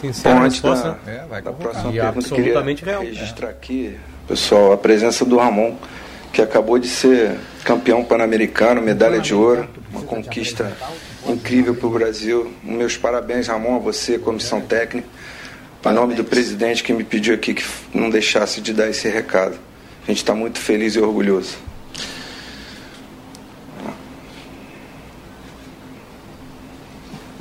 Sincera 0.00 0.32
Bom, 0.36 0.42
antes 0.42 0.60
resposta. 0.60 0.96
da, 1.04 1.10
É, 1.10 1.26
vai 1.28 1.42
da 1.42 1.52
próxima 1.52 1.90
E 1.90 1.94
pergunta, 1.94 2.08
absolutamente 2.18 2.78
queria 2.84 3.00
real. 3.00 3.02
registrar 3.04 3.48
aqui, 3.48 3.96
pessoal, 4.28 4.72
a 4.72 4.76
presença 4.76 5.24
do 5.24 5.36
Ramon, 5.38 5.74
que 6.32 6.40
acabou 6.40 6.78
de 6.78 6.86
ser 6.86 7.32
campeão 7.64 8.04
pan-americano, 8.04 8.80
medalha 8.80 9.18
de 9.18 9.34
ouro, 9.34 9.68
uma 9.92 10.02
conquista 10.02 10.72
incrível 11.28 11.74
para 11.74 11.86
o 11.88 11.90
Brasil. 11.90 12.52
Meus 12.62 12.96
parabéns, 12.96 13.48
Ramon, 13.48 13.74
a 13.74 13.78
você, 13.80 14.18
comissão 14.18 14.60
técnica, 14.60 15.08
em 15.84 15.92
nome 15.94 16.14
do 16.14 16.24
presidente 16.24 16.82
que 16.82 16.92
me 16.92 17.04
pediu 17.04 17.34
aqui 17.34 17.54
que 17.54 17.64
não 17.94 18.10
deixasse 18.10 18.60
de 18.60 18.72
dar 18.72 18.88
esse 18.88 19.08
recado. 19.08 19.58
A 20.02 20.06
gente 20.06 20.18
está 20.18 20.34
muito 20.34 20.58
feliz 20.58 20.94
e 20.94 21.00
orgulhoso. 21.00 21.56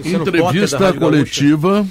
Entrevista 0.03 0.93
coletiva 0.93 1.85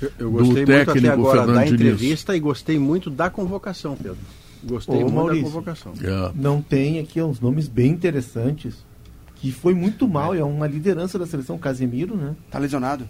Eu, 0.00 0.12
eu 0.18 0.30
do 0.30 0.38
gostei 0.38 0.54
muito 0.54 0.72
até 0.72 0.84
técnico 0.84 1.12
agora 1.12 1.38
Fernando 1.38 1.56
da 1.56 1.64
Diniz. 1.64 1.80
entrevista 1.80 2.36
e 2.36 2.40
gostei 2.40 2.78
muito 2.78 3.10
da 3.10 3.28
convocação, 3.28 3.96
Pedro. 3.96 4.18
Gostei 4.62 4.96
Ô, 4.96 5.00
muito 5.00 5.14
Maurício, 5.14 5.44
da 5.44 5.50
convocação. 5.50 5.92
É. 6.02 6.32
Não 6.34 6.62
tem 6.62 6.98
aqui 6.98 7.20
uns 7.20 7.40
nomes 7.40 7.66
bem 7.66 7.90
interessantes. 7.90 8.88
Que 9.36 9.50
foi 9.50 9.72
muito 9.72 10.06
mal, 10.06 10.34
é 10.34 10.44
uma 10.44 10.66
liderança 10.66 11.18
da 11.18 11.26
seleção. 11.26 11.56
Casemiro, 11.56 12.14
né? 12.14 12.36
Tá 12.50 12.58
lesionado. 12.58 13.08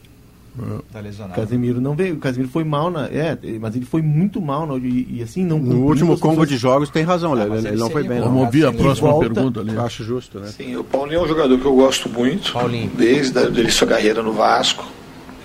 Tá 0.92 1.00
lesionado. 1.00 1.40
Casemiro 1.40 1.80
não 1.80 1.94
veio. 1.94 2.14
O 2.14 2.18
Casemiro 2.18 2.50
foi 2.50 2.64
mal 2.64 2.90
na. 2.90 3.06
É, 3.06 3.36
mas 3.60 3.76
ele 3.76 3.84
foi 3.84 4.02
muito 4.02 4.40
mal 4.40 4.66
na, 4.66 4.76
e, 4.76 5.06
e 5.18 5.22
assim 5.22 5.44
não 5.44 5.58
No 5.58 5.84
último 5.84 6.18
combo 6.18 6.36
suas- 6.36 6.48
de 6.48 6.56
jogos 6.56 6.90
tem 6.90 7.02
razão, 7.04 7.34
Ah, 7.34 7.44
ele, 7.44 7.54
ele 7.58 7.68
ele 7.68 7.76
não 7.76 7.88
foi 7.90 8.02
bem. 8.02 8.18
bom. 8.18 8.24
Vamos 8.26 8.42
ouvir 8.46 8.66
a 8.66 8.72
Sim, 8.72 8.78
próxima 8.78 9.10
volta. 9.10 9.30
pergunta 9.30 9.60
ali. 9.60 9.76
Acho 9.78 10.04
justo, 10.04 10.38
né? 10.40 10.48
Sim, 10.48 10.76
o 10.76 10.84
Paulinho 10.84 11.20
é 11.20 11.22
um 11.24 11.28
jogador 11.28 11.58
que 11.58 11.64
eu 11.64 11.74
gosto 11.74 12.08
muito. 12.08 12.52
Paulinho. 12.52 12.90
Desde 12.96 13.38
a 13.38 13.42
dele 13.48 13.70
sua 13.70 13.86
carreira 13.86 14.22
no 14.22 14.32
Vasco, 14.32 14.84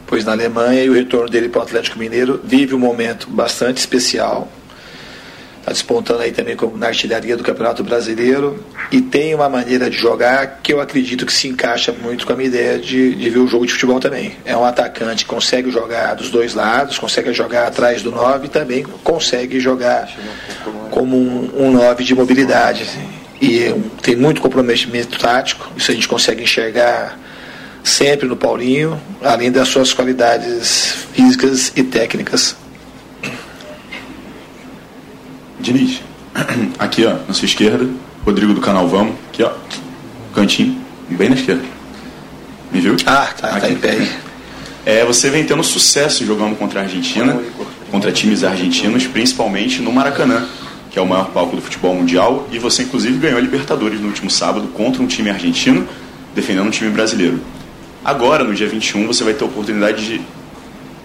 depois 0.02 0.26
na 0.26 0.32
Alemanha 0.34 0.84
e 0.84 0.90
o 0.90 0.94
retorno 0.94 1.30
dele 1.30 1.50
para 1.50 1.60
o 1.60 1.64
Atlético 1.64 1.98
Mineiro. 2.00 2.40
Vive 2.44 2.74
um 2.76 2.80
momento 2.80 3.30
bastante 3.30 3.78
especial. 3.78 4.48
Está 5.66 5.74
despontando 5.74 6.20
aí 6.22 6.32
também 6.32 6.56
como 6.56 6.78
na 6.78 6.86
artilharia 6.88 7.36
do 7.36 7.44
Campeonato 7.44 7.84
Brasileiro. 7.84 8.64
E 8.92 9.02
tem 9.02 9.34
uma 9.34 9.50
maneira 9.50 9.90
de 9.90 9.98
jogar 9.98 10.60
que 10.62 10.72
eu 10.72 10.80
acredito 10.80 11.26
que 11.26 11.34
se 11.34 11.48
encaixa 11.48 11.92
muito 11.92 12.24
com 12.28 12.34
a 12.34 12.36
minha 12.36 12.48
ideia 12.48 12.78
de, 12.78 13.16
de 13.16 13.30
ver 13.32 13.40
o 13.40 13.48
jogo 13.48 13.66
de 13.66 13.74
futebol 13.74 14.00
também. 14.00 14.36
É 14.46 14.56
um 14.56 14.64
atacante 14.64 15.24
que 15.26 15.30
consegue 15.32 15.72
jogar 15.72 16.14
dos 16.14 16.30
dois 16.30 16.54
lados, 16.54 17.00
consegue 17.00 17.34
jogar 17.34 17.66
atrás 17.68 18.04
do 18.04 18.12
9 18.12 18.46
e 18.46 18.50
também 18.50 18.84
consegue 19.04 19.60
jogar 19.60 20.08
como 20.92 21.18
um, 21.18 21.50
um 21.58 21.72
9 21.72 22.04
de 22.04 22.14
mobilidade. 22.14 22.88
E 23.42 23.68
um- 23.70 23.90
tem 24.04 24.16
muito 24.16 24.42
comprometimento 24.42 25.18
tático, 25.18 25.68
isso 25.76 25.90
a 25.90 25.96
gente 25.96 26.08
consegue 26.08 26.44
enxergar 26.44 27.18
sempre 27.84 28.28
no 28.28 28.36
Paulinho, 28.38 29.02
além 29.24 29.52
das 29.52 29.68
suas 29.68 29.94
qualidades 29.94 30.96
físicas 31.12 31.72
e 31.76 31.82
técnicas. 31.82 32.56
Diniz, 35.66 36.00
aqui 36.78 37.04
ó, 37.06 37.16
na 37.28 37.34
sua 37.34 37.48
esquerda, 37.48 37.90
Rodrigo 38.24 38.54
do 38.54 38.62
canal 38.62 38.88
Vamos, 38.88 39.16
aqui 39.30 39.42
ó, 39.42 39.52
cantinho, 40.32 40.80
bem 41.10 41.28
na 41.28 41.36
esquerda. 41.36 41.64
Me 42.72 42.80
viu? 42.80 42.96
Ah, 43.04 43.34
tá, 43.36 43.60
tá 43.60 43.70
em 43.70 43.76
pé. 43.76 43.98
É, 44.88 45.04
você 45.04 45.32
vem 45.32 45.44
tendo 45.44 45.64
sucesso 45.64 46.24
jogando 46.24 46.56
contra 46.56 46.80
a 46.80 46.84
Argentina, 46.84 47.42
contra 47.90 48.12
times 48.12 48.44
argentinos, 48.44 49.08
principalmente 49.08 49.82
no 49.82 49.92
Maracanã, 49.92 50.48
que 50.92 51.00
é 51.00 51.02
o 51.02 51.08
maior 51.08 51.32
palco 51.32 51.56
do 51.56 51.62
futebol 51.64 51.96
mundial, 51.96 52.48
e 52.52 52.60
você 52.60 52.84
inclusive 52.84 53.18
ganhou 53.18 53.40
a 53.40 53.42
Libertadores 53.42 54.00
no 54.00 54.06
último 54.06 54.30
sábado 54.30 54.68
contra 54.68 55.02
um 55.02 55.08
time 55.08 55.32
argentino, 55.32 55.88
defendendo 56.36 56.68
um 56.68 56.70
time 56.70 56.92
brasileiro. 56.92 57.42
Agora, 58.04 58.44
no 58.44 58.54
dia 58.54 58.68
21, 58.68 59.08
você 59.08 59.24
vai 59.24 59.34
ter 59.34 59.44
a 59.44 59.48
oportunidade 59.48 60.06
de 60.06 60.22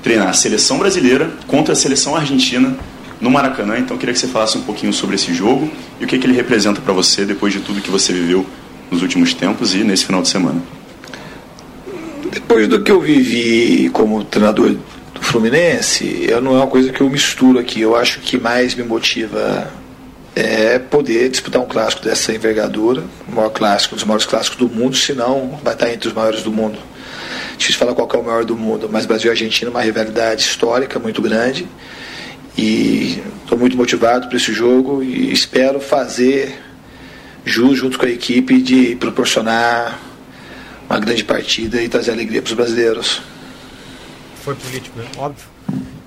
treinar 0.02 0.28
a 0.28 0.34
seleção 0.34 0.76
brasileira 0.76 1.30
contra 1.46 1.72
a 1.72 1.76
seleção 1.76 2.14
argentina 2.14 2.76
no 3.20 3.30
Maracanã. 3.30 3.78
Então, 3.78 3.98
queria 3.98 4.12
que 4.12 4.18
você 4.18 4.28
falasse 4.28 4.56
um 4.56 4.62
pouquinho 4.62 4.92
sobre 4.92 5.16
esse 5.16 5.34
jogo 5.34 5.70
e 6.00 6.04
o 6.04 6.06
que, 6.06 6.18
que 6.18 6.26
ele 6.26 6.34
representa 6.34 6.80
para 6.80 6.92
você 6.92 7.24
depois 7.24 7.52
de 7.52 7.60
tudo 7.60 7.80
que 7.80 7.90
você 7.90 8.12
viveu 8.12 8.46
nos 8.90 9.02
últimos 9.02 9.34
tempos 9.34 9.74
e 9.74 9.84
nesse 9.84 10.04
final 10.04 10.22
de 10.22 10.28
semana. 10.28 10.60
Depois 12.32 12.66
do 12.66 12.82
que 12.82 12.90
eu 12.90 13.00
vivi 13.00 13.90
como 13.90 14.24
treinador 14.24 14.70
do 14.70 15.20
Fluminense, 15.20 16.24
eu 16.28 16.40
não 16.40 16.54
é 16.54 16.58
uma 16.58 16.66
coisa 16.66 16.90
que 16.90 17.00
eu 17.00 17.10
misturo 17.10 17.58
aqui. 17.58 17.80
Eu 17.80 17.94
acho 17.94 18.20
que 18.20 18.38
mais 18.38 18.74
me 18.74 18.82
motiva 18.82 19.70
é 20.34 20.78
poder 20.78 21.28
disputar 21.28 21.60
um 21.60 21.66
clássico 21.66 22.04
dessa 22.04 22.32
envergadura, 22.32 23.02
o 23.28 23.34
maior 23.34 23.50
clássico, 23.50 23.94
um 23.94 23.96
dos 23.96 24.04
maiores 24.04 24.26
clássicos 24.26 24.58
do 24.58 24.68
mundo, 24.68 24.96
se 24.96 25.12
não 25.12 25.58
vai 25.62 25.74
estar 25.74 25.92
entre 25.92 26.08
os 26.08 26.14
maiores 26.14 26.42
do 26.42 26.52
mundo. 26.52 26.78
Difícil 27.58 27.78
falar 27.78 27.94
qual 27.94 28.08
é 28.14 28.16
o 28.16 28.24
maior 28.24 28.44
do 28.44 28.56
mundo, 28.56 28.88
mas 28.90 29.06
Brasil 29.06 29.28
e 29.28 29.30
Argentina 29.30 29.70
é 29.70 29.72
uma 29.72 29.82
rivalidade 29.82 30.42
histórica 30.42 30.98
muito 30.98 31.20
grande 31.20 31.66
e 32.56 33.22
estou 33.42 33.58
muito 33.58 33.76
motivado 33.76 34.28
para 34.28 34.36
esse 34.36 34.52
jogo 34.52 35.02
e 35.02 35.32
espero 35.32 35.80
fazer 35.80 36.60
jus 37.44 37.78
junto 37.78 37.98
com 37.98 38.06
a 38.06 38.10
equipe 38.10 38.60
de 38.60 38.96
proporcionar 38.96 39.98
uma 40.88 40.98
grande 40.98 41.24
partida 41.24 41.80
e 41.80 41.88
trazer 41.88 42.12
alegria 42.12 42.42
para 42.42 42.50
os 42.50 42.54
brasileiros. 42.54 43.22
Foi 44.42 44.54
político, 44.54 44.98
né? 44.98 45.04
Óbvio. 45.16 45.46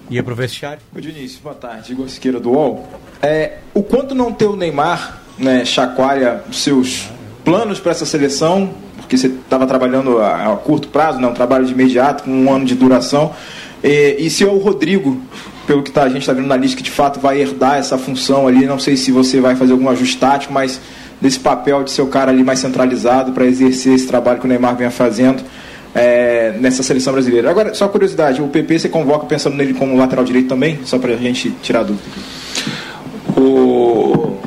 Ia 0.10 0.22
pro 0.22 0.36
vestiário. 0.36 0.82
Ô 0.96 1.00
Diniz, 1.00 1.38
boa 1.38 1.56
tarde. 1.56 1.92
Igor 1.92 2.10
Siqueira 2.10 2.40
do 2.40 2.52
UOL. 2.52 2.88
É, 3.22 3.60
o 3.74 3.82
quanto 3.82 4.14
não 4.14 4.34
ter 4.34 4.46
o 4.46 4.56
Neymar 4.56 5.22
né, 5.38 5.66
chacoalha 5.66 6.44
seus 6.52 7.10
planos 7.44 7.80
para 7.80 7.92
essa 7.92 8.06
seleção, 8.06 8.74
porque 8.98 9.18
você 9.18 9.28
estava 9.28 9.66
trabalhando 9.66 10.20
a, 10.20 10.54
a 10.54 10.58
curto 10.58 10.90
prazo, 10.90 11.20
né, 11.20 11.28
um 11.28 11.34
trabalho 11.34 11.66
de 11.66 11.72
imediato, 11.72 12.24
com 12.24 12.32
um 12.32 12.54
ano 12.54 12.66
de 12.66 12.76
duração. 12.76 13.34
E, 13.84 14.18
e 14.20 14.30
se 14.30 14.44
é 14.44 14.48
o 14.48 14.58
Rodrigo, 14.58 15.22
pelo 15.66 15.82
que 15.82 15.92
tá, 15.92 16.04
a 16.04 16.10
gente 16.10 16.22
está 16.22 16.34
vendo 16.34 16.48
na 16.48 16.58
lista, 16.58 16.78
que 16.78 16.84
de 16.84 16.92
fato 16.92 17.20
vai 17.20 17.42
herdar 17.42 17.78
essa 17.78 17.98
função 17.98 18.48
ali, 18.48 18.66
não 18.66 18.80
sei 18.80 18.98
se 18.98 19.12
você 19.12 19.40
vai 19.40 19.56
fazer 19.56 19.72
algum 19.72 19.90
ajuste 19.90 20.18
tático, 20.18 20.54
mas 20.54 20.80
desse 21.22 21.40
papel 21.40 21.84
de 21.84 21.92
ser 21.92 22.02
o 22.02 22.08
cara 22.08 22.32
ali 22.32 22.44
mais 22.44 22.60
centralizado 22.60 23.32
para 23.32 23.46
exercer 23.46 23.94
esse 23.94 24.06
trabalho 24.06 24.40
que 24.40 24.46
o 24.46 24.50
Neymar 24.50 24.76
vinha 24.76 24.92
fazendo 24.92 25.42
é, 25.96 26.54
nessa 26.60 26.84
seleção 26.84 27.14
brasileira. 27.14 27.50
Agora, 27.50 27.74
só 27.74 27.88
curiosidade, 27.88 28.42
o 28.42 28.48
PP 28.48 28.80
você 28.80 28.90
convoca 28.90 29.26
pensando 29.26 29.56
nele 29.56 29.74
como 29.74 29.98
lateral 29.98 30.26
direito 30.26 30.50
também? 30.50 30.80
Só 30.84 30.98
para 30.98 31.14
a 31.14 31.18
gente 31.18 31.52
tirar 31.62 31.84
dúvida. 31.84 32.04
O 33.38 34.38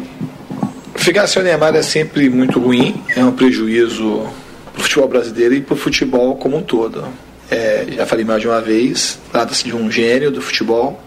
ficar 0.97 1.27
sem 1.29 1.41
o 1.41 1.45
Neymar 1.45 1.75
é 1.77 1.83
sempre 1.83 2.29
muito 2.29 2.59
ruim, 2.59 3.01
é 3.15 3.25
um 3.25 3.31
prejuízo 3.31 4.27
para 4.73 4.81
o 4.81 4.83
futebol 4.83 5.09
brasileiro 5.09 5.55
e 5.55 5.61
para 5.61 5.75
o 5.75 5.77
futebol 5.77 6.37
como 6.37 6.57
um 6.57 6.63
todo. 6.63 7.05
É, 7.51 7.87
já 7.93 8.05
falei 8.05 8.25
mais 8.25 8.41
de 8.41 8.49
uma 8.49 8.61
vez, 8.61 9.19
trata-se 9.31 9.65
de 9.65 9.75
um 9.75 9.89
gênio 9.89 10.33
do 10.33 10.43
futebol, 10.43 11.01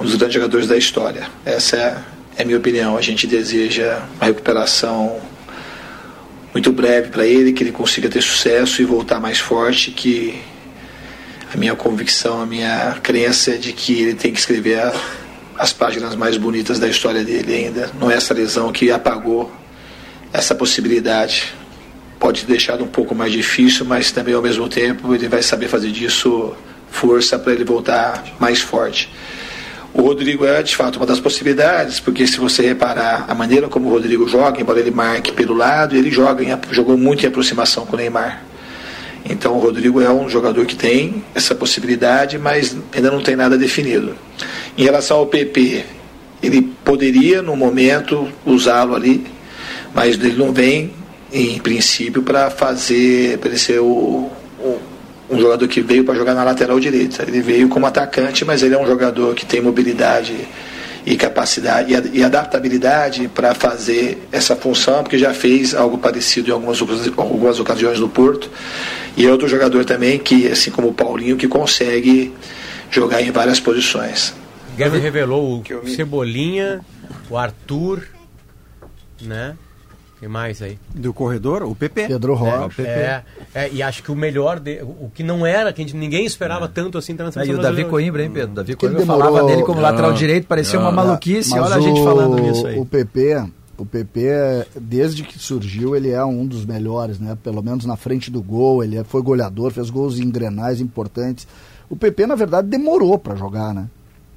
dos 0.00 0.16
grandes 0.16 0.34
jogadores 0.34 0.66
da 0.66 0.76
história. 0.76 1.28
Essa 1.44 1.76
é, 1.76 1.96
é 2.36 2.42
a 2.42 2.44
minha 2.44 2.58
opinião. 2.58 2.96
A 2.96 3.02
gente 3.02 3.26
deseja 3.26 4.02
uma 4.16 4.26
recuperação 4.26 5.20
muito 6.52 6.72
breve 6.72 7.08
para 7.08 7.26
ele, 7.26 7.52
que 7.52 7.64
ele 7.64 7.72
consiga 7.72 8.08
ter 8.08 8.22
sucesso 8.22 8.80
e 8.80 8.84
voltar 8.84 9.20
mais 9.20 9.38
forte, 9.38 9.90
que 9.90 10.40
a 11.52 11.56
minha 11.56 11.74
convicção, 11.74 12.40
a 12.40 12.46
minha 12.46 12.96
crença 13.02 13.52
é 13.52 13.56
de 13.56 13.72
que 13.72 14.02
ele 14.02 14.14
tem 14.14 14.32
que 14.32 14.38
escrever 14.38 14.80
a, 14.80 14.92
as 15.58 15.72
páginas 15.72 16.14
mais 16.14 16.36
bonitas 16.36 16.78
da 16.78 16.88
história 16.88 17.24
dele 17.24 17.54
ainda. 17.54 17.90
Não 17.98 18.10
é 18.10 18.14
essa 18.14 18.32
lesão 18.34 18.72
que 18.72 18.90
apagou 18.90 19.52
essa 20.32 20.54
possibilidade. 20.54 21.52
Pode 22.18 22.44
deixar 22.44 22.80
um 22.80 22.86
pouco 22.86 23.14
mais 23.14 23.32
difícil, 23.32 23.84
mas 23.84 24.10
também 24.10 24.34
ao 24.34 24.42
mesmo 24.42 24.68
tempo 24.68 25.14
ele 25.14 25.28
vai 25.28 25.42
saber 25.42 25.68
fazer 25.68 25.90
disso 25.90 26.54
força 26.90 27.38
para 27.38 27.52
ele 27.52 27.64
voltar 27.64 28.24
mais 28.38 28.60
forte. 28.60 29.08
O 29.94 30.02
Rodrigo 30.02 30.44
é 30.44 30.60
de 30.60 30.74
fato 30.74 30.96
uma 30.96 31.06
das 31.06 31.20
possibilidades, 31.20 32.00
porque 32.00 32.26
se 32.26 32.38
você 32.38 32.66
reparar 32.66 33.26
a 33.28 33.34
maneira 33.34 33.68
como 33.68 33.88
o 33.88 33.92
Rodrigo 33.92 34.28
joga, 34.28 34.60
embora 34.60 34.80
ele 34.80 34.90
marque 34.90 35.30
pelo 35.30 35.54
lado, 35.54 35.94
ele 35.94 36.10
joga 36.10 36.42
em, 36.42 36.58
jogou 36.72 36.98
muito 36.98 37.24
em 37.24 37.28
aproximação 37.28 37.86
com 37.86 37.94
o 37.94 37.96
Neymar. 37.96 38.42
Então 39.24 39.54
o 39.54 39.60
Rodrigo 39.60 40.00
é 40.00 40.10
um 40.10 40.28
jogador 40.28 40.66
que 40.66 40.74
tem 40.74 41.24
essa 41.32 41.54
possibilidade, 41.54 42.38
mas 42.38 42.76
ainda 42.92 43.08
não 43.08 43.22
tem 43.22 43.36
nada 43.36 43.56
definido. 43.56 44.16
Em 44.76 44.82
relação 44.82 45.18
ao 45.18 45.26
PP, 45.28 45.84
ele 46.42 46.62
poderia 46.84 47.40
no 47.40 47.54
momento 47.54 48.28
usá-lo 48.44 48.96
ali, 48.96 49.24
mas 49.94 50.16
ele 50.16 50.36
não 50.36 50.52
vem 50.52 50.92
em 51.32 51.56
princípio 51.60 52.20
para 52.20 52.50
fazer, 52.50 53.38
para 53.38 53.56
ser 53.56 53.78
o, 53.78 54.28
um 55.30 55.38
jogador 55.38 55.66
que 55.68 55.80
veio 55.80 56.04
para 56.04 56.14
jogar 56.14 56.34
na 56.34 56.44
lateral 56.44 56.78
direita. 56.78 57.22
Ele 57.22 57.40
veio 57.40 57.68
como 57.68 57.86
atacante, 57.86 58.44
mas 58.44 58.62
ele 58.62 58.74
é 58.74 58.78
um 58.78 58.86
jogador 58.86 59.34
que 59.34 59.46
tem 59.46 59.60
mobilidade 59.60 60.48
e 61.06 61.16
capacidade 61.16 61.94
e, 62.12 62.24
adaptabilidade 62.24 63.28
para 63.28 63.54
fazer 63.54 64.26
essa 64.32 64.56
função, 64.56 65.02
porque 65.02 65.18
já 65.18 65.34
fez 65.34 65.74
algo 65.74 65.98
parecido 65.98 66.48
em 66.48 66.52
algumas, 66.52 66.80
algumas 67.16 67.60
ocasiões 67.60 68.00
no 68.00 68.08
Porto. 68.08 68.50
E 69.16 69.26
é 69.26 69.30
outro 69.30 69.46
jogador 69.46 69.84
também 69.84 70.18
que, 70.18 70.48
assim 70.48 70.70
como 70.70 70.88
o 70.88 70.94
Paulinho, 70.94 71.36
que 71.36 71.46
consegue 71.46 72.32
jogar 72.90 73.22
em 73.22 73.30
várias 73.30 73.60
posições. 73.60 74.34
Guedes 74.76 75.00
revelou 75.00 75.62
o 75.62 75.88
Cebolinha, 75.88 76.80
o 77.30 77.36
Arthur, 77.36 78.02
né? 79.20 79.56
Quem 80.24 80.28
mais 80.30 80.62
aí? 80.62 80.78
Do 80.94 81.12
corredor, 81.12 81.62
o 81.64 81.74
PP. 81.74 82.06
Pedro 82.06 82.32
Rocha. 82.34 82.80
É, 82.80 83.22
é, 83.54 83.70
e 83.70 83.82
acho 83.82 84.02
que 84.02 84.10
o 84.10 84.16
melhor, 84.16 84.58
de, 84.58 84.80
o 84.82 85.10
que 85.14 85.22
não 85.22 85.44
era, 85.44 85.70
que 85.70 85.82
a 85.82 85.84
gente, 85.84 85.94
ninguém 85.94 86.24
esperava 86.24 86.66
tanto 86.66 86.96
assim 86.96 87.12
na 87.12 87.26
É, 87.42 87.46
e 87.46 87.52
o 87.52 87.60
Davi 87.60 87.84
Coimbra, 87.84 88.22
hein, 88.24 88.30
Pedro? 88.32 88.54
Davi 88.54 88.74
Coimbra 88.74 89.00
demorou- 89.00 89.22
falava 89.34 89.46
dele 89.46 89.62
como 89.64 89.82
lateral 89.82 90.12
Não. 90.12 90.16
direito, 90.16 90.46
parecia 90.46 90.78
uma 90.80 90.90
Não. 90.90 90.96
maluquice. 91.04 91.50
Mas 91.50 91.60
Olha 91.60 91.74
a 91.76 91.80
gente 91.80 92.00
o- 92.00 92.04
falando 92.04 92.40
nisso 92.40 92.66
aí. 92.66 92.78
O 92.78 92.86
PP, 92.86 93.44
o 93.76 93.84
PP, 93.84 94.66
desde 94.80 95.24
que 95.24 95.38
surgiu, 95.38 95.94
ele 95.94 96.08
é 96.10 96.24
um 96.24 96.46
dos 96.46 96.64
melhores, 96.64 97.18
né? 97.18 97.36
Pelo 97.44 97.62
menos 97.62 97.84
na 97.84 97.96
frente 97.96 98.30
do 98.30 98.40
gol, 98.42 98.82
ele 98.82 98.96
é- 98.96 99.04
foi 99.04 99.20
goleador, 99.20 99.72
fez 99.72 99.90
gols 99.90 100.18
em 100.18 100.30
grenais 100.30 100.80
importantes. 100.80 101.46
O 101.90 101.96
PP, 101.96 102.26
na 102.26 102.34
verdade, 102.34 102.66
demorou 102.66 103.18
para 103.18 103.34
jogar, 103.36 103.74
né? 103.74 103.88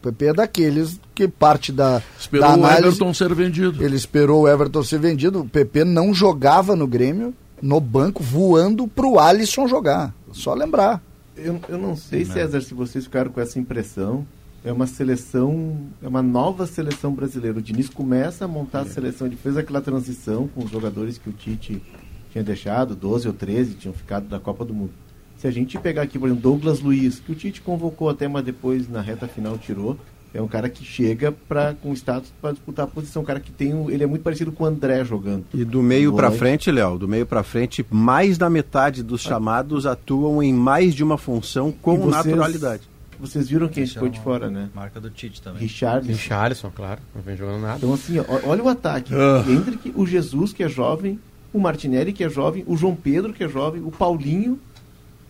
O 0.08 0.12
PP 0.14 0.26
é 0.28 0.34
daqueles 0.34 1.00
que 1.14 1.28
parte 1.28 1.72
da, 1.72 2.02
Esperou 2.20 2.48
da 2.48 2.52
o 2.52 2.54
análise... 2.54 2.88
Everton 2.88 3.14
ser 3.14 3.34
vendido. 3.34 3.84
Ele 3.84 3.96
esperou 3.96 4.44
o 4.44 4.48
Everton 4.48 4.84
ser 4.84 5.00
vendido. 5.00 5.42
O 5.42 5.50
PP 5.50 5.84
não 5.84 6.14
jogava 6.14 6.76
no 6.76 6.88
Grêmio, 6.88 7.34
no 7.62 7.80
banco, 7.80 8.24
voando 8.24 8.88
pro 8.88 9.20
Alisson 9.20 9.68
jogar. 9.68 10.14
Só 10.32 10.54
lembrar. 10.54 11.02
Eu, 11.36 11.60
eu 11.68 11.78
não 11.78 11.96
sei, 11.96 12.26
César, 12.26 12.62
se 12.62 12.74
vocês 12.74 13.04
ficaram 13.04 13.32
com 13.32 13.42
essa 13.42 13.60
impressão. 13.60 14.26
É 14.66 14.72
uma 14.72 14.88
seleção, 14.88 15.78
é 16.02 16.08
uma 16.08 16.22
nova 16.22 16.66
seleção 16.66 17.14
brasileira. 17.14 17.60
O 17.60 17.62
Diniz 17.62 17.88
começa 17.88 18.46
a 18.46 18.48
montar 18.48 18.82
a 18.82 18.86
seleção, 18.86 19.28
ele 19.28 19.38
fez 19.38 19.56
aquela 19.56 19.80
transição 19.80 20.48
com 20.48 20.66
os 20.66 20.72
jogadores 20.72 21.18
que 21.18 21.30
o 21.30 21.32
Tite 21.32 21.82
tinha 22.32 22.44
deixado, 22.44 22.96
12 22.96 23.28
ou 23.28 23.34
13 23.34 23.76
tinham 23.76 23.94
ficado 23.94 24.28
da 24.28 24.40
Copa 24.40 24.66
do 24.66 24.74
Mundo. 24.74 24.92
Se 25.38 25.48
a 25.48 25.52
gente 25.52 25.78
pegar 25.78 26.02
aqui, 26.04 26.18
por 26.18 26.26
exemplo, 26.28 26.42
Douglas 26.42 26.80
Luiz, 26.80 27.20
que 27.20 27.32
o 27.32 27.36
Tite 27.36 27.62
convocou 27.62 28.10
até, 28.10 28.28
mas 28.28 28.44
depois 28.44 28.90
na 28.90 29.02
reta 29.02 29.28
final 29.28 29.58
tirou, 29.58 29.96
é 30.34 30.42
um 30.42 30.48
cara 30.48 30.68
que 30.68 30.84
chega 30.84 31.32
pra, 31.48 31.74
com 31.76 31.94
status 31.94 32.32
para 32.42 32.52
disputar 32.54 32.86
a 32.86 32.88
posição. 32.88 33.22
Um 33.22 33.26
cara 33.26 33.40
que 33.40 33.52
tem. 33.52 33.74
um- 33.74 33.90
Ele 33.90 34.04
é 34.04 34.08
muito 34.08 34.24
parecido 34.24 34.52
com 34.52 34.64
o 34.64 34.68
André 34.68 35.04
jogando. 35.06 35.46
E 35.54 35.64
do 35.64 35.82
meio 35.84 36.12
pra 36.14 36.28
Volante. 36.28 36.40
frente, 36.40 36.72
Léo, 36.72 36.98
do 36.98 37.08
meio 37.08 37.26
pra 37.26 37.44
frente, 37.44 37.86
mais 37.90 38.38
da 38.38 38.50
metade 38.50 39.04
dos 39.04 39.22
chamados 39.22 39.86
atuam 39.86 40.42
em 40.42 40.54
mais 40.54 40.94
de 40.96 41.04
uma 41.04 41.18
função 41.18 41.72
com 41.72 41.98
vocês- 41.98 42.26
naturalidade. 42.26 42.84
Vocês 43.20 43.50
viram 43.50 43.68
quem 43.68 43.86
ficou 43.88 44.08
é 44.08 44.12
de 44.12 44.18
uma 44.20 44.24
fora, 44.24 44.50
né? 44.50 44.70
Marca 44.76 45.00
do 45.00 45.10
Tite 45.10 45.42
também. 45.42 45.62
Richard. 45.62 46.08
Richarlison, 46.08 46.70
claro. 46.76 47.00
Não 47.16 47.22
vem 47.24 47.36
jogando 47.36 47.62
nada. 47.62 47.78
Então, 47.78 47.94
assim, 47.94 48.20
ó, 48.20 48.26
olha 48.44 48.64
o 48.64 48.70
ataque. 48.70 49.12
Ah. 49.14 49.44
Entre 49.50 49.92
o 49.96 50.06
Jesus, 50.06 50.54
que 50.54 50.62
é 50.64 50.70
jovem, 50.70 51.20
o 51.52 51.60
Martinelli, 51.60 52.14
que 52.14 52.24
é 52.24 52.30
jovem, 52.30 52.64
o 52.68 52.78
João 52.78 52.96
Pedro, 52.96 53.34
que 53.34 53.44
é 53.44 53.50
jovem, 53.50 53.82
o 53.84 53.90
Paulinho, 53.90 54.60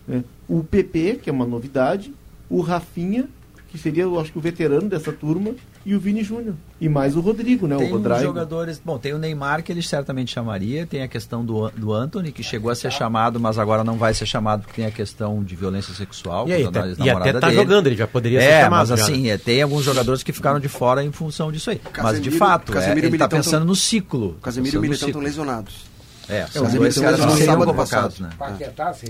né, 0.08 0.24
o 0.48 0.64
PP, 0.64 1.20
que 1.22 1.30
é 1.30 1.32
uma 1.32 1.46
novidade, 1.46 2.12
o 2.50 2.60
Rafinha, 2.62 3.28
que 3.70 3.76
seria, 3.76 4.04
eu 4.04 4.18
acho 4.18 4.32
que 4.32 4.38
o 4.38 4.40
veterano 4.40 4.88
dessa 4.88 5.12
turma, 5.12 5.50
e 5.84 5.94
o 5.94 6.00
Vini 6.00 6.22
Júnior. 6.24 6.54
E 6.80 6.88
mais 6.88 7.16
o 7.16 7.20
Rodrigo, 7.20 7.66
né? 7.66 7.76
Tem 7.76 7.88
o 7.88 7.92
Rodrigo. 7.96 8.18
jogadores. 8.20 8.80
Bom, 8.84 8.98
tem 8.98 9.12
o 9.14 9.18
Neymar 9.18 9.62
que 9.62 9.72
ele 9.72 9.80
certamente 9.82 10.32
chamaria, 10.32 10.86
tem 10.86 11.02
a 11.02 11.08
questão 11.08 11.44
do, 11.44 11.70
do 11.70 11.92
Anthony, 11.94 12.30
que 12.32 12.42
chegou 12.42 12.70
a 12.70 12.74
ser 12.74 12.90
chamado, 12.92 13.38
mas 13.40 13.58
agora 13.58 13.82
não 13.84 13.96
vai 13.96 14.12
ser 14.12 14.26
chamado 14.26 14.62
porque 14.62 14.74
tem 14.82 14.86
a 14.86 14.90
questão 14.90 15.42
de 15.42 15.54
violência 15.56 15.94
sexual. 15.94 16.46
E 16.48 16.52
aí, 16.52 16.70
tá- 16.70 16.86
e 16.88 17.08
até 17.10 17.32
tá 17.34 17.48
dele. 17.48 17.54
jogando, 17.60 17.86
ele 17.86 17.96
já 17.96 18.06
poderia 18.06 18.40
ser 18.40 18.46
é, 18.46 18.62
chamado 18.64 18.88
Mas 18.90 18.98
já, 19.00 19.04
assim, 19.06 19.22
né? 19.22 19.28
é, 19.30 19.38
tem 19.38 19.62
alguns 19.62 19.84
jogadores 19.84 20.22
que 20.22 20.32
ficaram 20.32 20.60
de 20.60 20.68
fora 20.68 21.02
em 21.04 21.12
função 21.12 21.50
disso 21.52 21.70
aí. 21.70 21.80
mas 21.84 21.92
de 21.94 22.00
Casemiro- 22.02 22.36
fato, 22.36 22.72
é, 22.72 22.74
Casemiro 22.74 23.06
ele 23.06 23.16
está 23.16 23.28
pensando 23.28 23.58
tão- 23.60 23.66
no 23.68 23.76
ciclo. 23.76 24.36
Casemiro 24.42 24.76
e 24.76 24.80
Militão 24.80 25.08
estão 25.08 25.22
lesionados. 25.22 25.86
É, 26.28 26.44
os 26.44 26.50
são 26.52 26.62
dois 26.64 26.74
dois 26.74 26.98
caras 26.98 27.20
que 27.20 27.30
seriam 27.32 27.46
sábado 27.46 27.66
convocados, 27.70 28.18
passado. 28.18 28.20
né? 28.22 28.30
Paquetá, 28.38 28.92
sim. 28.92 29.06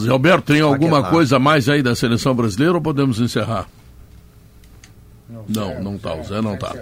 Zé 0.00 0.10
Alberto, 0.10 0.52
tem 0.52 0.60
alguma 0.62 0.98
Paquetá. 0.98 1.10
coisa 1.10 1.36
a 1.36 1.38
mais 1.38 1.68
aí 1.68 1.82
da 1.82 1.94
seleção 1.94 2.34
brasileira 2.34 2.74
ou 2.74 2.80
podemos 2.80 3.20
encerrar? 3.20 3.68
Não, 5.48 5.80
não 5.82 5.98
tá, 5.98 6.14
o 6.14 6.24
Zé 6.24 6.40
não 6.40 6.56
tá. 6.56 6.74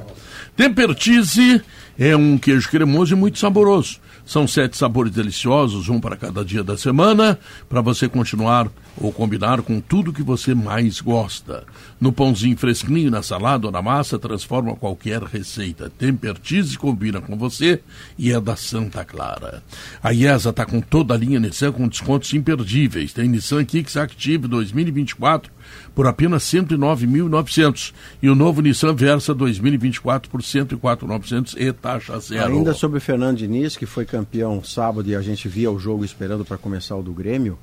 Tempertize 0.57 1.63
é 1.99 2.17
um 2.17 2.37
queijo 2.37 2.69
cremoso 2.69 3.15
e 3.15 3.17
muito 3.17 3.39
saboroso. 3.39 3.99
São 4.31 4.47
sete 4.47 4.77
sabores 4.77 5.13
deliciosos, 5.13 5.89
um 5.89 5.99
para 5.99 6.15
cada 6.15 6.45
dia 6.45 6.63
da 6.63 6.79
semana, 6.79 7.37
para 7.69 7.81
você 7.81 8.09
continuar 8.09 8.69
ou 8.97 9.13
combinar 9.13 9.61
com 9.61 9.81
tudo 9.81 10.13
que 10.13 10.23
você 10.23 10.55
mais 10.55 11.01
gosta. 11.01 11.65
No 12.01 12.13
pãozinho 12.13 12.57
fresquinho, 12.57 13.11
na 13.11 13.25
salada 13.25 13.67
ou 13.67 13.73
na 13.73 13.83
massa, 13.83 14.21
transforma 14.21 14.77
qualquer 14.77 15.21
receita. 15.21 15.91
Tempertize 15.91 16.79
combina 16.79 17.21
com 17.21 17.37
você 17.37 17.81
e 18.17 18.31
é 18.31 18.41
da 18.41 18.55
Santa 18.55 19.05
Clara. 19.05 19.65
A 20.01 20.15
IESA 20.15 20.51
está 20.51 20.65
com 20.65 20.81
toda 20.81 21.13
a 21.13 21.17
linha 21.17 21.41
Nissan 21.41 21.73
com 21.73 21.89
descontos 21.89 22.33
imperdíveis. 22.33 23.13
Tem 23.13 23.29
Nissan 23.29 23.65
Kicks 23.65 23.97
Active 23.97 24.47
2024 24.47 25.51
por 25.93 26.07
apenas 26.07 26.45
109.900 26.45 27.93
e 28.23 28.31
o 28.31 28.37
novo 28.37 28.61
Nissan 28.61 28.95
Versa 28.95 29.35
2024 29.35 30.31
por 30.31 30.41
104.900 30.41 31.55
e 31.59 31.73
taxa 31.73 32.19
zero. 32.21 32.55
Ainda 32.55 32.75
sobre 32.75 32.99
o 32.99 33.01
Fernando 33.01 33.39
Diniz, 33.39 33.77
que 33.77 33.87
foi 33.87 34.05
campeão 34.05 34.20
sábado 34.65 35.09
e 35.09 35.15
a 35.15 35.21
gente 35.21 35.49
via 35.49 35.71
o 35.71 35.79
jogo 35.79 36.05
esperando 36.05 36.45
para 36.45 36.59
começar 36.59 36.97
o 36.97 37.03
do 37.03 37.13
Grêmio, 37.13 37.59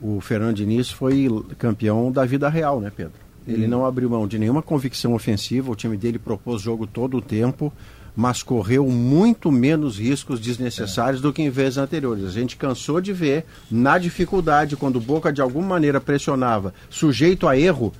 o 0.00 0.20
Fernando 0.20 0.56
Diniz 0.56 0.90
foi 0.90 1.28
campeão 1.58 2.12
da 2.12 2.24
vida 2.24 2.48
real, 2.48 2.80
né, 2.80 2.92
Pedro? 2.94 3.28
Ele 3.46 3.66
Hum. 3.66 3.68
não 3.68 3.86
abriu 3.86 4.10
mão 4.10 4.28
de 4.28 4.38
nenhuma 4.38 4.62
convicção 4.62 5.14
ofensiva, 5.14 5.70
o 5.70 5.76
time 5.76 5.96
dele 5.96 6.18
propôs 6.18 6.60
jogo 6.60 6.86
todo 6.86 7.16
o 7.16 7.22
tempo, 7.22 7.72
mas 8.14 8.42
correu 8.42 8.86
muito 8.88 9.50
menos 9.50 9.98
riscos 9.98 10.40
desnecessários 10.40 11.20
do 11.20 11.32
que 11.32 11.40
em 11.40 11.50
vezes 11.50 11.78
anteriores. 11.78 12.24
A 12.24 12.30
gente 12.30 12.56
cansou 12.56 13.00
de 13.00 13.12
ver, 13.12 13.44
na 13.70 13.96
dificuldade, 13.96 14.76
quando 14.76 14.96
o 14.96 15.00
Boca 15.00 15.32
de 15.32 15.40
alguma 15.40 15.68
maneira 15.68 16.00
pressionava, 16.00 16.74
sujeito 16.90 17.46
a 17.46 17.56
erro, 17.56 17.92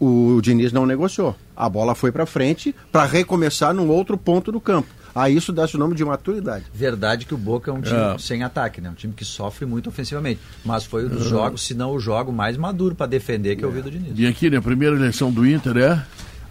o 0.00 0.40
Diniz 0.42 0.72
não 0.72 0.86
negociou. 0.86 1.36
A 1.56 1.68
bola 1.68 1.94
foi 1.94 2.10
para 2.10 2.26
frente 2.26 2.74
para 2.90 3.04
recomeçar 3.04 3.72
num 3.72 3.88
outro 3.88 4.16
ponto 4.16 4.50
do 4.50 4.60
campo. 4.60 4.88
A 5.14 5.30
isso 5.30 5.52
dá-se 5.52 5.76
o 5.76 5.78
nome 5.78 5.94
de 5.94 6.04
maturidade. 6.04 6.64
Verdade 6.74 7.24
que 7.26 7.34
o 7.34 7.38
Boca 7.38 7.70
é 7.70 7.74
um 7.74 7.80
time 7.80 7.96
É. 7.96 8.18
sem 8.18 8.42
ataque, 8.42 8.80
né? 8.80 8.90
Um 8.90 8.94
time 8.94 9.12
que 9.12 9.24
sofre 9.24 9.64
muito 9.64 9.88
ofensivamente. 9.88 10.40
Mas 10.64 10.84
foi 10.84 11.06
um 11.06 11.08
dos 11.08 11.22
Uhum. 11.24 11.28
jogos, 11.30 11.62
se 11.62 11.72
não 11.74 11.92
o 11.92 12.00
jogo 12.00 12.32
mais 12.32 12.56
maduro 12.56 12.94
para 12.94 13.06
defender 13.06 13.54
que 13.56 13.64
eu 13.64 13.70
vi 13.70 13.80
do 13.80 13.90
Diniz. 13.90 14.12
E 14.18 14.26
aqui, 14.26 14.50
né, 14.50 14.56
a 14.56 14.62
primeira 14.62 14.96
eleição 14.96 15.30
do 15.30 15.46
Inter 15.46 15.76
é? 15.76 16.04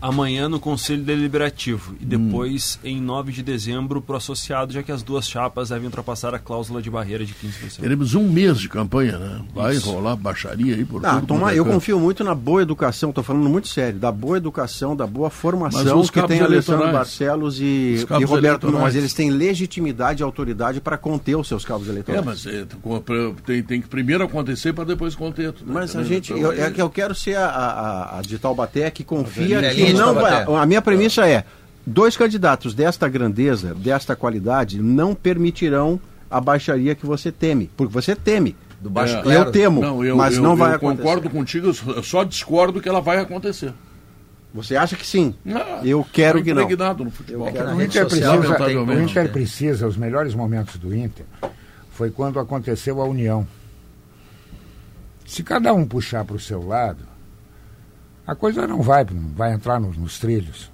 Amanhã 0.06 0.50
no 0.50 0.60
Conselho 0.60 1.02
Deliberativo 1.02 1.96
e 2.02 2.04
depois 2.04 2.78
em 2.84 3.00
9 3.00 3.32
de 3.32 3.42
dezembro 3.42 4.02
para 4.02 4.16
o 4.16 4.18
associado, 4.18 4.74
já 4.74 4.84
que 4.84 4.92
as 4.92 5.02
duas 5.02 5.26
chapas 5.28 5.70
devem 5.70 5.86
ultrapassar 5.86 6.36
a 6.36 6.40
cláusula 6.40 6.82
de 6.82 6.90
barreira 6.90 7.26
de 7.26 7.34
15%. 7.34 7.80
Teremos 7.80 8.14
um 8.14 8.28
mês 8.30 8.60
de 8.60 8.68
campanha, 8.68 9.18
né? 9.18 9.40
Vai 9.56 9.76
Isso. 9.76 9.90
rolar 9.90 10.18
baixaria 10.18 10.76
aí 10.76 10.84
por 10.84 11.06
Ah, 11.06 11.16
tudo 11.16 11.28
toma, 11.28 11.40
quanto 11.44 11.54
é 11.56 11.60
eu 11.60 11.66
confio 11.66 11.98
muito 12.02 12.22
na 12.22 12.36
boa 12.36 12.62
educação, 12.62 13.10
estou 13.12 13.24
falando 13.24 13.48
muito 13.50 13.70
sério, 13.70 13.98
da 13.98 14.12
boa 14.12 14.36
educação, 14.36 14.94
da 14.94 15.08
boa 15.08 15.30
Mas 15.30 15.34
formação 15.40 16.00
os 16.00 16.10
que 16.10 16.22
tem 16.28 16.42
Alessandro? 16.42 16.92
Barcelos 16.92 17.62
e, 17.62 18.06
e 18.20 18.24
Roberto? 18.26 18.70
Mas 18.74 18.96
eles 18.98 19.14
têm 19.14 19.30
legitimidade 19.30 20.22
e 20.22 20.24
autoridade 20.26 20.82
para 20.82 20.98
conter 20.98 21.36
os 21.38 21.48
seus 21.48 21.64
cabos 21.64 21.88
É, 21.88 21.92
eleitorais. 21.92 22.26
mas 22.26 22.46
é, 22.46 22.66
com- 22.82 23.00
pra- 23.00 23.32
tem, 23.46 23.64
tem 23.64 23.82
que 23.82 23.88
primeiro 23.88 24.22
acontecer 24.26 24.74
para 24.74 24.84
depois 24.84 25.16
conter. 25.16 25.54
tudo, 25.54 25.72
Mas 25.72 25.96
a 25.96 26.02
entendeu? 26.02 26.08
gente, 26.18 26.34
Então, 26.34 26.52
eu, 26.52 26.64
é 26.66 26.70
que 26.70 26.82
eu 26.82 26.90
quero 26.90 27.16
ser 27.16 27.36
a, 27.38 27.46
a, 27.48 28.20
a 28.20 28.22
de 28.22 28.38
Taubaté 28.38 28.92
que 28.92 29.04
confia 29.06 29.62
que 29.74 29.93
não 29.94 30.14
vai. 30.14 30.44
A 30.44 30.65
minha 30.65 30.82
premissa 30.82 31.28
é: 31.28 31.44
dois 31.86 32.15
candidatos 32.18 32.74
desta 32.74 33.07
grandeza, 33.07 33.74
desta 33.76 34.15
qualidade, 34.15 34.82
não 34.82 35.14
permitirão 35.15 35.99
a 36.30 36.40
baixaria 36.41 36.95
que 36.95 37.06
você 37.06 37.32
teme. 37.32 37.70
Porque 37.78 37.94
você 37.94 38.15
teme. 38.15 38.56
Do 38.82 38.90
baixo 38.90 39.15
É. 39.30 39.38
Eu 39.38 39.52
temo, 39.52 39.80
Não, 39.80 40.03
eu, 40.03 40.18
mas 40.18 40.36
eu- 40.36 40.44
não 40.44 40.56
vai 40.57 40.72
eu 40.72 40.76
acontecer. 40.76 41.03
concordo 41.03 41.30
contigo, 41.30 41.68
eu 41.95 42.03
só- 42.03 42.24
discordo 42.26 42.82
que 42.82 42.90
ela 42.90 42.99
vai 42.99 43.18
acontecer. 43.18 43.74
Você 44.53 44.76
acha 44.76 44.95
que 44.95 45.07
sim? 45.07 45.34
Ah, 45.48 45.80
eu 45.84 46.06
quero 46.11 46.44
que 46.44 46.53
não. 46.53 46.68
no 46.98 47.10
futebol. 47.10 47.48
Eu 47.48 47.53
quero- 47.53 47.70
O 47.76 47.82
Inter, 47.82 48.03
social 48.03 48.38
precisa, 48.40 48.60
não 48.76 48.86
o 48.86 49.02
Inter 49.02 49.32
precisa, 49.32 49.88
os 49.88 49.95
melhores 49.98 50.36
momentos 50.36 50.76
do 50.76 50.94
Inter 50.94 51.26
foi 51.91 52.11
quando 52.11 52.40
aconteceu 52.40 53.02
a 53.02 53.06
união. 53.06 53.48
Se 55.26 55.41
cada 55.44 55.74
um 55.74 55.86
puxar 55.86 56.26
para 56.26 56.36
o 56.36 56.40
seu 56.40 56.65
lado, 56.68 56.99
a 58.26 58.36
coisa 58.36 58.66
não 58.68 58.82
vai, 58.82 59.06
vai 59.36 59.54
entrar 59.54 59.80
nos, 59.80 59.98
nos 59.98 60.20
trilhos. 60.20 60.72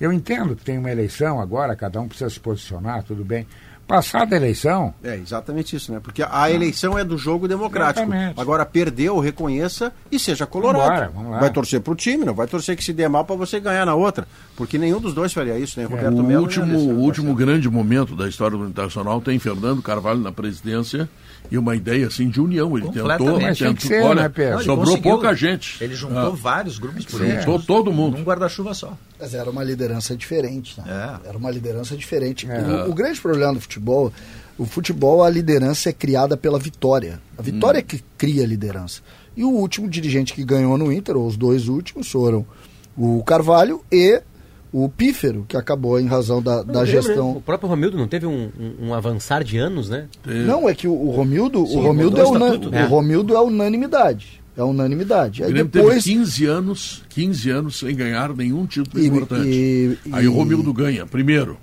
Eu 0.00 0.12
entendo 0.12 0.56
que 0.56 0.64
tem 0.64 0.78
uma 0.78 0.90
eleição 0.90 1.40
agora, 1.40 1.76
cada 1.76 2.00
um 2.00 2.08
precisa 2.08 2.30
se 2.30 2.40
posicionar, 2.40 3.02
tudo 3.04 3.24
bem. 3.24 3.46
Passada 3.86 4.36
a 4.36 4.38
eleição, 4.38 4.94
É 5.02 5.16
exatamente 5.16 5.74
isso, 5.74 5.92
né? 5.92 5.98
Porque 6.00 6.22
a 6.22 6.48
eleição 6.48 6.96
é 6.96 7.02
do 7.02 7.18
jogo 7.18 7.48
democrático. 7.48 8.06
Exatamente. 8.06 8.40
Agora, 8.40 8.64
perdeu, 8.64 9.18
reconheça 9.18 9.92
e 10.12 10.16
seja 10.18 10.46
colorado. 10.46 10.84
Vambora, 10.88 11.10
vamos 11.12 11.30
lá. 11.32 11.40
Vai 11.40 11.50
torcer 11.50 11.80
pro 11.80 11.96
time, 11.96 12.24
não 12.24 12.32
vai 12.32 12.46
torcer 12.46 12.76
que 12.76 12.84
se 12.84 12.92
dê 12.92 13.08
mal 13.08 13.24
para 13.24 13.34
você 13.34 13.58
ganhar 13.58 13.84
na 13.84 13.96
outra. 13.96 14.28
Porque 14.54 14.78
nenhum 14.78 15.00
dos 15.00 15.12
dois 15.12 15.32
faria 15.32 15.58
isso, 15.58 15.80
né? 15.80 15.86
Roberto 15.86 16.16
É, 16.18 16.20
O 16.20 16.22
Melo. 16.22 16.42
último, 16.42 16.78
o 16.78 16.98
último 17.00 17.34
grande 17.34 17.68
momento 17.68 18.14
da 18.14 18.28
história 18.28 18.56
do 18.56 18.64
Internacional 18.64 19.20
tem 19.20 19.40
Fernando 19.40 19.82
Carvalho 19.82 20.20
na 20.20 20.30
presidência 20.30 21.10
e 21.50 21.56
uma 21.58 21.76
ideia 21.76 22.06
assim 22.06 22.28
de 22.28 22.40
união. 22.40 22.76
Ele 22.76 22.88
tentou. 22.90 23.40
Mas 23.40 23.58
tem 23.58 23.74
que 23.74 23.86
ser, 23.86 24.02
olha, 24.02 24.22
né, 24.22 24.28
Pedro? 24.28 24.58
Sobrou 24.64 24.86
conseguiu. 24.86 25.02
pouca 25.12 25.34
gente. 25.34 25.82
Ele 25.82 25.94
juntou 25.94 26.18
Ah, 26.18 26.30
vários 26.30 26.78
grupos 26.78 27.04
juntou 27.06 27.60
todo 27.60 27.92
mundo. 27.92 28.16
Num 28.18 28.24
guarda-chuva 28.24 28.74
só. 28.74 28.96
Mas 29.18 29.34
era 29.34 29.50
uma 29.50 29.62
liderança 29.64 30.16
diferente, 30.16 30.80
né? 30.80 31.18
É. 31.24 31.28
Era 31.28 31.38
uma 31.38 31.50
liderança 31.50 31.96
diferente. 31.96 32.48
É. 32.50 32.84
O, 32.86 32.90
o 32.90 32.94
grande 32.94 33.20
problema 33.20 33.54
do 33.54 33.60
futebol, 33.60 34.12
o 34.58 34.64
futebol, 34.66 35.22
a 35.22 35.30
liderança 35.30 35.90
é 35.90 35.92
criada 35.92 36.36
pela 36.36 36.58
vitória. 36.58 37.20
A 37.36 37.42
vitória 37.42 37.78
Hum. 37.78 37.80
é 37.80 37.82
que 37.82 38.02
cria 38.18 38.44
a 38.44 38.46
liderança. 38.46 39.00
E 39.36 39.44
o 39.44 39.50
último 39.50 39.88
dirigente 39.88 40.32
que 40.34 40.44
ganhou 40.44 40.76
no 40.76 40.92
Inter, 40.92 41.16
ou 41.16 41.26
os 41.26 41.36
dois 41.36 41.68
últimos, 41.68 42.10
foram 42.10 42.44
o 42.96 43.22
Carvalho 43.24 43.82
e 43.90 44.20
o 44.72 44.88
Pífero, 44.88 45.44
que 45.48 45.56
acabou 45.56 45.98
em 45.98 46.06
razão 46.06 46.40
da, 46.42 46.62
da 46.62 46.80
Não, 46.80 46.86
gestão. 46.86 47.32
né? 47.32 47.38
O 47.38 47.40
próprio 47.40 47.68
Romildo 47.68 47.96
não 47.98 48.06
teve 48.06 48.26
um, 48.26 48.50
um- 48.58 48.88
um 48.88 48.94
avançar 48.94 49.42
de 49.42 49.58
anos, 49.58 49.88
né? 49.88 50.06
Não, 50.24 50.68
é 50.68 50.74
que 50.74 50.86
o, 50.86 50.92
o 50.92 51.10
Romildo, 51.10 51.66
Sim, 51.66 51.76
o 51.78 51.80
Romildo 51.80 52.20
é, 52.20 52.24
o 52.24 52.32
estatuto, 52.34 52.68
o 52.68 52.70
né? 52.70 52.84
Romildo 52.84 53.34
é 53.34 53.40
unanimidade. 53.40 54.40
É 54.56 54.62
unanimidade. 54.62 55.42
Aí 55.42 55.52
depois. 55.52 56.04
teve 56.04 56.18
15 56.18 56.44
anos, 56.46 57.02
15 57.08 57.50
anos 57.50 57.78
sem 57.78 57.94
ganhar 57.94 58.34
nenhum 58.36 58.66
título 58.66 59.02
E- 59.02 59.06
importante. 59.06 59.48
e- 59.48 59.98
Aí 60.12 60.28
o 60.28 60.32
e- 60.32 60.34
Romildo 60.36 60.72
ganha, 60.72 61.06
primeiro, 61.06 61.56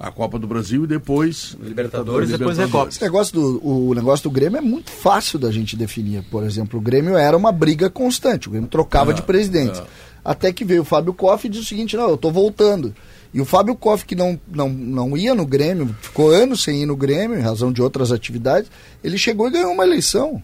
a 0.00 0.10
Copa 0.10 0.38
do 0.38 0.46
Brasil 0.46 0.84
e 0.84 0.86
depois 0.86 1.56
Libertadores, 1.62 2.28
depois 2.30 2.56
Libertadores. 2.58 2.96
Esse 2.96 3.04
negócio 3.04 3.32
do, 3.34 3.66
o 3.66 3.94
negócio 3.94 4.24
do 4.28 4.30
Grêmio 4.30 4.58
é 4.58 4.60
muito 4.60 4.90
fácil 4.90 5.38
da 5.38 5.50
gente 5.52 5.76
definir. 5.76 6.24
Por 6.30 6.42
exemplo, 6.44 6.78
o 6.78 6.82
Grêmio 6.82 7.16
era 7.16 7.36
uma 7.36 7.52
briga 7.52 7.88
constante. 7.88 8.48
O 8.48 8.50
Grêmio 8.50 8.68
trocava 8.68 9.12
É, 9.12 9.14
de 9.14 9.22
presidentes. 9.22 9.80
é. 9.80 9.84
Até 10.24 10.52
que 10.52 10.64
veio 10.64 10.82
o 10.82 10.84
Fábio 10.84 11.12
Koff 11.12 11.46
e 11.46 11.50
disse 11.50 11.64
o 11.64 11.68
seguinte: 11.68 11.96
não, 11.96 12.08
eu 12.08 12.16
tô 12.16 12.30
voltando. 12.30 12.94
E 13.32 13.40
o 13.40 13.44
Fábio 13.44 13.74
Koff, 13.74 14.04
que 14.06 14.14
não, 14.14 14.38
não, 14.48 14.68
não 14.68 15.16
ia 15.16 15.34
no 15.34 15.44
Grêmio, 15.44 15.94
ficou 16.00 16.30
anos 16.30 16.62
sem 16.62 16.82
ir 16.82 16.86
no 16.86 16.96
Grêmio, 16.96 17.36
em 17.36 17.42
razão 17.42 17.72
de 17.72 17.82
outras 17.82 18.12
atividades, 18.12 18.70
ele 19.02 19.18
chegou 19.18 19.48
e 19.48 19.50
ganhou 19.50 19.72
uma 19.72 19.84
eleição. 19.84 20.40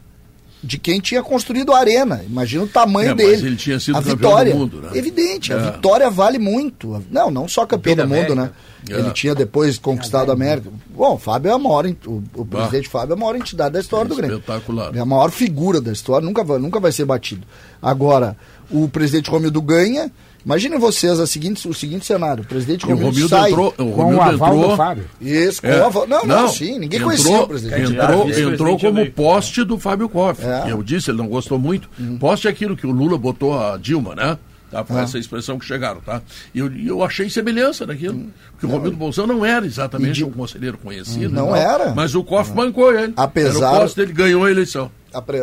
de 0.62 0.76
quem 0.76 1.00
tinha 1.00 1.22
construído 1.22 1.72
a 1.72 1.78
arena. 1.78 2.22
Imagina 2.28 2.64
o 2.64 2.68
tamanho 2.68 3.12
É, 3.12 3.14
mas 3.14 3.26
dele. 3.26 3.46
ele 3.46 3.56
tinha 3.56 3.80
sido 3.80 3.96
a 3.96 4.02
campeão 4.02 4.16
vitória. 4.30 4.52
do 4.52 4.58
mundo, 4.58 4.82
né? 4.82 4.90
Evidente, 4.92 5.54
a 5.54 5.56
É. 5.56 5.70
vitória 5.72 6.10
vale 6.10 6.38
muito. 6.38 7.02
Não, 7.10 7.30
não 7.30 7.48
só 7.48 7.64
campeão 7.64 7.96
do 7.96 8.06
mundo, 8.06 8.34
né? 8.34 8.50
É. 8.90 8.92
Ele 8.92 9.10
tinha 9.12 9.34
depois 9.34 9.78
conquistado 9.78 10.28
a 10.28 10.34
América. 10.34 10.68
Bom, 10.94 11.14
o 11.14 11.18
Fábio 11.18 11.50
é 11.50 11.54
a 11.54 11.58
maior, 11.58 11.86
o, 12.06 12.22
o 12.34 12.44
presidente 12.44 12.90
Fábio 12.90 13.14
é 13.14 13.16
a 13.16 13.18
maior 13.18 13.36
entidade 13.36 13.72
da 13.72 13.80
história 13.80 14.06
do 14.06 14.14
Grêmio. 14.14 14.36
Espetacular. 14.36 14.94
É 14.94 15.00
a 15.00 15.04
maior 15.06 15.30
figura 15.30 15.80
da 15.80 15.92
história, 15.92 16.26
nunca 16.26 16.44
vai, 16.44 16.58
nunca 16.58 16.78
vai 16.78 16.92
ser 16.92 17.06
batido. 17.06 17.46
Agora, 17.80 18.36
o 18.70 18.88
presidente 18.88 19.30
Romildo 19.30 19.60
ganha. 19.60 20.10
Imaginem 20.44 20.78
vocês 20.78 21.20
a 21.20 21.26
seguinte, 21.26 21.68
o 21.68 21.74
seguinte 21.74 22.06
cenário: 22.06 22.42
o 22.42 22.46
presidente 22.46 22.82
E 22.82 22.86
o 22.86 22.88
Romildo, 22.88 23.08
Romildo 23.10 23.28
sai 23.28 23.50
entrou, 23.50 23.68
o 23.68 23.72
Com 23.72 23.82
o 23.84 23.90
Romildo 23.90 24.22
aval 24.22 24.54
entrou. 24.54 24.70
do 24.70 24.76
Fábio. 24.76 25.04
Isso, 25.20 25.60
com 25.60 25.68
É. 25.68 25.80
avó- 25.84 26.06
Não, 26.06 26.24
não, 26.24 26.48
sim, 26.48 26.78
ninguém 26.78 26.98
entrou, 26.98 27.10
conhecia 27.10 27.40
o 27.40 27.46
presidente. 27.48 27.92
Entrou, 27.92 28.30
entrou 28.30 28.78
como 28.78 29.10
poste 29.10 29.64
do 29.64 29.78
Fábio 29.78 30.08
Koff. 30.08 30.42
É. 30.42 30.70
Eu 30.72 30.82
disse, 30.82 31.10
ele 31.10 31.18
não 31.18 31.26
gostou 31.28 31.58
muito. 31.58 31.90
Poste 32.18 32.46
é 32.48 32.50
aquilo 32.50 32.74
que 32.74 32.86
o 32.86 32.90
Lula 32.90 33.18
botou 33.18 33.58
a 33.58 33.76
Dilma, 33.76 34.14
né? 34.14 34.38
Tá, 34.70 34.84
foi 34.84 35.00
É. 35.00 35.02
essa 35.02 35.18
expressão 35.18 35.58
que 35.58 35.64
chegaram, 35.66 36.00
tá? 36.00 36.22
E 36.54 36.60
eu, 36.60 36.72
eu 36.72 37.02
achei 37.04 37.28
semelhança 37.28 37.84
naquilo. 37.84 38.26
Porque 38.52 38.64
o 38.64 38.68
Romildo 38.68 38.96
Bolsão 38.96 39.26
não 39.26 39.44
era 39.44 39.66
exatamente 39.66 40.22
um 40.24 40.30
conselheiro 40.30 40.78
conhecido. 40.78 41.28
Não 41.34 41.54
era. 41.54 41.92
Mas 41.92 42.14
o 42.14 42.22
Koff 42.22 42.52
bancou 42.52 42.94
ele. 42.96 43.12
Apesar- 43.16 43.66
Era 43.66 43.76
o 43.76 43.80
poste, 43.80 44.00
ele 44.00 44.12
ganhou 44.12 44.44
a 44.44 44.50
eleição. 44.50 44.88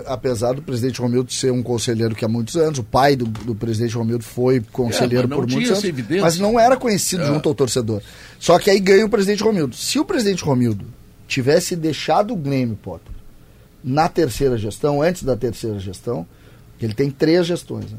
Apesar 0.05 0.53
do 0.53 0.61
presidente 0.61 1.01
Romildo 1.01 1.31
ser 1.31 1.51
um 1.51 1.61
conselheiro 1.61 2.15
que 2.15 2.23
há 2.23 2.27
muitos 2.27 2.55
anos, 2.55 2.79
o 2.79 2.83
pai 2.83 3.15
do, 3.15 3.25
do 3.25 3.53
presidente 3.53 3.95
Romildo 3.95 4.23
foi 4.23 4.61
conselheiro 4.71 5.25
É, 5.25 5.35
por 5.35 5.45
muitos 5.47 5.71
anos, 5.71 5.83
evidência. 5.83 6.21
mas 6.21 6.39
não 6.39 6.57
era 6.59 6.77
conhecido 6.77 7.23
É. 7.23 7.27
junto 7.27 7.49
ao 7.49 7.55
torcedor. 7.55 8.01
Só 8.39 8.57
que 8.59 8.69
aí 8.69 8.79
ganha 8.79 9.05
o 9.05 9.09
presidente 9.09 9.43
Romildo. 9.43 9.75
Se 9.75 9.99
o 9.99 10.05
presidente 10.05 10.43
Romildo 10.43 10.85
tivesse 11.27 11.75
deixado 11.75 12.33
o 12.33 12.37
Grêmio, 12.37 12.77
Potter, 12.81 13.11
na 13.83 14.07
terceira 14.07 14.57
gestão, 14.57 15.01
antes 15.01 15.23
da 15.23 15.35
terceira 15.35 15.77
gestão, 15.79 16.25
ele 16.81 16.93
tem 16.93 17.11
três 17.11 17.45
gestões, 17.45 17.91
né? 17.91 17.97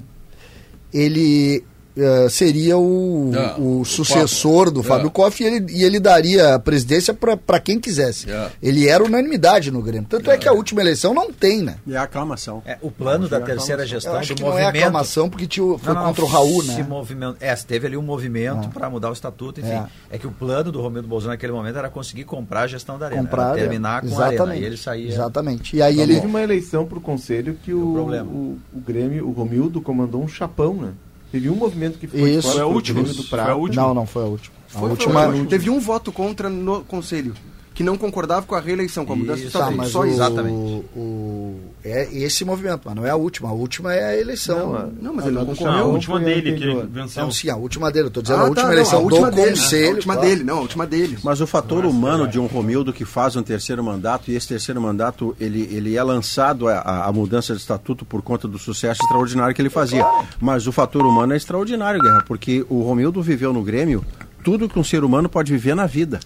ele 0.92 1.62
eh, 1.98 2.28
seria 2.28 2.78
o, 2.78 3.32
É, 3.34 3.54
o 3.60 3.80
o 3.80 3.84
sucessor 3.84 4.66
Papa. 4.66 4.70
do 4.70 4.80
É. 4.80 4.84
Fábio 4.84 5.10
Koff 5.10 5.42
e 5.42 5.46
ele, 5.46 5.66
e 5.72 5.82
ele 5.84 5.98
daria 6.00 6.54
a 6.54 6.58
presidência 6.58 7.12
para 7.14 7.58
quem 7.60 7.78
quisesse. 7.80 8.30
É. 8.30 8.50
Ele 8.62 8.86
era 8.88 9.02
unanimidade 9.04 9.70
no 9.70 9.82
Grêmio. 9.82 10.06
Tanto 10.08 10.30
é. 10.30 10.36
que 10.38 10.48
a 10.48 10.52
última 10.52 10.80
eleição 10.80 11.12
não 11.12 11.32
tem, 11.32 11.62
né? 11.62 11.76
E 11.86 11.96
a 11.96 12.02
aclamação. 12.04 12.62
É, 12.64 12.78
o 12.82 12.90
plano 12.90 13.28
da 13.28 13.38
Não, 13.38 13.46
foi 13.46 13.54
terceira 13.56 13.82
aclamação. 13.82 14.12
gestão 14.22 14.34
do 14.36 14.38
que 14.38 14.42
não 14.42 14.48
é 14.58 14.62
movimento. 14.62 14.76
aclamação 14.84 15.28
porque 15.30 15.46
tinha, 15.46 15.78
foi 15.78 15.94
Não, 15.94 16.00
não, 16.00 16.08
contra 16.08 16.24
o 16.24 16.28
Raul, 16.28 16.62
se 16.62 16.68
né? 16.68 16.86
movimento- 16.88 17.36
é, 17.40 17.54
teve 17.56 17.86
ali 17.86 17.96
um 17.96 18.02
movimento 18.02 18.66
É. 18.68 18.70
para 18.70 18.88
mudar 18.88 19.10
o 19.10 19.12
estatuto, 19.12 19.60
enfim. 19.60 19.70
É. 19.70 19.86
É. 20.10 20.18
que 20.18 20.26
o 20.26 20.30
plano 20.30 20.70
do 20.72 20.80
Romildo 20.80 21.06
Bolsonaro 21.08 21.34
naquele 21.34 21.52
momento 21.52 21.78
era 21.78 21.88
conseguir 21.90 22.24
comprar 22.24 22.62
a 22.62 22.66
gestão 22.66 22.98
da 22.98 23.06
arena, 23.06 23.22
Comprar, 23.22 23.50
era 23.50 23.58
terminar 23.58 24.02
com 24.02 24.18
a 24.20 24.24
arena. 24.26 24.56
E 24.56 24.64
ele 24.64 24.76
saía. 24.76 25.08
Exatamente. 25.08 25.76
E 25.76 25.82
aí 25.82 25.96
Teve 25.96 26.14
ele. 26.14 26.26
uma 26.26 26.42
eleição 26.42 26.86
para 26.86 26.98
o 26.98 27.00
conselho 27.00 27.56
que 27.64 27.72
o, 27.72 27.78
o, 27.80 28.58
o 28.74 28.80
Grêmio, 28.80 29.26
o 29.28 29.32
Romildo, 29.32 29.80
comandou 29.80 30.22
um 30.22 30.28
chapão, 30.28 30.74
né? 30.74 30.90
Teve 31.30 31.50
um 31.50 31.54
movimento 31.54 31.98
que 31.98 32.06
foi 32.06 32.30
Isso. 32.30 32.42
fora 32.42 32.54
Foi 32.54 32.62
a 32.62 32.64
do 32.66 32.74
última. 32.74 33.02
Do 33.02 33.22
Foi 33.22 33.40
a 33.40 33.54
última. 33.54 33.82
Não, 33.82 33.94
não 33.94 34.06
foi 34.06 34.22
a 34.22 34.26
última. 34.26 34.54
A 34.56 34.70
Foi, 34.70 34.80
foi, 34.80 34.90
última. 34.90 35.32
foi. 35.32 35.46
Teve 35.46 35.70
um 35.70 35.78
voto 35.80 36.10
contra 36.10 36.48
no 36.48 36.82
conselho, 36.84 37.34
que 37.78 37.84
não 37.84 37.96
concordava 37.96 38.44
com 38.44 38.56
a 38.56 38.60
reeleição, 38.60 39.06
com 39.06 39.12
a 39.12 39.16
mudança 39.16 39.40
do 39.40 39.46
Isso, 39.46 39.52
Tá, 39.52 39.58
estatuto. 39.70 39.76
mas 39.78 39.90
Só 39.92 40.00
o, 40.00 40.04
isso. 40.06 40.14
Exatamente. 40.16 40.84
o- 40.96 41.54
é 41.84 42.08
esse 42.12 42.44
movimento, 42.44 42.80
mas 42.84 42.94
não 42.96 43.06
é 43.06 43.10
a 43.10 43.14
última. 43.14 43.50
A 43.50 43.52
última 43.52 43.94
é 43.94 44.04
a 44.04 44.16
eleição. 44.20 44.72
Não, 44.72 44.92
Não, 45.00 45.14
mas 45.14 45.26
ele 45.26 45.36
não 45.36 45.46
concorreu. 45.46 45.72
Não, 45.72 45.78
a 45.78 45.84
última 45.84 46.18
dele, 46.18 46.52
que 46.58 46.66
venceu. 46.90 47.22
Não, 47.22 47.30
sim, 47.30 47.48
a 47.48 47.54
última 47.56 47.88
dele. 47.92 48.08
Eu 48.08 48.10
tô 48.10 48.20
dizendo 48.20 48.40
Ah, 48.40 48.42
a 48.42 48.44
última 48.46 48.62
tá, 48.62 48.66
não, 48.66 48.72
eleição 48.74 48.98
a 48.98 49.02
última 49.02 49.30
do 49.30 49.36
dele, 49.36 49.50
conselho. 49.50 49.86
A 49.86 49.94
última 49.94 50.14
claro. 50.14 50.28
dele, 50.28 50.42
não, 50.42 50.58
a 50.58 50.60
última 50.62 50.86
dele. 50.88 51.18
Mas 51.22 51.40
o 51.40 51.46
fator 51.46 51.86
humano 51.86 52.26
de 52.26 52.40
um 52.40 52.46
Romildo 52.46 52.92
que 52.92 53.04
faz 53.04 53.36
um 53.36 53.44
terceiro 53.44 53.84
mandato, 53.84 54.28
e 54.28 54.34
esse 54.34 54.48
terceiro 54.48 54.80
mandato 54.80 55.36
ele, 55.38 55.68
ele 55.72 55.96
é 55.96 56.02
lançado 56.02 56.66
a, 56.66 56.78
a- 56.80 57.06
a 57.06 57.12
mudança 57.12 57.54
de 57.54 57.60
estatuto 57.60 58.04
por 58.04 58.22
conta 58.22 58.48
do 58.48 58.58
sucesso 58.58 59.00
extraordinário 59.04 59.54
que 59.54 59.62
ele 59.62 59.70
fazia. 59.70 60.04
Mas 60.40 60.66
o 60.66 60.72
fator 60.72 61.06
humano 61.06 61.32
é 61.32 61.36
extraordinário, 61.36 62.02
Guerra, 62.02 62.24
porque 62.26 62.66
o 62.68 62.82
Romildo 62.82 63.22
viveu 63.22 63.52
no 63.52 63.62
Grêmio 63.62 64.04
tudo 64.42 64.68
que 64.68 64.78
um 64.78 64.84
ser 64.84 65.04
humano 65.04 65.28
pode 65.28 65.52
viver 65.52 65.74
na 65.74 65.86
vida. 65.86 66.20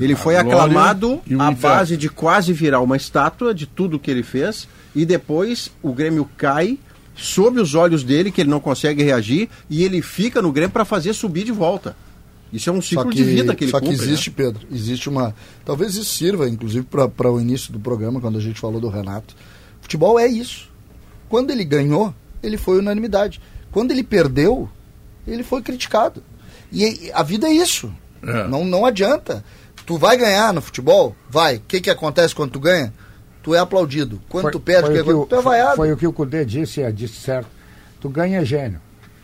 Ele 0.00 0.14
foi 0.14 0.36
aclamado 0.36 1.20
à 1.38 1.50
base 1.50 1.96
de 1.96 2.08
quase 2.08 2.52
virar 2.52 2.80
uma 2.80 2.96
estátua 2.96 3.54
de 3.54 3.66
tudo 3.66 3.98
que 3.98 4.10
ele 4.10 4.22
fez, 4.22 4.66
e 4.94 5.04
depois 5.04 5.70
o 5.82 5.92
Grêmio 5.92 6.28
cai 6.36 6.78
sob 7.14 7.60
os 7.60 7.74
olhos 7.74 8.02
dele, 8.02 8.30
que 8.30 8.40
ele 8.40 8.50
não 8.50 8.60
consegue 8.60 9.02
reagir, 9.02 9.48
e 9.68 9.82
ele 9.82 10.00
fica 10.00 10.40
no 10.40 10.52
Grêmio 10.52 10.70
para 10.70 10.84
fazer 10.84 11.12
subir 11.12 11.44
de 11.44 11.52
volta. 11.52 11.96
Isso 12.52 12.70
é 12.70 12.72
um 12.72 12.80
ciclo 12.80 13.10
que, 13.10 13.16
de 13.16 13.24
vida 13.24 13.54
que 13.54 13.64
ele 13.64 13.70
só 13.70 13.78
que 13.78 13.86
cumpre, 13.86 14.00
né? 14.00 14.04
existe, 14.06 14.30
Pedro, 14.30 14.66
existe 14.72 15.08
uma. 15.08 15.34
Talvez 15.64 15.96
isso 15.96 16.04
sirva, 16.04 16.48
inclusive, 16.48 16.86
para 16.86 17.30
o 17.30 17.40
início 17.40 17.72
do 17.72 17.78
programa, 17.78 18.20
quando 18.20 18.38
a 18.38 18.40
gente 18.40 18.58
falou 18.58 18.80
do 18.80 18.88
Renato. 18.88 19.34
Futebol 19.82 20.18
é 20.18 20.26
isso. 20.26 20.70
Quando 21.28 21.50
ele 21.50 21.64
ganhou, 21.64 22.14
ele 22.42 22.56
foi 22.56 22.78
unanimidade. 22.78 23.40
Quando 23.70 23.90
ele 23.90 24.02
perdeu, 24.02 24.68
ele 25.26 25.42
foi 25.42 25.60
criticado. 25.60 26.22
E 26.72 27.10
a 27.14 27.22
vida 27.22 27.46
é 27.48 27.52
isso. 27.52 27.92
É. 28.22 28.46
Não, 28.48 28.64
não 28.64 28.84
adianta. 28.84 29.44
Tu 29.86 29.96
vai 29.96 30.16
ganhar 30.16 30.52
no 30.52 30.60
futebol? 30.60 31.14
Vai. 31.30 31.56
O 31.56 31.60
que, 31.60 31.80
que 31.80 31.90
acontece 31.90 32.34
quando 32.34 32.50
tu 32.52 32.60
ganha? 32.60 32.92
Tu 33.42 33.54
é 33.54 33.58
aplaudido. 33.58 34.20
Quando 34.28 34.42
Foi- 34.42 34.52
tu 34.52 34.60
perde, 34.60 34.86
foi 34.88 34.96
que 34.96 35.02
que 35.04 35.10
acontece? 35.10 35.24
o- 35.24 35.26
tu 35.26 35.34
é 35.36 35.42
vaiado. 35.42 35.76
Foi 35.76 35.92
o 35.92 35.96
que 35.96 36.06
o 36.06 36.12
Cudê 36.12 36.44
disse, 36.44 36.82
é, 36.82 36.90
disse 36.92 37.14
certo. 37.20 37.48
Tu 38.00 38.08
ganha 38.08 38.40
é 38.40 38.44
gênio. 38.44 38.80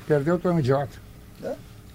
Perdeu, 0.07 0.39
tu 0.39 0.49
é 0.49 0.53
um 0.53 0.59
idiota. 0.59 0.97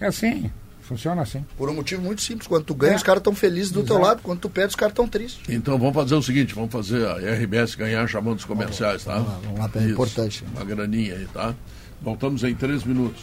É 0.00 0.06
assim. 0.06 0.50
Funciona 0.82 1.22
assim. 1.22 1.44
Por 1.56 1.68
um 1.68 1.74
motivo 1.74 2.02
muito 2.02 2.20
simples. 2.22 2.46
Quando 2.48 2.64
tu 2.64 2.74
ganha, 2.74 2.94
É. 2.94 2.96
os 2.96 3.02
caras 3.02 3.20
estão 3.20 3.34
felizes 3.34 3.70
do 3.70 3.82
teu 3.82 3.96
Exato. 3.96 4.08
lado. 4.08 4.20
Quando 4.22 4.40
tu 4.40 4.50
perde, 4.50 4.70
os 4.70 4.74
caras 4.76 4.92
estão 4.92 5.06
tristes. 5.06 5.42
Então 5.48 5.78
vamos 5.78 5.94
fazer 5.94 6.14
o 6.14 6.22
seguinte, 6.22 6.54
vamos 6.54 6.72
fazer 6.72 7.06
a 7.06 7.16
RBS 7.34 7.74
ganhar 7.76 8.06
chamando 8.08 8.38
os 8.38 8.44
comerciais, 8.44 9.04
tá? 9.04 9.14
vamos 9.14 9.28
lá, 9.28 9.38
vamos 9.44 9.58
lá, 9.60 9.70
é 9.74 9.78
Isso, 9.84 9.88
importante. 9.92 10.44
Uma 10.54 10.64
graninha 10.64 11.14
aí, 11.14 11.26
tá? 11.32 11.54
Voltamos 12.02 12.42
em 12.44 12.54
três 12.54 12.82
minutos. 12.84 13.20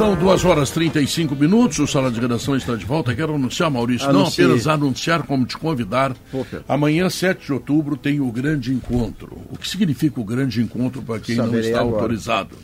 São 0.00 0.16
duas 0.16 0.42
horas 0.46 0.70
e 0.70 0.72
35 0.72 1.36
minutos, 1.36 1.78
o 1.78 1.86
Sala 1.86 2.10
de 2.10 2.18
Redação 2.18 2.56
está 2.56 2.74
de 2.74 2.86
volta. 2.86 3.14
Quero 3.14 3.34
anunciar, 3.34 3.70
Maurício, 3.70 4.08
Anuncie. 4.08 4.40
não 4.40 4.48
apenas 4.48 4.66
anunciar, 4.66 5.22
como 5.24 5.44
te 5.44 5.58
convidar. 5.58 6.16
Pedro. 6.32 6.64
Amanhã, 6.66 7.10
7 7.10 7.44
de 7.44 7.52
outubro, 7.52 7.98
tem 7.98 8.18
o 8.18 8.32
grande 8.32 8.72
encontro. 8.72 9.36
O 9.50 9.58
que 9.58 9.68
significa 9.68 10.18
o 10.18 10.24
grande 10.24 10.62
encontro 10.62 11.02
para 11.02 11.20
quem 11.20 11.36
não 11.36 11.44
Saberei 11.44 11.68
está 11.68 11.82
agora. 11.82 11.96
autorizado? 11.96 12.56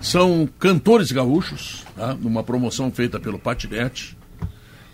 São 0.00 0.48
cantores 0.58 1.12
gaúchos, 1.12 1.84
tá? 1.94 2.14
numa 2.14 2.42
promoção 2.42 2.90
feita 2.90 3.20
pelo 3.20 3.38
Patinete, 3.38 4.16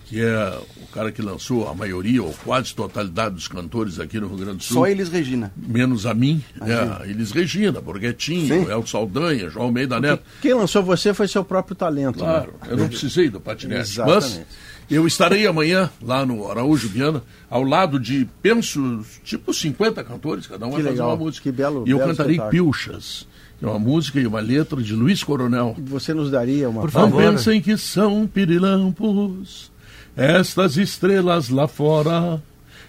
que 0.06 0.20
é 0.20 0.58
cara 0.92 1.12
que 1.12 1.20
lançou 1.22 1.68
a 1.68 1.74
maioria 1.74 2.22
ou 2.22 2.32
quase 2.44 2.74
totalidade 2.74 3.34
dos 3.34 3.46
cantores 3.48 4.00
aqui 4.00 4.18
no 4.18 4.26
Rio 4.28 4.38
Grande 4.38 4.56
do 4.58 4.62
Sul. 4.64 4.76
Só 4.78 4.86
eles, 4.86 5.08
Regina. 5.08 5.52
Menos 5.56 6.06
a 6.06 6.14
mim, 6.14 6.42
é, 6.62 7.08
eles 7.10 7.30
Regina, 7.30 7.80
Borghetinho, 7.80 8.64
Sim. 8.64 8.70
El 8.70 8.86
Saldanha, 8.86 9.48
João 9.50 9.66
Almeida 9.66 10.00
Neto. 10.00 10.22
Quem 10.40 10.54
lançou 10.54 10.82
você 10.82 11.12
foi 11.12 11.28
seu 11.28 11.44
próprio 11.44 11.76
talento. 11.76 12.18
Claro, 12.18 12.54
né? 12.62 12.68
eu 12.70 12.76
não 12.76 12.88
precisei 12.88 13.28
do 13.28 13.40
patinete. 13.40 13.80
Exatamente. 13.82 14.38
Mas 14.38 14.46
eu 14.90 15.06
estarei 15.06 15.46
amanhã 15.46 15.90
lá 16.02 16.24
no 16.24 16.50
Araújo 16.50 16.88
Viana, 16.88 17.22
ao 17.50 17.62
lado 17.62 18.00
de, 18.00 18.26
penso, 18.40 19.04
tipo 19.22 19.52
50 19.52 20.02
cantores, 20.02 20.46
cada 20.46 20.66
um 20.66 20.70
Que 20.70 20.76
vai 20.76 20.82
fazer 20.84 20.94
legal, 20.94 21.10
uma 21.10 21.16
música. 21.16 21.42
que 21.42 21.52
belo- 21.54 21.84
E 21.86 21.90
eu 21.90 21.98
belo 21.98 22.10
cantarei 22.10 22.36
espetáculo. 22.36 22.64
Pilchas, 22.64 23.26
que 23.58 23.64
é 23.66 23.68
uma 23.68 23.78
música 23.78 24.18
e 24.18 24.26
uma 24.26 24.40
letra 24.40 24.80
de 24.82 24.94
Luiz 24.94 25.22
Coronel. 25.22 25.76
Você 25.78 26.14
nos 26.14 26.30
daria 26.30 26.70
uma 26.70 26.80
Por 26.80 26.92
Não 26.94 27.00
favor. 27.10 27.20
pensem 27.22 27.60
que 27.60 27.76
são 27.76 28.26
pirilampos 28.26 29.70
estas 30.18 30.76
estrelas 30.76 31.48
lá 31.48 31.68
fora. 31.68 32.42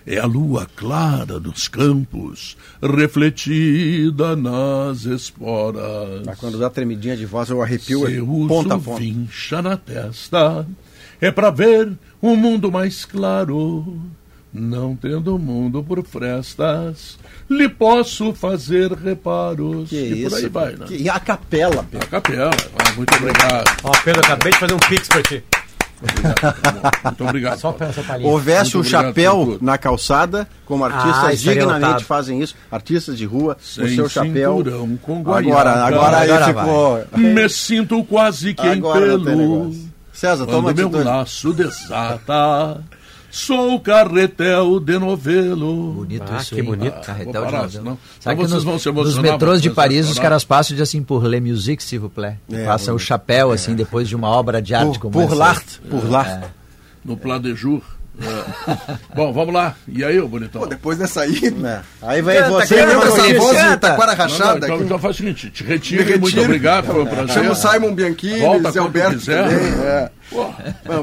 É 0.07 0.17
a 0.17 0.25
lua 0.25 0.65
clara 0.75 1.39
dos 1.39 1.67
campos, 1.67 2.57
refletida 3.29 4.35
nas 4.35 5.05
esporas. 5.05 6.23
Mas 6.25 6.39
quando 6.39 6.57
dá 6.57 6.69
tremidinha 6.69 7.15
de 7.15 7.25
voz, 7.27 7.49
eu 7.49 7.61
arrepio 7.61 8.07
é 8.07 8.11
Seu 8.13 8.25
ponta 8.25 8.73
a 8.73 8.77
uso 8.77 8.85
ponta. 8.85 8.99
vincha 8.99 9.61
na 9.61 9.77
testa, 9.77 10.65
é 11.21 11.29
pra 11.29 11.51
ver 11.51 11.91
um 12.23 12.35
mundo 12.35 12.71
mais 12.71 13.05
claro. 13.05 13.99
Não 14.51 14.95
tendo 14.95 15.35
o 15.35 15.37
mundo 15.37 15.83
por 15.83 16.03
frestas, 16.03 17.19
lhe 17.47 17.69
posso 17.69 18.33
fazer 18.33 18.91
reparos. 18.93 19.89
Que 19.91 19.95
e 19.95 20.09
por 20.23 20.27
isso? 20.27 20.35
aí 20.37 20.47
vai, 20.49 20.75
né? 20.75 20.85
Que- 20.87 21.03
E 21.03 21.07
a 21.09 21.19
capela, 21.19 21.83
Pedro. 21.83 22.07
A 22.07 22.09
capela. 22.09 22.51
Ah, 22.79 22.91
muito 22.95 23.13
obrigado. 23.15 23.77
Ó, 23.83 23.91
Pedro, 24.03 24.21
acabei 24.21 24.51
de 24.51 24.57
fazer 24.57 24.73
um 24.73 24.79
pix 24.79 25.07
pra 25.07 25.21
ti. 25.21 25.43
Muito 27.03 27.23
obrigado. 27.23 27.59
Só 27.59 27.75
essa 27.79 28.01
palhinha. 28.03 28.29
Houvesse 28.29 28.75
Muito 28.75 28.87
o 28.87 28.89
chapéu 28.89 29.57
na 29.61 29.77
calçada, 29.77 30.47
como 30.65 30.85
artistas 30.85 31.23
Ah, 31.25 31.33
estaria 31.33 31.61
dignamente 31.61 31.85
lotado. 31.85 32.03
fazem 32.03 32.41
isso, 32.41 32.55
artistas 32.71 33.17
de 33.17 33.25
rua, 33.25 33.57
Sem 33.61 33.83
o 33.85 33.95
seu 33.95 34.09
chapéu. 34.09 34.57
cinturão, 34.57 34.97
com 35.01 35.19
Agora, 35.19 35.41
guaiaca. 35.43 35.85
agora 35.87 36.17
aí 36.17 36.31
Agora 36.31 36.45
ficou. 36.45 37.19
Me 37.19 37.49
sinto 37.49 38.03
quase 38.03 38.53
que 38.53 38.65
em 38.65 38.71
Agora 38.73 38.99
tem 39.17 39.23
pelo. 39.23 39.73
César, 40.13 40.45
toma 40.45 40.63
Quando 40.73 40.75
meu 40.77 40.87
atitude. 40.87 41.03
laço 41.05 41.53
desata, 41.53 42.81
Sou 43.31 43.75
o 43.75 43.79
carretel 43.79 44.79
de 44.79 44.97
novelo. 44.97 45.93
Bonito 45.93 46.23
Ah, 46.31 46.37
isso, 46.37 46.55
que 46.55 46.61
hein? 46.61 46.65
bonito. 46.67 46.95
Ah, 46.97 47.01
Carretel 47.01 47.31
de 47.31 47.39
parar, 47.39 47.51
novela. 47.63 47.69
senão- 47.69 47.97
Sabe 48.19 48.35
que 48.35 48.41
vocês 48.41 48.53
nos, 48.55 48.63
vão 48.63 48.79
se 48.79 48.91
nos 48.91 49.17
metrôs 49.19 49.61
de 49.61 49.69
Paris 49.69 50.09
os 50.09 50.17
caras 50.17 50.43
passam 50.43 50.75
de 50.75 50.81
assim 50.81 51.03
por 51.03 51.23
Le 51.25 51.39
Musique, 51.39 51.83
s'il 51.83 51.99
vous 51.99 52.09
plaît. 52.09 52.37
É, 52.51 52.65
Passa 52.65 52.91
o 52.91 52.95
o- 52.95 52.99
chapéu 52.99 53.51
assim 53.51 53.75
depois 53.75 54.07
de 54.07 54.15
uma 54.15 54.29
obra 54.29 54.61
de 54.61 54.73
arte 54.73 54.93
Por, 54.93 54.99
como 54.99 55.13
por 55.13 55.23
essa. 55.23 55.35
l'art, 55.35 55.77
por 55.89 56.09
l'art. 56.09 56.43
É. 56.43 56.47
No 57.05 57.15
Pladejur. 57.15 57.81
É. 58.21 58.97
Bom, 59.15 59.31
vamos 59.31 59.53
lá. 59.53 59.75
E 59.87 60.03
aí, 60.03 60.19
ô 60.19 60.27
bonitão? 60.27 60.61
Pô, 60.61 60.67
depois 60.67 60.97
dessa 60.97 61.21
aí. 61.21 61.39
É. 61.63 61.79
Aí 62.01 62.21
vai 62.21 62.37
Canta, 62.37 62.49
você 62.49 62.75
canta, 62.75 63.07
essa 63.07 63.33
voz 63.39 63.57
de 63.57 63.77
taquara 63.77 63.97
Não, 63.97 64.05
não, 64.05 64.15
rachada 64.15 64.57
então, 64.65 64.75
aqui. 64.75 64.83
então 64.85 64.99
faz 64.99 65.15
o 65.15 65.17
seguinte, 65.17 65.49
te 65.49 65.63
Me 65.63 65.69
retira, 65.69 66.01
retiro. 66.03 66.21
muito 66.21 66.41
obrigado, 66.41 66.85
foi 66.85 67.01
um 67.01 67.05
prazer. 67.05 67.29
Chama 67.33 67.51
o 67.51 67.55
Simon 67.55 67.95
Bianchini, 67.95 68.39
Volta 68.41 68.71
Zé 68.71 68.79
Alberto 68.79 69.17
quiser. 69.19 69.43
também. 69.43 69.85
é. 69.85 70.11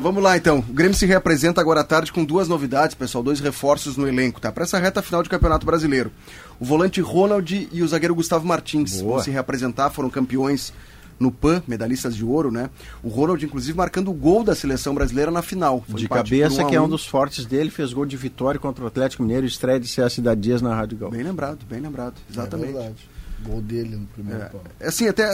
Vamos 0.01 0.23
lá 0.23 0.37
então. 0.37 0.59
O 0.59 0.73
Grêmio 0.73 0.95
se 0.97 1.05
reapresenta 1.07 1.61
agora 1.61 1.81
à 1.81 1.85
tarde 1.85 2.13
com 2.13 2.25
duas 2.25 2.47
novidades, 2.49 2.95
pessoal, 2.95 3.25
dois 3.25 3.41
reforços 3.41 3.97
no 3.97 4.07
elenco, 4.07 4.41
tá? 4.41 4.53
Para 4.53 4.65
essa 4.65 4.79
reta 4.79 5.03
final 5.03 5.23
de 5.23 5.29
Campeonato 5.29 5.67
Brasileiro. 5.67 6.13
O 6.61 6.65
volante 6.65 7.01
Ronald 7.01 7.69
e 7.73 7.83
o 7.83 7.89
zagueiro 7.89 8.15
Gustavo 8.15 8.47
Martins 8.47 9.01
Boa. 9.01 9.15
vão 9.17 9.25
se 9.25 9.31
reapresentar, 9.31 9.91
foram 9.91 10.09
campeões 10.09 10.73
no 11.19 11.31
PAN, 11.33 11.63
medalhistas 11.67 12.15
de 12.15 12.25
ouro, 12.25 12.51
né? 12.51 12.69
O 13.03 13.09
Ronald, 13.09 13.45
inclusive, 13.45 13.77
marcando 13.77 14.11
o 14.11 14.15
gol 14.15 14.45
da 14.45 14.55
seleção 14.55 14.95
brasileira 14.95 15.31
na 15.31 15.43
final. 15.43 15.83
Foi 15.89 15.99
De 16.01 16.09
cabeça, 16.09 16.63
por 16.63 16.69
que 16.71 16.77
é 16.77 16.81
um 16.81 16.85
1. 16.85 16.89
dos 16.89 17.07
fortes 17.07 17.47
dele, 17.47 17.71
fez 17.71 17.93
gol 17.93 18.05
de 18.07 18.17
vitória 18.17 18.61
contra 18.61 18.85
o 18.85 18.87
Atlético 18.87 19.23
Mineiro, 19.23 19.47
estreia 19.47 19.81
de 19.81 19.89
CS 19.89 20.19
da 20.19 20.35
Dias 20.35 20.61
na 20.61 20.75
Rádio 20.75 20.99
Gal. 20.99 21.11
Bem 21.11 21.23
lembrado, 21.23 21.59
bem 21.69 21.81
lembrado, 21.81 22.15
exatamente. 22.31 22.71
É 22.71 22.73
verdade. 22.73 23.09
Gol 23.45 23.61
dele 23.61 23.97
no 23.97 24.07
primeiro 24.07 24.43
É, 24.43 24.47
pau. 24.47 24.63
é 24.81 24.89
assim, 24.89 25.07
até 25.09 25.29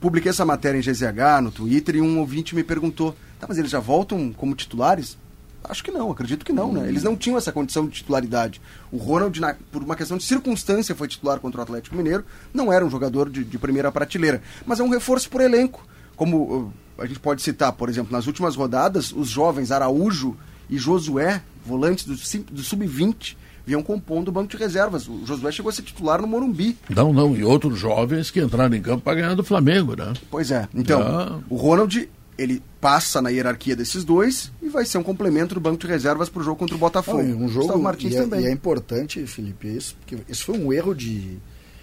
publiquei 0.00 0.30
essa 0.30 0.44
matéria 0.44 0.78
em 0.78 0.80
GZH, 0.80 1.40
no 1.42 1.50
Twitter, 1.50 1.96
e 1.96 2.00
um 2.00 2.18
ouvinte 2.20 2.54
me 2.54 2.62
perguntou: 2.62 3.14
tá, 3.38 3.46
mas 3.48 3.58
eles 3.58 3.70
já 3.70 3.80
voltam 3.80 4.32
como 4.32 4.54
titulares? 4.54 5.18
Acho 5.68 5.84
que 5.84 5.90
não, 5.90 6.10
acredito 6.10 6.44
que 6.44 6.52
não, 6.52 6.72
né? 6.72 6.88
Eles 6.88 7.02
não 7.02 7.14
tinham 7.16 7.36
essa 7.36 7.52
condição 7.52 7.86
de 7.86 7.92
titularidade. 7.92 8.60
O 8.90 8.96
Ronald, 8.96 9.38
na- 9.40 9.54
por 9.70 9.82
uma 9.82 9.94
questão 9.94 10.16
de 10.16 10.24
circunstância, 10.24 10.94
foi 10.94 11.06
titular 11.08 11.38
contra 11.40 11.60
o 11.60 11.62
Atlético 11.62 11.94
Mineiro, 11.96 12.24
não 12.54 12.72
era 12.72 12.84
um 12.84 12.90
jogador 12.90 13.28
de, 13.28 13.44
de 13.44 13.58
primeira 13.58 13.92
prateleira, 13.92 14.40
mas 14.64 14.80
é 14.80 14.82
um 14.82 14.88
reforço 14.88 15.28
por 15.28 15.40
elenco. 15.40 15.86
Como 16.16 16.72
uh, 16.98 17.02
a 17.02 17.06
gente 17.06 17.20
pode 17.20 17.42
citar, 17.42 17.72
por 17.72 17.88
exemplo, 17.88 18.10
nas 18.12 18.26
últimas 18.26 18.56
rodadas, 18.56 19.12
os 19.12 19.28
jovens 19.28 19.70
Araújo 19.70 20.36
e 20.70 20.76
Josué, 20.78 21.42
volantes 21.64 22.04
do, 22.04 22.14
do 22.52 22.62
sub-20, 22.62 23.36
vinham 23.66 23.82
compondo 23.82 24.28
o 24.28 24.32
banco 24.32 24.48
de 24.50 24.56
reservas. 24.56 25.06
O 25.06 25.26
Josué 25.26 25.52
chegou 25.52 25.68
a 25.68 25.72
ser 25.72 25.82
titular 25.82 26.20
no 26.22 26.26
Morumbi. 26.26 26.78
Não, 26.88 27.12
não, 27.12 27.36
e 27.36 27.44
outros 27.44 27.78
jovens 27.78 28.30
que 28.30 28.40
entraram 28.40 28.74
em 28.74 28.80
campo 28.80 29.02
para 29.02 29.14
ganhar 29.16 29.34
do 29.34 29.44
Flamengo, 29.44 29.94
né? 29.94 30.14
Pois 30.30 30.50
é. 30.50 30.66
Então, 30.74 31.02
Ah. 31.02 31.38
o 31.50 31.56
Ronald, 31.56 32.08
ele 32.38 32.62
passa 32.80 33.20
na 33.20 33.30
hierarquia 33.30 33.74
desses 33.74 34.04
dois 34.04 34.52
e 34.62 34.68
vai 34.68 34.84
ser 34.84 34.96
um 34.96 35.02
complemento 35.02 35.54
do 35.54 35.60
banco 35.60 35.78
de 35.78 35.88
reservas 35.88 36.28
para 36.28 36.40
o 36.40 36.44
jogo 36.44 36.56
contra 36.56 36.76
o 36.76 36.78
Botafogo. 36.78 37.20
Não, 37.20 37.46
um 37.46 37.48
jogo 37.48 37.76
Martins 37.76 38.14
e 38.14 38.16
é, 38.16 38.20
também. 38.20 38.40
e 38.42 38.46
é 38.46 38.52
importante, 38.52 39.26
Felipe, 39.26 39.66
isso, 39.66 39.96
porque 39.96 40.18
isso 40.28 40.44
foi 40.44 40.56
um 40.56 40.72
erro 40.72 40.94
de, 40.94 41.36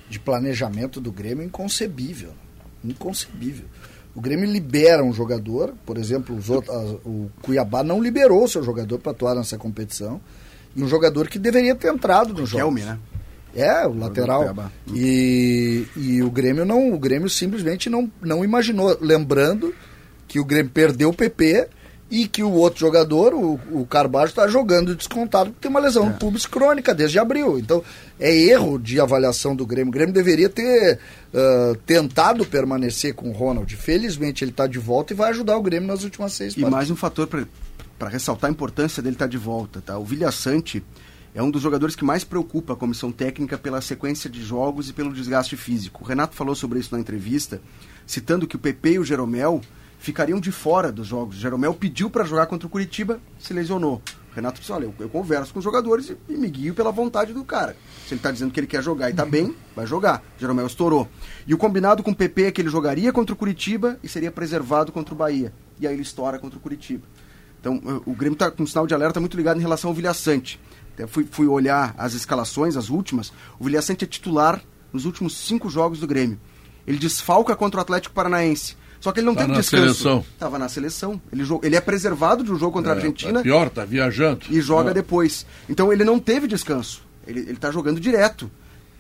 de 0.09 0.17
planejamento 0.17 1.01
do 1.01 1.11
Grêmio 1.11 1.43
inconcebível. 1.43 2.31
Inconcebível. 2.83 3.65
O 4.15 4.21
Grêmio 4.21 4.49
libera 4.49 5.03
um 5.03 5.11
jogador, 5.11 5.73
por 5.85 5.97
exemplo, 5.97 6.33
os 6.33 6.49
outros, 6.49 6.73
o 7.03 7.29
Cuiabá 7.41 7.83
não 7.83 8.01
liberou 8.01 8.45
o 8.45 8.47
seu 8.47 8.63
jogador 8.63 8.97
para 8.99 9.11
atuar 9.11 9.35
nessa 9.35 9.57
competição. 9.57 10.21
E 10.73 10.81
um 10.81 10.87
jogador 10.87 11.27
que 11.27 11.37
deveria 11.37 11.75
ter 11.75 11.93
entrado 11.93 12.33
no 12.33 12.45
jogo. 12.45 12.63
Kelme, 12.63 12.81
né? 12.81 12.97
É, 13.53 13.85
o 13.85 13.93
lateral. 13.93 14.53
E, 14.93 15.85
e 15.95 16.21
o 16.21 16.29
Grêmio 16.29 16.65
não, 16.65 16.93
o 16.93 16.99
Grêmio 16.99 17.29
simplesmente 17.29 17.89
não, 17.89 18.09
não 18.21 18.43
imaginou. 18.43 18.97
Lembrando 19.01 19.73
que 20.35 20.39
o 20.41 20.43
Grêmio 20.43 20.69
perdeu 20.69 21.11
o 21.11 21.13
PP 21.13 21.69
e 22.11 22.27
que 22.27 22.43
o 22.43 22.51
outro 22.51 22.81
jogador, 22.81 23.33
o, 23.33 23.57
o 23.71 23.85
Carvalho, 23.85 24.27
está 24.27 24.45
jogando 24.49 24.93
descontado 24.93 25.51
porque 25.51 25.61
tem 25.61 25.71
uma 25.71 25.79
lesão 25.79 26.11
de 26.11 26.19
pubis 26.19 26.45
crônica 26.45 26.93
desde 26.93 27.17
abril. 27.17 27.57
Então, 27.57 27.81
é 28.19 28.35
erro 28.35 28.77
de 28.77 28.99
avaliação 28.99 29.55
do 29.55 29.65
Grêmio. 29.65 29.87
O 29.87 29.93
Grêmio 29.93 30.13
deveria 30.13 30.49
ter 30.49 30.99
ah, 31.33 31.73
tentado 31.85 32.45
permanecer 32.45 33.15
com 33.15 33.29
o 33.29 33.31
Ronald. 33.31 33.73
Felizmente 33.77 34.43
ele 34.43 34.51
está 34.51 34.67
de 34.67 34.77
volta 34.77 35.13
e 35.13 35.15
vai 35.15 35.29
ajudar 35.29 35.55
o 35.55 35.61
Grêmio 35.61 35.87
nas 35.87 36.03
últimas 36.03 36.33
seis 36.33 36.53
E 36.57 36.65
mais 36.65 36.91
um 36.91 36.97
fator 36.97 37.29
para 37.97 38.09
ressaltar 38.09 38.49
a 38.49 38.51
importância 38.51 39.01
dele 39.01 39.15
estar 39.15 39.27
de 39.27 39.37
volta. 39.37 39.79
Tá? 39.79 39.97
O 39.97 40.03
Vilha 40.03 40.31
Sante 40.33 40.83
é 41.33 41.41
um 41.41 41.49
dos 41.49 41.61
jogadores 41.61 41.95
que 41.95 42.03
mais 42.03 42.25
preocupa 42.25 42.73
a 42.73 42.75
comissão 42.75 43.09
técnica 43.09 43.57
pela 43.57 43.79
sequência 43.79 44.29
de 44.29 44.43
jogos 44.43 44.89
e 44.89 44.93
pelo 44.93 45.13
desgaste 45.13 45.55
físico. 45.55 46.03
O 46.03 46.05
Renato 46.05 46.35
falou 46.35 46.55
sobre 46.55 46.77
isso 46.77 46.93
na 46.93 46.99
entrevista, 46.99 47.61
citando 48.05 48.45
que 48.45 48.57
o 48.57 48.59
PP 48.59 48.91
e 48.91 48.99
o 48.99 49.05
Jeromel 49.05 49.61
ficariam 50.05 50.39
de 50.39 50.51
fora 50.51 50.91
dos 50.91 51.07
jogos. 51.07 51.35
Jeromel 51.35 51.73
pediu 51.73 52.11
para 52.11 52.23
jogar 52.23 52.45
contra 52.45 52.67
o 52.67 52.69
Curitiba, 52.69 53.19
se 53.39 53.53
lesionou. 53.53 54.01
Renato 54.35 54.59
disse, 54.59 54.71
olha, 54.71 54.85
eu, 54.85 54.93
eu 54.99 55.09
converso 55.09 55.51
com 55.51 55.59
os 55.59 55.63
jogadores 55.63 56.09
e, 56.09 56.17
e 56.29 56.37
me 56.37 56.47
guio 56.47 56.75
pela 56.75 56.91
vontade 56.91 57.33
do 57.33 57.43
cara. 57.43 57.75
Se 58.05 58.13
ele 58.13 58.19
está 58.19 58.29
dizendo 58.29 58.51
que 58.51 58.59
ele 58.59 58.67
quer 58.67 58.83
jogar 58.83 59.07
e 59.07 59.11
está 59.11 59.25
bem, 59.25 59.55
vai 59.75 59.87
jogar. 59.87 60.21
Jeromel 60.37 60.67
estourou. 60.67 61.07
E 61.47 61.55
o 61.55 61.57
combinado 61.57 62.03
com 62.03 62.11
o 62.11 62.15
PP 62.15 62.43
é 62.43 62.51
que 62.51 62.61
ele 62.61 62.69
jogaria 62.69 63.11
contra 63.11 63.33
o 63.33 63.37
Curitiba 63.37 63.97
e 64.03 64.07
seria 64.07 64.31
preservado 64.31 64.91
contra 64.91 65.13
o 65.13 65.17
Bahia. 65.17 65.51
E 65.79 65.87
aí 65.87 65.93
ele 65.93 66.03
estoura 66.03 66.37
contra 66.37 66.59
o 66.59 66.61
Curitiba. 66.61 67.03
Então, 67.59 67.81
o 68.05 68.13
Grêmio 68.13 68.35
está 68.35 68.51
com 68.51 68.61
um 68.61 68.67
sinal 68.67 68.85
de 68.85 68.93
alerta 68.93 69.19
muito 69.19 69.35
ligado 69.35 69.57
em 69.57 69.61
relação 69.61 69.89
ao 69.89 69.95
Vilha 69.95 70.13
Sante. 70.13 70.59
Até 70.93 71.07
fui, 71.07 71.25
fui 71.29 71.47
olhar 71.47 71.95
as 71.97 72.13
escalações, 72.13 72.77
as 72.77 72.89
últimas. 72.89 73.33
O 73.57 73.63
Vilha 73.63 73.81
Sante 73.81 74.05
é 74.05 74.07
titular 74.07 74.61
nos 74.93 75.05
últimos 75.05 75.35
cinco 75.35 75.67
jogos 75.67 75.99
do 75.99 76.05
Grêmio. 76.05 76.39
Ele 76.85 76.99
desfalca 76.99 77.55
contra 77.55 77.79
o 77.79 77.81
Atlético 77.81 78.13
Paranaense. 78.13 78.77
Só 79.05 79.11
que 79.11 79.19
ele 79.19 79.27
não 79.27 79.35
Tá 79.35 79.41
teve 79.41 79.53
na 79.53 79.59
descanso. 79.59 79.83
seleção. 79.83 80.25
Tava 80.39 80.57
na 80.57 80.67
seleção. 80.67 81.21
Ele, 81.31 81.43
ele 81.61 81.75
é 81.75 81.79
preservado 81.79 82.43
de 82.43 82.51
um 82.51 82.57
jogo 82.57 82.71
contra 82.71 82.93
a 82.93 82.95
É, 82.95 82.97
Argentina 82.97 83.39
é 83.39 83.43
pior, 83.43 83.69
tá 83.69 83.85
viajando. 83.85 84.47
e 84.49 84.59
joga 84.59 84.89
Ah. 84.89 84.93
depois. 84.93 85.45
Então 85.69 85.93
ele 85.93 86.03
não 86.03 86.17
teve 86.17 86.47
descanso. 86.47 87.03
Ele, 87.27 87.41
ele 87.41 87.57
tá 87.57 87.69
jogando 87.69 87.99
direto. 87.99 88.49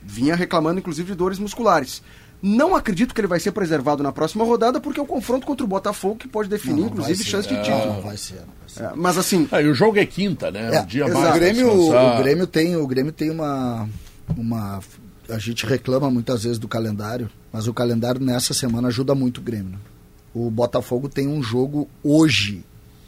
Vinha 0.03 0.35
reclamando, 0.35 0.77
inclusive, 0.77 1.07
de 1.07 1.15
dores 1.15 1.39
musculares. 1.39 2.03
Não 2.39 2.75
acredito 2.75 3.15
que 3.15 3.19
ele 3.21 3.27
vai 3.27 3.39
ser 3.39 3.51
preservado 3.51 4.03
na 4.03 4.11
próxima 4.11 4.45
rodada, 4.45 4.79
porque 4.79 4.99
é 4.99 5.03
o 5.03 5.07
confronto 5.07 5.47
contra 5.47 5.65
o 5.65 5.67
Botafogo 5.67 6.17
que 6.17 6.27
pode 6.27 6.47
definir, 6.49 6.75
Não, 6.75 6.81
não 6.81 6.87
inclusive, 6.89 7.23
ser. 7.23 7.29
chance 7.31 7.47
de 7.49 7.55
título. 7.63 7.93
não 7.93 8.01
vai 8.03 8.15
ser, 8.17 8.35
não 8.35 8.41
vai 8.59 8.67
ser. 8.69 8.83
É, 8.83 8.91
mas 8.95 9.17
assim. 9.17 9.47
Ah, 9.51 9.63
e 9.63 9.67
o 9.67 9.73
jogo 9.73 9.97
é 9.97 10.05
quinta, 10.05 10.51
né? 10.51 10.75
É, 10.75 10.81
um 10.81 10.85
dia 10.85 11.05
exato. 11.05 11.19
mais. 11.19 11.35
o 11.35 11.39
Grêmio, 11.39 11.71
o 11.71 12.17
Grêmio 12.21 12.45
tem, 12.45 12.75
o 12.75 12.85
Grêmio 12.85 13.11
tem 13.11 13.31
uma, 13.31 13.89
uma, 14.37 14.79
a 15.27 15.39
gente 15.39 15.65
reclama 15.65 16.11
muitas 16.11 16.43
vezes 16.43 16.59
do 16.59 16.67
calendário, 16.67 17.27
mas 17.51 17.67
o 17.67 17.73
calendário 17.73 18.21
nessa 18.21 18.53
semana 18.53 18.89
ajuda 18.89 19.15
muito 19.15 19.39
o 19.39 19.41
Grêmio. 19.41 19.71
né? 19.71 19.77
O 20.35 20.51
Botafogo 20.51 21.07
tem 21.09 21.27
um 21.27 21.41
jogo 21.41 21.87
hoje 22.03 22.61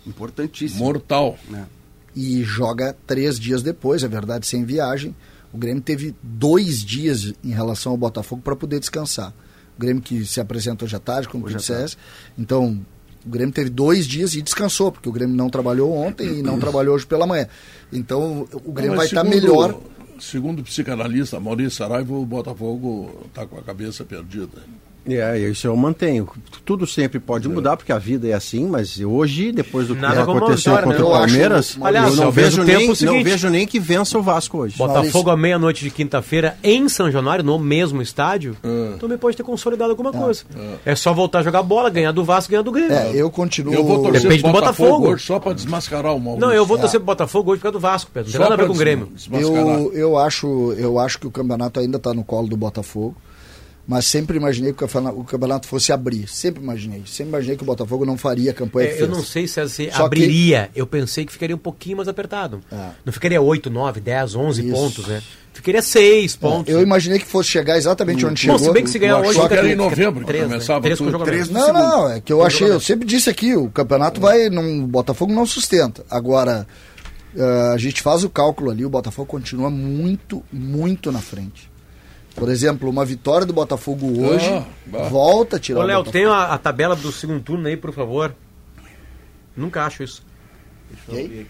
Importantíssimo. 0.07 0.79
Mortal. 0.85 1.37
né? 1.49 1.67
e 2.15 2.41
joga 2.43 2.95
três 3.05 3.39
dias 3.39 3.61
depois, 3.61 4.01
é 4.03 4.07
verdade, 4.07 4.47
sem 4.47 4.65
viagem. 4.65 5.13
O 5.53 5.57
Grêmio 5.57 5.83
teve 5.83 6.15
dois 6.23 6.83
dias 6.83 7.31
em 7.43 7.51
relação 7.51 7.91
ao 7.91 7.97
Botafogo 7.97 8.41
para 8.41 8.55
poder 8.55 8.79
descansar. 8.79 9.31
O 9.77 9.79
Grêmio 9.79 10.01
que 10.01 10.25
se 10.25 10.39
apresenta 10.41 10.83
hoje 10.83 10.95
à 10.95 10.99
tarde, 10.99 11.27
como 11.27 11.43
tu 11.43 11.47
Hoje 11.49 11.57
dissesse. 11.57 11.95
Então, 12.35 12.81
o 13.23 13.29
Grêmio 13.29 13.53
teve 13.53 13.69
dois 13.69 14.07
dias 14.07 14.33
e 14.33 14.41
descansou, 14.41 14.91
porque 14.91 15.07
o 15.07 15.11
Grêmio 15.11 15.35
não 15.35 15.47
trabalhou 15.47 15.93
ontem 15.95 16.39
e 16.39 16.41
não 16.41 16.57
trabalhou 16.59 16.95
hoje 16.95 17.05
pela 17.05 17.27
manhã. 17.27 17.47
Então, 17.93 18.47
o 18.65 18.71
Grêmio 18.71 18.97
Mas 18.97 19.11
vai 19.11 19.21
estar 19.23 19.23
segundo- 19.23 19.35
melhor. 19.53 19.79
Segundo 20.19 20.59
o 20.61 20.63
psicanalista 20.63 21.39
Maurício 21.39 21.77
Saraiva, 21.77 22.15
o 22.15 22.25
Botafogo 22.25 23.27
está 23.27 23.45
com 23.45 23.59
a 23.59 23.61
cabeça 23.61 24.03
perdida. 24.03 24.63
É, 25.07 25.37
isso 25.39 25.67
eu 25.67 25.75
mantenho. 25.75 26.27
Tudo 26.65 26.85
sempre 26.85 27.19
pode 27.19 27.47
mudar, 27.47 27.77
porque 27.77 27.91
a 27.91 27.97
vida 27.97 28.27
é 28.27 28.33
assim, 28.33 28.65
mas 28.67 28.99
hoje, 28.99 29.51
depois 29.51 29.87
do 29.87 29.95
que 29.95 30.01
Nada 30.01 30.23
aconteceu 30.23 30.73
uma 30.73 30.81
vitória, 30.81 30.83
contra 30.83 30.97
né? 30.99 31.03
o 31.03 31.07
Eu 31.07 31.15
acho- 31.15 31.27
Palmeiras, 31.33 31.77
Aliás, 31.81 32.17
eu 32.17 32.23
não 32.25 32.31
vejo, 32.31 32.63
nem, 32.63 32.75
o 32.91 32.95
seguinte- 32.95 33.05
não 33.05 33.23
vejo 33.23 33.49
nem 33.49 33.65
que 33.67 33.79
vença 33.79 34.17
o 34.17 34.21
Vasco 34.21 34.57
hoje. 34.59 34.77
Botafogo 34.77 35.29
à 35.29 35.37
meia-noite 35.37 35.83
de 35.83 35.89
quinta-feira 35.91 36.57
em 36.63 36.89
São 36.89 37.09
Januário, 37.11 37.43
no 37.43 37.57
mesmo 37.57 38.01
estádio, 38.01 38.57
Ah. 38.63 38.97
também 38.99 39.17
pode 39.17 39.37
ter 39.37 39.43
consolidado 39.43 39.91
alguma 39.91 40.11
coisa. 40.11 40.43
É 40.85 40.95
só 40.95 41.13
voltar 41.13 41.39
a 41.39 41.43
jogar 41.43 41.63
bola, 41.63 41.89
ganhar 41.89 42.11
do 42.11 42.23
Vasco, 42.23 42.51
ganhar 42.51 42.63
do 42.63 42.71
Grêmio. 42.71 42.91
É, 42.93 43.11
eu 43.15 43.29
continuo. 43.29 43.73
Eu 43.73 43.83
vou 43.85 44.03
torcer 44.03 44.21
Depende 44.23 44.41
pro 44.41 44.51
do 44.51 44.53
Botafogo, 44.53 44.89
Botafogo. 44.89 45.13
hoje 45.13 45.23
só 45.25 45.39
para 45.39 45.53
desmascarar 45.53 46.13
o 46.15 46.19
Maurício. 46.19 46.47
Não, 46.47 46.53
eu 46.53 46.65
vou 46.65 46.77
torcer 46.77 46.99
pro 46.99 47.05
Botafogo 47.05 47.51
hoje 47.51 47.59
por 47.59 47.63
causa 47.63 47.73
do 47.73 47.79
Vasco, 47.79 48.11
Pedro. 48.13 48.27
Não 48.29 48.31
tem 48.33 48.41
nada 48.41 48.53
a 48.53 48.57
ver 48.57 48.67
com 48.67 48.73
o 48.73 48.77
Grêmio. 48.77 49.09
Eu, 49.31 49.91
eu, 49.93 50.17
acho, 50.17 50.73
eu 50.77 50.99
acho 50.99 51.19
que 51.19 51.27
o 51.27 51.31
campeonato 51.31 51.79
ainda 51.79 51.97
está 51.97 52.13
no 52.13 52.23
colo 52.23 52.47
do 52.47 52.57
Botafogo. 52.57 53.15
Mas 53.87 54.05
sempre 54.05 54.35
imaginei 54.35 54.73
que 54.73 54.83
o 54.83 55.23
campeonato- 55.23 55.65
fosse 55.65 55.93
abrir. 55.93 56.27
Sempre 56.27 56.61
imaginei. 56.61 57.03
Sempre 57.05 57.29
imaginei 57.29 57.55
que 57.55 57.63
o 57.63 57.65
Botafogo 57.65 58.05
não 58.05 58.17
faria 58.17 58.51
a 58.51 58.53
campanha 58.53 58.87
que 58.89 58.93
É, 58.95 58.95
eu 59.03 59.05
fez. 59.07 59.17
não 59.17 59.23
sei 59.23 59.47
se 59.47 59.69
se 59.69 59.85
Só 59.91 59.97
que- 59.97 60.01
abriria. 60.03 60.69
Eu 60.75 60.85
pensei 60.85 61.25
que 61.25 61.31
ficaria 61.31 61.55
um 61.55 61.59
pouquinho 61.59 61.95
mais 61.95 62.09
apertado. 62.09 62.59
É. 62.69 62.89
Não 63.05 63.13
ficaria 63.13 63.41
8, 63.41 63.69
9, 63.69 64.01
10, 64.01 64.35
11 64.35 64.61
Isso. 64.65 64.73
pontos, 64.75 65.07
né? 65.07 65.23
Ficaria 65.53 65.81
6 65.81 66.35
pontos. 66.35 66.71
Eu 66.71 66.81
imaginei 66.81 67.17
que 67.17 67.25
fosse 67.25 67.49
chegar 67.49 67.77
exatamente 67.77 68.25
onde 68.25 68.45
Bom, 68.45 68.53
chegou. 68.57 68.59
se 68.59 68.73
bem 68.73 68.83
que 68.83 68.89
se 68.89 68.99
ganhar 68.99 69.13
Eu 69.19 69.29
hoje... 69.29 69.33
fica 69.39 69.47
que 69.47 69.53
era 69.55 69.71
em 69.71 69.75
novembro 69.75 70.25
que 70.25 70.33
né? 70.33 70.43
começava 70.43 70.81
tudo. 70.81 70.95
jogamento. 71.11 71.23
Três 71.25 71.49
Não, 71.49 71.71
não, 71.73 72.09
é 72.11 72.19
que 72.19 72.31
eu 72.33 72.43
achei, 72.43 72.69
eu 72.69 72.79
sempre 72.81 73.07
disse 73.07 73.29
aqui, 73.29 73.55
o 73.55 73.69
campeonato 73.69 74.19
vai, 74.19 74.49
não, 74.49 74.83
o 74.83 74.87
Botafogo 74.87 75.31
não 75.33 75.45
sustenta. 75.45 76.05
Agora, 76.11 76.67
eh, 77.35 77.71
a 77.73 77.77
gente 77.77 78.01
faz 78.01 78.23
o 78.25 78.29
cálculo 78.29 78.69
ali, 78.69 78.83
o 78.85 78.89
Botafogo 78.89 79.27
continua 79.27 79.69
muito, 79.69 80.43
muito 80.51 81.09
na 81.11 81.19
frente. 81.19 81.71
Por 82.37 82.49
exemplo, 82.49 82.87
uma 82.89 83.03
vitória 83.03 83.45
do 83.47 83.51
Botafogo 83.51 84.05
hoje, 84.25 84.47
Ah, 84.47 85.07
volta 85.09 85.57
a 85.57 85.59
tirar 85.59 85.79
Ô, 85.79 85.83
o 85.83 85.85
Léo, 85.85 85.97
Botafogo. 86.03 86.11
tem 86.23 86.25
a, 86.31 86.53
a 86.53 86.57
tabela 86.57 86.95
do 86.95 87.11
segundo 87.11 87.41
turno 87.41 87.67
aí, 87.67 87.75
por 87.75 87.91
favor. 87.91 88.33
Nunca 89.55 89.83
acho 89.85 90.03
isso. 90.03 90.23
Ok? 91.07 91.47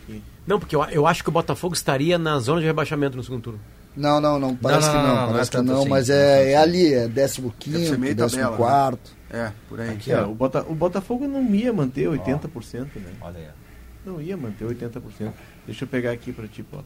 Não, 0.48 0.58
porque 0.60 0.76
eu, 0.76 0.84
eu 0.86 1.06
acho 1.06 1.22
que 1.24 1.30
o 1.30 1.32
Botafogo 1.32 1.74
estaria 1.76 2.18
na 2.18 2.40
zona 2.40 2.62
de 2.62 2.66
rebaixamento 2.66 3.18
no 3.18 3.24
segundo 3.24 3.42
turno. 3.44 3.60
Não, 3.98 4.22
não, 4.22 4.40
não, 4.40 4.56
parece 4.56 4.88
Não, 4.88 4.94
não, 4.94 5.02
que 5.02 5.08
não, 5.08 5.16
não, 5.16 5.22
não, 5.26 5.32
parece 5.34 5.54
não 5.54 5.60
é 5.60 5.64
que 5.64 5.70
não, 5.72 5.78
tanto 5.80 5.90
mas 5.90 6.10
assim, 6.10 6.20
é, 6.20 6.52
é 6.52 6.58
ali, 6.58 6.94
é 6.94 7.08
15 7.10 7.10
Deve 7.10 7.86
ser 7.88 7.98
meio 7.98 8.16
décimo 8.16 8.42
tabela, 8.44 8.52
né? 8.52 8.58
quarto. 8.58 9.12
É, 9.30 9.52
por 9.68 9.82
aí. 9.82 9.98
É, 10.08 10.22
o, 10.22 10.34
Bota, 10.34 10.62
o 10.70 10.74
Botafogo 10.76 11.28
não 11.28 11.44
ia 11.54 11.74
manter 11.74 12.08
80%, 12.08 12.80
né? 12.96 13.12
Olha 13.20 13.38
aí. 13.40 13.48
Não 14.06 14.22
ia 14.22 14.38
manter 14.38 14.66
80%. 14.66 15.02
Deixa 15.66 15.84
eu 15.84 15.88
pegar 15.90 16.12
aqui 16.12 16.32
pra 16.32 16.48
ti, 16.48 16.64
Pota. 16.64 16.86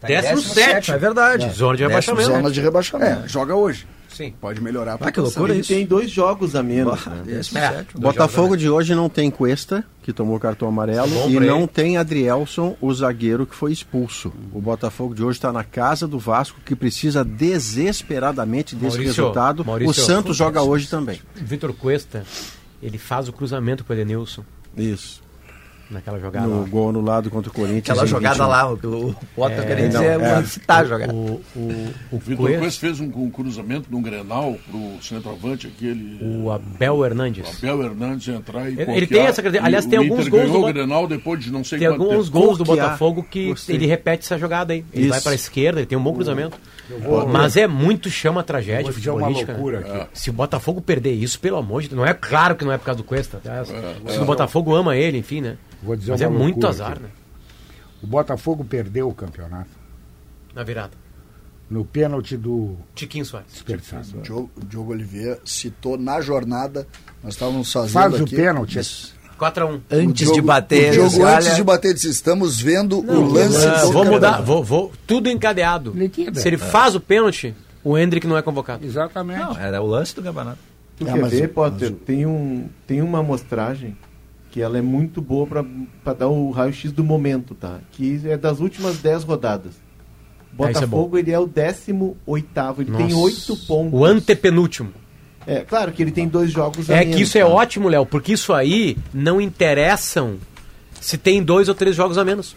Tá 0.00 0.08
em 0.08 0.12
Décimo 0.14 0.40
sétimo, 0.40 0.96
é 0.96 0.98
verdade. 0.98 1.50
Zona 1.50 1.76
de 1.76 1.86
Décimo 1.86 2.16
rebaixamento. 2.16 2.30
Zona 2.30 2.50
de 2.50 2.60
rebaixamento. 2.60 3.24
É, 3.24 3.28
joga 3.28 3.54
hoje. 3.54 3.86
Sim. 4.08 4.32
Pode 4.40 4.60
melhorar 4.60 4.96
Ah, 5.00 5.12
que 5.12 5.20
loucura 5.20 5.52
Ele 5.52 5.60
isso. 5.60 5.72
tem 5.72 5.86
dois 5.86 6.10
jogos 6.10 6.56
a 6.56 6.62
menos. 6.62 7.06
Né? 7.06 7.22
décimo 7.24 7.58
É. 7.60 7.84
O 7.94 8.00
Botafogo 8.00 8.56
de 8.56 8.68
hoje 8.68 8.92
não 8.94 9.08
tem 9.08 9.30
Cuesta, 9.30 9.84
que 10.02 10.12
tomou 10.12 10.40
cartão 10.40 10.66
amarelo, 10.66 11.08
Bom 11.08 11.28
e 11.30 11.38
não 11.38 11.58
ele. 11.60 11.68
tem 11.68 11.96
Adrielson, 11.96 12.76
o 12.80 12.92
zagueiro 12.92 13.46
que 13.46 13.54
foi 13.54 13.70
expulso. 13.72 14.32
O 14.52 14.60
Botafogo 14.60 15.14
de 15.14 15.22
hoje 15.22 15.38
está 15.38 15.52
na 15.52 15.62
casa 15.62 16.08
do 16.08 16.18
Vasco, 16.18 16.58
que 16.64 16.74
precisa 16.74 17.24
desesperadamente 17.24 18.74
desse 18.74 18.96
Maurício, 18.98 19.22
resultado. 19.22 19.64
Maurício. 19.64 19.90
o 19.90 19.94
Santos 20.06 20.36
joga 20.36 20.62
hoje 20.62 20.88
também. 20.88 21.20
Vitor 21.36 21.72
Cuesta, 21.72 22.24
ele 22.82 22.98
faz 22.98 23.28
o 23.28 23.32
cruzamento 23.32 23.84
pro 23.84 23.94
Edenilson 23.94 24.42
Isso. 24.76 25.22
Naquela 25.90 26.18
jogada. 26.20 26.46
No 26.46 26.62
lá. 26.62 26.68
gol 26.68 26.88
anulado 26.90 27.30
contra 27.30 27.50
o 27.50 27.54
Corinthians. 27.54 27.90
Aquela 27.98 28.06
jogada 28.06 28.34
21. 28.44 28.48
lá, 28.48 28.70
o, 28.72 28.74
o 29.10 29.14
Potter 29.34 29.58
É, 29.60 29.62
queria 29.66 29.88
dizer, 29.88 30.20
é. 30.20 30.38
é, 30.38 30.42
citar 30.44 30.82
a 30.82 30.84
jogada. 30.84 31.12
O, 31.12 31.40
o, 31.56 31.60
o, 31.60 31.94
O 32.12 32.18
Vitor 32.18 32.48
Quest 32.58 32.78
fez 32.80 33.00
um, 33.00 33.10
um 33.14 33.30
cruzamento 33.30 33.88
num 33.90 34.00
Grenal 34.02 34.56
pro 34.70 35.02
centroavante 35.02 35.66
aquele. 35.66 36.18
o 36.24 36.50
Abel 36.50 37.04
Hernandes. 37.04 37.58
Abel 37.58 37.82
Hernandes 37.82 38.28
entrar 38.28 38.70
e 38.70 38.80
Ele- 38.80 38.92
ele 38.92 39.06
tem 39.06 39.20
essa. 39.22 39.42
Aliás, 39.62 39.84
tem 39.86 39.98
o 39.98 40.02
alguns 40.02 40.26
Inter 40.26 40.30
gols 40.40 40.52
do 40.52 40.58
o 40.60 40.72
Grenal 40.72 41.06
depois 41.08 41.42
de 41.44 41.50
não 41.50 41.64
sei 41.64 41.78
Tem 41.78 41.88
alguns 41.88 42.28
gols 42.28 42.56
do. 42.56 42.64
Botafogo 42.64 43.22
que 43.28 43.48
Gostei. 43.48 43.76
ele 43.76 43.86
repete 43.86 44.24
essa 44.24 44.38
jogada 44.38 44.72
aí. 44.72 44.84
Ele 44.92 45.04
Isso. 45.04 45.10
vai 45.10 45.20
para 45.20 45.32
a 45.32 45.34
esquerda, 45.34 45.80
ele 45.80 45.86
tem 45.86 45.96
um 45.96 46.02
bom 46.02 46.12
cruzamento. 46.14 46.58
Mas 47.30 47.56
é 47.56 47.66
muito 47.66 48.08
chama 48.10 48.42
tragédia 48.42 48.84
Vou 48.84 48.92
dizer 48.92 49.10
uma 49.10 49.18
futebolística. 49.28 49.52
né? 49.52 49.58
loucura 49.58 50.04
aqui. 50.04 50.18
Se 50.18 50.30
o 50.30 50.32
Botafogo 50.32 50.80
perder 50.80 51.12
isso, 51.12 51.38
pelo 51.40 51.56
amor 51.58 51.82
de 51.82 51.88
Deus, 51.88 51.98
não 51.98 52.06
é 52.06 52.14
claro 52.14 52.56
que 52.56 52.64
não 52.64 52.72
é 52.72 52.78
por 52.78 52.84
causa 52.86 52.98
do 52.98 53.04
Cuesta. 53.04 53.40
tá? 53.42 53.56
É, 53.56 53.64
Se 54.12 54.18
o 54.18 54.24
Botafogo 54.24 54.74
ama 54.74 54.96
ele, 54.96 55.18
enfim, 55.18 55.40
né? 55.40 55.56
Vou 55.82 55.94
dizer 55.96 56.12
Mas 56.12 56.20
uma 56.22 56.26
é 56.26 56.30
muito 56.30 56.54
loucura 56.54 56.68
azar, 56.70 56.92
aqui. 56.92 57.02
né? 57.02 57.08
O 58.02 58.06
Botafogo 58.06 58.64
perdeu 58.64 59.08
o 59.08 59.14
campeonato 59.14 59.68
Na 60.54 60.62
virada. 60.62 60.92
no 61.68 61.84
pênalti 61.84 62.36
do 62.36 62.76
Tiquinho 62.94 63.24
Soares. 63.24 63.52
desperdiçado. 63.52 64.18
O 64.18 64.22
Diogo, 64.22 64.50
o 64.56 64.64
Diogo 64.64 64.92
Oliveira 64.92 65.38
citou 65.44 65.98
na 65.98 66.20
jornada, 66.20 66.86
nós 67.22 67.34
estávamos 67.34 67.70
fazendo 67.72 67.92
Faz 67.92 68.20
o 68.20 68.24
aqui. 68.24 68.36
pênalti. 68.36 68.78
4x1. 69.38 69.80
Antes 69.90 70.28
O 70.28 70.32
de 70.32 70.42
bater, 70.42 70.90
O 70.90 70.92
Diogo, 70.92 71.16
ele 71.16 71.22
antes 71.24 71.56
de 71.56 71.62
bater, 71.64 71.94
disse: 71.94 72.08
estamos 72.10 72.60
vendo 72.60 72.98
o 72.98 73.32
lance 73.32 73.66
Ah, 73.66 73.82
do 73.84 73.92
vou 73.92 74.04
mudar, 74.04 74.14
campeonato." 74.38 74.42
vou, 74.44 74.64
vou, 74.64 74.92
tudo 75.06 75.28
encadeado. 75.30 75.92
Liquida. 75.94 76.40
Se 76.40 76.48
ele 76.48 76.58
faz 76.58 76.94
o 76.94 77.00
pênalti, 77.00 77.54
o 77.84 77.96
Hendrick 77.96 78.26
não 78.26 78.36
é 78.36 78.42
convocado. 78.42 78.84
Exatamente. 78.84 79.40
Não, 79.40 79.56
era 79.58 79.80
o 79.80 79.86
lance 79.86 80.14
do 80.14 80.22
campeonato. 80.22 80.58
Tu 80.98 81.06
É, 81.08 81.12
quer 81.12 81.20
mas- 81.20 81.32
ver, 81.32 81.48
Potter? 81.48 81.90
mas- 81.92 82.00
Tem, 82.04 82.26
um, 82.26 82.66
tem 82.86 83.00
uma 83.00 83.20
amostragem 83.20 83.96
que 84.50 84.60
ela 84.60 84.76
é 84.78 84.82
muito 84.82 85.20
boa 85.22 85.46
pra 86.02 86.12
dar 86.14 86.26
o 86.28 86.50
raio-x 86.50 86.90
do 86.90 87.04
momento, 87.04 87.54
tá? 87.54 87.78
Que 87.92 88.20
é 88.26 88.36
das 88.36 88.58
últimas 88.60 88.96
10 88.98 89.22
rodadas. 89.22 89.74
Ah, 90.60 90.64
é 90.70 90.72
Botafogo, 90.72 91.16
ele 91.18 91.30
é 91.30 91.38
o 91.38 91.46
18 91.46 92.16
ele 92.80 92.90
tem 92.96 93.10
Nossa. 93.10 93.16
8 93.16 93.56
pontos. 93.66 93.92
O 94.00 94.04
antepenúltimo. 94.04 94.90
É, 95.48 95.60
claro 95.60 95.90
que 95.92 96.02
ele 96.02 96.10
tem 96.12 96.28
dois 96.28 96.52
jogos 96.52 96.90
a 96.90 96.94
É 96.94 96.98
menos, 97.00 97.16
que 97.16 97.22
isso 97.22 97.38
é 97.38 97.40
tá? 97.40 97.48
ótimo, 97.48 97.88
Léo, 97.88 98.04
porque 98.04 98.34
isso 98.34 98.52
aí 98.52 98.98
não 99.14 99.40
interessam 99.40 100.36
se 101.00 101.16
tem 101.16 101.42
dois 101.42 101.68
ou 101.70 101.74
três 101.74 101.96
jogos 101.96 102.18
a 102.18 102.24
menos. 102.24 102.54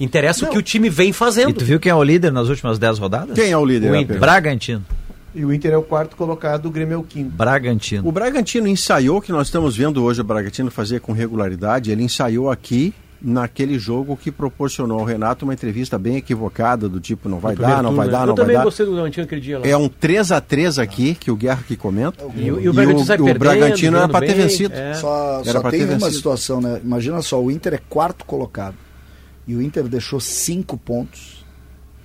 Interessa 0.00 0.46
o 0.46 0.48
que 0.48 0.56
o 0.56 0.62
time 0.62 0.88
vem 0.88 1.10
E 1.10 1.12
fazendo. 1.12 1.52
tu 1.52 1.64
viu 1.64 1.78
quem 1.78 1.90
é 1.92 1.94
o 1.94 2.02
líder 2.02 2.32
nas 2.32 2.48
últimas 2.48 2.78
10 2.78 2.98
rodadas? 2.98 3.34
Quem 3.34 3.50
é 3.50 3.58
o 3.58 3.64
líder? 3.66 3.90
O 3.92 3.94
é 3.94 4.00
Inter. 4.00 4.18
Bragantino. 4.18 4.82
E 5.34 5.44
o 5.44 5.52
Inter 5.52 5.72
é 5.72 5.76
o 5.76 5.82
quarto 5.82 6.16
colocado, 6.16 6.66
o 6.66 6.70
Grêmio 6.70 6.94
é 6.94 6.96
o 6.96 7.02
quinto. 7.02 7.30
Bragantino. 7.30 8.08
O 8.08 8.10
Bragantino 8.10 8.66
ensaiou 8.66 9.18
o 9.18 9.20
que 9.20 9.30
nós 9.30 9.48
estamos 9.48 9.76
vendo 9.76 10.02
hoje 10.02 10.22
o 10.22 10.24
Bragantino 10.24 10.70
fazer 10.70 11.00
com 11.00 11.12
regularidade. 11.12 11.90
Ele 11.90 12.02
ensaiou 12.02 12.50
aqui 12.50 12.94
naquele 13.22 13.78
jogo 13.78 14.16
que 14.16 14.30
proporcionou 14.30 14.98
ao 15.00 15.04
Renato 15.04 15.44
uma 15.44 15.52
entrevista 15.52 15.98
bem 15.98 16.16
equivocada 16.16 16.88
do 16.88 16.98
tipo 17.00 17.28
não 17.28 17.38
vai 17.38 17.54
dar, 17.54 17.82
não 17.82 17.94
vai 17.94 18.06
né? 18.06 18.12
dar, 18.12 18.20
Eu 18.22 18.26
não 18.28 18.34
vai 18.34 18.44
também 18.44 18.56
dar. 18.56 18.64
gostei 18.64 18.86
do 18.86 18.92
Bragantino 18.92 19.24
aquele 19.24 19.40
dia 19.40 19.58
lá. 19.58 19.66
É 19.66 19.76
um 19.76 19.88
3 19.88 20.32
a 20.32 20.40
3 20.40 20.78
aqui 20.78 21.14
que 21.14 21.30
o 21.30 21.36
Guerra 21.36 21.62
que 21.66 21.76
comenta. 21.76 22.24
E, 22.34 22.50
o- 22.50 22.60
e 22.60 22.68
o 22.68 22.72
Bragantino 22.72 23.02
o 23.02 23.06
perdendo, 23.06 23.38
Bragantino 23.38 23.96
era 23.98 24.08
para 24.08 24.26
ter 24.26 24.34
bem, 24.34 24.42
vencido. 24.46 24.74
é. 24.74 24.94
Só, 24.94 25.42
só 25.44 25.70
tem 25.70 25.84
uma 25.84 25.88
vencido. 25.94 26.10
situação, 26.12 26.60
né? 26.60 26.80
Imagina 26.82 27.20
só, 27.22 27.40
o 27.42 27.50
Inter 27.50 27.74
é 27.74 27.78
quarto 27.88 28.24
colocado. 28.24 28.74
E 29.46 29.54
o 29.54 29.60
Inter 29.60 29.84
deixou 29.88 30.18
cinco 30.20 30.78
pontos 30.78 31.44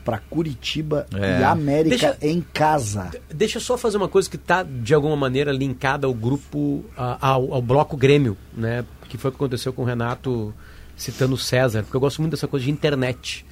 para 0.04 0.18
Curitiba 0.20 1.08
É. 1.16 1.40
e 1.40 1.44
América 1.44 1.90
Deixa- 1.90 2.18
em 2.22 2.44
casa. 2.54 3.10
Deixa 3.34 3.58
eu 3.58 3.62
só 3.62 3.78
fazer 3.78 3.98
uma 3.98 4.08
coisa 4.08 4.30
que 4.30 4.36
está, 4.36 4.64
de 4.64 4.94
alguma 4.94 5.16
maneira, 5.16 5.52
linkada 5.52 6.06
ao 6.08 6.14
grupo, 6.14 6.84
ao, 6.96 7.54
ao 7.54 7.62
bloco 7.62 7.96
Grêmio, 7.98 8.36
né? 8.56 8.84
Que 9.10 9.18
foi 9.18 9.30
o 9.30 9.32
que 9.32 9.38
aconteceu 9.38 9.72
com 9.74 9.82
o 9.82 9.86
Renato 9.86 10.54
citando 10.96 11.38
César, 11.38 11.84
porque 11.84 11.96
eu 11.96 12.02
gosto 12.02 12.22
muito 12.22 12.32
dessa 12.32 12.48
coisa 12.48 12.66
de 12.66 12.72
internet, 12.72 13.46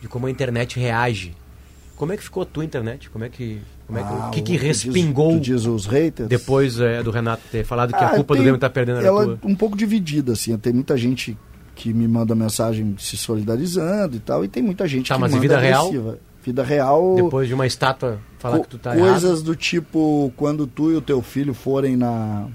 de 0.00 0.08
como 0.08 0.26
a 0.26 0.30
internet 0.30 0.78
reage. 0.78 1.34
Como 1.96 2.12
é 2.12 2.16
que 2.16 2.22
ficou 2.22 2.42
a 2.42 2.46
tua 2.46 2.64
internet? 2.64 3.08
Como 3.08 3.24
é 3.24 3.28
que, 3.30 3.58
como 3.86 3.98
é 3.98 4.02
que, 4.02 4.08
Ah, 4.08 4.28
o 4.28 4.30
que, 4.30 4.42
que 4.42 4.52
tu 4.58 4.64
diz- 4.64 4.82
respingou 4.84 5.32
tu 5.32 5.40
diz 5.40 5.64
os 5.64 5.86
haters? 5.86 6.28
depois 6.28 6.78
é, 6.78 7.02
do 7.02 7.10
Renato 7.10 7.42
ter 7.50 7.64
falado 7.64 7.90
que 7.94 8.04
a 8.04 8.08
Ah, 8.08 8.14
culpa 8.16 8.34
do 8.34 8.36
tem- 8.38 8.42
Grêmio 8.42 8.56
está 8.56 8.68
perdendo 8.68 8.98
era 8.98 9.06
Ela 9.06 9.24
tua? 9.24 9.38
é 9.42 9.46
um 9.46 9.54
pouco 9.54 9.76
dividida, 9.76 10.32
assim. 10.32 10.56
Tem 10.58 10.72
muita 10.74 10.96
gente 10.96 11.36
que 11.74 11.92
me 11.94 12.06
manda 12.06 12.34
mensagem 12.34 12.94
se 12.98 13.16
solidarizando 13.16 14.16
e 14.16 14.20
tal, 14.20 14.44
e 14.44 14.48
tem 14.48 14.62
muita 14.62 14.86
gente 14.88 15.08
Tá, 15.08 15.14
que 15.14 15.20
mas 15.20 15.30
manda 15.30 15.40
vida 15.42 15.58
real? 15.58 15.86
agressiva. 15.86 16.18
Vida 16.44 16.62
real. 16.62 17.14
Depois 17.16 17.48
de 17.48 17.54
uma 17.54 17.66
estátua 17.66 18.18
falar 18.38 18.58
co- 18.58 18.64
que 18.64 18.68
tu 18.70 18.78
tá 18.78 18.94
coisas 18.94 19.24
errado. 19.24 19.42
do 19.42 19.56
tipo, 19.56 20.32
quando 20.36 20.66
tu 20.66 20.92
e 20.92 20.96
o 20.96 21.00
teu 21.00 21.20
filho 21.22 21.52
forem 21.54 21.96
na, 21.96 22.46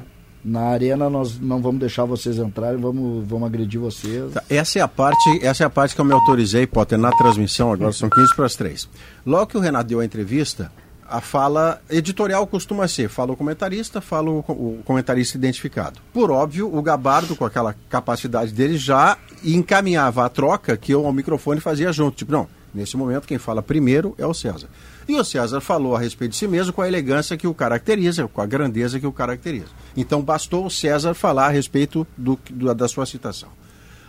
na 0.43 0.61
arena, 0.61 1.09
nós 1.09 1.39
não 1.39 1.61
vamos 1.61 1.79
deixar 1.79 2.05
vocês 2.05 2.37
entrarem, 2.37 2.79
vamos, 2.79 3.27
vamos 3.27 3.47
agredir 3.47 3.79
vocês. 3.79 4.33
Tá, 4.33 4.43
Essa 4.49 4.79
é 4.79 4.81
a 4.81 4.87
parte, 4.87 5.39
essa 5.45 5.63
é 5.63 5.67
a 5.67 5.69
parte 5.69 5.95
que 5.95 6.01
eu 6.01 6.05
me 6.05 6.13
autorizei, 6.13 6.65
Potter, 6.65 6.97
na 6.97 7.11
transmissão, 7.11 7.71
agora 7.71 7.91
são 7.91 8.09
15 8.09 8.35
para 8.35 8.45
as 8.45 8.55
3. 8.55 8.89
Logo 9.25 9.47
que 9.47 9.57
o 9.57 9.59
Renato 9.59 9.89
deu 9.89 9.99
a 9.99 10.05
entrevista, 10.05 10.71
a 11.11 11.19
fala 11.19 11.81
editorial 11.89 12.47
costuma 12.47 12.87
ser, 12.87 13.09
fala 13.09 13.33
o 13.33 13.35
comentarista, 13.35 13.99
fala 13.99 14.29
o, 14.31 14.39
o 14.39 14.81
comentarista 14.85 15.37
identificado. 15.37 15.99
Por 16.13 16.31
óbvio, 16.31 16.73
o 16.73 16.81
Gabardo, 16.81 17.35
com 17.35 17.43
aquela 17.43 17.75
capacidade 17.89 18.53
dele, 18.53 18.77
já 18.77 19.17
encaminhava 19.43 20.25
a 20.25 20.29
troca 20.29 20.77
que 20.77 20.93
eu 20.93 21.05
ao 21.05 21.11
microfone 21.11 21.59
fazia 21.59 21.91
junto. 21.91 22.15
Tipo, 22.15 22.31
não, 22.31 22.47
nesse 22.73 22.95
momento 22.95 23.27
quem 23.27 23.37
fala 23.37 23.61
primeiro 23.61 24.15
é 24.17 24.25
o 24.25 24.33
César. 24.33 24.69
E 25.07 25.15
o 25.15 25.23
César 25.23 25.59
falou 25.61 25.95
a 25.95 25.99
respeito 25.99 26.31
de 26.31 26.37
si 26.37 26.47
mesmo 26.47 26.71
com 26.71 26.81
a 26.81 26.87
elegância 26.87 27.35
que 27.35 27.47
o 27.47 27.53
caracteriza, 27.53 28.27
com 28.27 28.41
a 28.41 28.45
grandeza 28.45 28.99
que 28.99 29.07
o 29.07 29.11
caracteriza. 29.11 29.67
Então 29.97 30.21
bastou 30.21 30.65
o 30.65 30.69
César 30.69 31.13
falar 31.13 31.47
a 31.47 31.49
respeito 31.49 32.05
do, 32.17 32.39
do- 32.49 32.73
da 32.73 32.87
sua 32.87 33.05
citação. 33.05 33.49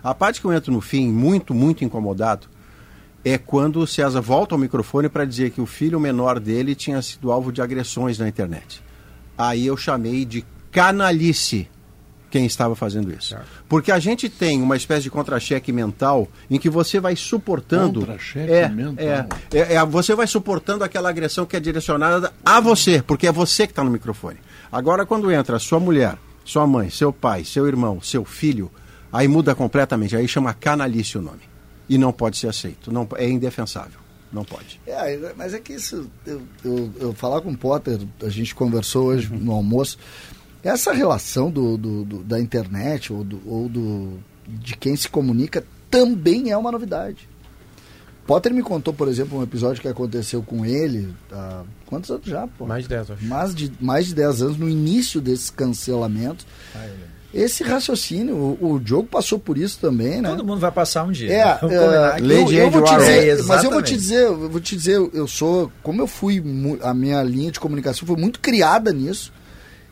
A 0.05 0.15
parte 0.15 0.41
que 0.41 0.47
eu 0.47 0.53
entro 0.53 0.73
no 0.73 0.81
fim, 0.81 1.09
muito, 1.11 1.55
muito 1.55 1.85
incomodado, 1.85 2.47
é 3.25 3.39
quando 3.39 3.81
o 3.81 3.87
César 3.87 4.21
volta 4.21 4.55
ao 4.55 4.59
microfone 4.59 5.09
para 5.09 5.25
dizer 5.25 5.51
que 5.51 5.61
o 5.61 5.67
filho 5.67 5.99
menor 6.01 6.39
dele 6.41 6.75
tinha 6.75 7.01
sido 7.01 7.31
alvo 7.31 7.53
de 7.53 7.63
agressões 7.63 8.19
na 8.19 8.29
internet. 8.29 8.83
Aí 9.39 9.67
eu 9.67 9.77
chamei 9.77 10.25
de 10.25 10.45
canalice 10.73 11.69
quem 12.33 12.47
estava 12.47 12.75
fazendo 12.75 13.13
isso. 13.13 13.37
Porque 13.69 13.93
a 13.93 13.99
gente 13.99 14.27
tem 14.31 14.63
uma 14.63 14.75
espécie 14.75 15.03
de 15.03 15.11
contra-cheque 15.11 15.71
mental 15.71 16.27
em 16.51 16.59
que 16.59 16.71
você 16.71 16.99
vai 16.99 17.15
suportando. 17.15 18.01
Contra-cheque 18.01 18.51
é, 18.51 18.69
mental. 18.71 19.05
É, 19.05 19.27
é, 19.53 19.75
é, 19.75 19.85
você 19.85 20.15
vai 20.15 20.27
suportando 20.27 20.83
aquela 20.83 21.11
agressão 21.11 21.45
que 21.45 21.55
é 21.55 21.61
direcionada 21.61 22.33
a 22.43 22.59
você, 22.59 23.03
porque 23.03 23.27
é 23.27 23.33
você 23.33 23.67
que 23.67 23.73
está 23.73 23.85
no 23.85 23.91
microfone. 23.91 24.39
Agora, 24.73 25.05
quando 25.05 25.31
entra 25.31 25.59
sua 25.59 25.79
mulher, 25.79 26.17
sua 26.43 26.67
mãe, 26.67 26.89
seu 26.89 27.13
pai, 27.13 27.45
seu 27.45 27.69
irmão, 27.69 28.01
seu 28.01 28.25
filho, 28.25 28.71
aí 29.13 29.29
muda 29.29 29.55
completamente. 29.55 30.17
Aí 30.17 30.27
chama 30.27 30.55
canalice 30.55 31.19
o 31.19 31.23
nome. 31.23 31.43
E 31.87 31.99
não 31.99 32.13
pode 32.15 32.39
ser 32.39 32.49
aceito. 32.49 32.91
Não, 32.91 33.07
é 33.17 33.29
indefensável. 33.29 34.01
Não 34.33 34.43
pode. 34.45 34.81
É, 34.87 35.35
mas 35.37 35.53
é 35.53 35.59
que 35.59 35.75
isso, 35.75 36.11
eu, 36.27 36.41
eu, 36.65 36.91
eu 36.99 37.13
falar 37.13 37.43
com 37.43 37.51
o 37.51 37.57
Potter, 37.59 38.01
a 38.23 38.31
gente 38.31 38.55
conversou 38.55 39.09
hoje 39.09 39.31
Uhum. 39.31 39.39
no 39.39 39.53
almoço, 39.53 39.99
essa 40.65 40.93
relação 40.93 41.51
do, 41.51 41.77
do- 41.77 42.05
do- 42.05 42.25
da 42.25 42.41
internet 42.41 43.13
ou, 43.13 43.23
do, 43.25 43.41
ou 43.47 43.69
do, 43.69 44.19
de 44.47 44.77
quem 44.77 44.95
se 44.97 45.09
comunica 45.09 45.65
também 45.91 46.51
é 46.51 46.57
uma 46.57 46.71
novidade. 46.73 47.29
Potter 48.27 48.55
me 48.55 48.63
contou, 48.63 48.95
por 48.95 49.09
exemplo, 49.09 49.39
um 49.39 49.43
episódio 49.43 49.83
que 49.83 49.89
aconteceu 49.89 50.43
com 50.43 50.65
ele, 50.65 51.13
há 51.33 51.65
quantos 51.87 52.09
anos 52.11 52.25
já, 52.25 52.47
pô? 52.47 52.65
Mais 52.67 52.85
de 52.85 52.89
10, 52.89 53.11
acho. 53.11 53.25
Mais 53.25 53.55
de, 53.55 53.73
mais 53.81 54.07
de 54.07 54.15
10 54.15 54.43
anos, 54.43 54.57
no 54.57 54.69
início 54.69 55.21
desses 55.21 55.51
cancelamentos. 55.51 56.47
Esse 57.35 57.65
raciocínio, 57.65 58.37
o, 58.37 58.75
o 58.75 58.79
Diogo 58.79 59.09
passou 59.09 59.39
por 59.39 59.57
isso 59.57 59.79
também, 59.81 60.21
né? 60.21 60.29
Todo 60.29 60.45
mundo 60.45 60.61
vai 60.61 60.71
passar 60.71 61.03
um 61.03 61.11
dia. 61.11 61.33
É, 61.33 61.55
Vamos 61.61 61.75
é, 61.77 61.81
combinar 61.81 62.17
que- 62.17 62.55
eu, 62.55 62.63
eu 62.65 62.71
vou 62.71 62.85
te 62.85 62.97
dizer, 62.97 63.29
É, 63.41 63.43
mas 63.43 63.65
eu 63.65 63.71
vou 63.71 63.83
te 63.83 63.97
dizer, 63.97 64.23
eu 64.25 64.49
vou 64.51 64.61
te 64.61 64.77
dizer, 64.77 65.11
eu 65.15 65.27
sou, 65.27 65.73
como 65.83 66.01
eu 66.03 66.07
fui, 66.07 66.43
a 66.83 66.93
minha 66.95 67.23
linha 67.23 67.51
de 67.51 67.59
comunicação 67.59 68.07
foi 68.07 68.17
muito 68.17 68.39
criada 68.39 68.93
nisso. 68.93 69.33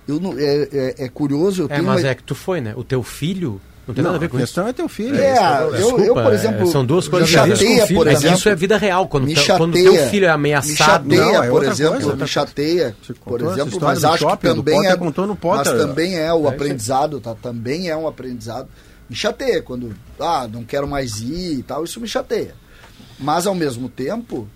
Eu 0.09 0.19
não, 0.21 0.33
é, 0.39 0.69
é, 0.73 0.95
é 1.05 1.09
curioso, 1.09 1.63
eu 1.63 1.67
É, 1.67 1.69
tenho 1.77 1.85
mas 1.85 2.03
uma- 2.03 2.09
é 2.11 2.15
que 2.15 2.23
tu 2.23 2.35
foi, 2.35 2.61
né? 2.61 2.73
O 2.77 2.83
teu 2.83 3.03
filho 3.03 3.61
Não 3.87 3.95
tem 3.95 4.03
nada 4.05 4.17
a 4.17 4.19
ver 4.19 4.29
com 4.29 4.37
a 4.37 4.41
isso. 4.41 4.49
questão 4.49 4.67
é 4.69 4.73
teu 4.73 4.89
filho. 4.89 5.17
É, 5.17 5.37
eu, 5.63 5.75
eu, 5.75 5.97
Desculpa, 5.97 6.23
por 6.23 6.33
é, 6.33 6.35
exemplo, 6.35 6.67
são 6.67 6.85
duas 6.85 7.05
me 7.07 7.11
coisas 7.11 7.29
chateia, 7.31 7.55
diferentes. 7.55 7.93
por 7.97 8.07
Mas 8.07 8.19
exemplo, 8.19 8.39
isso 8.39 8.49
é 8.49 8.55
vida 8.55 8.77
real. 8.77 9.09
Quando, 9.09 9.25
me 9.27 9.35
teu- 9.35 9.43
chateia, 9.43 9.59
quando 9.59 9.73
teu 9.75 9.97
filho 10.09 10.25
é 10.25 10.29
me 10.29 10.35
ameaçado. 10.35 10.77
chateia, 11.15 11.21
Não, 11.33 11.45
é 11.45 11.49
por 11.51 11.65
exemplo, 11.65 12.01
coisa. 12.01 12.17
me 12.17 12.27
chateia, 12.29 12.97
por 13.25 13.41
exemplo, 13.41 13.79
mas 13.81 14.05
acho 14.05 14.13
que 14.15 14.31
shopping, 14.31 14.49
do 14.49 14.55
também 14.57 14.75
Potter 14.75 14.91
é, 14.93 14.97
contou 14.97 15.27
no 15.27 15.37
Potter. 15.37 15.73
mas 15.75 15.83
também 15.87 16.17
é 16.19 16.33
o 16.33 16.37
É 16.37 16.41
isso 16.41 16.49
aprendizado, 16.49 17.21
tá? 17.21 17.35
Também 17.35 17.89
é 17.89 17.97
um 17.97 18.07
aprendizado. 18.09 18.69
Me 19.09 19.17
chateia 19.17 19.61
quando, 19.63 19.93
ah, 20.21 20.49
não 20.53 20.63
quero 20.65 20.87
mais 20.89 21.21
ir 21.21 21.59
e 21.59 21.63
tal, 21.63 21.83
isso 21.85 22.01
me 22.01 22.07
chateia. 22.09 22.55
Mas 23.19 23.47
ao 23.47 23.55
mesmo 23.55 23.89
tempo, 23.89 24.49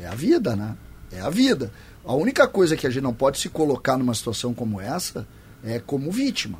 é 0.00 0.06
a 0.06 0.14
vida, 0.14 0.54
né? 0.54 0.74
É 1.14 1.20
a 1.20 1.30
vida. 1.30 1.70
A 2.04 2.14
única 2.14 2.46
coisa 2.48 2.76
que 2.76 2.86
a 2.86 2.90
gente 2.90 3.02
não 3.02 3.14
pode 3.14 3.38
se 3.38 3.48
colocar 3.48 3.96
numa 3.96 4.14
situação 4.14 4.52
como 4.52 4.80
essa 4.80 5.26
é 5.64 5.78
como 5.78 6.10
vítima. 6.10 6.58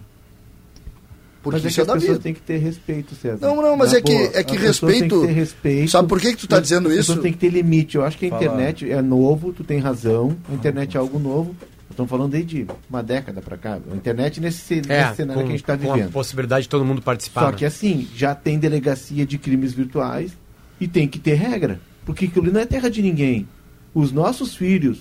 Porque 1.42 1.58
mas 1.58 1.64
é 1.66 1.68
isso 1.68 1.74
que 1.74 1.80
é 1.80 1.82
as 1.82 1.86
da 1.88 1.92
pessoas 1.94 2.10
vida. 2.12 2.22
têm 2.22 2.32
que 2.34 2.40
ter 2.40 2.56
respeito, 2.56 3.14
César. 3.14 3.46
Não, 3.46 3.56
não, 3.60 3.76
mas 3.76 3.92
Na 3.92 3.98
é 3.98 4.00
que- 4.00 4.12
boa, 4.14 4.30
é 4.32 4.42
que 4.42 4.58
pessoas 4.58 4.92
têm 4.92 5.02
respeito- 5.02 5.20
que 5.20 5.26
ter 5.26 5.32
respeito. 5.34 5.90
Sabe 5.90 6.08
por 6.08 6.20
que 6.20 6.30
que 6.32 6.36
tu 6.38 6.48
tá 6.48 6.56
As 6.56 6.62
dizendo 6.62 6.90
isso? 6.90 7.16
têm 7.20 7.32
que 7.32 7.38
ter 7.38 7.50
limite. 7.50 7.96
Eu 7.96 8.04
acho 8.04 8.16
que 8.16 8.26
a 8.26 8.30
Fala. 8.30 8.42
internet 8.44 8.90
é 8.90 9.02
novo, 9.02 9.52
tu 9.52 9.62
tem 9.62 9.78
razão. 9.78 10.34
A 10.50 10.54
internet 10.54 10.96
é 10.96 11.00
algo 11.00 11.18
novo. 11.18 11.54
Estamos 11.90 12.08
falando 12.10 12.34
aí 12.34 12.42
de 12.42 12.66
uma 12.88 13.02
década 13.02 13.42
pra 13.42 13.58
cá. 13.58 13.78
A 13.92 13.94
internet 13.94 14.40
nesse, 14.40 14.74
É, 14.88 15.04
nesse 15.04 15.16
cenário 15.16 15.42
com, 15.42 15.46
que 15.46 15.52
a 15.52 15.56
gente 15.56 15.60
está 15.60 15.76
com 15.76 15.92
a 15.92 15.94
vivendo. 15.96 16.12
possibilidade 16.12 16.62
de 16.62 16.68
todo 16.70 16.82
mundo 16.84 17.02
participar. 17.02 17.42
Só 17.42 17.50
né? 17.50 17.56
que 17.58 17.64
assim, 17.66 18.08
já 18.16 18.34
tem 18.34 18.58
delegacia 18.58 19.26
de 19.26 19.36
crimes 19.36 19.74
virtuais 19.74 20.32
e 20.80 20.88
tem 20.88 21.06
que 21.06 21.18
ter 21.18 21.34
regra. 21.34 21.78
Porque 22.06 22.24
aquilo 22.24 22.50
não 22.50 22.60
é 22.60 22.64
terra 22.66 22.88
de 22.88 23.02
ninguém. 23.02 23.46
Os 23.94 24.10
nossos 24.10 24.54
filhos, 24.54 24.98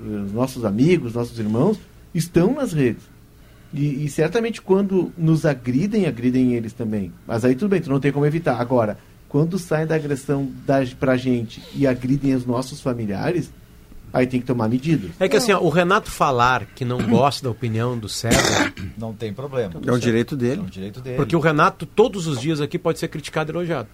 os 0.00 0.32
nossos 0.32 0.64
amigos, 0.64 1.14
nossos 1.14 1.38
irmãos, 1.38 1.78
estão 2.14 2.54
nas 2.54 2.72
redes. 2.72 3.02
E, 3.72 4.04
e 4.04 4.08
certamente 4.08 4.62
quando 4.62 5.12
nos 5.18 5.44
agridem, 5.44 6.06
agridem 6.06 6.54
eles 6.54 6.72
também. 6.72 7.12
Mas 7.26 7.44
aí 7.44 7.56
tudo 7.56 7.70
bem, 7.70 7.80
tu 7.80 7.90
não 7.90 7.98
tem 7.98 8.12
como 8.12 8.24
evitar. 8.24 8.60
Agora, 8.60 8.98
quando 9.28 9.58
saem 9.58 9.86
da 9.86 9.96
agressão 9.96 10.48
da, 10.64 10.76
pra 10.98 11.16
gente 11.16 11.60
e 11.74 11.86
agridem 11.86 12.34
os 12.34 12.46
nossos 12.46 12.80
familiares, 12.80 13.50
aí 14.12 14.28
tem 14.28 14.40
que 14.40 14.46
tomar 14.46 14.68
medidas. 14.68 15.10
É 15.18 15.28
que 15.28 15.36
assim, 15.36 15.50
ó, 15.52 15.60
o 15.60 15.68
Renato 15.68 16.08
falar 16.08 16.66
que 16.66 16.84
não 16.84 16.98
gosta 17.02 17.42
da 17.42 17.50
opinião 17.50 17.98
do 17.98 18.08
César. 18.08 18.72
Não 18.96 19.12
tem 19.12 19.34
problema. 19.34 19.72
É 19.84 19.90
o 19.90 19.98
direito 19.98 20.36
dele. 20.36 20.60
É 20.60 20.64
o 20.64 20.70
direito 20.70 21.00
dele. 21.00 21.16
Porque 21.16 21.34
o 21.34 21.40
Renato, 21.40 21.84
todos 21.84 22.28
os 22.28 22.40
dias 22.40 22.60
aqui, 22.60 22.78
pode 22.78 23.00
ser 23.00 23.08
criticado 23.08 23.50
e 23.50 23.52
elogiado. 23.52 23.88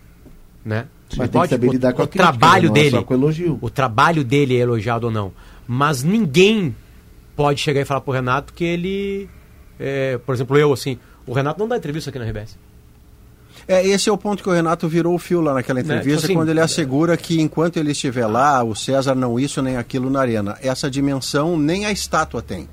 Né? 0.65 0.87
Mas 1.16 1.28
tem 1.31 1.43
que 1.43 1.49
saber 1.49 1.69
o, 1.69 1.73
lidar 1.73 1.93
com 1.93 2.03
a 2.03 2.05
o 2.05 2.09
crítica, 2.09 2.32
trabalho 2.32 2.69
não 2.69 2.77
é 2.77 2.81
dele. 2.81 2.91
só 2.91 3.03
com 3.03 3.15
elogio. 3.15 3.59
O 3.61 3.70
trabalho 3.70 4.23
dele 4.23 4.57
é 4.57 4.61
elogiado 4.61 5.07
ou 5.07 5.12
não. 5.12 5.32
Mas 5.66 6.03
ninguém 6.03 6.74
pode 7.35 7.61
chegar 7.61 7.81
e 7.81 7.85
falar 7.85 8.01
pro 8.01 8.12
Renato 8.12 8.53
que 8.53 8.65
ele. 8.65 9.28
é, 9.78 10.19
por 10.19 10.35
exemplo, 10.35 10.57
eu, 10.59 10.73
assim. 10.73 10.99
O 11.27 11.32
Renato 11.32 11.59
não 11.59 11.69
dá 11.69 11.77
entrevista 11.77 12.11
aqui 12.11 12.19
na 12.19 12.24
RBS. 12.24 12.57
É, 13.69 13.87
esse 13.87 14.09
é 14.09 14.12
o 14.12 14.19
ponto 14.19 14.43
que 14.43 14.49
o 14.49 14.53
Renato 14.53 14.89
virou 14.89 15.15
o 15.15 15.19
fio 15.19 15.41
lá 15.41 15.55
naquela 15.55 15.78
Né, 15.78 15.85
entrevista, 15.85 16.23
tipo 16.23 16.27
assim, 16.27 16.35
quando 16.35 16.49
ele 16.49 16.61
assegura 16.61 17.16
que 17.16 17.41
enquanto 17.41 17.77
ele 17.77 17.93
estiver 17.93 18.27
lá, 18.27 18.62
o 18.65 18.74
César 18.74 19.15
não 19.15 19.39
isso 19.39 19.61
nem 19.62 19.77
aquilo 19.77 20.11
na 20.11 20.20
arena. 20.20 20.57
Essa 20.62 20.91
dimensão 20.91 21.59
nem 21.59 21.87
a 21.87 21.93
estátua 21.93 22.43
tem. 22.43 22.69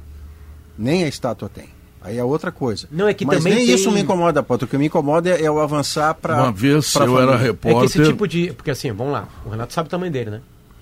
Nem 0.77 1.03
a 1.03 1.07
estátua 1.07 1.49
tem. 1.49 1.69
Aí 2.07 2.17
é 2.17 2.23
outra 2.23 2.51
coisa. 2.51 2.87
Não, 2.91 3.07
é 3.07 3.13
que 3.13 3.25
Mas 3.25 3.37
também 3.39 3.53
nem 3.55 3.65
tem- 3.65 3.75
isso 3.75 3.91
me 3.91 3.99
incomoda, 4.01 4.41
Pato. 4.41 4.65
O 4.65 4.67
que 4.67 4.77
me 4.77 4.85
incomoda 4.87 5.29
é 5.29 5.49
o 5.51 5.59
avançar 5.59 6.13
para. 6.15 6.35
Uma 6.43 6.51
vez 6.51 6.93
eu 6.95 7.19
era 7.21 7.33
É 7.33 7.37
que 7.37 7.43
repórter. 7.43 7.83
esse 7.85 8.03
tipo 8.03 8.27
de. 8.27 8.53
Porque 8.53 8.71
assim, 8.71 8.91
vamos 8.91 9.13
lá. 9.13 9.27
O 9.45 9.49
Renato 9.49 9.73
sabe 9.73 9.87
o 9.87 9.89
tamanho 9.89 10.11
dele, 10.11 10.31
né? 10.31 10.41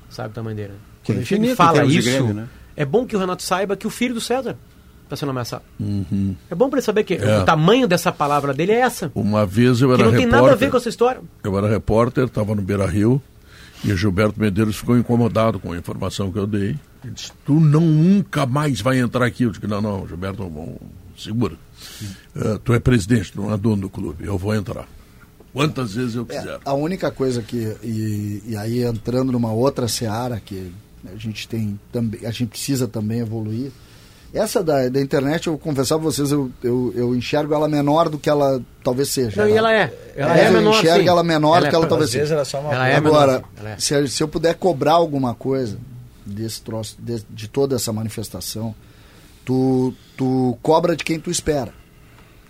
Sabe 0.09 0.29
o 0.29 0.33
tamanho 0.33 0.55
dele. 0.55 0.69
né? 0.69 0.75
Que 1.03 1.11
é 1.11 1.15
Quando 1.15 1.19
a 1.19 1.21
infinito 1.23 1.43
em 1.45 1.47
gente 1.49 1.57
fala 1.57 1.85
isso, 1.85 2.09
Grêmio, 2.09 2.33
né? 2.33 2.47
é 2.77 2.85
bom 2.85 3.05
que 3.05 3.15
o 3.15 3.19
Renato 3.19 3.43
saiba 3.43 3.75
que 3.75 3.85
o 3.85 3.89
filho 3.89 4.13
do 4.13 4.21
César 4.21 4.55
está 5.03 5.15
sendo 5.15 5.29
ameaçado. 5.29 5.63
Uhum. 5.79 6.35
É 6.49 6.55
bom 6.55 6.67
para 6.69 6.79
ele 6.79 6.85
saber 6.85 7.03
que 7.03 7.13
É. 7.15 7.39
o 7.39 7.45
tamanho 7.45 7.87
dessa 7.87 8.11
palavra 8.11 8.53
dele 8.53 8.71
é 8.71 8.79
essa. 8.79 9.11
Uma 9.13 9.45
vez 9.45 9.81
eu 9.81 9.89
Que 9.89 9.93
era 9.95 10.03
não 10.03 10.11
tem 10.11 10.21
repórter. 10.21 10.41
nada 10.41 10.53
a 10.53 10.55
ver 10.57 10.71
com 10.71 10.77
essa 10.77 10.89
história. 10.89 11.21
Eu 11.43 11.57
era 11.57 11.67
repórter, 11.69 12.23
estava 12.25 12.55
no 12.55 12.61
Beira 12.61 12.85
Rio, 12.87 13.21
e 13.83 13.91
o 13.91 13.97
Gilberto 13.97 14.39
Medeiros 14.39 14.75
ficou 14.77 14.97
incomodado 14.97 15.59
com 15.59 15.71
a 15.73 15.77
informação 15.77 16.31
que 16.31 16.39
eu 16.39 16.47
dei. 16.47 16.75
Ele 17.03 17.13
disse, 17.13 17.31
tu 17.45 17.59
não 17.59 17.81
nunca 17.81 18.47
mais 18.47 18.81
vai 18.81 18.97
entrar 18.97 19.23
aqui. 19.27 19.43
Eu 19.43 19.51
disse, 19.51 19.67
não, 19.67 19.79
não, 19.79 20.07
Gilberto, 20.07 20.43
bom, 20.49 20.75
segura. 21.17 21.55
Eh, 22.35 22.59
tu 22.63 22.73
é 22.73 22.79
presidente, 22.79 23.31
tu 23.31 23.41
não 23.41 23.53
é 23.53 23.57
dono 23.57 23.83
do 23.83 23.89
clube, 23.89 24.25
eu 24.25 24.37
vou 24.37 24.53
entrar. 24.55 24.87
Quantas 25.53 25.93
vezes 25.93 26.15
eu 26.15 26.25
quiser. 26.25 26.55
É, 26.55 26.59
a 26.65 26.73
única 26.73 27.09
coisa 27.11 27.41
que 27.41 27.75
e, 27.81 28.43
e 28.47 28.57
aí 28.57 28.83
entrando 28.83 29.31
numa 29.31 29.53
outra 29.53 29.87
seara 29.87 30.41
que 30.43 30.71
a 31.13 31.15
gente 31.17 31.47
tem 31.47 31.79
também 31.93 32.25
a 32.25 32.31
gente 32.31 32.47
precisa 32.47 32.87
também 32.89 33.19
evoluir 33.19 33.71
essa 34.33 34.61
da, 34.61 34.89
da 34.89 34.99
internet 34.99 35.47
eu 35.47 35.53
vou 35.53 35.59
confessar 35.59 35.95
pra 35.95 36.03
vocês 36.03 36.29
eu, 36.29 36.51
eu, 36.61 36.91
eu 36.93 37.15
enxergo 37.15 37.53
ela 37.53 37.69
menor 37.69 38.09
do 38.09 38.17
que 38.17 38.29
ela 38.29 38.61
talvez 38.83 39.07
seja 39.09 39.43
Não, 39.43 39.47
e 39.49 39.53
né? 39.53 39.57
ela 39.57 39.73
é. 39.73 39.93
Ela 40.17 40.37
É, 40.37 40.41
é, 40.43 40.47
eu 40.49 40.53
menor. 40.53 40.77
enxergo 40.77 41.03
sim. 41.03 41.07
ela 41.09 41.23
menor 41.23 41.61
do 41.61 41.67
é 41.67 41.69
que 41.69 41.75
ela 41.75 41.87
talvez 41.87 42.09
às 42.09 42.13
vezes 42.15 42.27
seja. 42.27 42.33
ela 42.33 42.41
é 42.41 42.45
só 42.45 42.59
uma 42.59 42.73
Ela 42.73 42.87
é 42.89 42.95
agora 42.97 43.31
menor. 43.33 43.49
Ela 43.57 43.69
é. 43.69 43.77
se, 43.79 44.07
se 44.09 44.21
eu 44.21 44.27
puder 44.27 44.55
cobrar 44.55 44.93
alguma 44.93 45.33
coisa 45.33 45.77
desse 46.25 46.61
troço 46.61 46.97
de, 46.99 47.23
de 47.29 47.47
toda 47.47 47.75
essa 47.77 47.93
manifestação 47.93 48.75
tu, 49.45 49.93
tu 50.17 50.57
cobra 50.61 50.95
de 50.95 51.03
quem 51.03 51.19
tu 51.19 51.29
espera. 51.29 51.73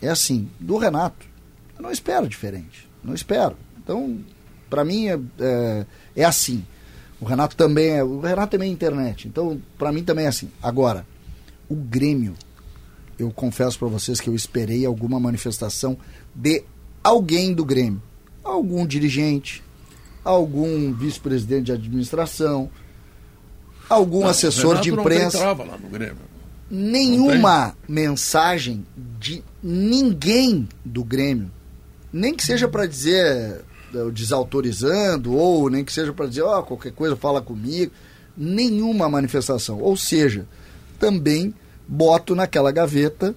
É 0.01 0.09
assim 0.09 0.49
do 0.59 0.77
Renato. 0.77 1.25
Eu 1.77 1.83
não 1.83 1.91
espero 1.91 2.27
diferente. 2.27 2.87
Não 3.03 3.13
espero. 3.13 3.55
Então 3.77 4.19
para 4.69 4.83
mim 4.83 5.07
é, 5.07 5.19
é, 5.39 5.85
é 6.15 6.23
assim. 6.23 6.65
O 7.19 7.25
Renato 7.25 7.55
também 7.55 7.89
é 7.91 8.03
o 8.03 8.19
Renato 8.19 8.51
também 8.51 8.69
é 8.69 8.73
internet. 8.73 9.27
Então 9.27 9.61
para 9.77 9.91
mim 9.91 10.03
também 10.03 10.25
é 10.25 10.29
assim. 10.29 10.49
Agora 10.63 11.05
o 11.69 11.75
Grêmio 11.75 12.33
eu 13.19 13.29
confesso 13.31 13.77
para 13.77 13.87
vocês 13.87 14.19
que 14.19 14.29
eu 14.29 14.35
esperei 14.35 14.85
alguma 14.85 15.19
manifestação 15.19 15.97
de 16.33 16.63
alguém 17.03 17.53
do 17.53 17.63
Grêmio. 17.63 18.01
Algum 18.43 18.85
dirigente 18.87 19.63
algum 20.23 20.91
vice-presidente 20.91 21.65
de 21.65 21.71
administração 21.71 22.67
algum 23.87 24.21
Não, 24.21 24.29
assessor 24.29 24.81
de 24.81 24.91
não 24.91 24.99
imprensa. 25.01 25.37
trava 25.37 25.63
lá 25.63 25.77
no 25.77 25.87
Grêmio. 25.87 26.17
Nenhuma 26.69 27.75
mensagem 27.87 28.85
de 29.19 29.43
ninguém 29.61 30.67
do 30.83 31.03
Grêmio, 31.03 31.51
nem 32.11 32.33
que 32.33 32.43
seja 32.45 32.67
para 32.67 32.85
dizer 32.85 33.61
eh, 33.93 34.09
desautorizando 34.11 35.33
ou 35.35 35.69
nem 35.69 35.83
que 35.83 35.93
seja 35.93 36.11
para 36.13 36.27
dizer 36.27 36.41
ó 36.43 36.61
qualquer 36.61 36.91
coisa 36.91 37.15
fala 37.15 37.41
comigo, 37.41 37.91
nenhuma 38.37 39.09
manifestação. 39.09 39.79
Ou 39.79 39.95
seja, 39.95 40.45
também 40.99 41.53
boto 41.87 42.33
naquela 42.35 42.71
gaveta 42.71 43.35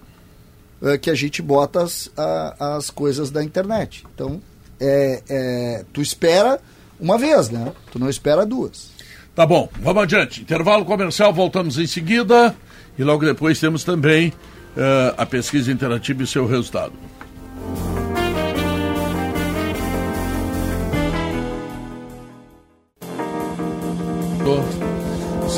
eh, 0.83 0.97
que 0.99 1.11
a 1.11 1.15
gente 1.15 1.43
bota 1.43 1.83
as, 1.83 2.11
a- 2.17 2.77
as 2.77 2.91
coisas 2.91 3.31
da 3.31 3.43
internet. 3.45 4.05
Então, 4.15 4.41
é, 4.81 5.23
é, 5.29 5.85
tu 5.93 6.01
espera 6.01 6.61
uma 7.01 7.19
vez, 7.19 7.51
né? 7.51 7.73
Tu 7.93 7.99
não 7.99 8.09
espera 8.09 8.47
duas. 8.47 8.91
Tá 9.35 9.45
bom, 9.47 9.69
vamos 9.81 10.03
adiante. 10.05 10.41
Intervalo 10.43 10.85
comercial, 10.85 11.33
voltamos 11.33 11.79
em 11.79 11.87
seguida. 11.87 12.57
E 12.99 13.05
logo 13.05 13.25
depois 13.25 13.61
temos 13.61 13.85
também 13.85 14.33
eh, 14.77 15.15
a 15.17 15.25
pesquisa 15.25 15.71
interativa 15.71 16.23
e 16.23 16.27
seu 16.27 16.47
resultado. 16.47 16.93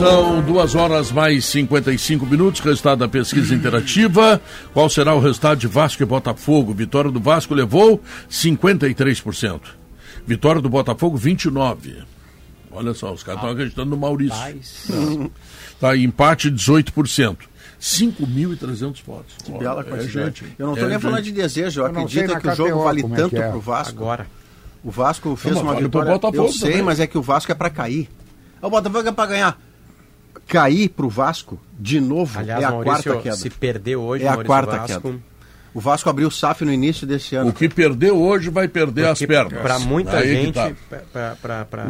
São 0.00 0.40
duas 0.40 0.74
horas 0.74 1.12
mais 1.12 1.44
55 1.44 2.24
minutos. 2.24 2.60
Resultado 2.60 3.00
da 3.00 3.08
pesquisa 3.08 3.54
interativa. 3.54 4.40
Qual 4.72 4.88
será 4.88 5.14
o 5.14 5.20
resultado 5.20 5.58
de 5.58 5.66
Vasco 5.66 6.02
e 6.02 6.06
Botafogo? 6.06 6.72
Vitória 6.72 7.10
do 7.10 7.20
Vasco 7.20 7.54
levou 7.54 8.00
53%. 8.30 9.60
Vitória 10.26 10.62
do 10.62 10.70
Botafogo, 10.70 11.18
29%. 11.18 11.76
Olha 12.72 12.94
só, 12.94 13.12
os 13.12 13.22
caras 13.22 13.40
estão 13.40 13.52
acreditando 13.52 13.90
no 13.90 13.96
Maurício. 13.96 14.36
Não. 14.88 15.30
Tá, 15.80 15.96
empate 15.96 16.50
18%. 16.50 17.38
5.300 17.80 19.02
votos. 19.06 19.34
Que 19.42 19.52
bela 19.52 19.76
Olha, 19.76 19.86
é 19.86 19.90
quantidade. 19.90 20.40
gente. 20.40 20.54
Eu 20.58 20.66
não 20.66 20.72
é 20.72 20.76
estou 20.76 20.88
nem 20.88 20.98
gente. 20.98 21.02
falando 21.08 21.24
de 21.24 21.32
desejo, 21.32 21.80
eu, 21.80 21.84
Eu 21.84 21.90
acredito 21.90 22.38
que 22.40 22.48
o 22.48 22.54
jogo 22.54 22.70
KTO 22.70 22.84
vale 22.84 23.00
é 23.00 23.08
tanto 23.08 23.36
é. 23.36 23.50
pro 23.50 23.60
Vasco. 23.60 23.96
Agora. 23.96 24.26
O 24.84 24.90
Vasco 24.90 25.36
fez 25.36 25.54
Não, 25.54 25.62
uma 25.62 25.72
vale 25.74 25.86
vitória. 25.86 26.20
Eu 26.34 26.48
sei, 26.52 26.70
também. 26.70 26.84
mas 26.84 27.00
é 27.00 27.06
que 27.06 27.16
o 27.18 27.22
Vasco 27.22 27.50
é 27.50 27.54
para 27.54 27.70
cair. 27.70 28.08
O 28.60 28.68
Botafogo 28.68 29.08
é 29.08 29.12
para 29.12 29.30
ganhar. 29.30 29.60
Cair 30.46 30.88
pro 30.90 31.08
Vasco 31.08 31.58
de 31.78 32.00
novo 32.00 32.38
Aliás, 32.38 32.62
é 32.62 32.66
a 32.66 32.70
Maurício, 32.70 33.04
quarta 33.04 33.22
queda. 33.22 33.36
se 33.36 33.50
perdeu 33.50 34.02
hoje, 34.02 34.24
é 34.24 34.26
a 34.26 34.30
Maurício 34.32 34.46
quarta 34.46 34.76
Vasco, 34.76 35.00
queda. 35.02 35.18
O 35.72 35.80
Vasco 35.80 36.10
abriu 36.10 36.28
o 36.28 36.30
SAF 36.30 36.64
no 36.64 36.72
início 36.72 37.06
desse 37.06 37.36
ano. 37.36 37.50
O 37.50 37.52
que 37.52 37.68
perdeu 37.68 38.20
hoje 38.20 38.50
vai 38.50 38.66
perder 38.66 39.06
as 39.06 39.20
pernas. 39.20 39.60
Para 39.60 39.78
muita 39.78 40.16
Aí 40.18 40.34
gente, 40.44 40.54
tá. 40.54 41.36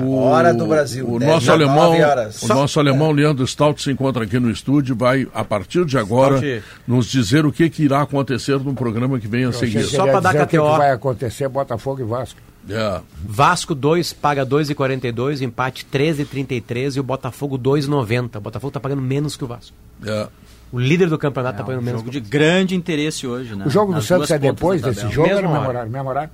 O, 0.00 0.16
Hora 0.18 0.52
do 0.52 0.66
Brasil, 0.66 1.10
O 1.10 1.18
10, 1.18 1.30
nosso 1.30 1.46
19 1.46 1.64
alemão, 1.64 2.10
horas. 2.10 2.42
o 2.42 2.48
nosso 2.48 2.78
alemão 2.80 3.12
Leandro 3.12 3.46
Stout 3.46 3.82
se 3.82 3.90
encontra 3.90 4.24
aqui 4.24 4.38
no 4.38 4.50
estúdio, 4.50 4.94
vai 4.94 5.26
a 5.32 5.42
partir 5.44 5.84
de 5.86 5.96
agora 5.96 6.36
Stout. 6.36 6.62
nos 6.86 7.06
dizer 7.06 7.46
o 7.46 7.52
que, 7.52 7.70
que 7.70 7.82
irá 7.84 8.02
acontecer 8.02 8.58
no 8.58 8.74
programa 8.74 9.18
que 9.18 9.26
vem 9.26 9.44
a 9.46 9.52
seguir. 9.52 9.84
Só 9.84 10.04
pra 10.06 10.20
dar 10.20 10.32
dizer 10.32 10.44
o 10.44 10.46
que, 10.46 10.56
KTO. 10.58 10.76
vai 10.76 10.90
acontecer 10.92 11.48
Botafogo 11.48 12.00
e 12.00 12.04
Vasco. 12.04 12.40
É. 12.68 13.00
Vasco 13.24 13.74
2 13.74 14.12
paga 14.12 14.44
2,42, 14.44 15.40
empate 15.40 15.86
13,33 15.90 16.96
e 16.96 17.00
o 17.00 17.02
Botafogo 17.02 17.58
2,90. 17.58 18.36
O 18.36 18.40
Botafogo 18.40 18.70
tá 18.70 18.78
pagando 18.78 19.00
menos 19.00 19.36
que 19.36 19.44
o 19.44 19.46
Vasco. 19.46 19.74
É. 20.04 20.26
O 20.72 20.78
líder 20.78 21.08
do 21.08 21.18
campeonato 21.18 21.56
tá 21.58 21.62
É 21.62 21.66
pagando 21.66 21.80
um 21.82 21.84
menos. 21.84 22.00
jogo 22.00 22.10
de 22.10 22.20
grande 22.20 22.74
interesse 22.76 23.26
hoje, 23.26 23.56
né? 23.56 23.64
O 23.66 23.70
jogo 23.70 23.92
do 23.92 23.96
Nas 23.96 24.04
Santos 24.04 24.28
duas 24.28 24.30
é 24.30 24.38
depois 24.38 24.80
desse 24.82 25.08
jogo 25.08 25.20
ou 25.22 25.26
é 25.26 25.34
Mesmo 25.34 25.48
no 25.48 25.54
memorário? 25.60 25.90
Mesmo 25.90 26.08
horário? 26.08 26.30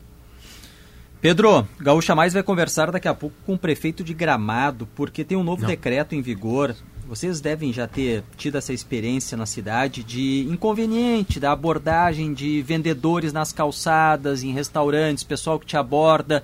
Pedro, 1.20 1.66
Gaúcha 1.80 2.14
Mais 2.14 2.32
vai 2.34 2.42
conversar 2.42 2.90
daqui 2.92 3.08
a 3.08 3.14
pouco 3.14 3.34
com 3.46 3.54
o 3.54 3.58
prefeito 3.58 4.04
de 4.04 4.12
Gramado, 4.12 4.86
porque 4.94 5.24
tem 5.24 5.36
um 5.36 5.42
novo 5.42 5.62
Não. 5.62 5.68
decreto 5.68 6.14
em 6.14 6.20
vigor. 6.20 6.74
Vocês 7.08 7.40
devem 7.40 7.72
já 7.72 7.86
ter 7.86 8.22
tido 8.36 8.58
essa 8.58 8.72
experiência 8.72 9.36
na 9.36 9.46
cidade 9.46 10.02
de 10.04 10.46
inconveniente 10.50 11.40
da 11.40 11.52
abordagem 11.52 12.34
de 12.34 12.60
vendedores 12.62 13.32
nas 13.32 13.52
calçadas, 13.52 14.42
em 14.42 14.52
restaurantes, 14.52 15.24
pessoal 15.24 15.58
que 15.58 15.66
te 15.66 15.76
aborda 15.76 16.42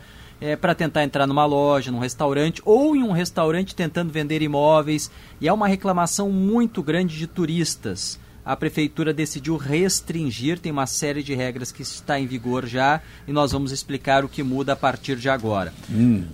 para 0.61 0.75
tentar 0.75 1.05
entrar 1.05 1.27
numa 1.27 1.45
loja, 1.45 1.91
num 1.91 1.99
restaurante 1.99 2.61
ou 2.65 2.97
em 2.97 3.03
um 3.03 3.13
restaurante 3.13 3.75
tentando 3.75 4.13
vender 4.13 4.43
imóveis. 4.43 5.11
E 5.41 5.49
é 5.49 5.53
uma 5.53 5.69
reclamação 5.69 6.31
muito 6.31 6.83
grande 6.83 7.17
de 7.17 7.27
turistas 7.27 8.19
a 8.45 8.57
prefeitura 8.57 9.15
decidiu 9.15 9.57
restringir, 9.57 10.59
tem 10.59 10.73
uma 10.73 10.87
série 10.87 11.23
de 11.23 11.33
regras 11.33 11.71
que 11.71 11.83
está 11.83 12.19
em 12.19 12.27
vigor 12.27 12.67
já 12.67 13.01
e 13.27 13.33
nós 13.33 13.53
vamos 13.53 13.71
explicar 13.71 14.25
o 14.25 14.29
que 14.29 14.43
muda 14.43 14.73
a 14.73 14.77
partir 14.77 15.17
de 15.17 15.29
agora. 15.29 15.73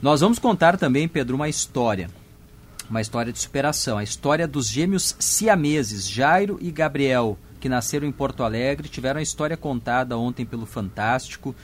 Nós 0.00 0.20
vamos 0.20 0.38
contar 0.38 0.78
também, 0.78 1.06
Pedro, 1.06 1.36
uma 1.36 1.50
história. 1.50 2.08
Uma 2.88 3.02
história 3.02 3.30
de 3.30 3.38
superação. 3.38 3.98
A 3.98 4.02
história 4.02 4.48
dos 4.48 4.68
gêmeos 4.68 5.14
siameses, 5.18 6.08
Jairo 6.08 6.58
e 6.62 6.70
Gabriel, 6.70 7.38
que 7.60 7.68
nasceram 7.68 8.06
em 8.06 8.12
Porto 8.12 8.42
Alegre, 8.42 8.88
tiveram 8.88 9.20
a 9.20 9.22
história 9.22 9.56
contada 9.56 10.16
ontem 10.16 10.46
pelo 10.46 10.64
Fantástico. 10.64 11.54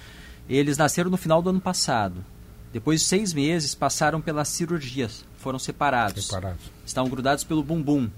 Eles 0.46 0.76
nasceram 0.76 1.10
no 1.10 1.16
final 1.16 1.40
do 1.40 1.48
ano 1.48 1.60
passado. 1.60 2.22
Depois 2.74 3.00
de 3.00 3.06
seis 3.06 3.32
meses, 3.32 3.74
passaram 3.74 4.20
pelas 4.20 4.48
cirurgias, 4.48 5.24
foram 5.38 5.58
separados. 5.58 6.26
Separados. 6.26 6.60
Estavam 6.84 7.08
grudados 7.08 7.44
pelo 7.44 7.62
bumbum. 7.62 8.10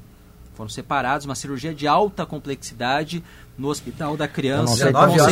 Foram 0.57 0.71
separados, 0.71 1.27
uma 1.27 1.35
cirurgia 1.35 1.75
de 1.75 1.87
alta 1.87 2.25
complexidade 2.25 3.23
no 3.59 3.69
Hospital 3.69 4.17
da 4.17 4.25
Eu 4.25 4.29
não 4.29 4.35
Criança. 4.35 4.77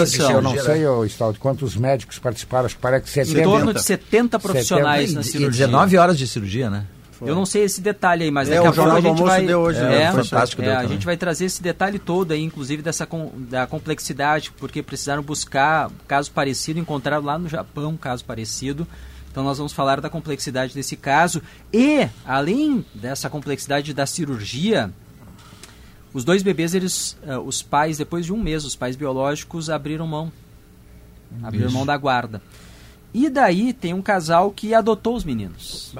sei, 0.07 0.35
eu 0.35 0.43
não 0.43 1.09
sei, 1.09 1.39
quantos 1.39 1.75
médicos 1.75 2.19
participaram, 2.19 2.67
acho 2.67 2.77
que 2.77 2.83
parece 2.83 3.05
que 3.05 3.11
70. 3.11 3.41
Em 3.41 3.43
torno 3.43 3.73
de 3.73 3.83
70 3.83 4.39
profissionais 4.39 5.09
70. 5.11 5.15
na 5.15 5.21
E 5.21 5.25
cirurgia. 5.25 5.67
19 5.67 5.97
horas 5.97 6.19
de 6.19 6.27
cirurgia, 6.27 6.69
né? 6.69 6.85
Eu 7.23 7.35
não 7.35 7.47
sei 7.47 7.63
esse 7.63 7.81
detalhe 7.81 8.25
aí, 8.25 8.31
mas 8.31 8.51
É, 8.51 8.57
daqui 8.57 8.67
o 8.67 8.71
a 8.71 8.73
pouco 8.75 8.91
a 8.97 9.01
gente 9.01 9.23
vai. 9.23 9.47
deu 9.47 9.61
hoje, 9.61 9.79
é, 9.79 9.83
né? 9.89 10.13
Fantástico 10.13 10.61
é, 10.61 10.65
deu 10.67 10.75
a 10.75 10.77
também. 10.83 10.93
gente 10.93 11.07
vai 11.07 11.17
trazer 11.17 11.47
esse 11.47 11.63
detalhe 11.63 11.99
todo 11.99 12.33
aí, 12.33 12.43
inclusive 12.43 12.83
dessa 12.83 13.07
com- 13.07 13.33
da 13.35 13.67
complexidade, 13.67 14.53
porque 14.59 14.83
precisaram 14.83 15.23
buscar 15.23 15.91
caso 16.07 16.31
parecido, 16.31 16.79
encontraram 16.79 17.25
lá 17.25 17.39
no 17.39 17.49
Japão 17.49 17.93
um 17.93 17.97
caso 17.97 18.23
parecido. 18.27 18.87
Então 19.35 19.43
nós 19.43 19.59
vamos 19.59 19.73
falar 19.73 20.01
da 20.01 20.09
complexidade 20.09 20.73
desse 20.73 20.97
caso 20.97 21.43
e 21.73 22.09
além 22.24 22.86
dessa 22.94 23.28
complexidade 23.28 23.93
da 23.93 24.06
cirurgia, 24.06 24.93
os 26.12 26.24
dois 26.24 26.40
bebês, 26.40 26.73
eles, 26.73 27.19
eh, 27.27 27.36
os 27.36 27.61
pais, 27.61 27.98
depois 27.98 28.24
de 28.24 28.32
um 28.32 28.40
mês, 28.40 28.65
os 28.65 28.77
pais 28.77 28.94
biológicos 28.94 29.69
abriram 29.69 30.06
mão. 30.06 30.31
Abriram 31.43 31.66
Isso. 31.66 31.74
mão 31.74 31.85
da 31.85 31.97
guarda. 31.97 32.40
E 33.12 33.28
daí 33.28 33.73
tem 33.73 33.93
um 33.93 34.01
casal 34.01 34.52
que 34.52 34.73
adotou 34.73 35.16
os 35.16 35.24
meninos. 35.24 35.93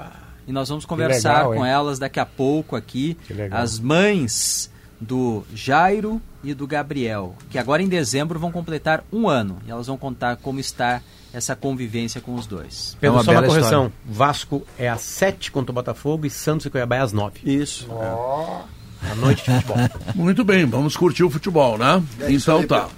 E 0.47 0.53
nós 0.53 0.69
vamos 0.69 0.85
conversar 0.85 1.39
legal, 1.39 1.53
com 1.55 1.65
hein? 1.65 1.71
elas 1.73 1.99
daqui 1.99 2.21
a 2.21 2.25
pouco 2.25 2.77
aqui. 2.77 3.17
As 3.51 3.81
mães 3.81 4.71
do 4.97 5.43
Jairo 5.53 6.21
e 6.41 6.53
do 6.53 6.65
Gabriel, 6.65 7.35
que 7.49 7.57
agora 7.57 7.83
em 7.83 7.89
dezembro 7.89 8.39
vão 8.39 8.49
completar 8.53 9.03
um 9.11 9.27
ano. 9.27 9.57
E 9.67 9.71
elas 9.71 9.87
vão 9.87 9.97
contar 9.97 10.37
como 10.37 10.57
está 10.57 11.01
essa 11.35 11.55
convivência 11.55 12.21
com 12.21 12.33
os 12.35 12.45
dois. 12.47 12.97
Pedro, 12.99 13.17
É 13.17 13.19
uma 13.19 13.23
só 13.23 13.31
uma 13.31 13.43
correção. 13.43 13.91
Vasco 14.05 14.65
é 14.77 14.87
às 14.89 15.01
7 15.01 15.51
contra 15.51 15.71
o 15.71 15.75
Botafogo 15.75 16.25
e 16.25 16.29
Santos 16.29 16.65
e 16.65 16.69
Cuiabá 16.69 16.95
é 16.95 16.99
às 17.01 17.11
9. 17.11 17.39
Isso. 17.43 17.87
À 17.91 19.15
noite 19.15 19.43
de 19.43 19.51
futebol. 19.51 19.77
Muito 20.15 20.43
bem, 20.43 20.65
vamos 20.65 20.95
curtir 20.95 21.23
o 21.23 21.29
futebol, 21.29 21.77
né? 21.77 22.01
então 22.29 22.65
tá. 22.65 22.89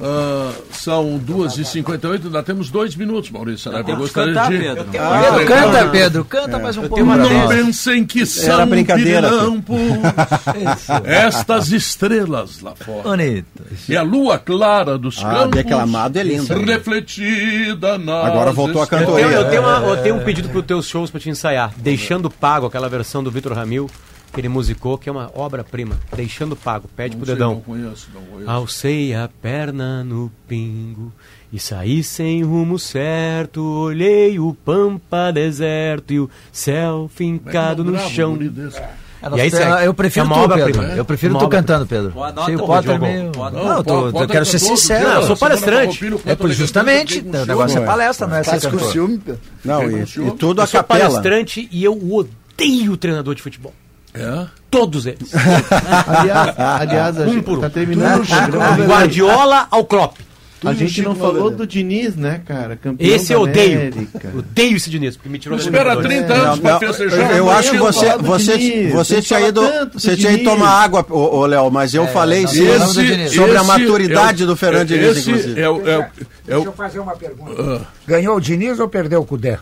Ah, 0.00 0.50
são 0.72 1.20
2h58, 1.24 2.24
ainda 2.26 2.42
temos 2.42 2.68
dois 2.68 2.96
minutos, 2.96 3.30
Maurício. 3.30 3.70
Né? 3.70 3.84
Eu 3.86 3.96
gostaria 3.96 4.34
cantar, 4.34 4.50
de. 4.50 4.58
Pedro. 4.58 4.86
Ah, 4.98 5.20
Pedro, 5.22 5.40
é, 5.40 5.44
canta. 5.44 5.88
Pedro, 5.88 6.24
canta 6.24 6.58
mais 6.58 6.76
um 6.76 6.88
pouco. 6.88 7.04
Não 7.04 7.48
pensem 7.48 8.04
que 8.04 8.26
são 8.26 8.66
brincadeira, 8.66 9.28
pirilampos 9.28 9.78
estas 11.04 11.70
estrelas 11.72 12.60
lá 12.60 12.74
fora. 12.74 13.02
Bonito. 13.10 13.46
E 13.88 13.96
a 13.96 14.02
lua 14.02 14.38
clara 14.38 14.98
dos 14.98 15.18
Ah, 15.24 15.30
campos 15.30 15.50
declamado 15.52 16.18
é 16.18 16.22
lindo. 16.22 16.52
refletida 16.64 17.96
na 17.98 18.26
Agora 18.26 18.52
voltou 18.52 18.80
a 18.80 18.84
Eu 18.84 18.88
cantoria. 18.88 19.26
tenho, 19.28 19.38
eu 19.38 19.48
tenho 19.50 19.62
uma- 19.62 19.78
eu 19.88 19.96
tenho 20.02 20.14
um 20.16 20.20
pedido 20.24 20.48
para 20.48 20.58
os 20.58 20.66
teus 20.66 20.86
shows 20.86 21.10
para 21.10 21.20
te 21.20 21.30
ensaiar. 21.30 21.72
Deixando 21.76 22.28
Pago, 22.30 22.66
aquela 22.66 22.88
versão 22.88 23.22
do 23.22 23.30
Vitor 23.30 23.52
Ramil, 23.52 23.88
que 24.34 24.40
ele 24.40 24.48
musicou, 24.48 24.98
que 24.98 25.08
é 25.08 25.12
uma 25.12 25.30
obra-prima. 25.34 25.96
Deixando 26.14 26.56
Pago. 26.56 26.88
Pede 26.96 27.16
pro 27.16 27.20
Não 27.20 27.26
sei, 27.26 27.34
dedão. 27.36 27.54
Não 27.54 27.60
conheço, 27.60 28.08
não 28.12 28.22
conheço. 28.22 28.50
Alcei 28.50 29.14
a 29.14 29.30
perna 29.40 30.02
no 30.02 30.30
pingo 30.48 31.12
e 31.52 31.58
saí 31.60 32.02
sem 32.02 32.42
rumo 32.42 32.78
certo. 32.78 33.62
Olhei 33.62 34.38
o 34.40 34.52
pampa 34.64 35.30
deserto 35.32 36.12
e 36.12 36.18
o 36.20 36.28
céu 36.52 37.08
fincado 37.14 37.84
no 37.84 37.92
Bravo, 37.92 38.10
chão. 38.10 38.36
É, 39.22 39.36
E 39.36 39.40
aí, 39.40 39.50
segue. 39.50 39.86
eu 39.86 39.94
prefiro 39.94 40.24
É 40.24 40.26
uma 40.26 40.34
tu, 40.36 40.40
obra-prima, 40.42 40.78
Pedro. 40.80 40.88
né? 40.94 40.98
Eu 41.00 41.04
prefiro 41.04 41.38
tu 41.38 41.48
cantando, 41.48 41.86
Pedro. 41.86 42.12
Sim, 42.44 42.56
o 42.56 42.66
Potter 42.66 43.00
meio... 43.00 43.30
Não, 43.34 43.44
anota. 43.44 43.78
eu, 43.78 43.84
tô, 44.12 44.20
eu 44.22 44.28
quero 44.28 44.44
ser 44.44 44.58
sincero. 44.58 45.08
Não, 45.08 45.14
eu 45.14 45.22
sou 45.28 45.36
palestrante. 45.36 46.00
É 46.26 46.34
por 46.34 46.50
justamente, 46.50 47.20
o 47.20 47.46
negócio 47.46 47.78
é 47.78 47.82
é. 47.82 47.86
palestra, 47.86 48.26
não 48.26 48.36
é 48.36 48.42
ser 48.42 48.60
com 48.70 48.76
cantor. 48.76 49.38
Não, 49.64 49.90
e, 49.90 50.02
e 50.02 50.30
tudo 50.32 50.60
a 50.60 50.64
Eu 50.64 50.66
sou 50.66 50.80
capela. 50.80 51.08
palestrante 51.08 51.68
e 51.72 51.84
eu 51.84 51.96
odeio 52.12 52.96
treinador 52.96 53.34
de 53.34 53.40
futebol. 53.40 53.72
É? 54.14 54.46
Todos 54.70 55.06
eles. 55.06 55.32
Aliás, 56.06 56.54
aliás 56.58 57.20
a 57.20 57.24
Um 57.24 57.32
gente 57.32 57.42
por 57.44 57.58
um. 57.58 57.60
tá 57.60 57.70
terminando 57.70 58.22
o 58.22 58.26
programa. 58.26 58.86
Guardiola 58.86 59.66
ao 59.70 59.84
Klopp. 59.84 60.18
A 60.64 60.72
gente 60.72 61.02
não 61.02 61.14
falou 61.14 61.50
do 61.50 61.66
Diniz, 61.66 62.16
né, 62.16 62.40
cara? 62.46 62.74
Campeão 62.74 63.14
Esse 63.14 63.32
eu 63.32 63.42
odeio. 63.42 63.80
América. 63.80 64.32
Odeio 64.34 64.76
esse 64.76 64.88
Diniz, 64.88 65.14
porque 65.16 65.28
me 65.28 65.38
tirou 65.38 65.58
da 65.58 65.64
Espera 65.64 65.94
Libertadores. 65.94 66.26
30 66.26 66.34
anos 66.34 66.60
não, 66.60 66.78
festejar. 66.78 67.36
eu 67.36 67.44
Amanhã 67.44 67.58
acho 67.58 67.70
que 67.70 67.76
eu 67.76 67.84
você, 67.84 68.16
você, 68.16 68.58
Diniz, 68.58 68.92
você 68.92 69.20
tinha 69.22 69.40
ido, 69.40 69.60
você 69.92 70.16
tinha 70.16 70.32
ido 70.32 70.44
tomar 70.44 70.70
água, 70.70 71.04
ô, 71.10 71.36
ô, 71.40 71.46
Léo, 71.46 71.70
mas 71.70 71.92
eu 71.94 72.06
falei 72.08 72.46
falamos 72.46 72.94
do 72.94 73.04
Diniz. 73.04 73.32
sobre 73.34 73.52
a 73.56 73.60
esse 73.60 73.66
maturidade 73.66 74.42
é 74.44 74.46
do 74.46 74.56
Fernando 74.56 74.88
Diniz, 74.88 75.18
esse 75.18 75.30
inclusive. 75.30 75.60
É 75.60 75.68
o, 75.68 75.86
é 75.86 75.92
é 75.92 76.10
Deixa 76.46 76.66
eu 76.66 76.72
fazer 76.72 77.00
uma 77.00 77.14
pergunta. 77.14 77.86
Ganhou 78.06 78.36
o 78.36 78.40
Diniz 78.40 78.80
ou 78.80 78.88
perdeu 78.88 79.20
o 79.20 79.26
Cudé? 79.26 79.58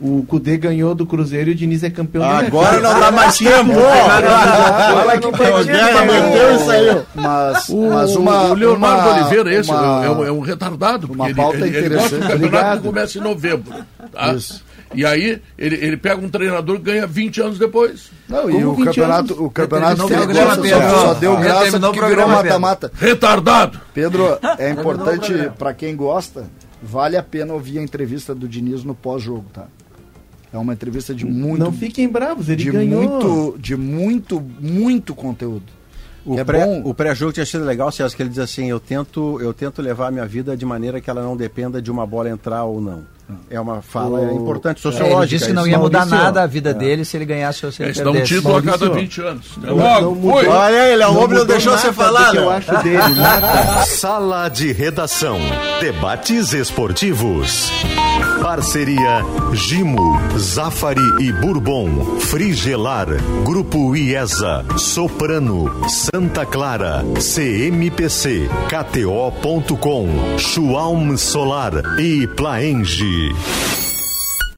O 0.00 0.24
Cudê 0.26 0.56
ganhou 0.56 0.94
do 0.94 1.04
Cruzeiro 1.04 1.50
e 1.50 1.52
o 1.52 1.56
Diniz 1.56 1.82
é 1.84 1.90
campeão 1.90 2.24
Agora 2.24 2.80
não 2.80 2.98
dá 2.98 3.10
mais 3.10 3.36
tempo. 3.36 3.72
Olha 3.74 5.18
que 5.18 5.26
meteu 5.26 6.54
e 6.54 6.58
saiu. 6.64 7.02
Mas, 7.14 7.68
o, 7.68 7.90
mas 7.90 8.16
uma, 8.16 8.44
o 8.46 8.54
Leonardo 8.54 9.08
uma- 9.10 9.16
Oliveira, 9.20 9.54
esse, 9.54 9.70
uma- 9.70 10.04
é, 10.04 10.10
um, 10.10 10.24
é 10.26 10.32
um 10.32 10.40
retardado. 10.40 11.06
uma 11.12 11.26
porque 11.26 11.34
pauta 11.34 11.56
ele, 11.58 11.68
ele, 11.68 11.76
ele 11.86 11.94
gosta 11.96 12.08
do 12.10 12.16
interessante. 12.16 12.20
campeonato 12.32 12.46
Obrigado. 12.46 12.80
que 12.80 12.86
começa 12.88 13.18
em 13.18 13.20
novembro. 13.20 13.74
tá? 14.12 14.36
E 14.92 15.06
aí, 15.06 15.40
ele, 15.56 15.76
ele 15.76 15.96
pega 15.96 16.20
um 16.20 16.28
treinador 16.28 16.76
que 16.78 16.82
ganha 16.82 17.06
20 17.06 17.40
anos 17.42 17.58
depois. 17.58 18.10
Não, 18.28 18.50
e 18.50 18.54
Como 18.54 18.70
o 18.70 18.74
20 18.74 18.86
campeonato, 18.86 19.32
anos? 19.34 19.46
o 19.46 19.50
campeonato 19.50 19.96
Terminou 19.96 20.06
o 20.06 20.18
só- 20.18 20.24
programa, 20.26 20.54
só, 20.56 20.60
Pedro. 20.62 20.90
só 21.00 21.14
deu 21.14 21.32
Já 21.34 21.40
graça 21.40 21.76
o 21.76 21.80
porque 21.92 22.06
virou 22.06 22.28
mata-mata. 22.28 22.92
Retardado! 22.98 23.80
Pedro, 23.94 24.38
é 24.58 24.70
importante 24.70 25.50
para 25.56 25.72
quem 25.74 25.94
gosta, 25.94 26.46
vale 26.82 27.16
a 27.16 27.22
pena 27.22 27.52
ouvir 27.52 27.78
a 27.78 27.82
entrevista 27.82 28.34
do 28.34 28.48
Diniz 28.48 28.82
no 28.82 28.94
pós-jogo, 28.94 29.44
tá? 29.52 29.66
É 30.52 30.58
uma 30.58 30.72
entrevista 30.72 31.14
de 31.14 31.24
muito 31.24 31.60
Não 31.62 31.72
fiquem 31.72 32.08
bravos, 32.08 32.48
ele 32.48 32.62
de 32.64 32.70
ganhou. 32.70 33.02
muito 33.02 33.58
de 33.58 33.76
muito 33.76 34.40
muito 34.60 35.14
conteúdo. 35.14 35.64
O 36.26 36.38
é 36.38 36.44
pré- 36.44 36.66
bom. 36.66 36.82
o 36.84 36.92
pré-jogo 36.92 37.32
tinha 37.32 37.46
sido 37.46 37.64
legal, 37.64 37.90
César, 37.90 38.14
que 38.14 38.22
ele 38.22 38.28
diz 38.28 38.40
assim, 38.40 38.68
eu 38.68 38.78
tento, 38.78 39.40
eu 39.40 39.54
tento 39.54 39.80
levar 39.80 40.08
a 40.08 40.10
minha 40.10 40.26
vida 40.26 40.54
de 40.56 40.66
maneira 40.66 41.00
que 41.00 41.08
ela 41.08 41.22
não 41.22 41.34
dependa 41.36 41.80
de 41.80 41.90
uma 41.90 42.06
bola 42.06 42.28
entrar 42.28 42.64
ou 42.64 42.80
não. 42.80 43.04
É 43.50 43.60
uma 43.60 43.80
fala 43.82 44.20
O- 44.20 44.36
importante, 44.36 44.78
É, 44.84 44.88
ele 44.88 44.96
sociológica. 44.96 45.26
disse 45.26 45.46
que 45.46 45.52
não 45.52 45.66
ia 45.66 45.78
mudar 45.78 46.00
Maurício, 46.00 46.18
nada 46.24 46.42
a 46.42 46.46
vida 46.46 46.72
dele 46.74 47.04
se 47.04 47.16
ele 47.16 47.24
ganhasse 47.24 47.64
ou 47.66 47.72
se 47.72 47.82
ele 47.82 47.88
Eles 47.90 47.98
dão 47.98 48.10
um 48.10 48.14
perdesse. 48.14 48.34
título 48.34 48.56
a 48.56 48.62
cada 48.62 48.86
Maurício. 48.86 49.00
20 49.02 49.20
anos. 49.20 49.46
Não 49.58 49.76
Logo, 49.76 50.14
mudou- 50.14 50.32
foi. 50.40 50.46
Olha 50.48 50.82
aí, 50.82 50.96
Léo, 50.96 51.10
o 51.10 51.14
Não 51.14 51.20
homem 51.24 51.38
não 51.38 51.46
deixou 51.46 51.76
você 51.76 51.92
falar, 51.92 52.34
eu 52.34 52.50
acho 52.50 52.82
dele, 52.82 53.14
nada. 53.14 53.84
Sala 53.86 54.48
de 54.48 54.72
Redação. 54.72 55.38
Debates 55.80 56.52
esportivos. 56.52 57.70
Parceria 58.42 59.22
Gimo, 59.52 60.18
Zafari 60.38 61.00
e 61.20 61.32
Bourbon. 61.32 62.18
Frigelar. 62.20 63.06
Grupo 63.44 63.94
IESA. 63.94 64.64
Soprano. 64.76 65.70
Santa 65.88 66.46
Clara. 66.46 67.04
CMPC. 67.20 68.48
KTO.com. 68.68 70.38
Schwalm 70.38 71.16
Solar 71.16 71.72
e 71.98 72.26
Plaenge. 72.28 73.19
Saúde. 73.20 73.89